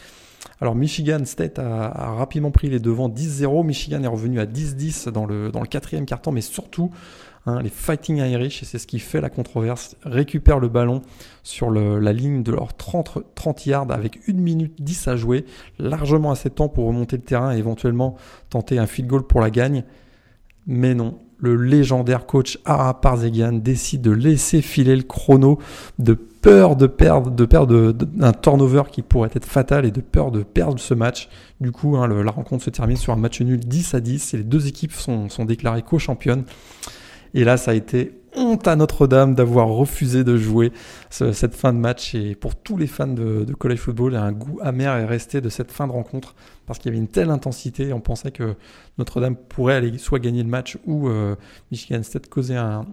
Alors 0.61 0.75
Michigan 0.75 1.21
State 1.25 1.59
a, 1.59 2.15
rapidement 2.15 2.51
pris 2.51 2.69
les 2.69 2.79
devants 2.79 3.09
10-0. 3.09 3.65
Michigan 3.65 4.03
est 4.03 4.09
revenu 4.09 4.41
à 4.41 4.47
10-10 4.47 5.11
dans 5.11 5.27
le, 5.27 5.51
dans 5.51 5.61
le 5.61 5.67
quatrième 5.67 6.07
carton, 6.07 6.33
mais 6.33 6.41
surtout 6.41 6.91
hein, 7.45 7.61
les 7.61 7.69
Fighting 7.69 8.19
Irish, 8.19 8.63
et 8.63 8.67
c'est 8.67 8.79
ce 8.79 8.87
qui 8.87 8.99
fait 8.99 9.21
la 9.21 9.29
controverse, 9.29 9.97
récupèrent 10.05 10.61
le 10.61 10.69
ballon 10.69 11.03
sur 11.43 11.71
la 11.71 12.13
ligne 12.13 12.43
de 12.43 12.53
leurs 12.53 12.75
30, 12.75 13.19
30 13.35 13.67
yards 13.67 13.91
avec 13.91 14.21
1 14.29 14.33
minute 14.33 14.81
10 14.81 15.09
à 15.09 15.17
jouer, 15.17 15.45
largement 15.79 16.31
assez 16.31 16.49
de 16.49 16.55
temps 16.55 16.69
pour 16.69 16.87
remonter 16.87 17.17
le 17.17 17.23
terrain 17.23 17.55
et 17.55 17.59
éventuellement 17.59 18.17
tenter 18.49 18.79
un 18.79 18.87
field 18.87 19.09
goal 19.09 19.27
pour 19.27 19.41
la 19.41 19.51
gagne. 19.51 19.85
Mais 20.67 20.95
non, 20.95 21.19
le 21.39 21.57
légendaire 21.57 22.27
coach 22.27 22.59
Ara 22.65 23.01
Parzegian 23.01 23.53
décide 23.53 24.03
de 24.03 24.11
laisser 24.11 24.63
filer 24.63 24.97
le 24.97 25.03
chrono 25.03 25.59
de 25.99 26.15
peur 26.15 26.77
de 26.77 26.87
perdre, 26.87 27.31
de 27.31 27.45
perdre 27.45 27.95
un 28.21 28.33
turnover 28.33 28.85
qui 28.91 29.03
pourrait 29.03 29.31
être 29.35 29.45
fatal 29.45 29.85
et 29.85 29.91
de 29.91 30.01
peur 30.01 30.31
de 30.31 30.43
perdre 30.43 30.79
ce 30.79 30.95
match. 30.95 31.29
Du 31.61 31.73
coup, 31.73 31.97
hein, 31.97 32.07
la 32.07 32.31
rencontre 32.31 32.65
se 32.65 32.71
termine 32.71 32.97
sur 32.97 33.13
un 33.13 33.17
match 33.17 33.41
nul 33.41 33.59
10 33.59 33.95
à 33.95 34.01
10 34.01 34.35
et 34.35 34.37
les 34.39 34.45
deux 34.45 34.69
équipes 34.69 34.93
sont, 34.93 35.29
sont 35.29 35.45
déclarées 35.45 35.83
co-championnes. 35.83 36.45
Et 37.37 37.45
là, 37.45 37.59
ça 37.59 37.73
a 37.73 37.75
été 37.75 38.13
honte 38.35 38.67
à 38.67 38.77
Notre-Dame 38.77 39.35
d'avoir 39.35 39.69
refusé 39.69 40.25
de 40.25 40.39
jouer 40.39 40.73
ce, 41.11 41.33
cette 41.33 41.55
fin 41.55 41.75
de 41.75 41.79
match. 41.79 42.15
Et 42.15 42.35
pour 42.35 42.57
tous 42.57 42.79
les 42.79 42.87
fans 42.87 43.07
de, 43.07 43.45
college 43.53 43.79
football, 43.79 44.17
un 44.17 44.33
goût 44.33 44.59
amer 44.63 44.97
est 44.97 45.05
resté 45.05 45.43
de 45.43 45.51
cette 45.51 45.71
fin 45.71 45.87
de 45.87 45.93
rencontre 45.93 46.35
parce 46.65 46.79
qu'il 46.79 46.91
y 46.91 46.95
avait 46.95 46.99
une 46.99 47.09
telle 47.09 47.29
intensité. 47.29 47.93
On 47.93 48.01
pensait 48.01 48.31
que 48.31 48.55
Notre-Dame 48.97 49.37
pourrait 49.37 49.75
aller 49.75 49.99
soit 49.99 50.19
gagner 50.19 50.43
le 50.43 50.49
match 50.49 50.79
ou 50.87 51.09
euh, 51.09 51.37
Michigan 51.71 52.03
State 52.03 52.31
causer 52.31 52.57
un, 52.57 52.87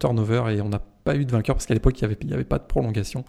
turnover 0.00 0.52
et 0.52 0.60
on 0.60 0.70
n'a 0.70 0.80
pas 1.04 1.14
eu 1.14 1.24
de 1.24 1.30
vainqueur 1.30 1.54
parce 1.54 1.66
qu'à 1.66 1.74
l'époque 1.74 2.00
il 2.00 2.08
n'y 2.26 2.32
avait, 2.32 2.42
pas 2.42 2.58
de 2.58 2.64
prolongation. 2.64 3.24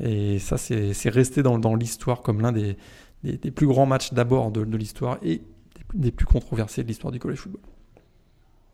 Et 0.00 0.38
ça, 0.38 0.56
c'est 0.56 1.10
resté 1.10 1.42
dans, 1.42 1.74
l'histoire 1.74 2.22
comme 2.22 2.40
l'un 2.40 2.52
des, 2.52 2.78
plus 3.50 3.66
grands 3.66 3.84
matchs 3.84 4.14
d'abord 4.14 4.52
de, 4.52 4.62
l'histoire 4.74 5.18
et 5.22 5.42
des 5.92 6.12
plus 6.12 6.24
controversés 6.24 6.82
de 6.82 6.88
l'histoire 6.88 7.12
du 7.12 7.18
college 7.18 7.40
football. 7.40 7.60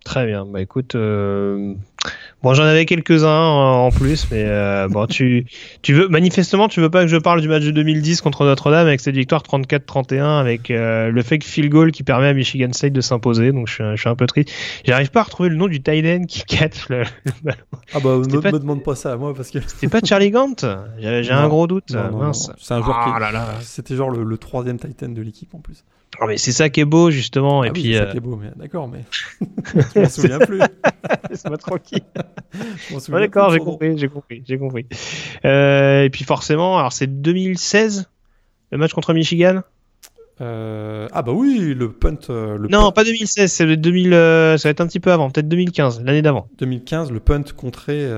Très 0.04 0.26
bien. 0.26 0.44
Bah 0.44 0.60
écoute, 0.60 0.96
euh... 0.96 1.74
bon 2.42 2.52
j'en 2.52 2.64
avais 2.64 2.84
quelques-uns 2.84 3.48
en 3.48 3.90
plus, 3.90 4.28
mais 4.30 4.44
euh, 4.46 4.86
bon 4.86 5.06
tu 5.06 5.46
tu 5.80 5.94
veux 5.94 6.08
manifestement 6.08 6.68
tu 6.68 6.82
veux 6.82 6.90
pas 6.90 7.02
que 7.02 7.08
je 7.08 7.16
parle 7.16 7.40
du 7.40 7.48
match 7.48 7.64
de 7.64 7.70
2010 7.70 8.20
contre 8.20 8.44
Notre-Dame 8.44 8.86
avec 8.86 9.00
cette 9.00 9.14
victoire 9.14 9.42
34-31 9.42 10.40
avec 10.40 10.70
euh, 10.70 11.10
le 11.10 11.22
fake 11.22 11.42
field 11.42 11.70
goal 11.70 11.90
qui 11.90 12.02
permet 12.02 12.26
à 12.26 12.34
Michigan 12.34 12.70
State 12.72 12.92
de 12.92 13.00
s'imposer. 13.00 13.50
Donc 13.50 13.66
je 13.66 13.72
suis, 13.72 13.84
je 13.94 13.96
suis 13.96 14.10
un 14.10 14.14
peu 14.14 14.26
triste. 14.26 14.50
J'arrive 14.84 15.10
pas 15.10 15.20
à 15.20 15.24
retrouver 15.24 15.48
le 15.48 15.56
nom 15.56 15.68
du 15.68 15.82
tight 15.82 16.04
end 16.04 16.26
qui 16.26 16.44
catch 16.44 16.90
le. 16.90 17.04
Ah 17.94 18.00
bah 18.00 18.18
ne 18.18 18.38
pas... 18.40 18.52
me 18.52 18.58
demande 18.58 18.82
pas 18.82 18.94
ça 18.94 19.12
à 19.12 19.16
moi 19.16 19.32
parce 19.34 19.50
que 19.50 19.58
c'était 19.66 19.88
pas 19.88 20.00
Charlie 20.04 20.30
Gant. 20.30 20.54
J'ai 20.98 21.30
un 21.30 21.48
gros 21.48 21.66
doute. 21.66 21.88
C'est 21.88 22.74
un 22.74 22.82
joueur 22.82 22.98
ah, 23.00 23.14
qui 23.14 23.20
là, 23.20 23.32
là. 23.32 23.54
c'était 23.62 23.96
genre 23.96 24.10
le, 24.10 24.22
le 24.22 24.36
troisième 24.36 24.78
tight 24.78 25.02
end 25.02 25.08
de 25.08 25.22
l'équipe 25.22 25.54
en 25.54 25.60
plus. 25.60 25.82
Oh, 26.20 26.26
mais 26.26 26.36
c'est 26.36 26.52
ça 26.52 26.68
qui 26.68 26.80
est 26.80 26.84
beau 26.84 27.10
justement 27.10 27.62
ah 27.62 27.66
et 27.66 27.70
oui, 27.70 27.72
puis 27.72 27.92
c'est 27.92 28.00
euh... 28.00 28.06
ça 28.06 28.10
qui 28.12 28.16
est 28.18 28.20
beau 28.20 28.36
mais 28.36 28.50
d'accord 28.56 28.88
mais 28.88 29.04
je 29.94 30.00
me 30.00 30.08
souviens 30.08 30.38
plus. 30.38 30.60
Laisse-moi 31.30 31.58
tranquille. 31.58 32.02
D'accord 33.08 33.50
j'ai 33.50 33.58
compris 33.58 33.98
j'ai 33.98 34.08
compris 34.08 34.42
j'ai 34.46 34.58
compris. 34.58 34.86
Euh, 35.44 36.04
et 36.04 36.10
puis 36.10 36.24
forcément 36.24 36.78
alors 36.78 36.92
c'est 36.92 37.06
2016 37.06 38.08
le 38.70 38.78
match 38.78 38.92
contre 38.92 39.12
Michigan? 39.14 39.62
Euh... 40.40 41.06
ah 41.12 41.22
bah 41.22 41.30
oui 41.32 41.74
le 41.74 41.92
punt 41.92 42.16
euh, 42.28 42.58
le 42.58 42.66
non 42.66 42.86
punt... 42.86 42.92
pas 42.92 43.04
2016 43.04 43.52
c'est 43.52 43.64
le 43.64 43.76
2000 43.76 44.12
euh, 44.12 44.56
ça 44.58 44.68
va 44.68 44.70
être 44.70 44.80
un 44.80 44.88
petit 44.88 44.98
peu 44.98 45.12
avant 45.12 45.30
peut-être 45.30 45.48
2015 45.48 46.02
l'année 46.02 46.22
d'avant. 46.22 46.48
2015 46.58 47.12
le 47.12 47.20
punt 47.20 47.44
contré 47.56 48.08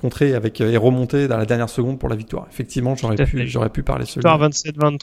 euh, 0.00 0.08
contré 0.08 0.34
avec 0.34 0.60
et 0.60 0.76
remonté 0.76 1.28
dans 1.28 1.36
la 1.36 1.46
dernière 1.46 1.68
seconde 1.68 1.98
pour 1.98 2.08
la 2.08 2.16
victoire. 2.16 2.46
Effectivement, 2.50 2.94
j'aurais 2.96 3.16
pu, 3.16 3.46
j'aurais 3.46 3.68
pu 3.70 3.82
parler 3.82 4.04
celui. 4.06 4.20
Victoire 4.26 4.40
27-23 4.50 4.98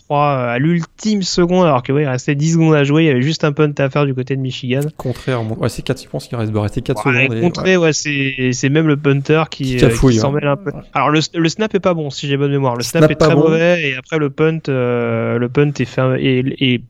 à 0.54 0.60
l'ultime 0.60 1.22
seconde, 1.24 1.66
alors 1.66 1.84
que 1.84 1.92
ouais, 1.92 2.04
il 2.04 2.08
restait 2.08 2.36
10 2.36 2.54
secondes 2.54 2.74
à 2.76 2.84
jouer, 2.84 3.04
il 3.04 3.08
y 3.08 3.10
avait 3.10 3.22
juste 3.22 3.44
un 3.44 3.52
punt 3.52 3.72
à 3.78 3.90
faire 3.90 4.06
du 4.06 4.14
côté 4.14 4.36
de 4.36 4.42
Michigan. 4.42 4.82
Contraire, 4.98 5.42
ouais, 5.60 5.70
c'est 5.70 5.82
4, 5.84 6.02
je 6.04 6.08
pense 6.10 6.28
qu'il 6.28 6.38
reste, 6.38 6.52
doit 6.52 6.64
rester 6.64 6.82
4 6.82 7.06
Ouais, 7.06 7.24
secondes. 7.26 7.38
et- 7.38 7.42
contré, 7.42 7.78
ouais, 7.78 7.94
c'est 7.94 8.52
c'est 8.54 8.70
même 8.70 8.88
le 8.88 8.98
punter 8.98 9.44
qui, 9.52 9.78
Qui 9.78 9.86
euh, 9.86 9.90
s'en 9.92 10.34
ouais. 10.34 10.42
mêle 10.42 10.50
un 10.50 10.58
peu. 10.58 10.72
Alors 10.94 11.10
le, 11.10 11.20
le 11.36 11.50
snap 11.50 11.74
est 11.76 11.80
pas 11.80 11.94
bon, 11.94 12.10
si 12.10 12.28
j'ai 12.28 12.38
bonne 12.38 12.52
mémoire. 12.52 12.76
Le 12.76 12.84
snap, 12.84 13.02
Snap 13.04 13.12
est 13.12 13.16
très 13.16 13.36
bon. 13.36 13.42
mauvais 13.44 13.90
et 13.90 13.96
après 13.96 14.18
le 14.18 14.30
punt, 14.30 14.60
euh, 14.70 15.38
le 15.38 15.50
punt 15.50 15.72
est, 15.80 15.86
fait, 15.86 16.02
est, 16.24 16.56
est 16.62 16.82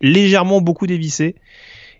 légèrement 0.00 0.60
beaucoup 0.60 0.86
dévissé. 0.86 1.34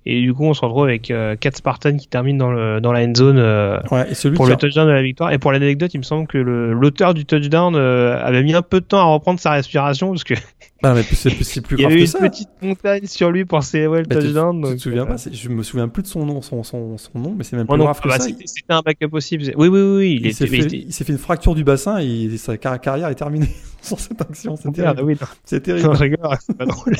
Et 0.06 0.20
du 0.20 0.34
coup, 0.34 0.44
on 0.44 0.52
se 0.52 0.60
retrouve 0.60 0.84
avec 0.84 1.10
euh, 1.10 1.34
4 1.34 1.56
Spartans 1.56 1.96
qui 1.96 2.08
terminent 2.08 2.38
dans, 2.38 2.52
le, 2.52 2.78
dans 2.80 2.92
la 2.92 3.00
end 3.06 3.12
zone 3.16 3.38
euh, 3.38 3.78
Ouais, 3.90 4.10
et 4.10 4.14
celui 4.14 4.36
pour 4.36 4.46
le 4.46 4.52
a- 4.52 4.56
touchdown 4.56 4.86
de 4.86 4.92
la 4.92 5.02
victoire. 5.02 5.32
Et 5.32 5.38
pour 5.38 5.50
l'anecdote, 5.50 5.94
il 5.94 5.98
me 5.98 6.02
semble 6.02 6.26
que 6.26 6.36
l'auteur 6.36 7.14
du 7.14 7.24
touchdown 7.24 7.74
euh, 7.74 8.18
avait 8.22 8.42
mis 8.42 8.52
un 8.54 8.60
peu 8.60 8.80
de 8.80 8.84
temps 8.84 8.98
à 8.98 9.04
reprendre 9.04 9.40
sa 9.40 9.52
respiration 9.52 10.10
parce 10.10 10.24
que 10.24 10.34
Ah, 10.86 10.92
mais 10.92 11.02
c'est 11.02 11.30
plus, 11.30 11.60
plus 11.62 11.76
il 11.78 11.82
y 11.82 11.86
avait 11.86 12.00
une 12.00 12.06
ça. 12.06 12.18
petite 12.18 12.50
montagne 12.60 13.06
sur 13.06 13.30
lui 13.30 13.46
pour 13.46 13.62
célébrer 13.62 14.00
le 14.00 14.06
tu- 14.06 14.18
touchdown. 14.18 14.62
tu, 14.68 14.76
te 14.76 14.82
souviens 14.82 15.04
euh, 15.04 15.06
pas 15.06 15.16
Je 15.32 15.48
me 15.48 15.62
souviens 15.62 15.88
plus 15.88 16.02
de 16.02 16.08
son 16.08 16.26
nom, 16.26 16.42
son, 16.42 16.62
son, 16.62 16.98
son 16.98 17.18
nom, 17.18 17.34
mais 17.34 17.42
c'est 17.42 17.56
même 17.56 17.66
plus 17.66 17.78
non, 17.78 17.84
grave 17.84 18.00
que 18.02 18.08
bah, 18.08 18.18
ça. 18.18 18.24
c'était 18.28 18.44
un 18.68 18.82
backup 18.82 19.08
possible. 19.08 19.44
Oui, 19.56 19.68
oui, 19.68 19.80
oui, 19.80 19.96
oui, 19.96 20.18
il, 20.20 20.26
Il, 20.26 20.34
s'est 20.34 20.46
fait, 20.46 21.12
une 21.12 21.18
fracture 21.18 21.54
du 21.54 21.64
bassin 21.64 21.96
et 22.00 22.36
sa 22.36 22.58
car- 22.58 22.78
carrière 22.78 23.08
est 23.08 23.14
terminée 23.14 23.48
sur 23.80 23.98
cette 23.98 24.20
action. 24.20 24.56
C'est 24.56 24.76
Merde, 24.76 24.96
terrible. 24.96 25.02
oui, 25.04 25.16
non. 25.18 25.26
C'est 25.44 25.56
Non, 25.56 25.62
terrible. 25.62 25.94
je 25.96 26.02
rigole, 26.02 26.36
c'est 26.40 26.56
pas 26.58 26.66
drôle. 26.66 26.92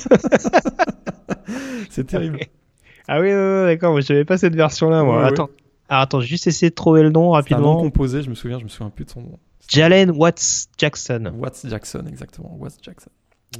C'est 1.91 2.07
terrible. 2.07 2.39
Ah 3.09 3.21
oui, 3.21 3.31
d'accord, 3.31 3.93
moi 3.93 4.01
je 4.01 4.07
savais 4.07 4.25
pas 4.25 4.39
cette 4.39 4.55
version-là, 4.57 5.03
moi. 5.03 5.17
Ouais, 5.19 5.23
ouais. 5.25 5.29
attends. 5.29 5.51
Alors, 5.89 6.03
attends, 6.03 6.21
j'ai 6.21 6.29
juste 6.29 6.47
essayé 6.47 6.71
de 6.71 6.75
trouver 6.75 7.03
le 7.03 7.11
nom 7.11 7.21
C'est 7.43 7.53
un 7.55 7.59
nom 7.59 7.65
rapidement. 7.69 7.77
composé, 7.83 8.23
je 8.23 8.31
me 8.31 8.35
souviens, 8.35 8.59
je 8.59 8.65
me 8.65 8.69
souviens 8.69 8.91
plus 8.91 9.05
de 9.05 9.11
son 9.11 9.21
nom. 9.21 9.39
Jalen 9.69 10.11
Watts 10.11 10.67
Jackson. 10.79 11.33
Watts 11.39 11.67
Jackson, 11.69 12.05
exactement. 12.09 12.57
Watts 12.59 12.79
Jackson. 12.83 13.11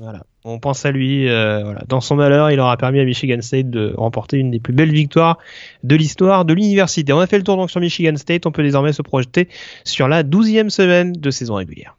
Voilà. 0.01 0.25
On 0.45 0.59
pense 0.59 0.85
à 0.87 0.91
lui. 0.91 1.29
euh, 1.29 1.63
voilà. 1.63 1.83
Dans 1.89 2.01
son 2.01 2.17
malheur, 2.17 2.51
il 2.51 2.59
aura 2.59 2.77
permis 2.77 2.99
à 3.01 3.05
Michigan 3.05 3.41
State 3.41 3.71
de 3.71 3.95
remporter 3.97 4.39
une 4.39 4.51
des 4.51 4.59
plus 4.59 4.73
belles 4.73 4.93
victoires 4.93 5.39
de 5.85 5.95
l'histoire 5.95 6.45
de 6.45 6.53
l'université. 6.53 7.13
On 7.13 7.21
a 7.21 7.27
fait 7.27 7.39
le 7.39 7.45
tour 7.45 7.57
donc 7.57 7.71
sur 7.71 7.81
Michigan 7.81 8.17
State. 8.17 8.45
On 8.47 8.51
peut 8.53 8.63
désormais 8.65 8.93
se 8.93 9.03
projeter 9.03 9.49
sur 9.85 10.09
la 10.09 10.23
douzième 10.23 10.69
semaine 10.71 11.13
de 11.13 11.31
saison 11.31 11.55
régulière. 11.55 11.97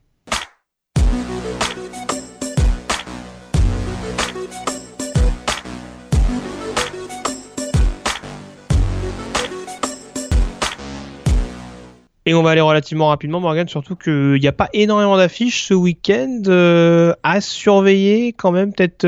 Et 12.28 12.34
on 12.34 12.42
va 12.42 12.52
aller 12.52 12.62
relativement 12.62 13.10
rapidement, 13.10 13.40
Morgan, 13.40 13.68
surtout 13.68 13.96
qu'il 13.96 14.40
n'y 14.40 14.48
a 14.48 14.52
pas 14.52 14.70
énormément 14.74 15.16
d'affiches 15.16 15.64
ce 15.64 15.76
week-end 15.76 16.42
euh, 16.48 17.14
à 17.22 17.40
surveiller 17.40 18.34
quand 18.34 18.52
même. 18.52 18.74
Peut-être 18.74 19.06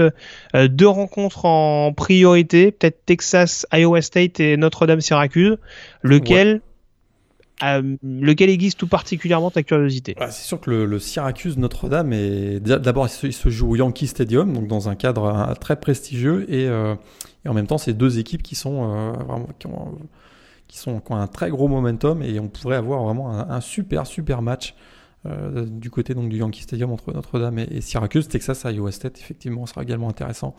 euh, 0.53 0.67
deux 0.67 0.87
rencontres 0.87 1.45
en 1.45 1.93
priorité, 1.93 2.71
peut-être 2.71 3.03
Texas, 3.07 3.65
Iowa 3.73 4.03
State 4.03 4.39
et 4.39 4.55
Notre-Dame-Syracuse. 4.55 5.57
Lequel, 6.03 6.61
euh, 7.63 7.95
lequel 8.03 8.51
aiguise 8.51 8.75
tout 8.75 8.87
particulièrement 8.87 9.49
ta 9.49 9.63
curiosité? 9.63 10.13
Ah, 10.19 10.29
c'est 10.29 10.45
sûr 10.45 10.59
que 10.59 10.69
le, 10.69 10.85
le 10.85 10.99
Syracuse 10.99 11.57
Notre-Dame 11.57 12.13
est 12.13 12.59
d'abord 12.59 13.07
il 13.23 13.33
se, 13.33 13.49
joue 13.49 13.71
au 13.71 13.75
Yankee 13.75 14.05
Stadium, 14.05 14.53
donc 14.53 14.67
dans 14.67 14.89
un 14.89 14.95
cadre 14.95 15.55
très 15.59 15.79
prestigieux 15.79 16.45
et, 16.53 16.65
et 16.65 17.49
en 17.49 17.53
même 17.55 17.65
temps 17.65 17.79
c'est 17.79 17.93
deux 17.93 18.19
équipes 18.19 18.43
qui 18.43 18.53
sont 18.53 19.11
vraiment 19.27 19.49
qui 19.57 19.65
ont, 19.65 19.97
qui 20.67 20.77
sont 20.77 20.99
qui 20.99 21.11
ont 21.11 21.15
un 21.15 21.27
très 21.27 21.49
gros 21.49 21.67
momentum 21.67 22.21
et 22.21 22.39
on 22.39 22.47
pourrait 22.47 22.75
avoir 22.75 23.03
vraiment 23.03 23.31
un, 23.31 23.61
super 23.61 24.05
super 24.05 24.41
match 24.41 24.75
euh, 25.25 25.65
du 25.65 25.89
côté 25.89 26.13
donc 26.13 26.29
du 26.29 26.37
Yankee 26.37 26.61
Stadium 26.61 26.91
entre 26.91 27.13
Notre-Dame 27.13 27.59
et, 27.59 27.81
Syracuse, 27.81 28.27
Texas, 28.27 28.63
Iowa 28.65 28.91
State 28.91 29.19
effectivement 29.19 29.65
sera 29.65 29.83
également 29.83 30.09
intéressant 30.09 30.55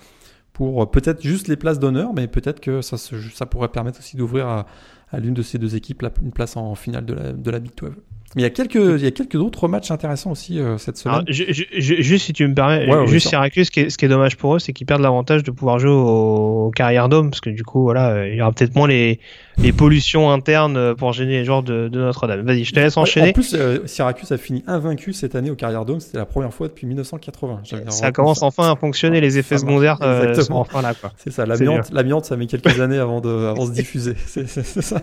pour 0.52 0.82
euh, 0.82 0.86
peut-être 0.86 1.22
juste 1.22 1.47
les 1.48 1.56
places 1.56 1.78
d'honneur, 1.78 2.12
mais 2.14 2.26
peut-être 2.26 2.60
que 2.60 2.82
ça, 2.82 2.97
ça 2.97 3.47
pourrait 3.47 3.68
permettre 3.68 4.01
aussi 4.01 4.16
d'ouvrir 4.16 4.48
à, 4.48 4.66
à 5.10 5.20
l'une 5.20 5.35
de 5.35 5.43
ces 5.43 5.59
deux 5.59 5.76
équipes 5.76 6.05
une 6.22 6.32
place 6.32 6.56
en 6.56 6.74
finale 6.74 7.05
de 7.05 7.14
la, 7.14 7.32
de 7.32 7.51
la 7.51 7.60
Big 7.60 7.72
12. 7.76 7.93
Mais 8.36 8.42
il 8.42 8.44
y 8.44 8.46
a 8.46 8.50
quelques, 8.50 8.74
il 8.74 9.02
y 9.02 9.06
a 9.06 9.10
quelques 9.10 9.36
autres 9.36 9.68
matchs 9.68 9.90
intéressants 9.90 10.30
aussi 10.32 10.60
euh, 10.60 10.76
cette 10.76 10.98
semaine. 10.98 11.14
Alors, 11.16 11.26
je- 11.28 11.44
je- 11.48 11.64
je- 11.76 12.02
juste 12.02 12.26
si 12.26 12.32
tu 12.34 12.46
me 12.46 12.52
permets, 12.55 12.86
Ouais, 12.86 12.96
ouais, 12.98 13.06
juste. 13.06 13.28
Syracuse, 13.28 13.66
ce 13.66 13.70
qui, 13.70 13.80
est, 13.80 13.90
ce 13.90 13.96
qui 13.96 14.05
est 14.05 14.09
dommage 14.09 14.36
pour 14.36 14.55
eux, 14.55 14.59
c'est 14.59 14.72
qu'ils 14.74 14.86
perdent 14.86 15.00
l'avantage 15.00 15.42
de 15.42 15.50
pouvoir 15.50 15.78
jouer 15.78 15.90
au, 15.90 16.66
au 16.66 16.70
Carrière 16.70 17.09
Dome, 17.09 17.30
parce 17.30 17.40
que 17.40 17.48
du 17.50 17.62
coup, 17.64 17.82
voilà, 17.82 18.10
euh, 18.10 18.28
il 18.28 18.36
y 18.36 18.42
aura 18.42 18.52
peut-être 18.52 18.74
moins 18.76 18.86
les, 18.86 19.18
les 19.56 19.72
pollutions 19.72 20.30
internes 20.30 20.76
euh, 20.76 20.94
pour 20.94 21.14
gêner 21.14 21.38
les 21.38 21.44
joueurs 21.46 21.62
de, 21.62 21.88
de 21.88 21.98
Notre-Dame. 21.98 22.42
Vas-y, 22.42 22.64
je 22.64 22.72
te 22.74 22.80
laisse 22.80 22.98
enchaîner. 22.98 23.30
En 23.30 23.32
plus, 23.32 23.55
euh, 23.55 23.78
Syracuse 23.86 24.30
a 24.30 24.36
fini 24.36 24.62
invaincu 24.66 25.14
cette 25.14 25.34
année 25.34 25.50
au 25.50 25.55
Carrière 25.56 25.86
Dome. 25.86 26.00
C'était 26.00 26.18
la 26.18 26.26
première 26.26 26.52
fois 26.52 26.68
depuis 26.68 26.86
1980. 26.86 27.60
J'avais 27.64 27.90
Ça 27.90 28.12
commence 28.12 28.40
ça. 28.40 28.46
enfin 28.46 28.70
à 28.70 28.76
fonctionner, 28.76 29.22
les 29.22 29.38
effets 29.38 29.56
secondaires 29.56 29.96
euh, 30.02 30.34
sont 30.34 30.52
enfin 30.52 30.82
là. 30.82 30.92
Quoi. 30.92 31.12
C'est 31.16 31.30
ça. 31.32 31.46
L'amiante, 31.46 31.90
l'amiante, 31.92 32.26
ça 32.26 32.36
met 32.36 32.46
quelques 32.46 32.66
années 32.80 32.98
avant 32.98 33.22
de, 33.22 33.30
avant 33.30 33.64
de 33.64 33.70
se 33.70 33.74
diffuser. 33.74 34.14
C'est, 34.26 34.46
ça. 34.46 35.00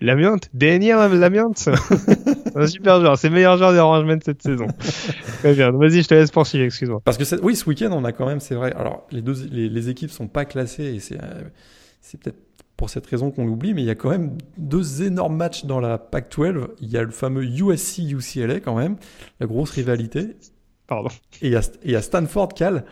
L'amiante, 0.00 0.48
Daniel 0.54 0.96
l'amiante. 1.12 1.68
Un 2.54 2.66
super 2.66 3.00
joueur, 3.00 3.18
c'est 3.18 3.28
le 3.28 3.34
meilleur 3.34 3.56
joueur 3.56 3.72
des 3.72 3.78
Orangemen 3.78 4.20
cette 4.24 4.42
saison. 4.42 4.66
Très 5.40 5.54
bien, 5.54 5.70
vas-y, 5.72 6.02
je 6.02 6.08
te 6.08 6.14
laisse 6.14 6.30
poursuivre, 6.30 6.64
excuse-moi. 6.64 7.00
Parce 7.04 7.18
que 7.18 7.40
oui, 7.42 7.56
ce 7.56 7.68
week-end, 7.68 7.90
on 7.92 8.04
a 8.04 8.12
quand 8.12 8.26
même, 8.26 8.40
c'est 8.40 8.54
vrai. 8.54 8.72
Alors, 8.74 9.06
les 9.10 9.22
deux, 9.22 9.34
les, 9.50 9.68
les 9.68 9.88
équipes 9.88 10.10
sont 10.10 10.28
pas 10.28 10.44
classées 10.44 10.94
et 10.94 11.00
c'est, 11.00 11.18
euh, 11.22 11.42
c'est 12.00 12.20
peut-être 12.20 12.38
pour 12.76 12.90
cette 12.90 13.06
raison 13.06 13.30
qu'on 13.30 13.46
l'oublie, 13.46 13.72
mais 13.74 13.82
il 13.82 13.86
y 13.86 13.90
a 13.90 13.94
quand 13.94 14.10
même 14.10 14.36
deux 14.58 15.02
énormes 15.02 15.36
matchs 15.36 15.64
dans 15.64 15.80
la 15.80 15.98
Pac-12. 15.98 16.68
Il 16.80 16.90
y 16.90 16.96
a 16.96 17.02
le 17.02 17.10
fameux 17.10 17.44
USC-UCLA 17.44 18.60
quand 18.60 18.74
même, 18.76 18.96
la 19.40 19.46
grosse 19.46 19.70
rivalité. 19.70 20.36
Pardon. 20.86 21.08
Et 21.40 21.46
il 21.46 21.52
y 21.52 21.56
a, 21.56 21.60
et 21.60 21.84
il 21.84 21.90
y 21.92 21.96
a 21.96 22.02
Stanford 22.02 22.48
Cal 22.48 22.84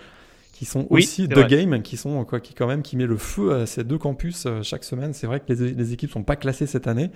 qui 0.52 0.64
sont 0.64 0.86
Oui, 0.90 1.02
aussi 1.02 1.22
c'est 1.22 1.28
The 1.28 1.38
vrai. 1.38 1.46
Game, 1.48 1.82
qui 1.82 1.96
sont 1.96 2.24
quoi, 2.24 2.40
qui 2.40 2.54
quand 2.54 2.68
même 2.68 2.82
qui 2.82 2.96
met 2.96 3.06
le 3.06 3.16
feu 3.16 3.52
à 3.54 3.66
ces 3.66 3.82
deux 3.84 3.98
campus 3.98 4.46
euh, 4.46 4.62
chaque 4.62 4.84
semaine. 4.84 5.12
C'est 5.12 5.26
vrai 5.26 5.40
que 5.40 5.52
les, 5.52 5.72
les 5.72 5.92
équipes 5.92 6.10
sont 6.10 6.22
pas 6.22 6.36
classées 6.36 6.66
cette 6.66 6.86
année, 6.86 7.10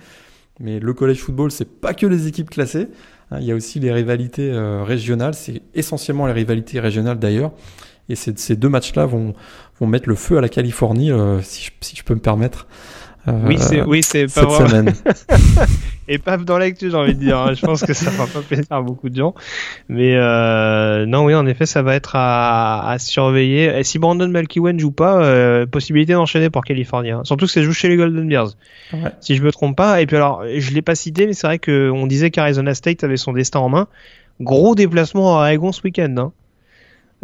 mais 0.59 0.79
le 0.79 0.93
college 0.93 1.19
football 1.19 1.51
c'est 1.51 1.69
pas 1.79 1.93
que 1.93 2.05
les 2.05 2.27
équipes 2.27 2.49
classées. 2.49 2.87
hein. 3.31 3.37
il 3.39 3.45
y 3.45 3.51
a 3.51 3.55
aussi 3.55 3.79
les 3.79 3.91
rivalités 3.91 4.51
euh, 4.51 4.83
régionales. 4.83 5.33
C'est 5.33 5.61
essentiellement 5.73 6.27
les 6.27 6.33
rivalités 6.33 6.79
régionales 6.79 7.19
d'ailleurs. 7.19 7.51
Et 8.09 8.15
ces, 8.15 8.55
deux 8.55 8.69
matchs-là 8.69 9.05
vont 9.05 9.33
vont 9.79 9.87
mettre 9.87 10.07
le 10.07 10.15
feu 10.15 10.37
à 10.37 10.41
la 10.41 10.49
Californie, 10.49 11.11
euh, 11.11 11.41
si 11.41 11.95
je 11.95 12.03
peux 12.03 12.15
me 12.15 12.19
permettre. 12.19 12.67
Euh, 13.27 13.31
Oui, 13.45 13.57
c'est 13.59 13.81
oui, 13.83 14.01
c'est 14.03 14.25
pas 14.25 14.47
cette 14.49 14.67
semaine. 14.69 14.93
Et 16.09 16.19
pas 16.19 16.37
dans 16.37 16.57
l'actu, 16.57 16.89
j'ai 16.89 16.95
envie 16.95 17.13
de 17.15 17.19
dire. 17.19 17.37
hein. 17.37 17.53
Je 17.53 17.65
pense 17.65 17.81
que 17.83 17.93
ça 17.93 18.09
va 18.11 18.27
pas 18.27 18.39
plaisir 18.41 18.65
à 18.69 18.81
beaucoup 18.81 19.09
de 19.09 19.15
gens. 19.17 19.35
Mais 19.89 20.15
euh, 20.15 21.05
non, 21.05 21.25
oui, 21.25 21.35
en 21.35 21.45
effet, 21.45 21.65
ça 21.65 21.81
va 21.81 21.95
être 21.95 22.15
à, 22.15 22.89
à 22.89 22.97
surveiller. 22.97 23.77
Et 23.77 23.83
si 23.83 23.99
Brandon 23.99 24.29
Malkiwen 24.29 24.79
joue 24.79 24.91
pas, 24.91 25.21
euh, 25.21 25.65
possibilité 25.65 26.13
d'enchaîner 26.13 26.49
pour 26.49 26.63
Californie. 26.63 27.11
hein. 27.11 27.21
Surtout 27.25 27.45
que 27.45 27.51
ça 27.51 27.61
joue 27.61 27.73
chez 27.73 27.89
les 27.89 27.97
Golden 27.97 28.25
Bears. 28.29 28.51
Ouais. 28.93 28.99
Si 29.19 29.35
je 29.35 29.43
me 29.43 29.51
trompe 29.51 29.75
pas. 29.75 30.01
Et 30.01 30.05
puis 30.05 30.15
alors, 30.15 30.43
je 30.57 30.71
l'ai 30.71 30.81
pas 30.81 30.95
cité, 30.95 31.27
mais 31.27 31.33
c'est 31.33 31.47
vrai 31.47 31.59
qu'on 31.59 32.07
disait 32.07 32.31
qu'Arizona 32.31 32.73
State 32.73 33.03
avait 33.03 33.17
son 33.17 33.33
destin 33.33 33.59
en 33.59 33.67
main. 33.67 33.87
Gros 34.39 34.75
déplacement 34.75 35.35
à 35.39 35.41
Oregon 35.41 35.73
ce 35.73 35.81
week-end. 35.83 36.15
Hein. 36.17 36.31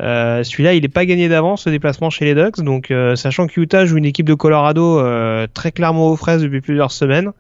Euh, 0.02 0.44
Celui-là, 0.44 0.74
il 0.74 0.82
n'est 0.82 0.88
pas 0.88 1.06
gagné 1.06 1.30
d'avance, 1.30 1.64
ce 1.64 1.70
déplacement 1.70 2.10
chez 2.10 2.26
les 2.26 2.36
Ducks. 2.36 2.62
Donc, 2.62 2.92
euh, 2.92 3.16
sachant 3.16 3.48
que 3.48 3.60
Utah 3.60 3.86
joue 3.86 3.98
une 3.98 4.06
équipe 4.06 4.28
de 4.28 4.34
Colorado 4.34 5.00
euh, 5.00 5.48
très 5.54 5.72
clairement 5.72 6.08
aux 6.10 6.16
fraises 6.16 6.42
depuis 6.42 6.62
plusieurs 6.62 6.92
semaines, 6.92 7.32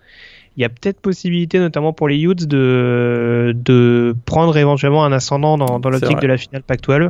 il 0.55 0.61
y 0.61 0.65
a 0.65 0.69
peut-être 0.69 0.99
possibilité, 1.01 1.57
notamment 1.57 1.93
pour 1.93 2.07
les 2.07 2.21
Utes, 2.21 2.45
de, 2.45 3.55
de 3.55 4.15
prendre 4.25 4.55
éventuellement 4.55 5.03
un 5.03 5.11
ascendant 5.11 5.57
dans, 5.57 5.79
dans 5.79 5.89
l'optique 5.89 6.19
de 6.19 6.27
la 6.27 6.37
finale 6.37 6.61
Pac-12. 6.61 7.09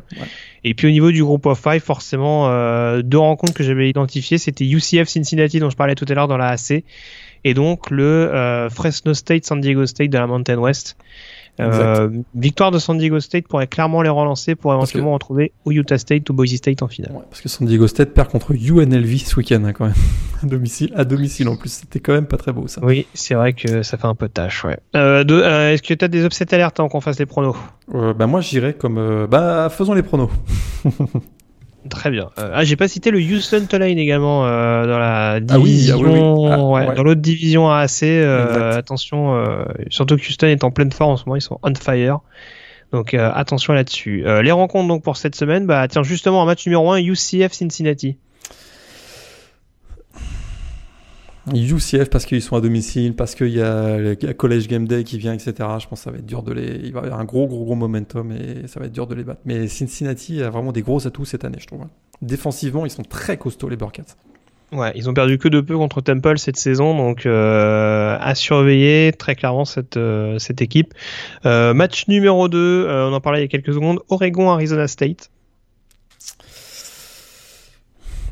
Et 0.64 0.74
puis 0.74 0.88
au 0.88 0.91
niveau 0.91 1.11
du 1.11 1.22
groupe 1.24 1.45
of 1.45 1.61
five, 1.61 1.82
forcément, 1.82 2.48
euh, 2.48 3.02
deux 3.02 3.18
rencontres 3.18 3.53
que 3.53 3.64
j'avais 3.64 3.90
identifiées, 3.90 4.38
c'était 4.38 4.64
UCF 4.64 5.10
Cincinnati 5.10 5.60
dont 5.60 5.70
je 5.70 5.76
parlais 5.76 5.95
tout 5.95 6.06
à 6.07 6.14
l'heure 6.14 6.30
dans 6.30 6.38
la 6.38 6.48
AC, 6.52 6.86
et 7.44 7.53
donc 7.53 7.91
le 7.91 8.03
euh, 8.06 8.70
Fresno 8.70 9.14
State 9.14 9.44
San 9.44 9.60
Diego 9.60 9.86
State 9.86 10.10
de 10.10 10.18
la 10.18 10.26
Mountain 10.26 10.57
West. 10.57 10.95
Euh, 11.59 12.09
victoire 12.34 12.71
de 12.71 12.80
San 12.80 12.97
Diego 12.97 13.19
State 13.19 13.47
pourrait 13.47 13.67
clairement 13.67 14.01
les 14.01 14.09
relancer 14.09 14.55
pour 14.55 14.71
que- 14.71 14.75
éventuellement 14.77 15.13
retrouver 15.13 15.51
ou 15.65 15.71
Utah 15.71 15.97
State 15.99 16.27
ou 16.30 16.34
Boise 16.34 16.55
State 16.55 16.81
en 16.81 16.88
finale. 16.88 17.11
Ouais, 17.11 17.21
parce 17.30 17.41
que 17.41 17.49
San 17.49 17.67
Diego 17.67 17.85
State 17.88 18.09
perd 18.13 18.30
contre 18.30 18.53
UNLV 18.53 19.17
ce 19.19 19.35
week-end 19.35 19.63
hein, 19.63 19.71
quand 19.73 19.85
même. 19.85 19.93
à 20.43 20.47
domicile, 20.47 20.91
à 20.95 21.05
domicile 21.05 21.47
en 21.49 21.55
plus. 21.55 21.71
C'était 21.71 21.99
quand 21.99 22.13
même 22.13 22.25
pas 22.25 22.38
très 22.38 22.51
beau 22.51 22.67
ça. 22.67 22.81
Oui, 22.84 23.05
c'est 23.13 23.35
vrai 23.35 23.53
que 23.53 23.84
ça 23.84 23.97
fait 23.97 24.07
un 24.07 24.15
peu 24.15 24.27
de 24.27 24.34
tâche, 24.34 24.63
ouais. 24.65 24.80
Euh, 24.95 25.23
euh, 25.30 25.73
Est-ce 25.73 25.84
que 25.84 25.93
tu 25.93 26.03
as 26.03 26.07
des 26.07 26.25
upset 26.25 26.51
alertes 26.55 26.80
avant 26.80 26.89
qu'on 26.89 27.01
fasse 27.01 27.19
les 27.19 27.25
pronos? 27.27 27.55
Bah 27.93 28.25
moi 28.27 28.41
j'irais 28.41 28.73
comme 28.73 29.27
bah 29.30 29.69
faisons 29.69 29.93
les 29.93 30.03
pronos. 30.03 30.30
Très 31.89 32.11
bien. 32.11 32.30
Euh, 32.39 32.51
ah, 32.53 32.64
j'ai 32.64 32.76
pas 32.76 32.88
cité 32.88 33.11
le 33.11 33.19
Houston 33.19 33.65
Tulane 33.69 33.97
également 33.97 34.45
euh, 34.45 34.85
dans 34.88 34.97
la 34.99 35.34
Ah 35.49 35.60
oui, 35.60 35.72
division, 35.72 35.97
ah 35.97 36.07
oui, 36.07 36.19
oui. 36.19 36.49
Ah, 36.51 36.64
ouais, 36.64 36.88
ouais. 36.88 36.95
dans 36.95 37.03
l'autre 37.03 37.22
division 37.22 37.69
AAC. 37.69 38.03
euh, 38.03 38.77
attention, 38.77 39.35
euh, 39.35 39.65
surtout 39.89 40.15
que 40.15 40.22
Houston 40.22 40.47
est 40.47 40.64
en 40.64 40.72
pleine 40.72 40.91
forme 40.91 41.11
en 41.11 41.18
ce 41.18 41.26
moment, 41.26 41.35
ils 41.35 41.41
sont 41.41 41.60
on 41.61 41.73
fire. 41.76 42.19
Donc 42.91 43.14
euh, 43.14 43.31
attention 43.34 43.73
là-dessus. 43.73 44.23
Euh, 44.26 44.41
les 44.43 44.51
rencontres 44.51 44.88
donc 44.88 45.03
pour 45.03 45.18
cette 45.18 45.35
semaine, 45.35 45.65
bah 45.65 45.88
tiens 45.88 46.03
justement 46.03 46.41
en 46.41 46.45
match 46.45 46.65
numéro 46.65 46.91
1 46.91 46.99
UCF 46.99 47.51
Cincinnati. 47.51 48.18
UCF 51.52 52.10
parce 52.10 52.26
qu'ils 52.26 52.41
sont 52.41 52.56
à 52.56 52.61
domicile, 52.61 53.15
parce 53.15 53.36
qu'il 53.36 53.49
y 53.49 53.61
a 53.61 53.98
le 53.98 54.15
College 54.15 54.68
Game 54.68 54.88
Day 54.88 55.03
qui 55.03 55.18
vient, 55.18 55.34
etc. 55.34 55.53
Je 55.80 55.88
pense 55.88 55.99
que 55.99 56.03
ça 56.03 56.11
va 56.11 56.18
être 56.18 56.26
dur 56.26 56.44
de 56.44 56.53
les. 56.53 56.80
Il 56.84 56.94
va 56.94 57.02
y 57.02 57.06
avoir 57.06 57.20
un 57.20 57.26
gros, 57.26 57.48
gros, 57.48 57.65
gros 57.65 57.76
momentum 57.76 58.32
et 58.32 58.68
ça 58.68 58.80
va 58.80 58.86
être 58.86 58.94
dur 58.94 59.07
de 59.07 59.15
les 59.15 59.24
battre. 59.24 59.41
Mais 59.45 59.68
Cincinnati 59.68 60.41
a 60.41 60.49
vraiment 60.49 60.72
des 60.72 60.82
gros 60.82 61.06
atouts 61.06 61.26
cette 61.26 61.44
année, 61.44 61.57
je 61.60 61.68
trouve. 61.68 61.82
Défensivement, 62.22 62.86
ils 62.86 62.91
sont 62.91 63.03
très 63.03 63.38
costauds, 63.38 63.70
les 63.70 63.76
Burkats. 63.76 64.15
Ouais, 64.74 64.91
ils 64.95 65.07
ont 65.07 65.14
perdu 65.14 65.38
que 65.38 65.48
de 65.48 65.61
peu 65.61 65.78
contre 65.78 66.02
Temple 66.02 66.40
cette 66.40 66.57
saison, 66.57 66.98
donc 66.98 67.26
euh, 67.26 68.18
à 68.20 68.34
surveiller 68.34 69.14
très 69.14 69.36
clairement 69.36 69.65
cette, 69.65 69.98
euh, 69.98 70.40
équipe. 70.60 70.94
Euh, 71.45 71.76
match 71.76 72.07
numéro 72.07 72.48
2, 72.48 72.88
on 72.90 73.14
en 73.14 73.22
parlait 73.22 73.40
il 73.40 73.41
y 73.44 73.45
a 73.45 73.49
quelques 73.49 73.74
secondes, 73.74 73.99
Oregon-Arizona 74.10 74.88
State. 74.88 75.30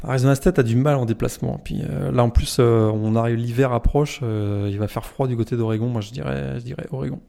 Arizona 0.04 0.36
State 0.36 0.60
a 0.60 0.64
du 0.64 0.76
mal 0.76 0.96
en 0.96 1.06
déplacement. 1.06 1.60
Puis 1.64 1.82
là, 2.12 2.24
en 2.24 2.30
plus, 2.30 2.60
on 2.60 3.16
arrive, 3.16 3.36
l'hiver 3.36 3.72
approche, 3.72 4.22
il 4.22 4.78
va 4.80 4.88
faire 4.88 5.06
froid 5.06 5.28
du 5.28 5.38
côté 5.38 5.56
d'Oregon. 5.56 5.88
Moi, 5.88 6.02
je 6.02 6.12
dirais, 6.12 6.56
je 6.60 6.64
dirais 6.64 6.88
Oregon. 6.92 7.20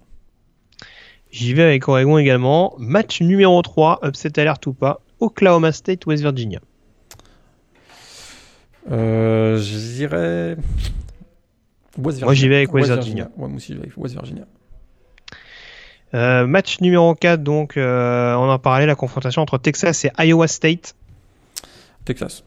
J'y 1.33 1.55
vais 1.55 1.63
avec 1.63 1.89
Oregon 1.89 2.19
également. 2.19 2.75
Match 2.79 3.23
numéro 3.23 3.61
3, 3.63 4.01
upset 4.05 4.39
alert 4.39 4.67
ou 4.67 4.75
pas, 4.75 5.01
Oklahoma 5.19 5.73
State, 5.73 6.05
West 6.07 6.23
Virginia. 6.23 6.61
Euh, 8.91 9.57
je 9.57 9.97
dirais. 9.97 10.57
West 11.97 12.19
Virginia. 12.19 12.25
Moi 12.27 12.35
j'y 12.35 12.49
vais 12.49 12.57
avec 12.57 12.75
West, 12.75 12.91
Virginia. 12.91 13.31
Ouais, 13.37 13.49
moi 13.49 13.57
aussi 13.57 13.73
avec 13.73 13.97
West 13.97 14.15
Virginia. 14.15 14.45
Euh, 16.15 16.47
match 16.47 16.81
numéro 16.83 17.15
4, 17.15 17.43
donc 17.43 17.79
euh, 17.79 18.35
on 18.35 18.51
en 18.51 18.59
parlait, 18.59 18.85
la 18.85 18.95
confrontation 18.95 19.41
entre 19.41 19.57
Texas 19.57 20.05
et 20.05 20.11
Iowa 20.19 20.47
State. 20.47 20.95
Texas. 22.05 22.45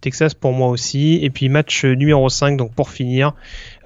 Texas 0.00 0.34
pour 0.34 0.52
moi 0.52 0.68
aussi. 0.68 1.18
Et 1.22 1.30
puis 1.30 1.48
match 1.48 1.84
numéro 1.84 2.28
5, 2.28 2.56
donc 2.56 2.72
pour 2.74 2.90
finir, 2.90 3.34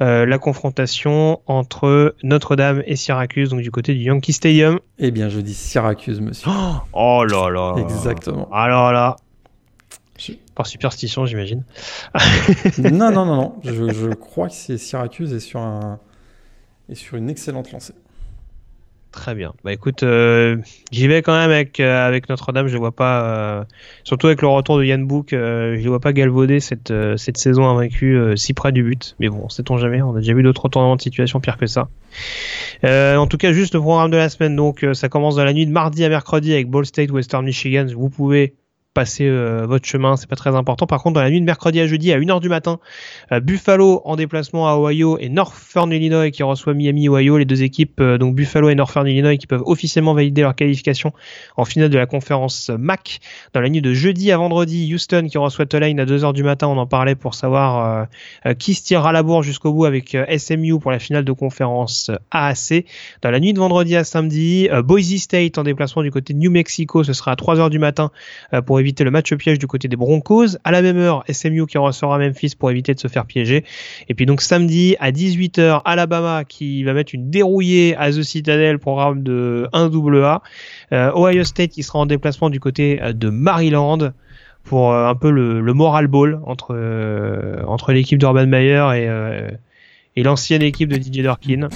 euh, 0.01 0.27
la 0.27 0.39
confrontation 0.39 1.41
entre 1.47 2.15
Notre-Dame 2.23 2.83
et 2.87 2.97
Syracuse, 2.97 3.51
donc 3.51 3.61
du 3.61 3.71
côté 3.71 3.95
du 3.95 4.03
Yankee 4.03 4.33
Stadium. 4.33 4.81
Eh 4.99 5.11
bien, 5.11 5.29
je 5.29 5.41
dis 5.41 5.55
Syracuse, 5.55 6.21
monsieur. 6.21 6.51
Oh 6.93 7.25
là 7.25 7.51
là. 7.51 7.75
Exactement. 7.79 8.49
Alors 8.53 8.93
là, 8.93 9.17
par 10.55 10.67
superstition, 10.67 11.27
j'imagine. 11.27 11.65
non, 12.79 13.11
non, 13.11 13.25
non, 13.25 13.37
non. 13.37 13.55
Je, 13.65 13.93
je 13.93 14.15
crois 14.15 14.49
que 14.49 14.55
c'est 14.55 14.79
Syracuse 14.79 15.33
et 15.33 15.41
sur, 15.41 15.61
un, 15.61 15.99
et 16.89 16.95
sur 16.95 17.17
une 17.17 17.31
excellente 17.31 17.73
lancée. 17.73 17.95
Très 19.13 19.35
bien. 19.35 19.55
Bah 19.65 19.73
écoute, 19.73 20.05
euh, 20.05 20.57
j'y 20.93 21.09
vais 21.09 21.21
quand 21.21 21.37
même 21.37 21.51
avec 21.51 21.81
euh, 21.81 22.21
Notre-Dame. 22.29 22.69
Je 22.69 22.77
vois 22.79 22.93
pas, 22.93 23.25
euh, 23.25 23.65
surtout 24.05 24.29
avec 24.29 24.41
le 24.41 24.47
retour 24.47 24.79
de 24.79 24.85
Yann 24.85 25.05
Book, 25.05 25.29
je 25.33 25.83
ne 25.83 25.89
vois 25.89 25.99
pas 25.99 26.13
galvauder 26.13 26.61
cette 26.61 26.93
cette 27.17 27.37
saison 27.37 27.65
invaincue 27.65 28.17
si 28.37 28.55
près 28.55 28.71
du 28.71 28.85
but. 28.85 29.17
Mais 29.19 29.29
bon, 29.29 29.49
sait-on 29.49 29.79
jamais. 29.79 30.01
On 30.01 30.15
a 30.15 30.21
déjà 30.21 30.33
vu 30.33 30.45
d'autres 30.45 30.63
retournements 30.63 30.95
de 30.95 31.03
situation 31.03 31.41
pire 31.41 31.57
que 31.57 31.67
ça. 31.67 31.89
en 32.85 33.27
tout 33.27 33.37
cas, 33.37 33.53
juste 33.53 33.75
le 33.75 33.81
programme 33.81 34.13
de 34.13 34.17
la 34.17 34.29
semaine. 34.29 34.55
Donc, 34.55 34.87
ça 34.93 35.09
commence 35.09 35.35
dans 35.35 35.45
la 35.45 35.53
nuit 35.53 35.67
de 35.67 35.73
mardi 35.73 36.05
à 36.05 36.09
mercredi 36.09 36.53
avec 36.53 36.69
Ball 36.69 36.87
State, 36.87 37.11
Western 37.11 37.45
Michigan. 37.45 37.87
Vous 37.93 38.11
pouvez 38.11 38.55
euh, 39.21 39.67
votre 39.67 39.87
chemin, 39.87 40.17
c'est 40.17 40.29
pas 40.29 40.37
très 40.37 40.55
important. 40.55 40.87
Par 40.87 41.03
contre, 41.03 41.15
dans 41.15 41.23
la 41.23 41.31
nuit 41.31 41.41
de 41.41 41.45
mercredi 41.45 41.81
à 41.81 41.87
jeudi 41.87 42.13
à 42.13 42.19
1h 42.19 42.41
du 42.41 42.49
matin, 42.49 42.79
euh, 43.33 43.41
Buffalo 43.41 44.03
en 44.05 44.17
déplacement 44.17 44.69
à 44.69 44.77
Ohio 44.77 45.19
et 45.19 45.29
Northern 45.29 45.91
Illinois 45.93 46.31
qui 46.31 46.43
reçoit 46.43 46.75
Miami 46.75 47.09
Ohio, 47.09 47.39
les 47.39 47.45
deux 47.45 47.63
équipes 47.63 48.01
euh, 48.01 48.19
donc 48.19 48.35
Buffalo 48.35 48.69
et 48.69 48.75
Northern 48.75 49.07
Illinois 49.07 49.37
qui 49.37 49.47
peuvent 49.47 49.63
officiellement 49.67 50.15
valider 50.15 50.43
leur 50.43 50.55
qualification 50.55 51.13
en 51.57 51.65
finale 51.65 51.91
de 51.91 51.99
la 51.99 52.07
conférence 52.07 52.71
MAC. 52.71 53.21
Dans 53.53 53.61
la 53.61 53.69
nuit 53.69 53.81
de 53.81 53.93
jeudi 53.93 54.33
à 54.33 54.37
vendredi, 54.37 54.93
Houston 54.93 55.27
qui 55.31 55.39
reçoit 55.39 55.67
Tulane 55.67 55.99
à 56.01 56.05
2h 56.05 56.33
du 56.33 56.43
matin, 56.43 56.69
on 56.69 56.79
en 56.79 56.87
parlait 56.87 57.15
pour 57.15 57.35
savoir 57.35 58.07
qui 58.59 58.75
se 58.75 58.83
tirera 58.83 59.13
la 59.13 59.23
bourre 59.23 59.43
jusqu'au 59.43 59.73
bout 59.73 59.85
avec 59.85 60.17
SMU 60.37 60.79
pour 60.79 60.91
la 60.91 60.99
finale 60.99 61.25
de 61.25 61.33
conférence 61.33 62.11
AAC. 62.31 62.85
Dans 63.23 63.31
la 63.31 63.41
nuit 63.41 63.53
de 63.53 63.59
vendredi 63.59 63.97
à 63.97 64.05
samedi, 64.05 64.69
Boise 64.85 65.17
State 65.17 65.59
en 65.59 65.65
déplacement 65.65 66.03
du 66.03 66.11
côté 66.11 66.33
de 66.33 66.39
New 66.39 66.51
Mexico, 66.51 67.05
ce 67.05 67.13
sera 67.13 67.33
à 67.33 67.35
3h 67.35 67.71
du 67.71 67.79
matin 67.79 68.11
pour 68.67 68.81
éviter 68.81 68.90
le 68.99 69.11
match 69.11 69.33
piège 69.35 69.59
du 69.59 69.67
côté 69.67 69.89
des 69.89 69.97
Broncos. 69.97 70.57
À 70.65 70.71
la 70.71 70.83
même 70.83 70.97
heure, 70.97 71.25
SMU 71.31 71.67
qui 71.67 71.79
ressort 71.79 72.13
à 72.13 72.19
Memphis 72.19 72.55
pour 72.59 72.71
éviter 72.71 72.95
de 72.95 73.01
se 73.01 73.09
faire 73.09 73.25
piéger. 73.25 73.65
Et 74.09 74.15
puis 74.15 74.27
donc 74.27 74.41
samedi 74.41 74.97
à 75.01 75.13
18h, 75.13 75.83
Alabama 75.85 76.45
qui 76.45 76.83
va 76.83 76.93
mettre 76.93 77.15
une 77.15 77.31
dérouillée 77.31 77.97
à 77.97 78.11
The 78.11 78.23
Citadel, 78.23 78.79
programme 78.79 79.23
de 79.23 79.69
1AA. 79.73 80.41
Euh, 80.93 81.13
Ohio 81.15 81.45
State 81.45 81.71
qui 81.71 81.83
sera 81.83 82.01
en 82.01 82.07
déplacement 82.07 82.51
du 82.51 82.61
côté 82.61 83.01
euh, 83.03 83.13
de 83.13 83.31
Maryland 83.31 84.13
pour 84.65 84.93
euh, 84.93 85.09
un 85.09 85.15
peu 85.15 85.31
le, 85.31 85.73
moral 85.73 86.07
ball 86.07 86.41
entre, 86.45 87.93
l'équipe 87.93 88.19
d'Urban 88.19 88.47
Meyer 88.47 88.89
et, 88.95 90.21
et 90.21 90.23
l'ancienne 90.23 90.63
équipe 90.63 90.89
de 90.89 90.97
DJ 90.97 91.23
Durkin. 91.23 91.69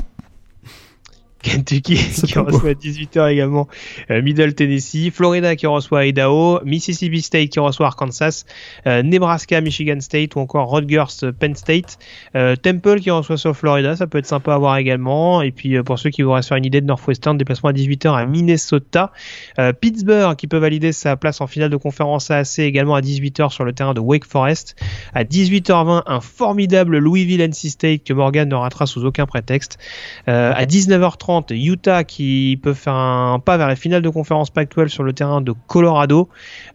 Kentucky 1.45 1.97
qui 2.27 2.39
reçoit 2.39 2.71
à 2.71 2.73
18h 2.73 3.31
également. 3.31 3.69
Euh, 4.11 4.23
Middle 4.23 4.55
Tennessee, 4.55 5.11
Florida 5.13 5.55
qui 5.55 5.67
reçoit 5.67 6.07
Idaho, 6.07 6.61
Mississippi 6.65 7.21
State 7.21 7.51
qui 7.51 7.61
reçoit 7.61 7.87
Arkansas, 7.87 8.45
euh, 8.87 9.03
Nebraska, 9.03 9.61
Michigan 9.61 10.01
State 10.01 10.35
ou 10.37 10.41
encore 10.41 10.71
Rutgers, 10.71 11.33
Penn 11.39 11.55
State, 11.55 11.99
euh, 12.35 12.57
Temple 12.57 13.01
qui 13.01 13.11
reçoit 13.11 13.37
sur 13.37 13.55
Florida, 13.55 13.95
ça 13.95 14.07
peut 14.07 14.19
être 14.19 14.27
sympa 14.27 14.55
à 14.55 14.59
voir 14.59 14.79
également. 14.79 15.43
Et 15.43 15.53
puis 15.53 15.81
pour 15.83 15.99
ceux 15.99 16.11
qui 16.11 16.23
voudraient 16.23 16.43
se 16.43 16.49
faire 16.49 16.57
une 16.57 16.65
idée 16.65 16.81
de 16.81 16.87
Northwestern, 16.87 17.37
déplacement 17.37 17.71
à 17.71 17.73
18h 17.73 18.15
à 18.15 18.25
Minnesota, 18.25 19.13
Pittsburgh 19.81 20.37
qui 20.37 20.47
peut 20.47 20.57
valider 20.57 20.93
sa 20.93 21.17
place 21.17 21.41
en 21.43 21.47
finale 21.47 21.71
de 21.71 21.77
conférence 21.77 22.31
AAC 22.31 22.61
également 22.61 22.95
à 22.95 23.03
18h 23.03 23.51
sur 23.51 23.65
le 23.65 23.73
terrain 23.75 23.93
de 23.93 24.01
Wake 24.01 24.25
Forest, 24.25 24.77
à 25.13 25.25
18h20 25.25 26.05
un 26.07 26.21
formidable 26.21 26.99
Louisville 26.99 27.43
NC 27.43 27.71
State 27.71 28.05
que 28.05 28.15
Morgan 28.15 28.49
ne 28.49 28.55
ratera 28.55 28.87
sous 28.87 29.05
aucun 29.05 29.27
prétexte, 29.27 29.79
à 30.27 30.65
19h30 30.65 31.34
Utah 31.51 32.05
qui 32.05 32.59
peut 32.63 32.75
faire 32.75 32.95
un 32.95 33.39
pas 33.39 33.57
vers 33.57 33.69
la 33.69 33.77
finale 33.77 34.03
de 34.03 34.09
conférence 34.09 34.51
Pac-12 34.51 34.89
sur 34.89 35.03
le 35.03 35.13
terrain 35.13 35.41
de 35.41 35.53
Colorado 35.67 36.29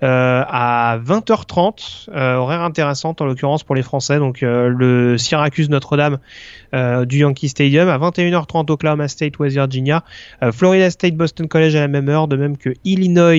euh, 0.04 0.44
à 0.48 0.98
20h30, 1.04 2.10
euh, 2.10 2.36
horaire 2.36 2.62
intéressante 2.62 3.22
en 3.22 3.26
l'occurrence 3.26 3.64
pour 3.64 3.76
les 3.76 3.84
Français. 3.84 4.18
Donc 4.18 4.44
euh, 4.44 4.68
le 4.68 5.18
Syracuse 5.18 5.70
Notre-Dame 5.70 6.20
du 6.74 7.20
Yankee 7.20 7.50
Stadium 7.50 7.90
à 7.90 7.98
21h30 7.98 8.72
Oklahoma 8.72 9.08
State 9.08 9.40
West 9.40 9.56
Virginia, 9.56 10.04
Florida 10.52 10.90
State 10.90 11.16
Boston 11.16 11.48
College 11.48 11.76
à 11.76 11.82
la 11.82 11.88
même 11.88 12.10
heure, 12.10 12.28
de 12.28 12.36
même 12.36 12.58
que 12.58 12.74
Illinois 12.84 13.36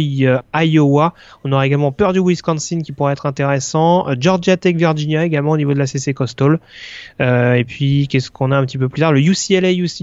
Iowa. 0.54 1.14
On 1.44 1.52
aura 1.52 1.66
également 1.66 1.92
Purdue 1.92 2.20
Wisconsin 2.20 2.80
qui 2.80 2.92
pourrait 2.92 3.12
être 3.12 3.26
intéressant, 3.26 4.06
Georgia 4.18 4.56
Tech 4.56 4.76
Virginia 4.76 5.24
également 5.24 5.52
au 5.52 5.56
niveau 5.56 5.74
de 5.74 5.78
la 5.78 5.86
CC 5.86 6.14
Coastal. 6.14 6.58
et 7.20 7.64
puis 7.66 8.08
qu'est-ce 8.08 8.30
qu'on 8.30 8.50
a 8.50 8.56
un 8.56 8.64
petit 8.64 8.78
peu 8.78 8.88
plus 8.88 9.00
tard? 9.00 9.12
Le 9.12 9.20
UCLA 9.20 9.72
UC, 9.72 10.00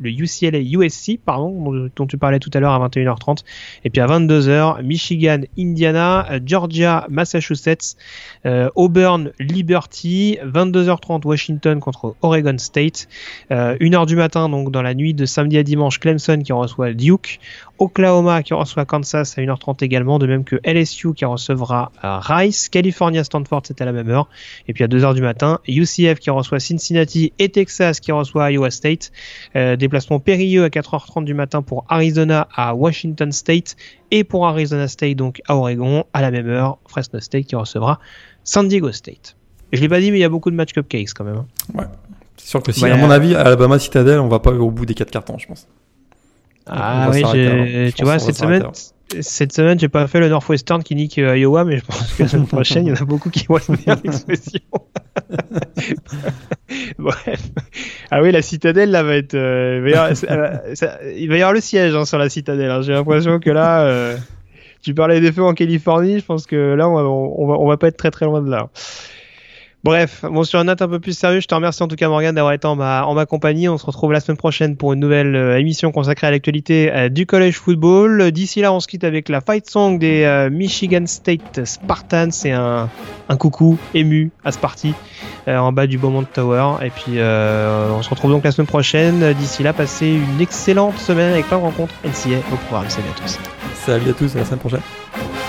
le 0.00 0.10
UCLA 0.10 0.60
USC, 0.60 1.18
pardon, 1.24 1.90
dont 1.94 2.06
tu 2.06 2.18
parlais 2.18 2.38
tout 2.38 2.50
à 2.54 2.60
l'heure 2.60 2.72
à 2.72 2.88
21h30. 2.88 3.44
Et 3.84 3.90
puis 3.90 4.00
à 4.00 4.06
22h, 4.06 4.82
Michigan, 4.82 5.40
Indiana, 5.58 6.26
Georgia, 6.44 7.06
Massachusetts, 7.08 7.96
euh, 8.46 8.68
Auburn, 8.74 9.32
Liberty, 9.38 10.38
22h30 10.44 11.26
Washington 11.26 11.80
contre 11.80 12.14
Oregon 12.22 12.56
State, 12.62 13.08
1h 13.50 14.02
euh, 14.02 14.06
du 14.06 14.16
matin 14.16 14.48
donc 14.48 14.70
dans 14.70 14.82
la 14.82 14.94
nuit 14.94 15.14
de 15.14 15.26
samedi 15.26 15.58
à 15.58 15.62
dimanche, 15.62 16.00
Clemson 16.00 16.40
qui 16.42 16.52
reçoit 16.52 16.92
Duke, 16.92 17.40
Oklahoma 17.78 18.42
qui 18.42 18.54
reçoit 18.54 18.84
Kansas 18.84 19.36
à 19.36 19.42
1h30 19.42 19.84
également, 19.84 20.18
de 20.18 20.26
même 20.26 20.44
que 20.44 20.56
LSU 20.64 21.14
qui 21.14 21.24
recevra 21.24 21.92
euh, 22.04 22.18
Rice, 22.18 22.68
California 22.68 23.24
Stanford 23.24 23.62
c'est 23.64 23.80
à 23.80 23.84
la 23.84 23.92
même 23.92 24.08
heure, 24.08 24.28
et 24.68 24.72
puis 24.72 24.84
à 24.84 24.88
2h 24.88 25.14
du 25.14 25.22
matin, 25.22 25.58
UCF 25.68 26.18
qui 26.18 26.30
reçoit 26.30 26.60
Cincinnati 26.60 27.32
et 27.38 27.48
Texas 27.48 28.00
qui 28.00 28.12
reçoit 28.12 28.50
Iowa 28.50 28.70
State, 28.70 29.12
déplacement 29.54 30.20
péri 30.20 30.58
à 30.58 30.68
4h30 30.68 31.24
du 31.24 31.34
matin 31.34 31.62
pour 31.62 31.84
Arizona 31.88 32.48
à 32.54 32.74
Washington 32.74 33.32
State 33.32 33.76
et 34.10 34.24
pour 34.24 34.46
Arizona 34.46 34.88
State 34.88 35.16
donc 35.16 35.40
à 35.48 35.56
Oregon 35.56 36.04
à 36.12 36.22
la 36.22 36.30
même 36.30 36.48
heure 36.48 36.78
Fresno 36.86 37.20
State 37.20 37.46
qui 37.46 37.56
recevra 37.56 37.98
San 38.44 38.68
Diego 38.68 38.92
State. 38.92 39.36
je 39.72 39.80
l'ai 39.80 39.88
pas 39.88 40.00
dit 40.00 40.10
mais 40.10 40.18
il 40.18 40.20
y 40.20 40.24
a 40.24 40.28
beaucoup 40.28 40.50
de 40.50 40.56
matchs 40.56 40.72
cupcakes 40.72 41.14
quand 41.14 41.24
même. 41.24 41.36
Hein. 41.36 41.46
Ouais. 41.74 41.84
C'est 42.42 42.48
sûr 42.48 42.62
que 42.62 42.72
si 42.72 42.84
à 42.84 42.96
mon 42.96 43.10
avis 43.10 43.34
Alabama 43.34 43.78
Citadel 43.78 44.18
on 44.18 44.28
va 44.28 44.40
pas 44.40 44.50
au 44.50 44.70
bout 44.70 44.84
des 44.84 44.94
4 44.94 45.10
cartons 45.10 45.38
je 45.38 45.46
pense. 45.46 45.68
Ah 46.66 47.10
oui, 47.12 47.22
tu 47.94 48.04
vois 48.04 48.18
cette 48.18 48.36
semaine 48.36 48.64
cette 49.20 49.52
semaine, 49.52 49.78
j'ai 49.78 49.88
pas 49.88 50.06
fait 50.06 50.20
le 50.20 50.28
Northwestern 50.28 50.82
qui 50.82 50.94
nique 50.94 51.18
euh, 51.18 51.36
Iowa, 51.36 51.64
mais 51.64 51.78
je 51.78 51.84
pense 51.84 52.12
que 52.14 52.22
la 52.22 52.28
semaine 52.28 52.46
prochaine, 52.46 52.86
il 52.86 52.90
y 52.90 52.92
en 52.92 53.00
a 53.00 53.04
beaucoup 53.04 53.30
qui 53.30 53.46
vont 53.46 53.58
être 53.58 53.70
l'expression. 54.04 54.60
Bref. 56.98 57.40
Ah 58.10 58.22
oui, 58.22 58.32
la 58.32 58.42
citadelle, 58.42 58.90
là, 58.90 59.02
va 59.02 59.16
être. 59.16 59.34
Euh, 59.34 59.76
il, 59.84 61.28
va 61.28 61.36
y 61.36 61.42
avoir, 61.42 61.52
le 61.52 61.60
siège 61.60 61.94
hein, 61.94 62.04
sur 62.04 62.18
la 62.18 62.28
citadelle. 62.28 62.70
Hein. 62.70 62.82
J'ai 62.82 62.92
l'impression 62.92 63.38
que 63.38 63.50
là, 63.50 63.82
euh, 63.82 64.16
tu 64.82 64.94
parlais 64.94 65.20
des 65.20 65.32
feux 65.32 65.44
en 65.44 65.54
Californie, 65.54 66.20
je 66.20 66.24
pense 66.24 66.46
que 66.46 66.74
là, 66.74 66.88
on 66.88 66.94
va, 66.94 67.02
on 67.02 67.46
va, 67.46 67.54
on 67.58 67.68
va 67.68 67.76
pas 67.76 67.88
être 67.88 67.96
très 67.96 68.10
très 68.10 68.24
loin 68.24 68.40
de 68.40 68.50
là. 68.50 68.68
Bref, 69.84 70.24
bon 70.24 70.44
sur 70.44 70.60
une 70.60 70.68
note 70.68 70.80
un 70.80 70.86
peu 70.86 71.00
plus 71.00 71.18
sérieuse, 71.18 71.42
je 71.42 71.48
te 71.48 71.56
remercie 71.56 71.82
en 71.82 71.88
tout 71.88 71.96
cas 71.96 72.08
Morgan 72.08 72.32
d'avoir 72.32 72.52
été 72.52 72.68
en 72.68 72.76
ma, 72.76 73.04
en 73.04 73.14
ma 73.14 73.26
compagnie. 73.26 73.68
On 73.68 73.78
se 73.78 73.84
retrouve 73.84 74.12
la 74.12 74.20
semaine 74.20 74.36
prochaine 74.36 74.76
pour 74.76 74.92
une 74.92 75.00
nouvelle 75.00 75.34
euh, 75.34 75.58
émission 75.58 75.90
consacrée 75.90 76.28
à 76.28 76.30
l'actualité 76.30 76.92
euh, 76.92 77.08
du 77.08 77.26
college 77.26 77.54
football. 77.54 78.30
D'ici 78.30 78.60
là, 78.60 78.72
on 78.72 78.78
se 78.78 78.86
quitte 78.86 79.02
avec 79.02 79.28
la 79.28 79.40
fight 79.40 79.68
song 79.68 79.98
des 79.98 80.22
euh, 80.22 80.50
Michigan 80.50 81.02
State 81.06 81.64
Spartans. 81.64 82.30
C'est 82.30 82.52
un, 82.52 82.88
un 83.28 83.36
coucou 83.36 83.76
ému 83.92 84.30
à 84.44 84.52
Sparty 84.52 84.94
en 85.48 85.72
bas 85.72 85.88
du 85.88 85.98
Beaumont 85.98 86.22
Tower. 86.32 86.74
Et 86.84 86.90
puis 86.90 87.18
on 87.18 88.02
se 88.02 88.08
retrouve 88.08 88.30
donc 88.30 88.44
la 88.44 88.52
semaine 88.52 88.68
prochaine. 88.68 89.32
D'ici 89.32 89.64
là, 89.64 89.72
passez 89.72 90.06
une 90.06 90.40
excellente 90.40 90.96
semaine 90.98 91.32
avec 91.32 91.46
plein 91.46 91.58
de 91.58 91.62
rencontres 91.62 91.94
NCA 92.04 92.38
au 92.52 92.56
programme. 92.68 92.88
Salut 92.88 93.08
à 93.08 93.20
tous. 93.20 93.38
Salut 93.74 94.10
à 94.10 94.12
tous, 94.12 94.36
à 94.36 94.38
la 94.38 94.44
semaine 94.44 94.60
prochaine. 94.60 95.41